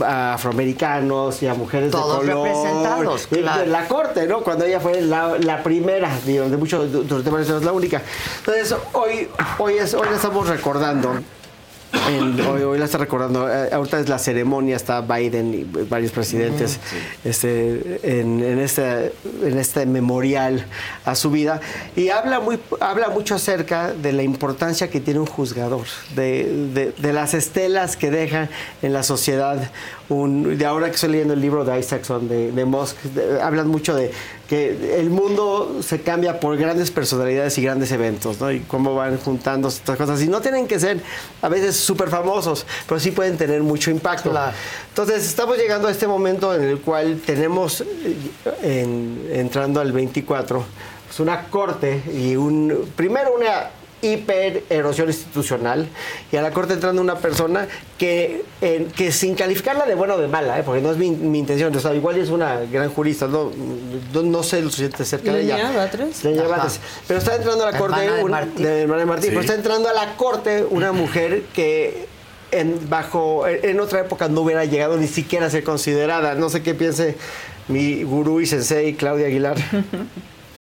[0.03, 2.47] a afroamericanos y a mujeres Todos de color.
[2.47, 3.65] representados, claro.
[3.67, 4.41] la corte, ¿no?
[4.41, 8.01] Cuando ella fue la, la primera, digo, de muchos de los temas es la única.
[8.39, 9.27] Entonces, hoy,
[9.59, 11.13] hoy, es, hoy estamos recordando.
[12.09, 13.49] En- hoy, hoy la está recordando.
[13.51, 16.79] eh, ahorita es la ceremonia, está Biden y varios presidentes
[17.23, 19.13] este, en, en este,
[19.43, 20.65] en este memorial
[21.05, 21.61] a su vida.
[21.95, 26.91] Y habla, muy, habla mucho acerca de la importancia que tiene un juzgador, de, de-
[26.97, 28.49] de las estelas que deja
[28.81, 29.69] en la sociedad.
[30.11, 33.69] Un, de ahora que estoy leyendo el libro de Isaacson, de, de Musk, de- hablan
[33.69, 34.11] mucho de
[34.49, 38.51] que el mundo se cambia por grandes personalidades y grandes eventos, ¿no?
[38.51, 40.21] Y cómo van juntando estas cosas.
[40.21, 40.99] Y no tienen que ser
[41.41, 44.33] a veces súper famosos, pero sí pueden tener mucho impacto.
[44.89, 47.85] Entonces, estamos llegando a este momento en el cual tenemos, eh,
[48.63, 50.61] en- entrando al 24,
[51.07, 53.69] pues una corte y un, primero una
[54.01, 55.87] hiper erosión institucional
[56.31, 60.17] y a la corte entrando una persona que, eh, que sin calificarla de buena o
[60.17, 60.63] de mala, ¿eh?
[60.65, 63.51] porque no es mi, mi intención, o sea, igual es una gran jurista, no,
[64.13, 65.57] no, no sé lo suficiente cerca de ella.
[65.57, 66.23] Leña Batres.
[66.23, 66.49] Leña Ajá.
[66.49, 66.79] Batres.
[67.07, 68.63] Pero está entrando a la corte Hermana de un- Martí.
[68.63, 69.29] de hermana de Martí, Sí.
[69.29, 72.07] pero está entrando a la corte una mujer que
[72.51, 76.35] en, bajo, en otra época no hubiera llegado ni siquiera a ser considerada.
[76.35, 77.15] No sé qué piense
[77.67, 79.55] mi gurú y sensei Claudia Aguilar.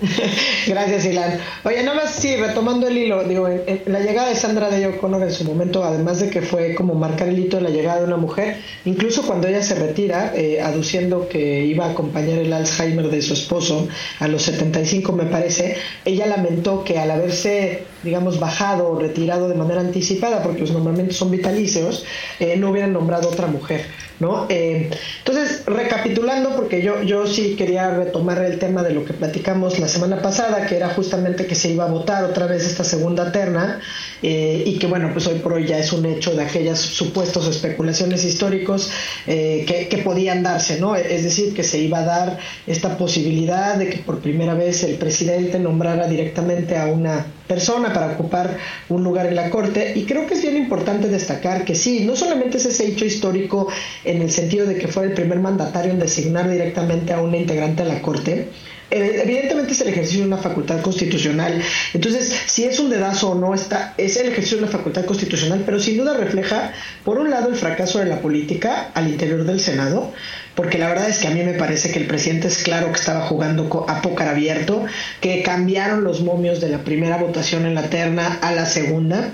[0.66, 1.40] Gracias, Ilan.
[1.64, 4.84] Oye, nada más, sí, retomando el hilo, digo, en- en la llegada de Sandra Day
[4.84, 7.98] O'Connor en su momento, además de que fue como marcar el hito de la llegada
[8.00, 12.52] de una mujer, incluso cuando ella se retira, eh, aduciendo que iba a acompañar el
[12.52, 13.88] Alzheimer de su esposo
[14.20, 19.54] a los 75, me parece, ella lamentó que al haberse, digamos, bajado o retirado de
[19.56, 22.04] manera anticipada, porque los normalmente son vitalíceos,
[22.38, 23.84] eh, no hubieran nombrado otra mujer,
[24.20, 24.46] ¿no?
[24.48, 29.78] Eh, entonces, recapitulando, porque yo, yo sí quería retomar el tema de lo que platicamos
[29.78, 33.30] la semana pasada, que era justamente que se iba a votar otra vez esta segunda
[33.32, 33.80] terna,
[34.22, 37.46] eh, y que bueno, pues hoy por hoy ya es un hecho de aquellas supuestos
[37.46, 38.90] especulaciones históricos
[39.26, 40.96] eh, que, que podían darse, ¿no?
[40.96, 44.96] Es decir, que se iba a dar esta posibilidad de que por primera vez el
[44.96, 48.56] presidente nombrara directamente a una persona para ocupar
[48.88, 52.14] un lugar en la Corte y creo que es bien importante destacar que sí, no
[52.14, 53.68] solamente es ese hecho histórico
[54.04, 57.82] en el sentido de que fue el primer mandatario en designar directamente a una integrante
[57.82, 58.48] de la Corte,
[58.90, 61.60] eh, Evidentemente es el ejercicio de una facultad constitucional.
[61.92, 65.62] Entonces, si es un dedazo o no, está, es el ejercicio de una facultad constitucional,
[65.66, 66.72] pero sin duda refleja,
[67.04, 70.12] por un lado, el fracaso de la política al interior del Senado,
[70.58, 72.98] porque la verdad es que a mí me parece que el presidente es claro que
[72.98, 74.84] estaba jugando a pócar abierto,
[75.20, 79.30] que cambiaron los momios de la primera votación en la terna a la segunda.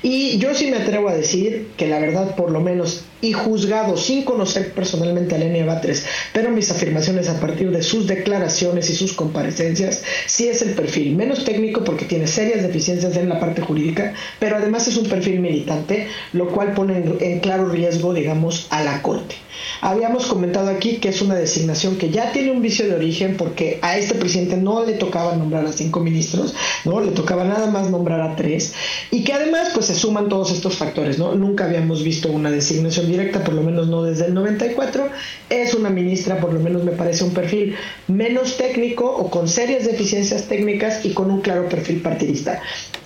[0.00, 3.96] Y yo sí me atrevo a decir que la verdad, por lo menos, y juzgado
[3.96, 8.94] sin conocer personalmente a Lenia Batres, pero mis afirmaciones a partir de sus declaraciones y
[8.94, 13.62] sus comparecencias, sí es el perfil menos técnico porque tiene serias deficiencias en la parte
[13.62, 18.82] jurídica, pero además es un perfil militante, lo cual pone en, claro riesgo, digamos, a
[18.82, 19.34] la Corte.
[19.82, 23.78] Habíamos comentado aquí que es una designación que ya tiene un vicio de origen porque
[23.82, 27.90] a este presidente no le tocaba nombrar a cinco ministros, no le tocaba nada más
[27.90, 28.72] nombrar a tres
[29.10, 31.34] y que además pues se suman todos estos factores, ¿no?
[31.34, 35.08] Nunca habíamos visto una designación directa, por lo menos no desde el 94.
[35.48, 37.74] Es una ministra, por lo menos me parece un perfil
[38.08, 42.60] menos técnico o con serias deficiencias técnicas y con un claro perfil partidista.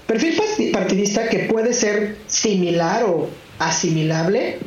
[0.06, 4.58] Perfil parti- partidista que puede ser similar o asimilable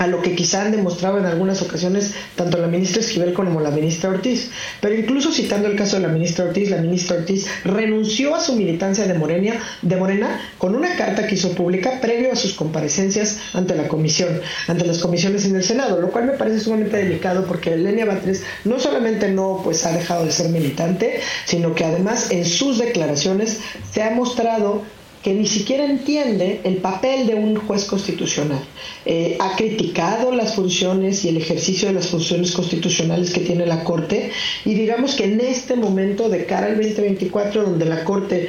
[0.00, 3.70] a lo que quizá han demostrado en algunas ocasiones tanto la ministra Esquivel como la
[3.70, 4.50] ministra Ortiz.
[4.80, 8.54] Pero incluso citando el caso de la ministra Ortiz, la ministra Ortiz renunció a su
[8.56, 13.36] militancia de Morena, de Morena con una carta que hizo pública previo a sus comparecencias
[13.52, 17.44] ante la comisión, ante las comisiones en el Senado, lo cual me parece sumamente delicado
[17.44, 22.30] porque Lenia Batres no solamente no pues ha dejado de ser militante, sino que además
[22.30, 23.58] en sus declaraciones
[23.92, 24.82] se ha mostrado
[25.22, 28.62] que ni siquiera entiende el papel de un juez constitucional.
[29.04, 33.84] Eh, ha criticado las funciones y el ejercicio de las funciones constitucionales que tiene la
[33.84, 34.30] Corte
[34.64, 38.48] y digamos que en este momento de cara al 2024, donde la Corte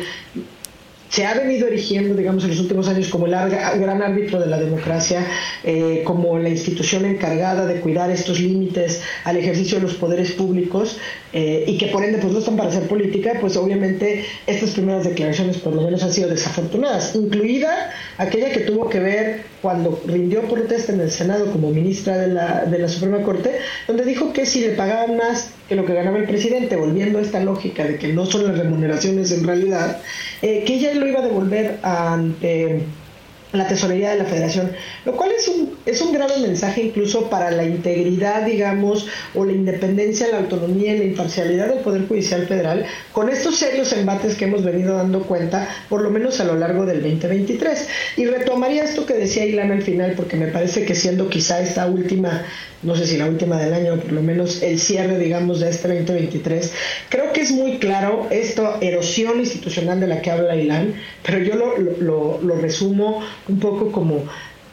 [1.12, 4.58] se ha venido erigiendo, digamos, en los últimos años como el gran árbitro de la
[4.58, 5.28] democracia,
[5.64, 10.98] eh, como la institución encargada de cuidar estos límites al ejercicio de los poderes públicos
[11.34, 15.04] eh, y que por ende pues no están para hacer política, pues obviamente estas primeras
[15.04, 20.44] declaraciones por lo menos han sido desafortunadas, incluida aquella que tuvo que ver cuando rindió
[20.44, 23.52] protesta en el Senado como ministra de la, de la Suprema Corte,
[23.86, 27.22] donde dijo que si le pagaban más que lo que ganaba el presidente, volviendo a
[27.22, 30.02] esta lógica de que no son las remuneraciones en realidad,
[30.42, 32.82] eh, que ella lo iba a devolver ante
[33.54, 34.72] la tesorería de la federación,
[35.06, 39.52] lo cual es un, es un grave mensaje incluso para la integridad, digamos, o la
[39.52, 44.46] independencia, la autonomía y la imparcialidad del Poder Judicial Federal, con estos serios embates que
[44.46, 47.88] hemos venido dando cuenta, por lo menos a lo largo del 2023.
[48.18, 51.86] Y retomaría esto que decía Ilana al final, porque me parece que siendo quizá esta
[51.88, 52.44] última,
[52.84, 55.88] no sé si la última del año, por lo menos el cierre, digamos, de este
[55.88, 56.72] 2023,
[57.10, 61.56] creo que es muy claro esta erosión institucional de la que habla Ilan, pero yo
[61.56, 63.22] lo, lo, lo resumo
[63.52, 64.24] un poco como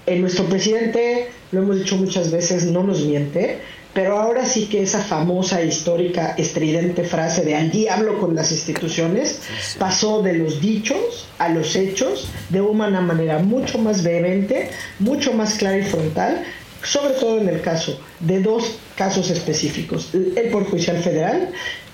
[0.07, 3.59] eh, nuestro presidente, lo hemos dicho muchas veces, no nos miente,
[3.93, 9.41] pero ahora sí que esa famosa, histórica, estridente frase de al diablo con las instituciones
[9.79, 15.55] pasó de los dichos a los hechos de una manera mucho más vehemente, mucho más
[15.55, 16.45] clara y frontal,
[16.83, 21.49] sobre todo en el caso de dos casos específicos, el Poder Judicial Federal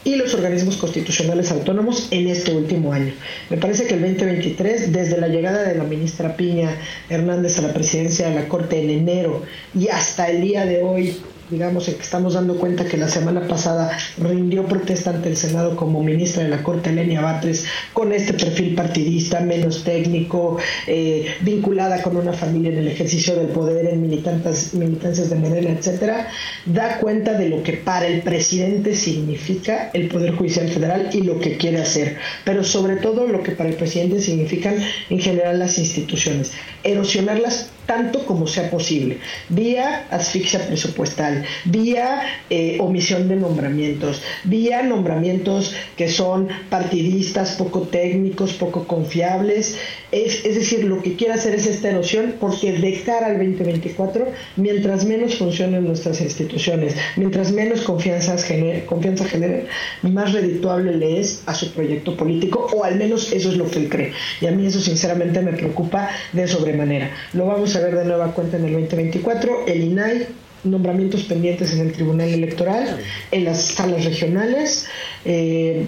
[0.05, 3.13] y los organismos constitucionales autónomos en este último año.
[3.51, 6.77] Me parece que el 2023, desde la llegada de la ministra Piña
[7.09, 9.43] Hernández a la presidencia de la Corte en enero
[9.75, 11.17] y hasta el día de hoy,
[11.51, 16.03] digamos, que estamos dando cuenta que la semana pasada rindió protesta ante el Senado como
[16.03, 22.17] ministra de la Corte, Elenia Batres, con este perfil partidista, menos técnico, eh, vinculada con
[22.17, 26.29] una familia en el ejercicio del poder, en militantes, militancias de Morena, etcétera,
[26.67, 31.39] da cuenta de lo que para el presidente significa el Poder Judicial Federal y lo
[31.39, 34.77] que quiere hacer, pero sobre todo lo que para el presidente significan
[35.11, 36.53] en general las instituciones,
[36.85, 45.75] erosionarlas tanto como sea posible, vía asfixia presupuestal, vía eh, omisión de nombramientos, vía nombramientos
[45.97, 49.77] que son partidistas, poco técnicos, poco confiables.
[50.15, 54.29] Es, es decir, lo que quiere hacer es esta erosión porque de cara al 2024,
[54.55, 59.67] mientras menos funcionen nuestras instituciones, mientras menos confianza genere, confianza genere,
[60.03, 63.81] más redituable le es a su proyecto político, o al menos eso es lo que
[63.81, 64.13] él cree.
[64.41, 67.11] Y a mí eso sinceramente me preocupa de sobremanera.
[67.33, 69.67] Lo vamos a ver de nueva cuenta en el 2024.
[69.67, 70.27] El INAI,
[70.63, 73.01] nombramientos pendientes en el Tribunal Electoral,
[73.33, 74.87] en las salas regionales.
[75.25, 75.87] Eh,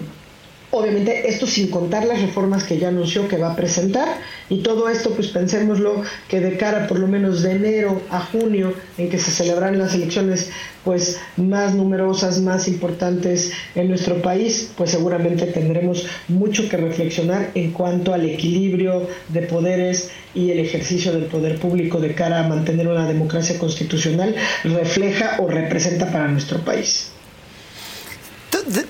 [0.69, 4.17] Obviamente esto sin contar las reformas que ya anunció que va a presentar
[4.49, 8.73] y todo esto pues pensémoslo que de cara por lo menos de enero a junio
[8.97, 10.49] en que se celebran las elecciones
[10.83, 17.71] pues más numerosas, más importantes en nuestro país, pues seguramente tendremos mucho que reflexionar en
[17.71, 22.89] cuanto al equilibrio de poderes y el ejercicio del poder público de cara a mantener
[22.89, 27.11] una democracia constitucional refleja o representa para nuestro país.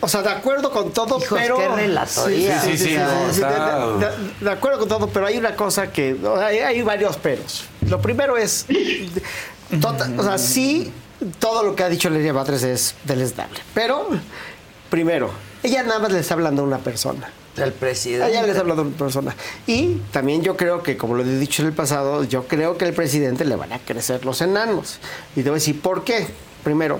[0.01, 1.57] O sea, de acuerdo con todo, Hijos, pero.
[1.57, 2.61] qué relatoría.
[2.61, 5.91] Sí, sí, sí, de, está- de- de- de acuerdo con todo, pero hay una cosa
[5.91, 6.15] que.
[6.41, 7.65] Hay, hay varios peros.
[7.87, 8.65] Lo primero es.
[9.81, 10.91] tota- o sea, sí,
[11.39, 13.59] todo lo que ha dicho Lelia Batres es deleznable.
[13.73, 14.07] Pero,
[14.89, 15.29] primero,
[15.63, 17.29] ella nada más le está hablando a una persona.
[17.57, 18.29] El presidente.
[18.29, 19.35] Ella le está hablando a una persona.
[19.65, 22.85] Y también yo creo que, como lo he dicho en el pasado, yo creo que
[22.85, 24.99] al presidente le van a crecer los enanos.
[25.35, 26.27] Y te voy a decir, ¿por qué?
[26.63, 26.99] Primero,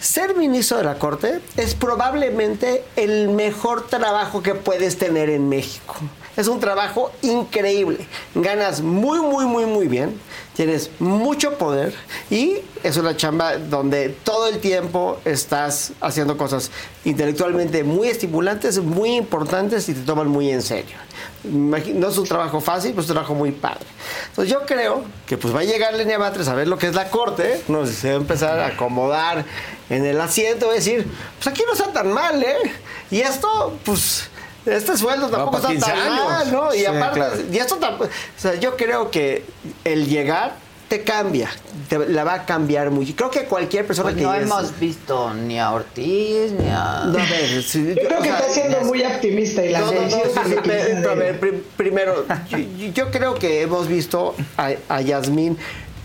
[0.00, 5.96] ser ministro de la Corte es probablemente el mejor trabajo que puedes tener en México.
[6.38, 8.06] Es un trabajo increíble.
[8.32, 10.20] Ganas muy, muy, muy, muy bien.
[10.54, 11.92] Tienes mucho poder
[12.30, 16.70] y es una chamba donde todo el tiempo estás haciendo cosas
[17.04, 20.96] intelectualmente muy estimulantes, muy importantes y te toman muy en serio.
[21.42, 23.86] No es un trabajo fácil, pero es un trabajo muy padre.
[24.28, 26.94] Entonces yo creo que pues va a llegar Lenia Batres a ver lo que es
[26.94, 27.84] la corte, ¿no?
[27.84, 29.44] se va a empezar a acomodar
[29.90, 31.04] en el asiento, va decir,
[31.36, 32.72] pues aquí no está tan mal, ¿eh?
[33.10, 34.28] Y esto, pues,
[34.76, 36.24] este sueldo tampoco está 15 tan años.
[36.24, 36.74] mal, ¿no?
[36.74, 37.34] Y Sí, aparte, claro.
[37.52, 39.44] y esto tampoco, o sea, yo creo que
[39.84, 40.54] el llegar
[40.88, 41.50] te cambia,
[41.90, 43.12] te, la va a cambiar mucho.
[43.14, 47.02] Creo que cualquier persona Pues que no llegue- hemos visto ni a Ortiz, ni a...
[47.04, 49.92] No, a ver, sí, Yo creo que sea, está siendo muy optimista y la no,
[49.92, 52.58] no, no, a ver, pri- primero, yo,
[52.94, 55.58] yo creo que hemos visto a, a Yasmín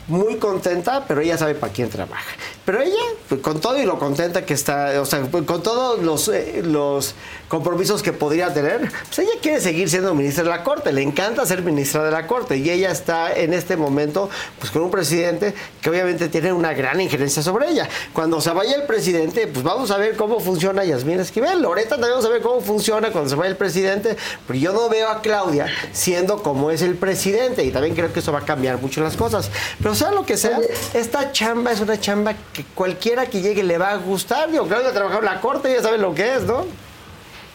[0.09, 2.25] muy contenta, pero ella sabe para quién trabaja.
[2.65, 2.93] Pero ella,
[3.29, 6.61] pues, con todo y lo contenta que está, o sea, pues, con todos los, eh,
[6.61, 7.15] los
[7.53, 11.45] compromisos que podría tener, pues ella quiere seguir siendo ministra de la Corte, le encanta
[11.45, 15.53] ser ministra de la Corte y ella está en este momento pues con un presidente
[15.79, 17.87] que obviamente tiene una gran injerencia sobre ella.
[18.11, 21.61] Cuando se vaya el presidente, pues vamos a ver cómo funciona Yasmín Esquivel.
[21.61, 24.17] Loreta también vamos a ver cómo funciona cuando se vaya el presidente,
[24.47, 28.21] pero yo no veo a Claudia siendo como es el presidente y también creo que
[28.21, 29.51] eso va a cambiar mucho las cosas.
[29.77, 30.59] Pero sea lo que sea,
[30.95, 34.49] esta chamba es una chamba que cualquiera que llegue le va a gustar.
[34.49, 36.65] Digo, Claudia ha trabajado en la corte, ya sabe lo que es, ¿no?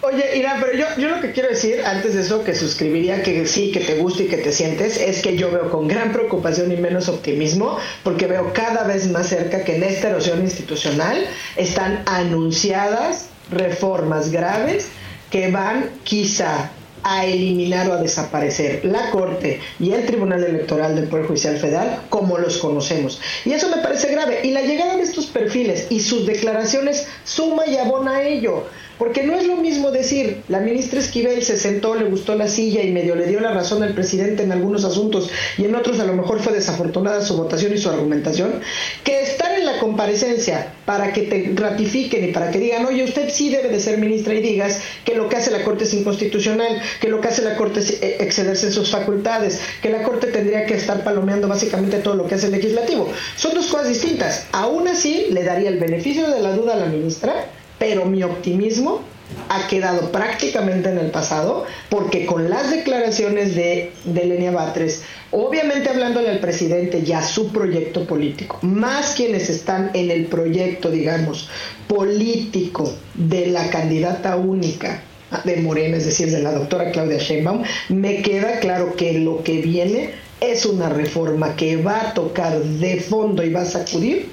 [0.00, 3.44] Oye, Irán, pero yo, yo lo que quiero decir, antes de eso, que suscribiría que
[3.48, 6.70] sí, que te guste y que te sientes, es que yo veo con gran preocupación
[6.70, 12.04] y menos optimismo, porque veo cada vez más cerca que en esta erosión institucional están
[12.06, 14.86] anunciadas reformas graves
[15.30, 16.70] que van quizá
[17.02, 22.02] a eliminar o a desaparecer la Corte y el Tribunal Electoral del Poder Judicial Federal
[22.08, 23.20] como los conocemos.
[23.44, 24.40] Y eso me parece grave.
[24.44, 28.64] Y la llegada de estos perfiles y sus declaraciones suma y abona a ello.
[28.98, 32.82] Porque no es lo mismo decir, la ministra Esquivel se sentó, le gustó la silla
[32.82, 36.04] y medio le dio la razón al presidente en algunos asuntos y en otros a
[36.04, 38.60] lo mejor fue desafortunada su votación y su argumentación,
[39.04, 43.30] que estar en la comparecencia para que te ratifiquen y para que digan, oye, usted
[43.30, 46.80] sí debe de ser ministra y digas que lo que hace la Corte es inconstitucional,
[47.00, 50.28] que lo que hace la Corte es eh, excederse en sus facultades, que la Corte
[50.28, 53.08] tendría que estar palomeando básicamente todo lo que hace el legislativo.
[53.36, 54.46] Son dos cosas distintas.
[54.52, 57.46] Aún así, le daría el beneficio de la duda a la ministra
[57.78, 59.02] pero mi optimismo
[59.48, 65.90] ha quedado prácticamente en el pasado, porque con las declaraciones de, de Lenia Batres, obviamente
[65.90, 71.48] hablándole al presidente y a su proyecto político, más quienes están en el proyecto, digamos,
[71.86, 75.02] político de la candidata única
[75.44, 79.60] de Morena, es decir, de la doctora Claudia Sheinbaum, me queda claro que lo que
[79.60, 84.30] viene es una reforma que va a tocar de fondo y va a sacudir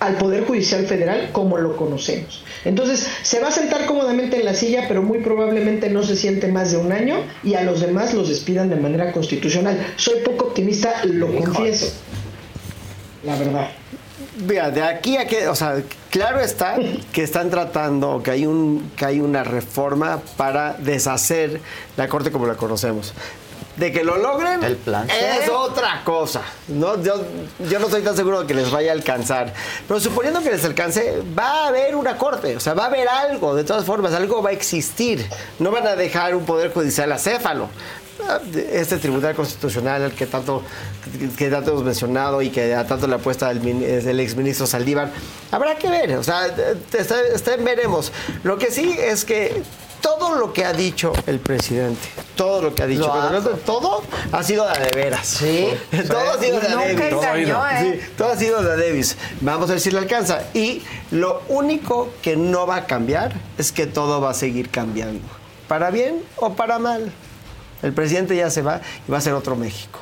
[0.00, 2.44] al Poder Judicial Federal como lo conocemos.
[2.64, 6.48] Entonces, se va a sentar cómodamente en la silla, pero muy probablemente no se siente
[6.48, 9.78] más de un año y a los demás los despidan de manera constitucional.
[9.96, 11.92] Soy poco optimista, lo confieso.
[13.24, 13.68] La verdad.
[14.46, 16.76] Mira, de aquí a que, o sea, claro está
[17.12, 21.60] que están tratando, que hay un, que hay una reforma para deshacer
[21.96, 23.12] la corte como la conocemos.
[23.78, 25.50] De que lo logren El plan es C.
[25.50, 26.42] otra cosa.
[26.68, 27.00] ¿no?
[27.02, 27.24] Yo,
[27.70, 29.54] yo no estoy tan seguro de que les vaya a alcanzar.
[29.86, 32.56] Pero suponiendo que les alcance, va a haber una corte.
[32.56, 33.54] O sea, va a haber algo.
[33.54, 35.24] De todas formas, algo va a existir.
[35.60, 37.68] No van a dejar un poder judicial acéfalo.
[38.72, 40.62] Este Tribunal Constitucional al que tanto,
[41.36, 45.10] que tanto hemos mencionado y que a tanto le apuesta el, min- el exministro Saldívar,
[45.52, 46.48] habrá que ver, o sea,
[46.92, 48.10] está, está en veremos.
[48.42, 49.62] Lo que sí es que
[50.00, 54.02] todo lo que ha dicho el presidente, todo lo que ha dicho, Lo todo
[54.32, 55.26] ha sido de veras.
[55.26, 55.68] Sí.
[56.08, 57.12] todo ha sido de Davis.
[57.12, 58.00] ¿eh?
[58.00, 59.16] Sí, todo ha sido de Davis.
[59.40, 60.42] Vamos a ver si le alcanza.
[60.54, 65.26] Y lo único que no va a cambiar es que todo va a seguir cambiando.
[65.66, 67.12] Para bien o para mal.
[67.82, 70.00] El presidente ya se va y va a ser otro México.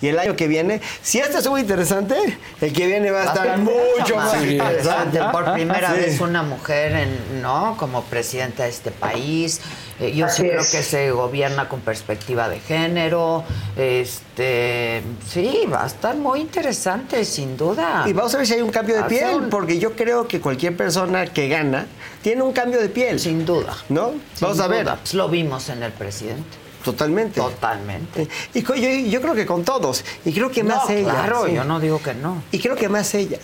[0.00, 2.14] Y el año que viene, si este estuvo interesante,
[2.60, 5.20] el que viene va a estar mucho más interesante.
[5.32, 5.96] Por primera Sí.
[6.00, 7.76] vez una mujer, en, ¿no?
[7.78, 9.60] Como presidenta de este país.
[10.00, 10.70] Eh, yo Así sí creo es.
[10.70, 13.42] que se gobierna con perspectiva de género.
[13.76, 18.04] Este, sí, va a estar muy interesante, sin duda.
[18.06, 20.28] Y vamos a ver si hay un cambio de Hace piel, un- porque yo creo
[20.28, 21.86] que cualquier persona que gana
[22.22, 23.18] tiene un cambio de piel.
[23.18, 23.76] Sin duda.
[23.88, 24.12] ¿No?
[24.40, 24.84] Vamos a ver.
[24.84, 24.96] duda.
[25.00, 26.56] Pues lo vimos en el presidente.
[26.92, 27.40] Totalmente.
[27.40, 28.28] Totalmente.
[28.54, 28.74] Y yo,
[29.10, 30.04] yo creo que con todos.
[30.24, 31.10] Y creo que más ella.
[31.10, 31.54] claro, sí.
[31.54, 32.42] yo no digo que no.
[32.52, 33.38] Y creo que más ella.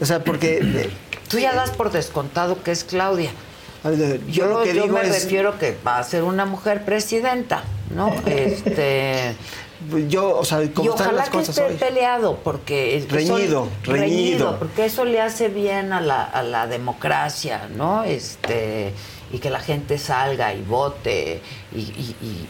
[0.00, 0.90] O sea, porque
[1.28, 3.30] Tú ya das por descontado que es Claudia.
[4.28, 5.22] yo lo que yo digo me es.
[5.22, 7.62] refiero que va a ser una mujer presidenta,
[7.94, 8.12] ¿no?
[8.26, 9.36] Este.
[10.10, 11.76] Yo, o sea, y como están ojalá las que cosas esté hoy.
[11.78, 14.58] peleado, porque eso- Reñido, reñido.
[14.58, 18.04] porque eso le hace bien a la, a la democracia, ¿no?
[18.04, 18.92] Este
[19.32, 21.40] y que la gente salga y vote
[21.74, 22.46] y, y- y- y-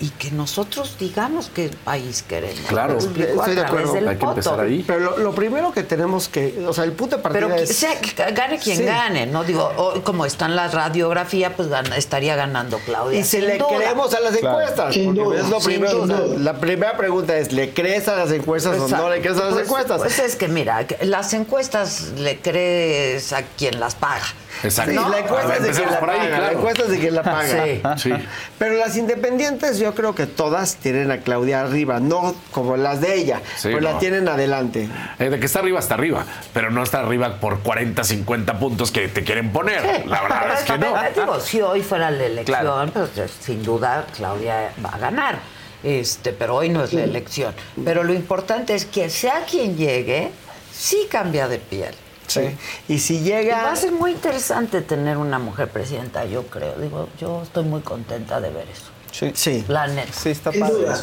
[0.00, 2.58] y que nosotros digamos qué país queremos.
[2.66, 2.98] Claro.
[2.98, 3.92] Estoy de través acuerdo.
[3.92, 4.30] del Hay que voto.
[4.32, 4.82] empezar ahí.
[4.84, 6.64] Pero lo, lo primero que tenemos que.
[6.66, 7.76] O sea, el punto de partida Pero que es.
[7.76, 8.82] sea, que gane quien Sí.
[8.84, 9.44] gane, ¿no?
[9.44, 9.70] Digo,
[10.02, 13.20] como está en la radiografía, pues gana- estaría ganando Claudia.
[13.20, 13.68] Y si le duda.
[13.76, 14.94] creemos a las encuestas.
[14.94, 15.94] Sin porque duda, es lo primero.
[16.06, 16.22] duda.
[16.24, 19.36] o sea, La primera pregunta es: ¿le crees a las encuestas o no le crees
[19.38, 19.98] a las Pues- encuestas?
[20.00, 24.26] Pues es que mira, las encuestas le crees a quien las paga.
[24.62, 24.90] Exacto.
[24.92, 25.08] Sí, ¿No?
[25.08, 26.38] la encuesta es de quien la ahí, paga.
[26.40, 27.96] La encuesta es de quien la paga.
[27.98, 28.08] Sí.
[28.10, 28.12] Sí.
[28.58, 33.14] Pero las independientes, yo creo que todas tienen a Claudia arriba, no como las de
[33.14, 33.80] ella, Sí, no.
[33.80, 34.88] la tienen adelante.
[35.18, 36.24] Eh, de que está arriba, está arriba.
[36.52, 40.06] Pero no está arriba por 40, 50 puntos que te quieren poner.
[40.06, 40.94] La verdad Pero es que no.
[41.24, 42.90] Digo, si hoy fuera la elección, Claro.
[42.92, 45.38] pues eh, sin duda Claudia va a ganar.
[45.82, 47.54] Este, pero hoy no es la elección.
[47.84, 50.32] Pero lo importante es que sea quien llegue,
[50.72, 51.94] sí cambia de piel.
[52.28, 52.56] Sí.
[52.88, 53.62] Y si Y llega...
[53.64, 56.74] va a ser muy interesante tener una mujer presidenta, yo creo.
[56.78, 58.92] Digo, yo estoy muy contenta de ver eso.
[59.10, 59.30] Sí.
[59.34, 59.64] Sí.
[59.68, 60.12] La neta.
[60.12, 61.02] Sí, está Sin duda.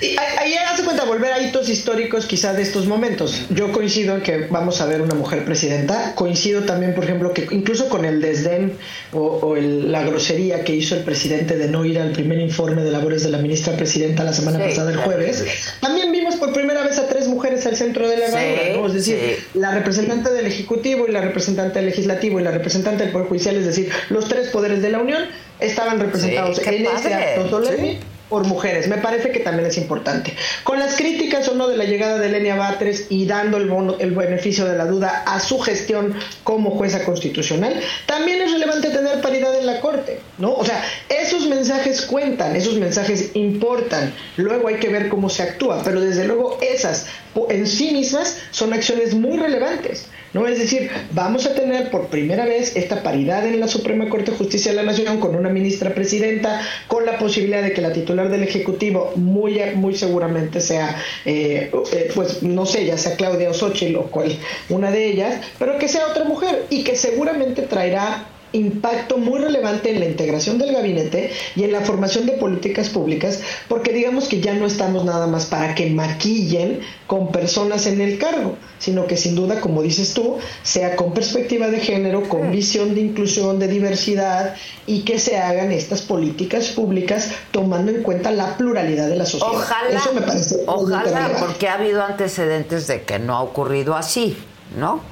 [0.00, 3.42] Y ahí- hace cuenta volver a hitos históricos quizás de estos momentos.
[3.50, 6.14] Yo coincido en que vamos a ver una mujer presidenta.
[6.14, 8.72] Coincido también, por ejemplo, que incluso con el desdén
[9.12, 12.82] o, o el- la grosería que hizo el presidente de no ir al primer informe
[12.84, 15.44] de labores de la ministra presidenta la semana Sí, pasada, el jueves,
[15.80, 18.86] también vimos por primera vez a tres mujeres al centro de la Sí, herradura, ¿no?
[18.86, 19.58] Es decir, sí.
[19.58, 23.56] la representante del Ejecutivo y la representante del Legislativo y la representante del Poder Judicial,
[23.56, 25.22] es decir, los tres poderes de la Unión,
[25.62, 27.14] estaban representados Sí, en este padre.
[27.14, 27.98] acto solemne Sí.
[28.28, 28.88] por mujeres.
[28.88, 30.34] Me parece que también es importante.
[30.64, 33.96] Con las críticas o no de la llegada de Elenia Batres y dando el, bono-
[33.98, 39.20] el beneficio de la duda a su gestión como jueza constitucional, también es relevante tener
[39.20, 40.54] paridad en la Corte, ¿no?
[40.54, 44.14] O sea, esos mensajes cuentan, esos mensajes importan.
[44.38, 48.38] Luego hay que ver cómo se actúa, pero desde luego esas po- en sí mismas
[48.50, 50.06] son acciones muy relevantes.
[50.32, 50.46] ¿No?
[50.46, 54.36] Es decir, vamos a tener por primera vez esta paridad en la Suprema Corte de
[54.36, 58.28] Justicia de la Nación con una ministra presidenta, con la posibilidad de que la titular
[58.30, 63.54] del Ejecutivo muy, muy seguramente sea, eh, eh, pues no sé, ya sea Claudia o
[63.54, 64.36] Xochitl o cual,
[64.68, 69.90] una de ellas, pero que sea otra mujer y que seguramente traerá impacto muy relevante
[69.90, 74.40] en la integración del gabinete y en la formación de políticas públicas, porque digamos que
[74.40, 79.16] ya no estamos nada más para que maquillen con personas en el cargo, sino que
[79.16, 83.68] sin duda, como dices tú, sea con perspectiva de género, con visión de inclusión, de
[83.68, 84.54] diversidad
[84.86, 89.54] y que se hagan estas políticas públicas tomando en cuenta la pluralidad de la sociedad.
[89.54, 94.36] Ojalá, Eso me parece ojalá, porque ha habido antecedentes de que no ha ocurrido así,
[94.78, 95.11] ¿no?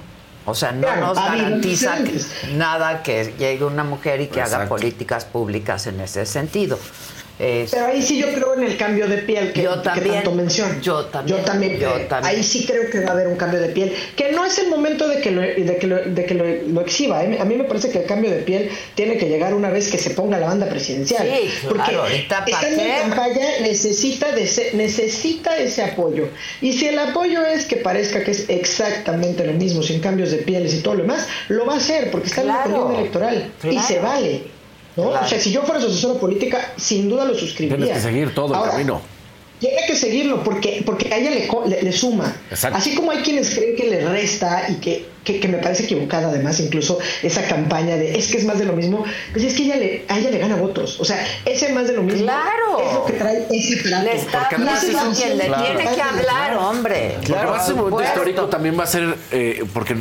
[0.50, 2.20] O sea, no Claro, nos garantiza que-
[2.54, 6.78] nada que llegue una mujer y que haga políticas públicas en ese sentido.
[7.40, 10.14] Es- Pero ahí sí yo creo en el cambio de piel que, Yo que también,
[10.16, 10.74] tanto menciono.
[10.82, 11.38] Yo también.
[11.38, 12.06] Yo también, yo creo.
[12.06, 12.36] también.
[12.36, 14.68] Ahí sí creo que va a haber un cambio de piel, que no es el
[14.68, 17.24] momento de que lo, de que lo, de que lo, lo exhiba.
[17.24, 17.38] ¿eh?
[17.40, 19.96] A mí me parece que el cambio de piel tiene que llegar una vez que
[19.98, 21.26] se ponga la banda presidencial.
[21.26, 26.28] Sí, claro, porque en campaña necesita, de ese, necesita ese apoyo.
[26.60, 30.38] Y si el apoyo es que parezca que es exactamente lo mismo, sin cambios de
[30.38, 32.98] pieles y todo lo demás, lo va a hacer porque está en la Claro, periodo
[32.98, 33.52] electoral.
[33.64, 33.86] Y claro.
[33.88, 34.42] se vale.
[35.00, 35.10] ¿No?
[35.10, 35.26] Claro.
[35.26, 37.76] O sea, si yo fuera su asesora política, sin duda lo suscribiría.
[37.86, 39.00] Tienes que seguir todo el Ahora, camino.
[39.60, 42.34] Tiene que seguirlo porque, porque a ella le, co- le- le suma.
[42.50, 42.78] Exacto.
[42.78, 46.28] Así como hay quienes creen que le resta y que, que, que me parece equivocada
[46.28, 49.64] además incluso esa campaña de es que es más de lo mismo, pues es que
[49.64, 50.98] ella le, a ella le gana votos.
[50.98, 52.80] O sea, ese más de lo mismo Claro.
[52.86, 54.04] es lo que trae ese trato.
[54.04, 57.16] Le está hablando esa es quien le tiene que hablar, hombre.
[57.18, 59.94] Porque a ser un momento histórico, también va a ser, eh, porque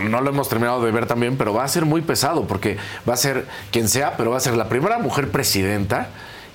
[0.00, 3.12] no lo hemos terminado de ver también, pero va a ser muy pesado, porque va
[3.12, 6.08] a ser quien sea, pero va a ser la primera mujer presidenta.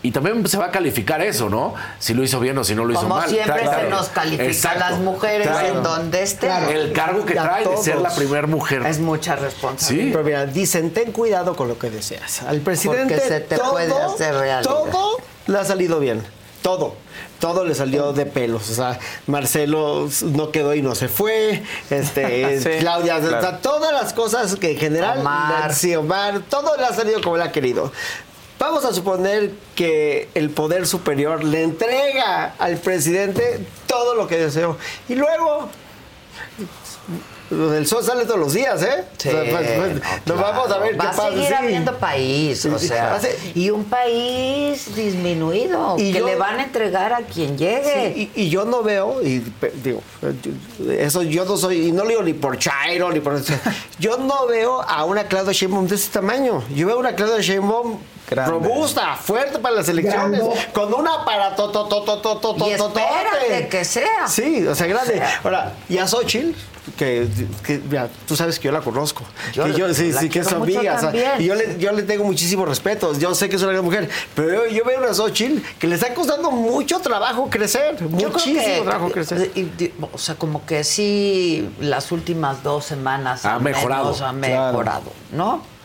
[0.07, 1.73] Y también se va a calificar eso, ¿no?
[1.99, 3.27] Si lo hizo bien o si no lo hizo Como mal.
[3.29, 3.81] siempre Claro.
[3.81, 5.67] se nos califica a las mujeres Claro.
[5.67, 6.51] en donde estén.
[6.69, 8.85] El cargo que trae de ser la primera mujer.
[8.85, 10.05] Es mucha responsabilidad.
[10.05, 10.11] Sí.
[10.13, 12.41] Pero mira, dicen, ten cuidado con lo que deseas.
[12.43, 14.61] Al presidente Porque se te todo, puede hacer realidad.
[14.63, 16.23] todo le ha salido bien.
[16.61, 16.95] Todo.
[17.39, 18.69] Todo le salió de pelos.
[18.69, 21.63] O sea, Marcelo no quedó y no se fue.
[21.89, 23.57] Este, Sí, Claudia, o sea, claro.
[23.61, 25.19] todas las cosas que en general.
[25.19, 25.73] Omar.
[25.73, 27.91] Sí, Omar, todo le ha salido como le ha querido.
[28.59, 34.77] Vamos a suponer que el poder superior le entrega al presidente todo lo que deseó.
[35.07, 35.69] Y luego
[37.49, 39.05] el sol sale todos los días, ¿eh?
[39.17, 40.41] Sí, O sea, pues, pues, no, nos claro.
[40.41, 41.27] vamos a ver qué Va pasa.
[41.27, 41.53] a seguir sí.
[41.53, 43.19] habiendo país, o sea,
[43.55, 48.13] y un país disminuido, Y que yo- le van a entregar a quien llegue.
[48.15, 49.41] Sí, y, y yo no veo, y
[49.83, 50.01] digo,
[50.99, 53.39] eso yo no soy, y no lo digo ni por Chairo, ni por...
[53.99, 56.63] yo no veo a una Claudia Sheinbaum de ese tamaño.
[56.75, 57.97] Yo veo una Claudia Sheinbaum
[58.29, 58.51] Grande.
[58.51, 60.67] robusta, fuerte para las elecciones, Grande.
[60.73, 64.27] con un aparato to, to, to, to, to, Y espérate que sea.
[64.27, 65.13] Sí, o sea, grande.
[65.13, 65.39] sea.
[65.43, 66.51] Ahora, y a Xochitl,
[66.97, 67.27] que,
[67.65, 69.23] que mira, tú sabes que yo la conozco.
[69.53, 70.95] Yo que yo, sí, la sí, que es amiga.
[70.95, 73.17] o sea, y yo le, yo le tengo muchísimo respeto.
[73.17, 74.09] Yo sé que es una gran mujer.
[74.35, 78.01] Pero yo, yo veo a una Xochitl que le está costando mucho trabajo crecer.
[78.01, 79.51] Muchísimo que, trabajo crecer.
[79.55, 84.05] y- y- o sea, como que sí, las últimas dos semanas Ha mejorado.
[84.05, 84.71] menos ha Claro.
[84.71, 85.76] mejorado, ¿no?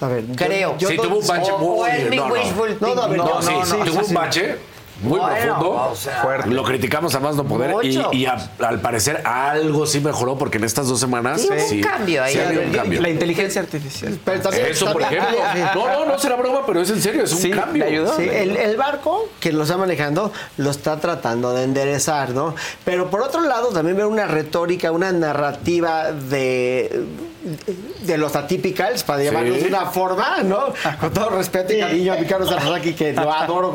[0.00, 0.76] A ver, Creo.
[0.78, 1.90] yo Sí, no- tuvo un bache o- muy...
[2.16, 2.34] no, no.
[2.34, 3.08] wishful No, no,
[3.42, 4.14] sí, no, sí, no, tuvo sí, un sí.
[4.14, 4.56] bache
[5.02, 5.88] muy Bueno, profundo.
[5.90, 6.48] o sea, Fuerte.
[6.50, 8.10] Lo criticamos a más no poder y, Mucho.
[8.12, 11.80] y a- al parecer algo sí mejoró porque en estas dos semanas Sí, hubo un
[11.80, 12.34] cambio ahí.
[12.34, 13.00] sí ha habido un cambio.
[13.00, 14.16] La inteligencia artificial.
[14.24, 15.38] Pero también- Eso, por ejemplo.
[15.74, 17.84] No, no, no será broma, pero es en serio, es un Sí, cambio.
[17.84, 18.14] ayudó.
[18.16, 22.54] Sí, el, el barco que lo está manejando lo está tratando de enderezar, ¿no?
[22.84, 27.02] Pero por otro lado también veo una retórica, una narrativa de
[28.00, 30.72] de los atypicals, para llamarlos de una forma, ¿no?
[31.00, 33.72] Con todo respeto y cariño a mi Carlos Arzaki, que lo adoro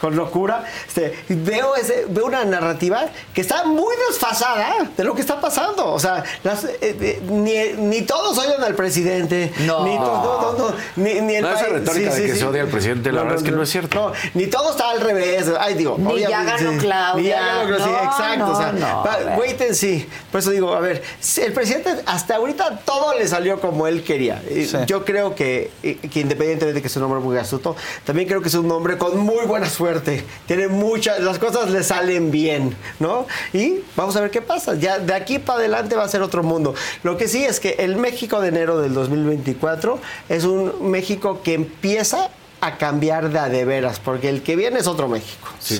[0.00, 0.64] con, locura.
[0.86, 5.86] Este, veo, ese, veo una narrativa que está muy desfasada de lo que está pasando.
[5.92, 9.52] O sea, las, eh, eh, ni, ni todos odian al presidente.
[9.60, 9.84] No.
[9.84, 12.62] Ni, to- no, no, no, ni, ni el No, esa retórica de que se odia
[12.62, 13.96] al presidente, la verdad es que no es cierto.
[13.96, 15.46] No, ni todo está al revés.
[15.58, 16.78] Ay, digo, Ni ya ganó sí.
[16.78, 17.16] Claudia.
[17.22, 18.52] Ni ya ganó Claudia, exacto.
[18.52, 20.08] o sea, wait and see.
[20.30, 21.02] Por eso digo, a ver,
[21.36, 24.42] el presidente hasta ahorita todo le salió como él quería.
[24.86, 28.48] Yo creo que, que independientemente de que es un hombre muy astuto, también creo que
[28.48, 30.24] es un hombre con muy buena suerte.
[30.46, 33.26] Tiene muchas, las cosas le salen bien, ¿no?
[33.52, 34.74] Y vamos a ver qué pasa.
[34.74, 36.74] Ya de aquí para adelante va a ser otro mundo.
[37.02, 41.54] Lo que sí es que el México de enero del 2024 es un México que
[41.54, 45.48] empieza a cambiar de a de veras, porque el que viene es otro México.
[45.60, 45.78] Sí.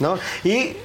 [0.00, 0.18] ¿No?
[0.44, 0.76] Y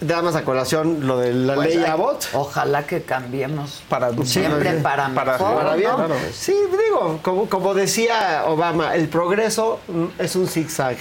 [0.00, 2.26] damas a colación lo de la Pues ley hay- Abbott.
[2.32, 5.90] Ojalá que cambiemos para siempre para mejor, para bien.
[5.90, 6.08] ¿no?
[6.32, 6.54] Sí,
[6.86, 9.80] digo, como, como decía Obama, el progreso
[10.18, 10.96] es un zigzag,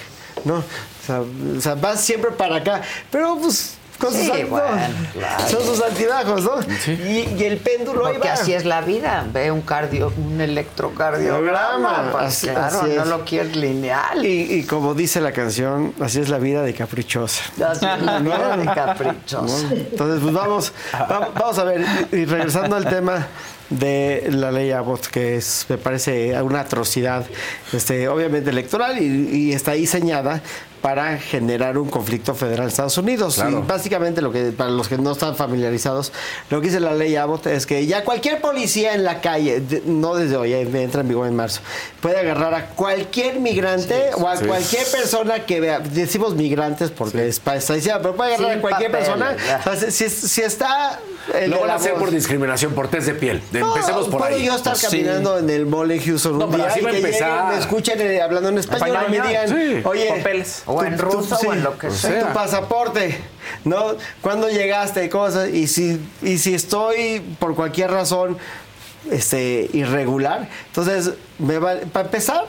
[0.45, 0.55] ¿no?
[0.55, 0.63] O
[1.05, 1.21] sea,
[1.57, 5.47] o sea, vas siempre para acá, pero pues con sus, Sí, alt- bueno, no, claro.
[5.49, 6.51] son sus altibajos, ¿no?
[6.87, 8.33] Y, y el péndulo ahí Porque va.
[8.35, 9.25] así es la vida.
[9.31, 12.09] Ve un cardio, un electrocardiograma.
[12.11, 14.25] Pues, así- claro, así no lo quieres lineal.
[14.25, 17.43] Y, y como dice la canción, así es la vida de caprichosa.
[17.67, 19.63] Así es la vida de caprichosa.
[19.67, 19.71] ¿No?
[19.75, 23.27] Entonces, pues vamos, va- vamos a ver, y regresando al tema
[23.69, 27.25] de la ley Abbott, que es, me parece una atrocidad,
[27.71, 30.41] este, obviamente electoral, y, y está diseñada
[30.81, 33.35] para generar un conflicto federal en Estados Unidos.
[33.35, 33.59] Claro.
[33.59, 36.11] Y básicamente lo que, para los que no están familiarizados,
[36.49, 40.15] lo que dice la ley Abbott es que ya cualquier policía en la calle, no
[40.15, 41.61] desde hoy, eh, entra en vigor en marzo,
[42.01, 44.45] puede agarrar a cualquier migrante o a Sí.
[44.45, 48.61] cualquier persona que vea, decimos migrantes porque es para estadística, pero puede agarrar Sin a
[48.61, 49.37] cualquier papeles, persona.
[49.71, 50.99] O sea, si, si está.
[51.33, 51.99] el Lo van a la hacer voz.
[52.01, 53.41] por discriminación, por test de piel.
[53.51, 54.45] De- No, Empecemos por ahí.
[54.45, 54.97] yo estar Pues sí.
[55.01, 57.29] caminando en el mall en Houston No, un día así y va a que empezar.
[57.31, 59.81] lleguen, me escuchen eh, hablando en español y me digan, Sí.
[59.83, 60.63] oye, Papeles.
[60.65, 62.33] O en ruso o en lo que tu sea.
[62.33, 63.19] pasaporte,
[63.65, 63.95] ¿no?
[64.21, 65.07] ¿Cuándo llegaste?
[65.09, 65.49] Cosas.
[65.49, 68.37] Y si, y si estoy por cualquier razón
[69.11, 72.45] este, irregular, entonces, me va, para empezar,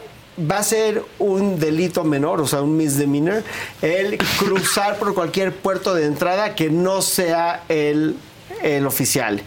[0.50, 3.42] va a ser un delito menor, o sea, un misdemeanor,
[3.82, 8.16] el cruzar por cualquier puerto de entrada que no sea el,
[8.62, 9.42] el oficial.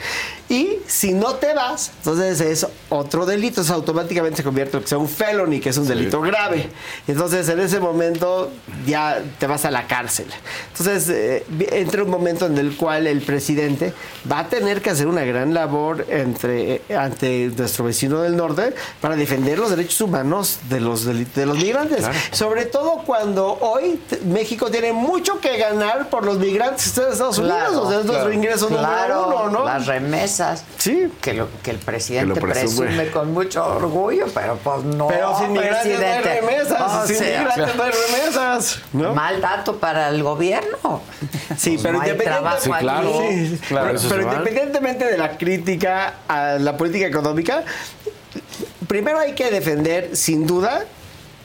[0.50, 4.84] Y si no te vas, entonces es otro delito, eso automáticamente se convierte en lo
[4.84, 6.70] que sea un felony, que es un delito grave.
[7.08, 8.52] Entonces en ese momento
[8.86, 10.28] ya te vas a la cárcel.
[10.72, 13.94] Entonces eh, entra un momento en el cual el presidente
[14.30, 18.76] va a tener que hacer una gran labor entre, eh, ante nuestro vecino del norte
[19.02, 22.00] para defender los derechos humanos de los, de los migrantes.
[22.00, 22.20] Claro.
[22.32, 27.12] Sobre todo cuando hoy México tiene mucho que ganar por los migrantes que están en
[27.14, 27.76] Estados Unidos.
[27.76, 29.66] O sea, es nuestro ingreso claro, número uno, ¿no?
[29.66, 30.43] Las remesas.
[30.78, 31.12] Sí.
[31.22, 32.88] Que, lo, que el presidente Que lo presume.
[32.88, 33.12] presume.
[33.12, 35.08] con mucho orgullo, pero pues no.
[35.08, 36.82] Pero sin migrantes no hay remesas.
[36.82, 38.80] O sin sea, migrantes no hay remesas.
[38.94, 39.14] ¿no?
[39.14, 41.02] Mal dato para el gobierno.
[41.58, 43.14] Sí, Pues pero no trabajo Sí, claro.
[43.30, 47.64] Sí, Claro, pero, pero independientemente de la crítica a la política económica,
[48.88, 50.86] primero hay que defender, sin duda,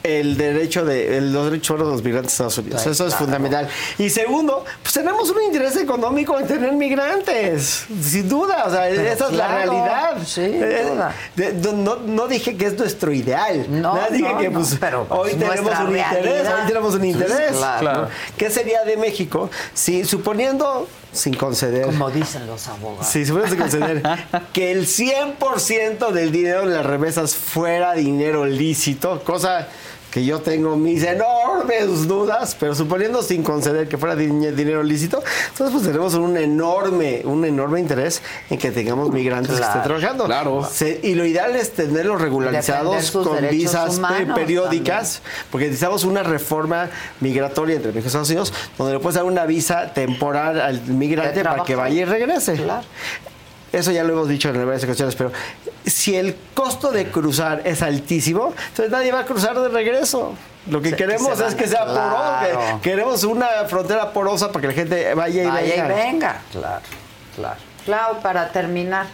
[0.09, 2.81] el derecho de el- los derechos de los migrantes de Estados Unidos.
[2.85, 3.67] Ay, Eso es fundamental.
[3.97, 8.63] Y segundo, pues tenemos un interés económico en tener migrantes, sin duda.
[8.65, 10.17] O sea, esa es la realidad.
[10.25, 11.13] sin Eh, duda.
[11.35, 13.65] de- no, no- no dije que es nuestro ideal.
[13.69, 16.47] No, dije no, que no, pues, pero, pues, hoy tenemos un interés.
[16.47, 17.51] Hoy tenemos un interés.
[17.79, 18.07] claro.
[18.37, 23.07] ¿Qué sería de México si suponiendo sin conceder Como dicen los abogados.
[23.07, 24.03] si se fuera a conceder
[24.53, 29.67] que el 100% del dinero de las remesas fuera dinero lícito, cosa
[30.11, 35.21] que yo tengo mis enormes dudas, pero suponiendo sin conceder que fuera di- dinero lícito,
[35.49, 39.71] entonces pues tenemos un enorme, un enorme interés en que tengamos migrantes que Claro.
[39.79, 40.25] estén trabajando.
[40.25, 40.67] Claro.
[40.71, 43.99] Se- y lo ideal es tenerlos regularizados con visas
[44.35, 45.21] periódicas,
[45.51, 46.89] porque necesitamos una reforma
[47.19, 51.43] migratoria entre México y Estados Unidos, donde le puedes dar una visa temporal al migrante
[51.43, 52.53] para que vaya y regrese.
[52.53, 52.83] Claro.
[53.71, 55.31] Eso ya lo hemos dicho en varias ocasiones, pero
[55.85, 60.33] si el costo de cruzar es altísimo, entonces nadie va a cruzar de regreso.
[60.69, 62.49] Lo que Se- queremos es que sea claro.
[62.51, 65.95] poroso, que queremos una frontera porosa para que la gente vaya y Vaya y venga.
[65.95, 66.41] venga.
[66.51, 66.81] Claro,
[67.35, 67.59] claro.
[67.85, 69.05] Clau, para terminar.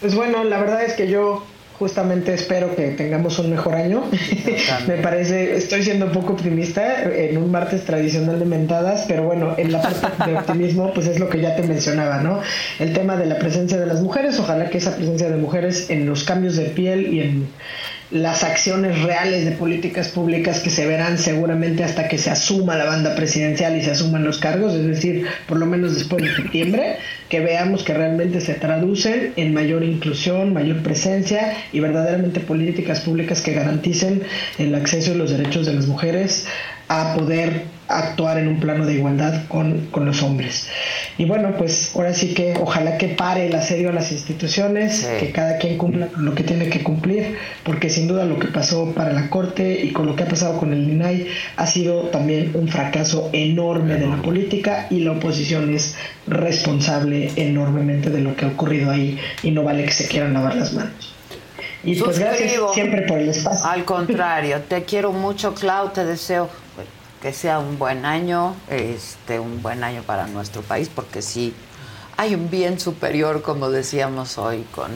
[0.00, 1.44] Pues bueno, la verdad es que yo
[1.78, 4.04] justamente espero que tengamos un mejor año.
[4.86, 9.54] Me parece, estoy siendo un poco optimista en un martes tradicional de mentadas, pero bueno,
[9.56, 12.40] en la parte de optimismo, pues es lo que ya te mencionaba, ¿no?
[12.78, 16.06] El tema de la presencia de las mujeres, ojalá que esa presencia de mujeres en
[16.06, 17.48] los cambios de piel y en
[18.10, 22.84] las acciones reales de políticas públicas que se verán seguramente hasta que se asuma la
[22.84, 26.96] banda presidencial y se asuman los cargos, es decir, por lo menos después de septiembre,
[27.28, 33.42] que veamos que realmente se traducen en mayor inclusión, mayor presencia y verdaderamente políticas públicas
[33.42, 34.22] que garanticen
[34.58, 36.46] el acceso y los derechos de las mujeres
[36.88, 40.68] a poder actuar en un plano de igualdad con, con, los hombres.
[41.16, 45.32] Y bueno, pues ahora sí que ojalá que pare el asedio a las instituciones, que
[45.32, 48.92] cada quien cumpla con lo que tiene que cumplir, porque sin duda lo que pasó
[48.92, 51.26] para la Corte y con lo que ha pasado con el INAI
[51.56, 58.10] ha sido también un fracaso enorme de la política y la oposición es responsable enormemente
[58.10, 61.14] de lo que ha ocurrido ahí y no vale que se quieran lavar las manos.
[61.84, 63.70] Y pues gracias siempre por el espacio.
[63.70, 66.50] Al contrario, te quiero mucho, Clau, te deseo
[67.22, 71.54] que sea un buen año, este, un buen año para nuestro país, porque sí
[72.16, 74.90] hay un bien superior, como decíamos hoy con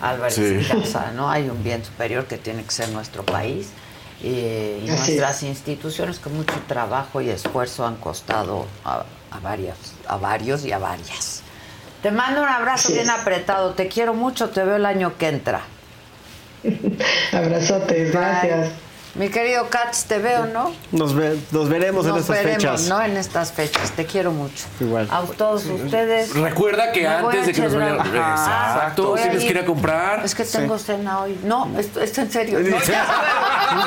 [0.00, 0.66] Álvarez Sí.
[0.68, 1.30] Casa, ¿no?
[1.30, 3.68] Hay un bien superior que tiene que ser nuestro país
[4.22, 9.76] eh, y Así nuestras instituciones con mucho trabajo y esfuerzo han costado a, a varias,
[10.06, 11.42] a varios y a varias.
[12.02, 13.10] Te mando un abrazo Así bien es.
[13.10, 15.62] apretado, te quiero mucho, te veo el año que entra.
[17.32, 18.72] Abrazotes, gracias.
[19.14, 20.72] Mi querido Katz, te veo, ¿no?
[20.90, 22.88] Nos, ve- nos veremos en Nos estas veremos, fechas.
[22.88, 23.02] ¿no?
[23.02, 23.90] En estas fechas.
[23.92, 24.64] Te quiero mucho.
[24.80, 25.06] Igual.
[25.10, 26.34] A todos ustedes.
[26.34, 28.00] Recuerda que antes de que nos vayan.
[28.00, 28.72] Ajá.
[28.74, 29.58] Exacto, Voy a tienes que ir ir.
[29.58, 30.24] a comprar.
[30.24, 31.38] Es que tengo cena hoy.
[31.44, 32.58] No, esto es en serio.
[32.60, 33.06] No, ya.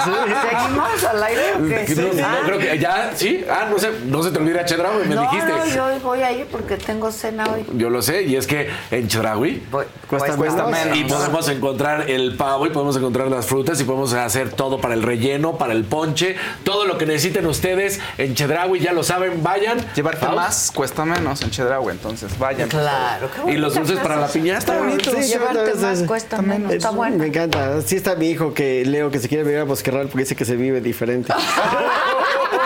[0.04, 1.96] ¿Seguimos al aire o qué?
[1.96, 2.38] No, no, Ah.
[2.46, 3.44] creo que ya, ¿sí?
[3.50, 5.48] Ah, no sé, no se te olvida Chedraui, me no, dijiste.
[5.48, 7.66] no, yo hoy voy a ir porque tengo cena hoy.
[7.76, 9.64] Yo lo sé, y es que en Chedraui
[10.10, 10.98] Cuesta cuesta menos.
[10.98, 14.94] Y podemos encontrar el pavo y podemos encontrar las frutas y podemos hacer todo para
[14.94, 19.42] el relleno, para el ponche, todo lo que necesiten ustedes en Chedraui, ya lo saben,
[19.44, 19.78] vayan.
[19.96, 20.42] Llevarte Vamos.
[20.42, 22.68] más cuesta menos en Chedraui, entonces vayan.
[22.70, 24.60] Claro, qué Y los dulces para la piñata.
[24.60, 25.12] Está bonito.
[25.12, 26.74] Sí, llevarte más cuesta menos.
[26.74, 27.18] Está es- bueno.
[27.18, 27.82] Me encanta.
[27.82, 30.46] Sí está mi hijo que Leo que se quiere vivir a Bosquerral porque dice que
[30.46, 31.34] se vive diferente.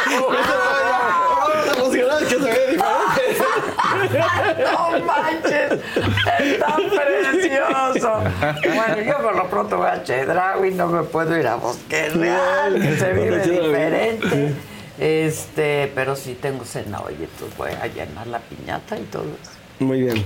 [1.79, 3.43] Bosquerral que se vive diferente.
[4.71, 5.71] No manches,
[6.41, 6.75] está
[7.49, 8.21] precioso.
[8.75, 12.81] Bueno, yo por lo pronto voy a Chedraui, no me puedo ir a Bosque Real,
[12.81, 14.55] que se vive diferente.
[14.97, 19.51] Este, pero sí tengo cena hoy, entonces voy a llenar la piñata y todo eso.
[19.79, 20.25] Muy bien.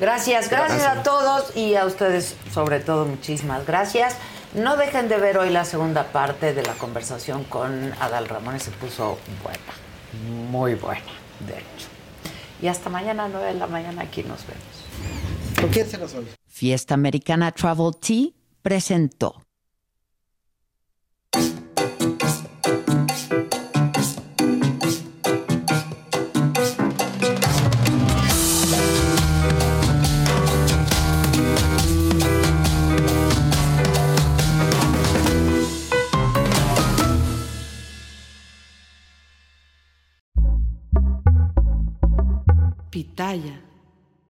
[0.00, 4.16] Gracias, gracias a todos y a ustedes sobre todo muchísimas gracias.
[4.54, 8.72] No dejen de ver hoy la segunda parte de la conversación con Adal Ramones, se
[8.72, 11.02] puso buena, muy buena,
[11.40, 11.86] de hecho.
[12.60, 14.79] Y hasta mañana a 9 de la mañana aquí nos vemos.
[15.60, 16.26] ¿Con quién se nos hoy?
[16.46, 18.28] Fiesta Americana Travel Tea
[18.62, 19.42] presentó.
[42.90, 43.69] Pitaya.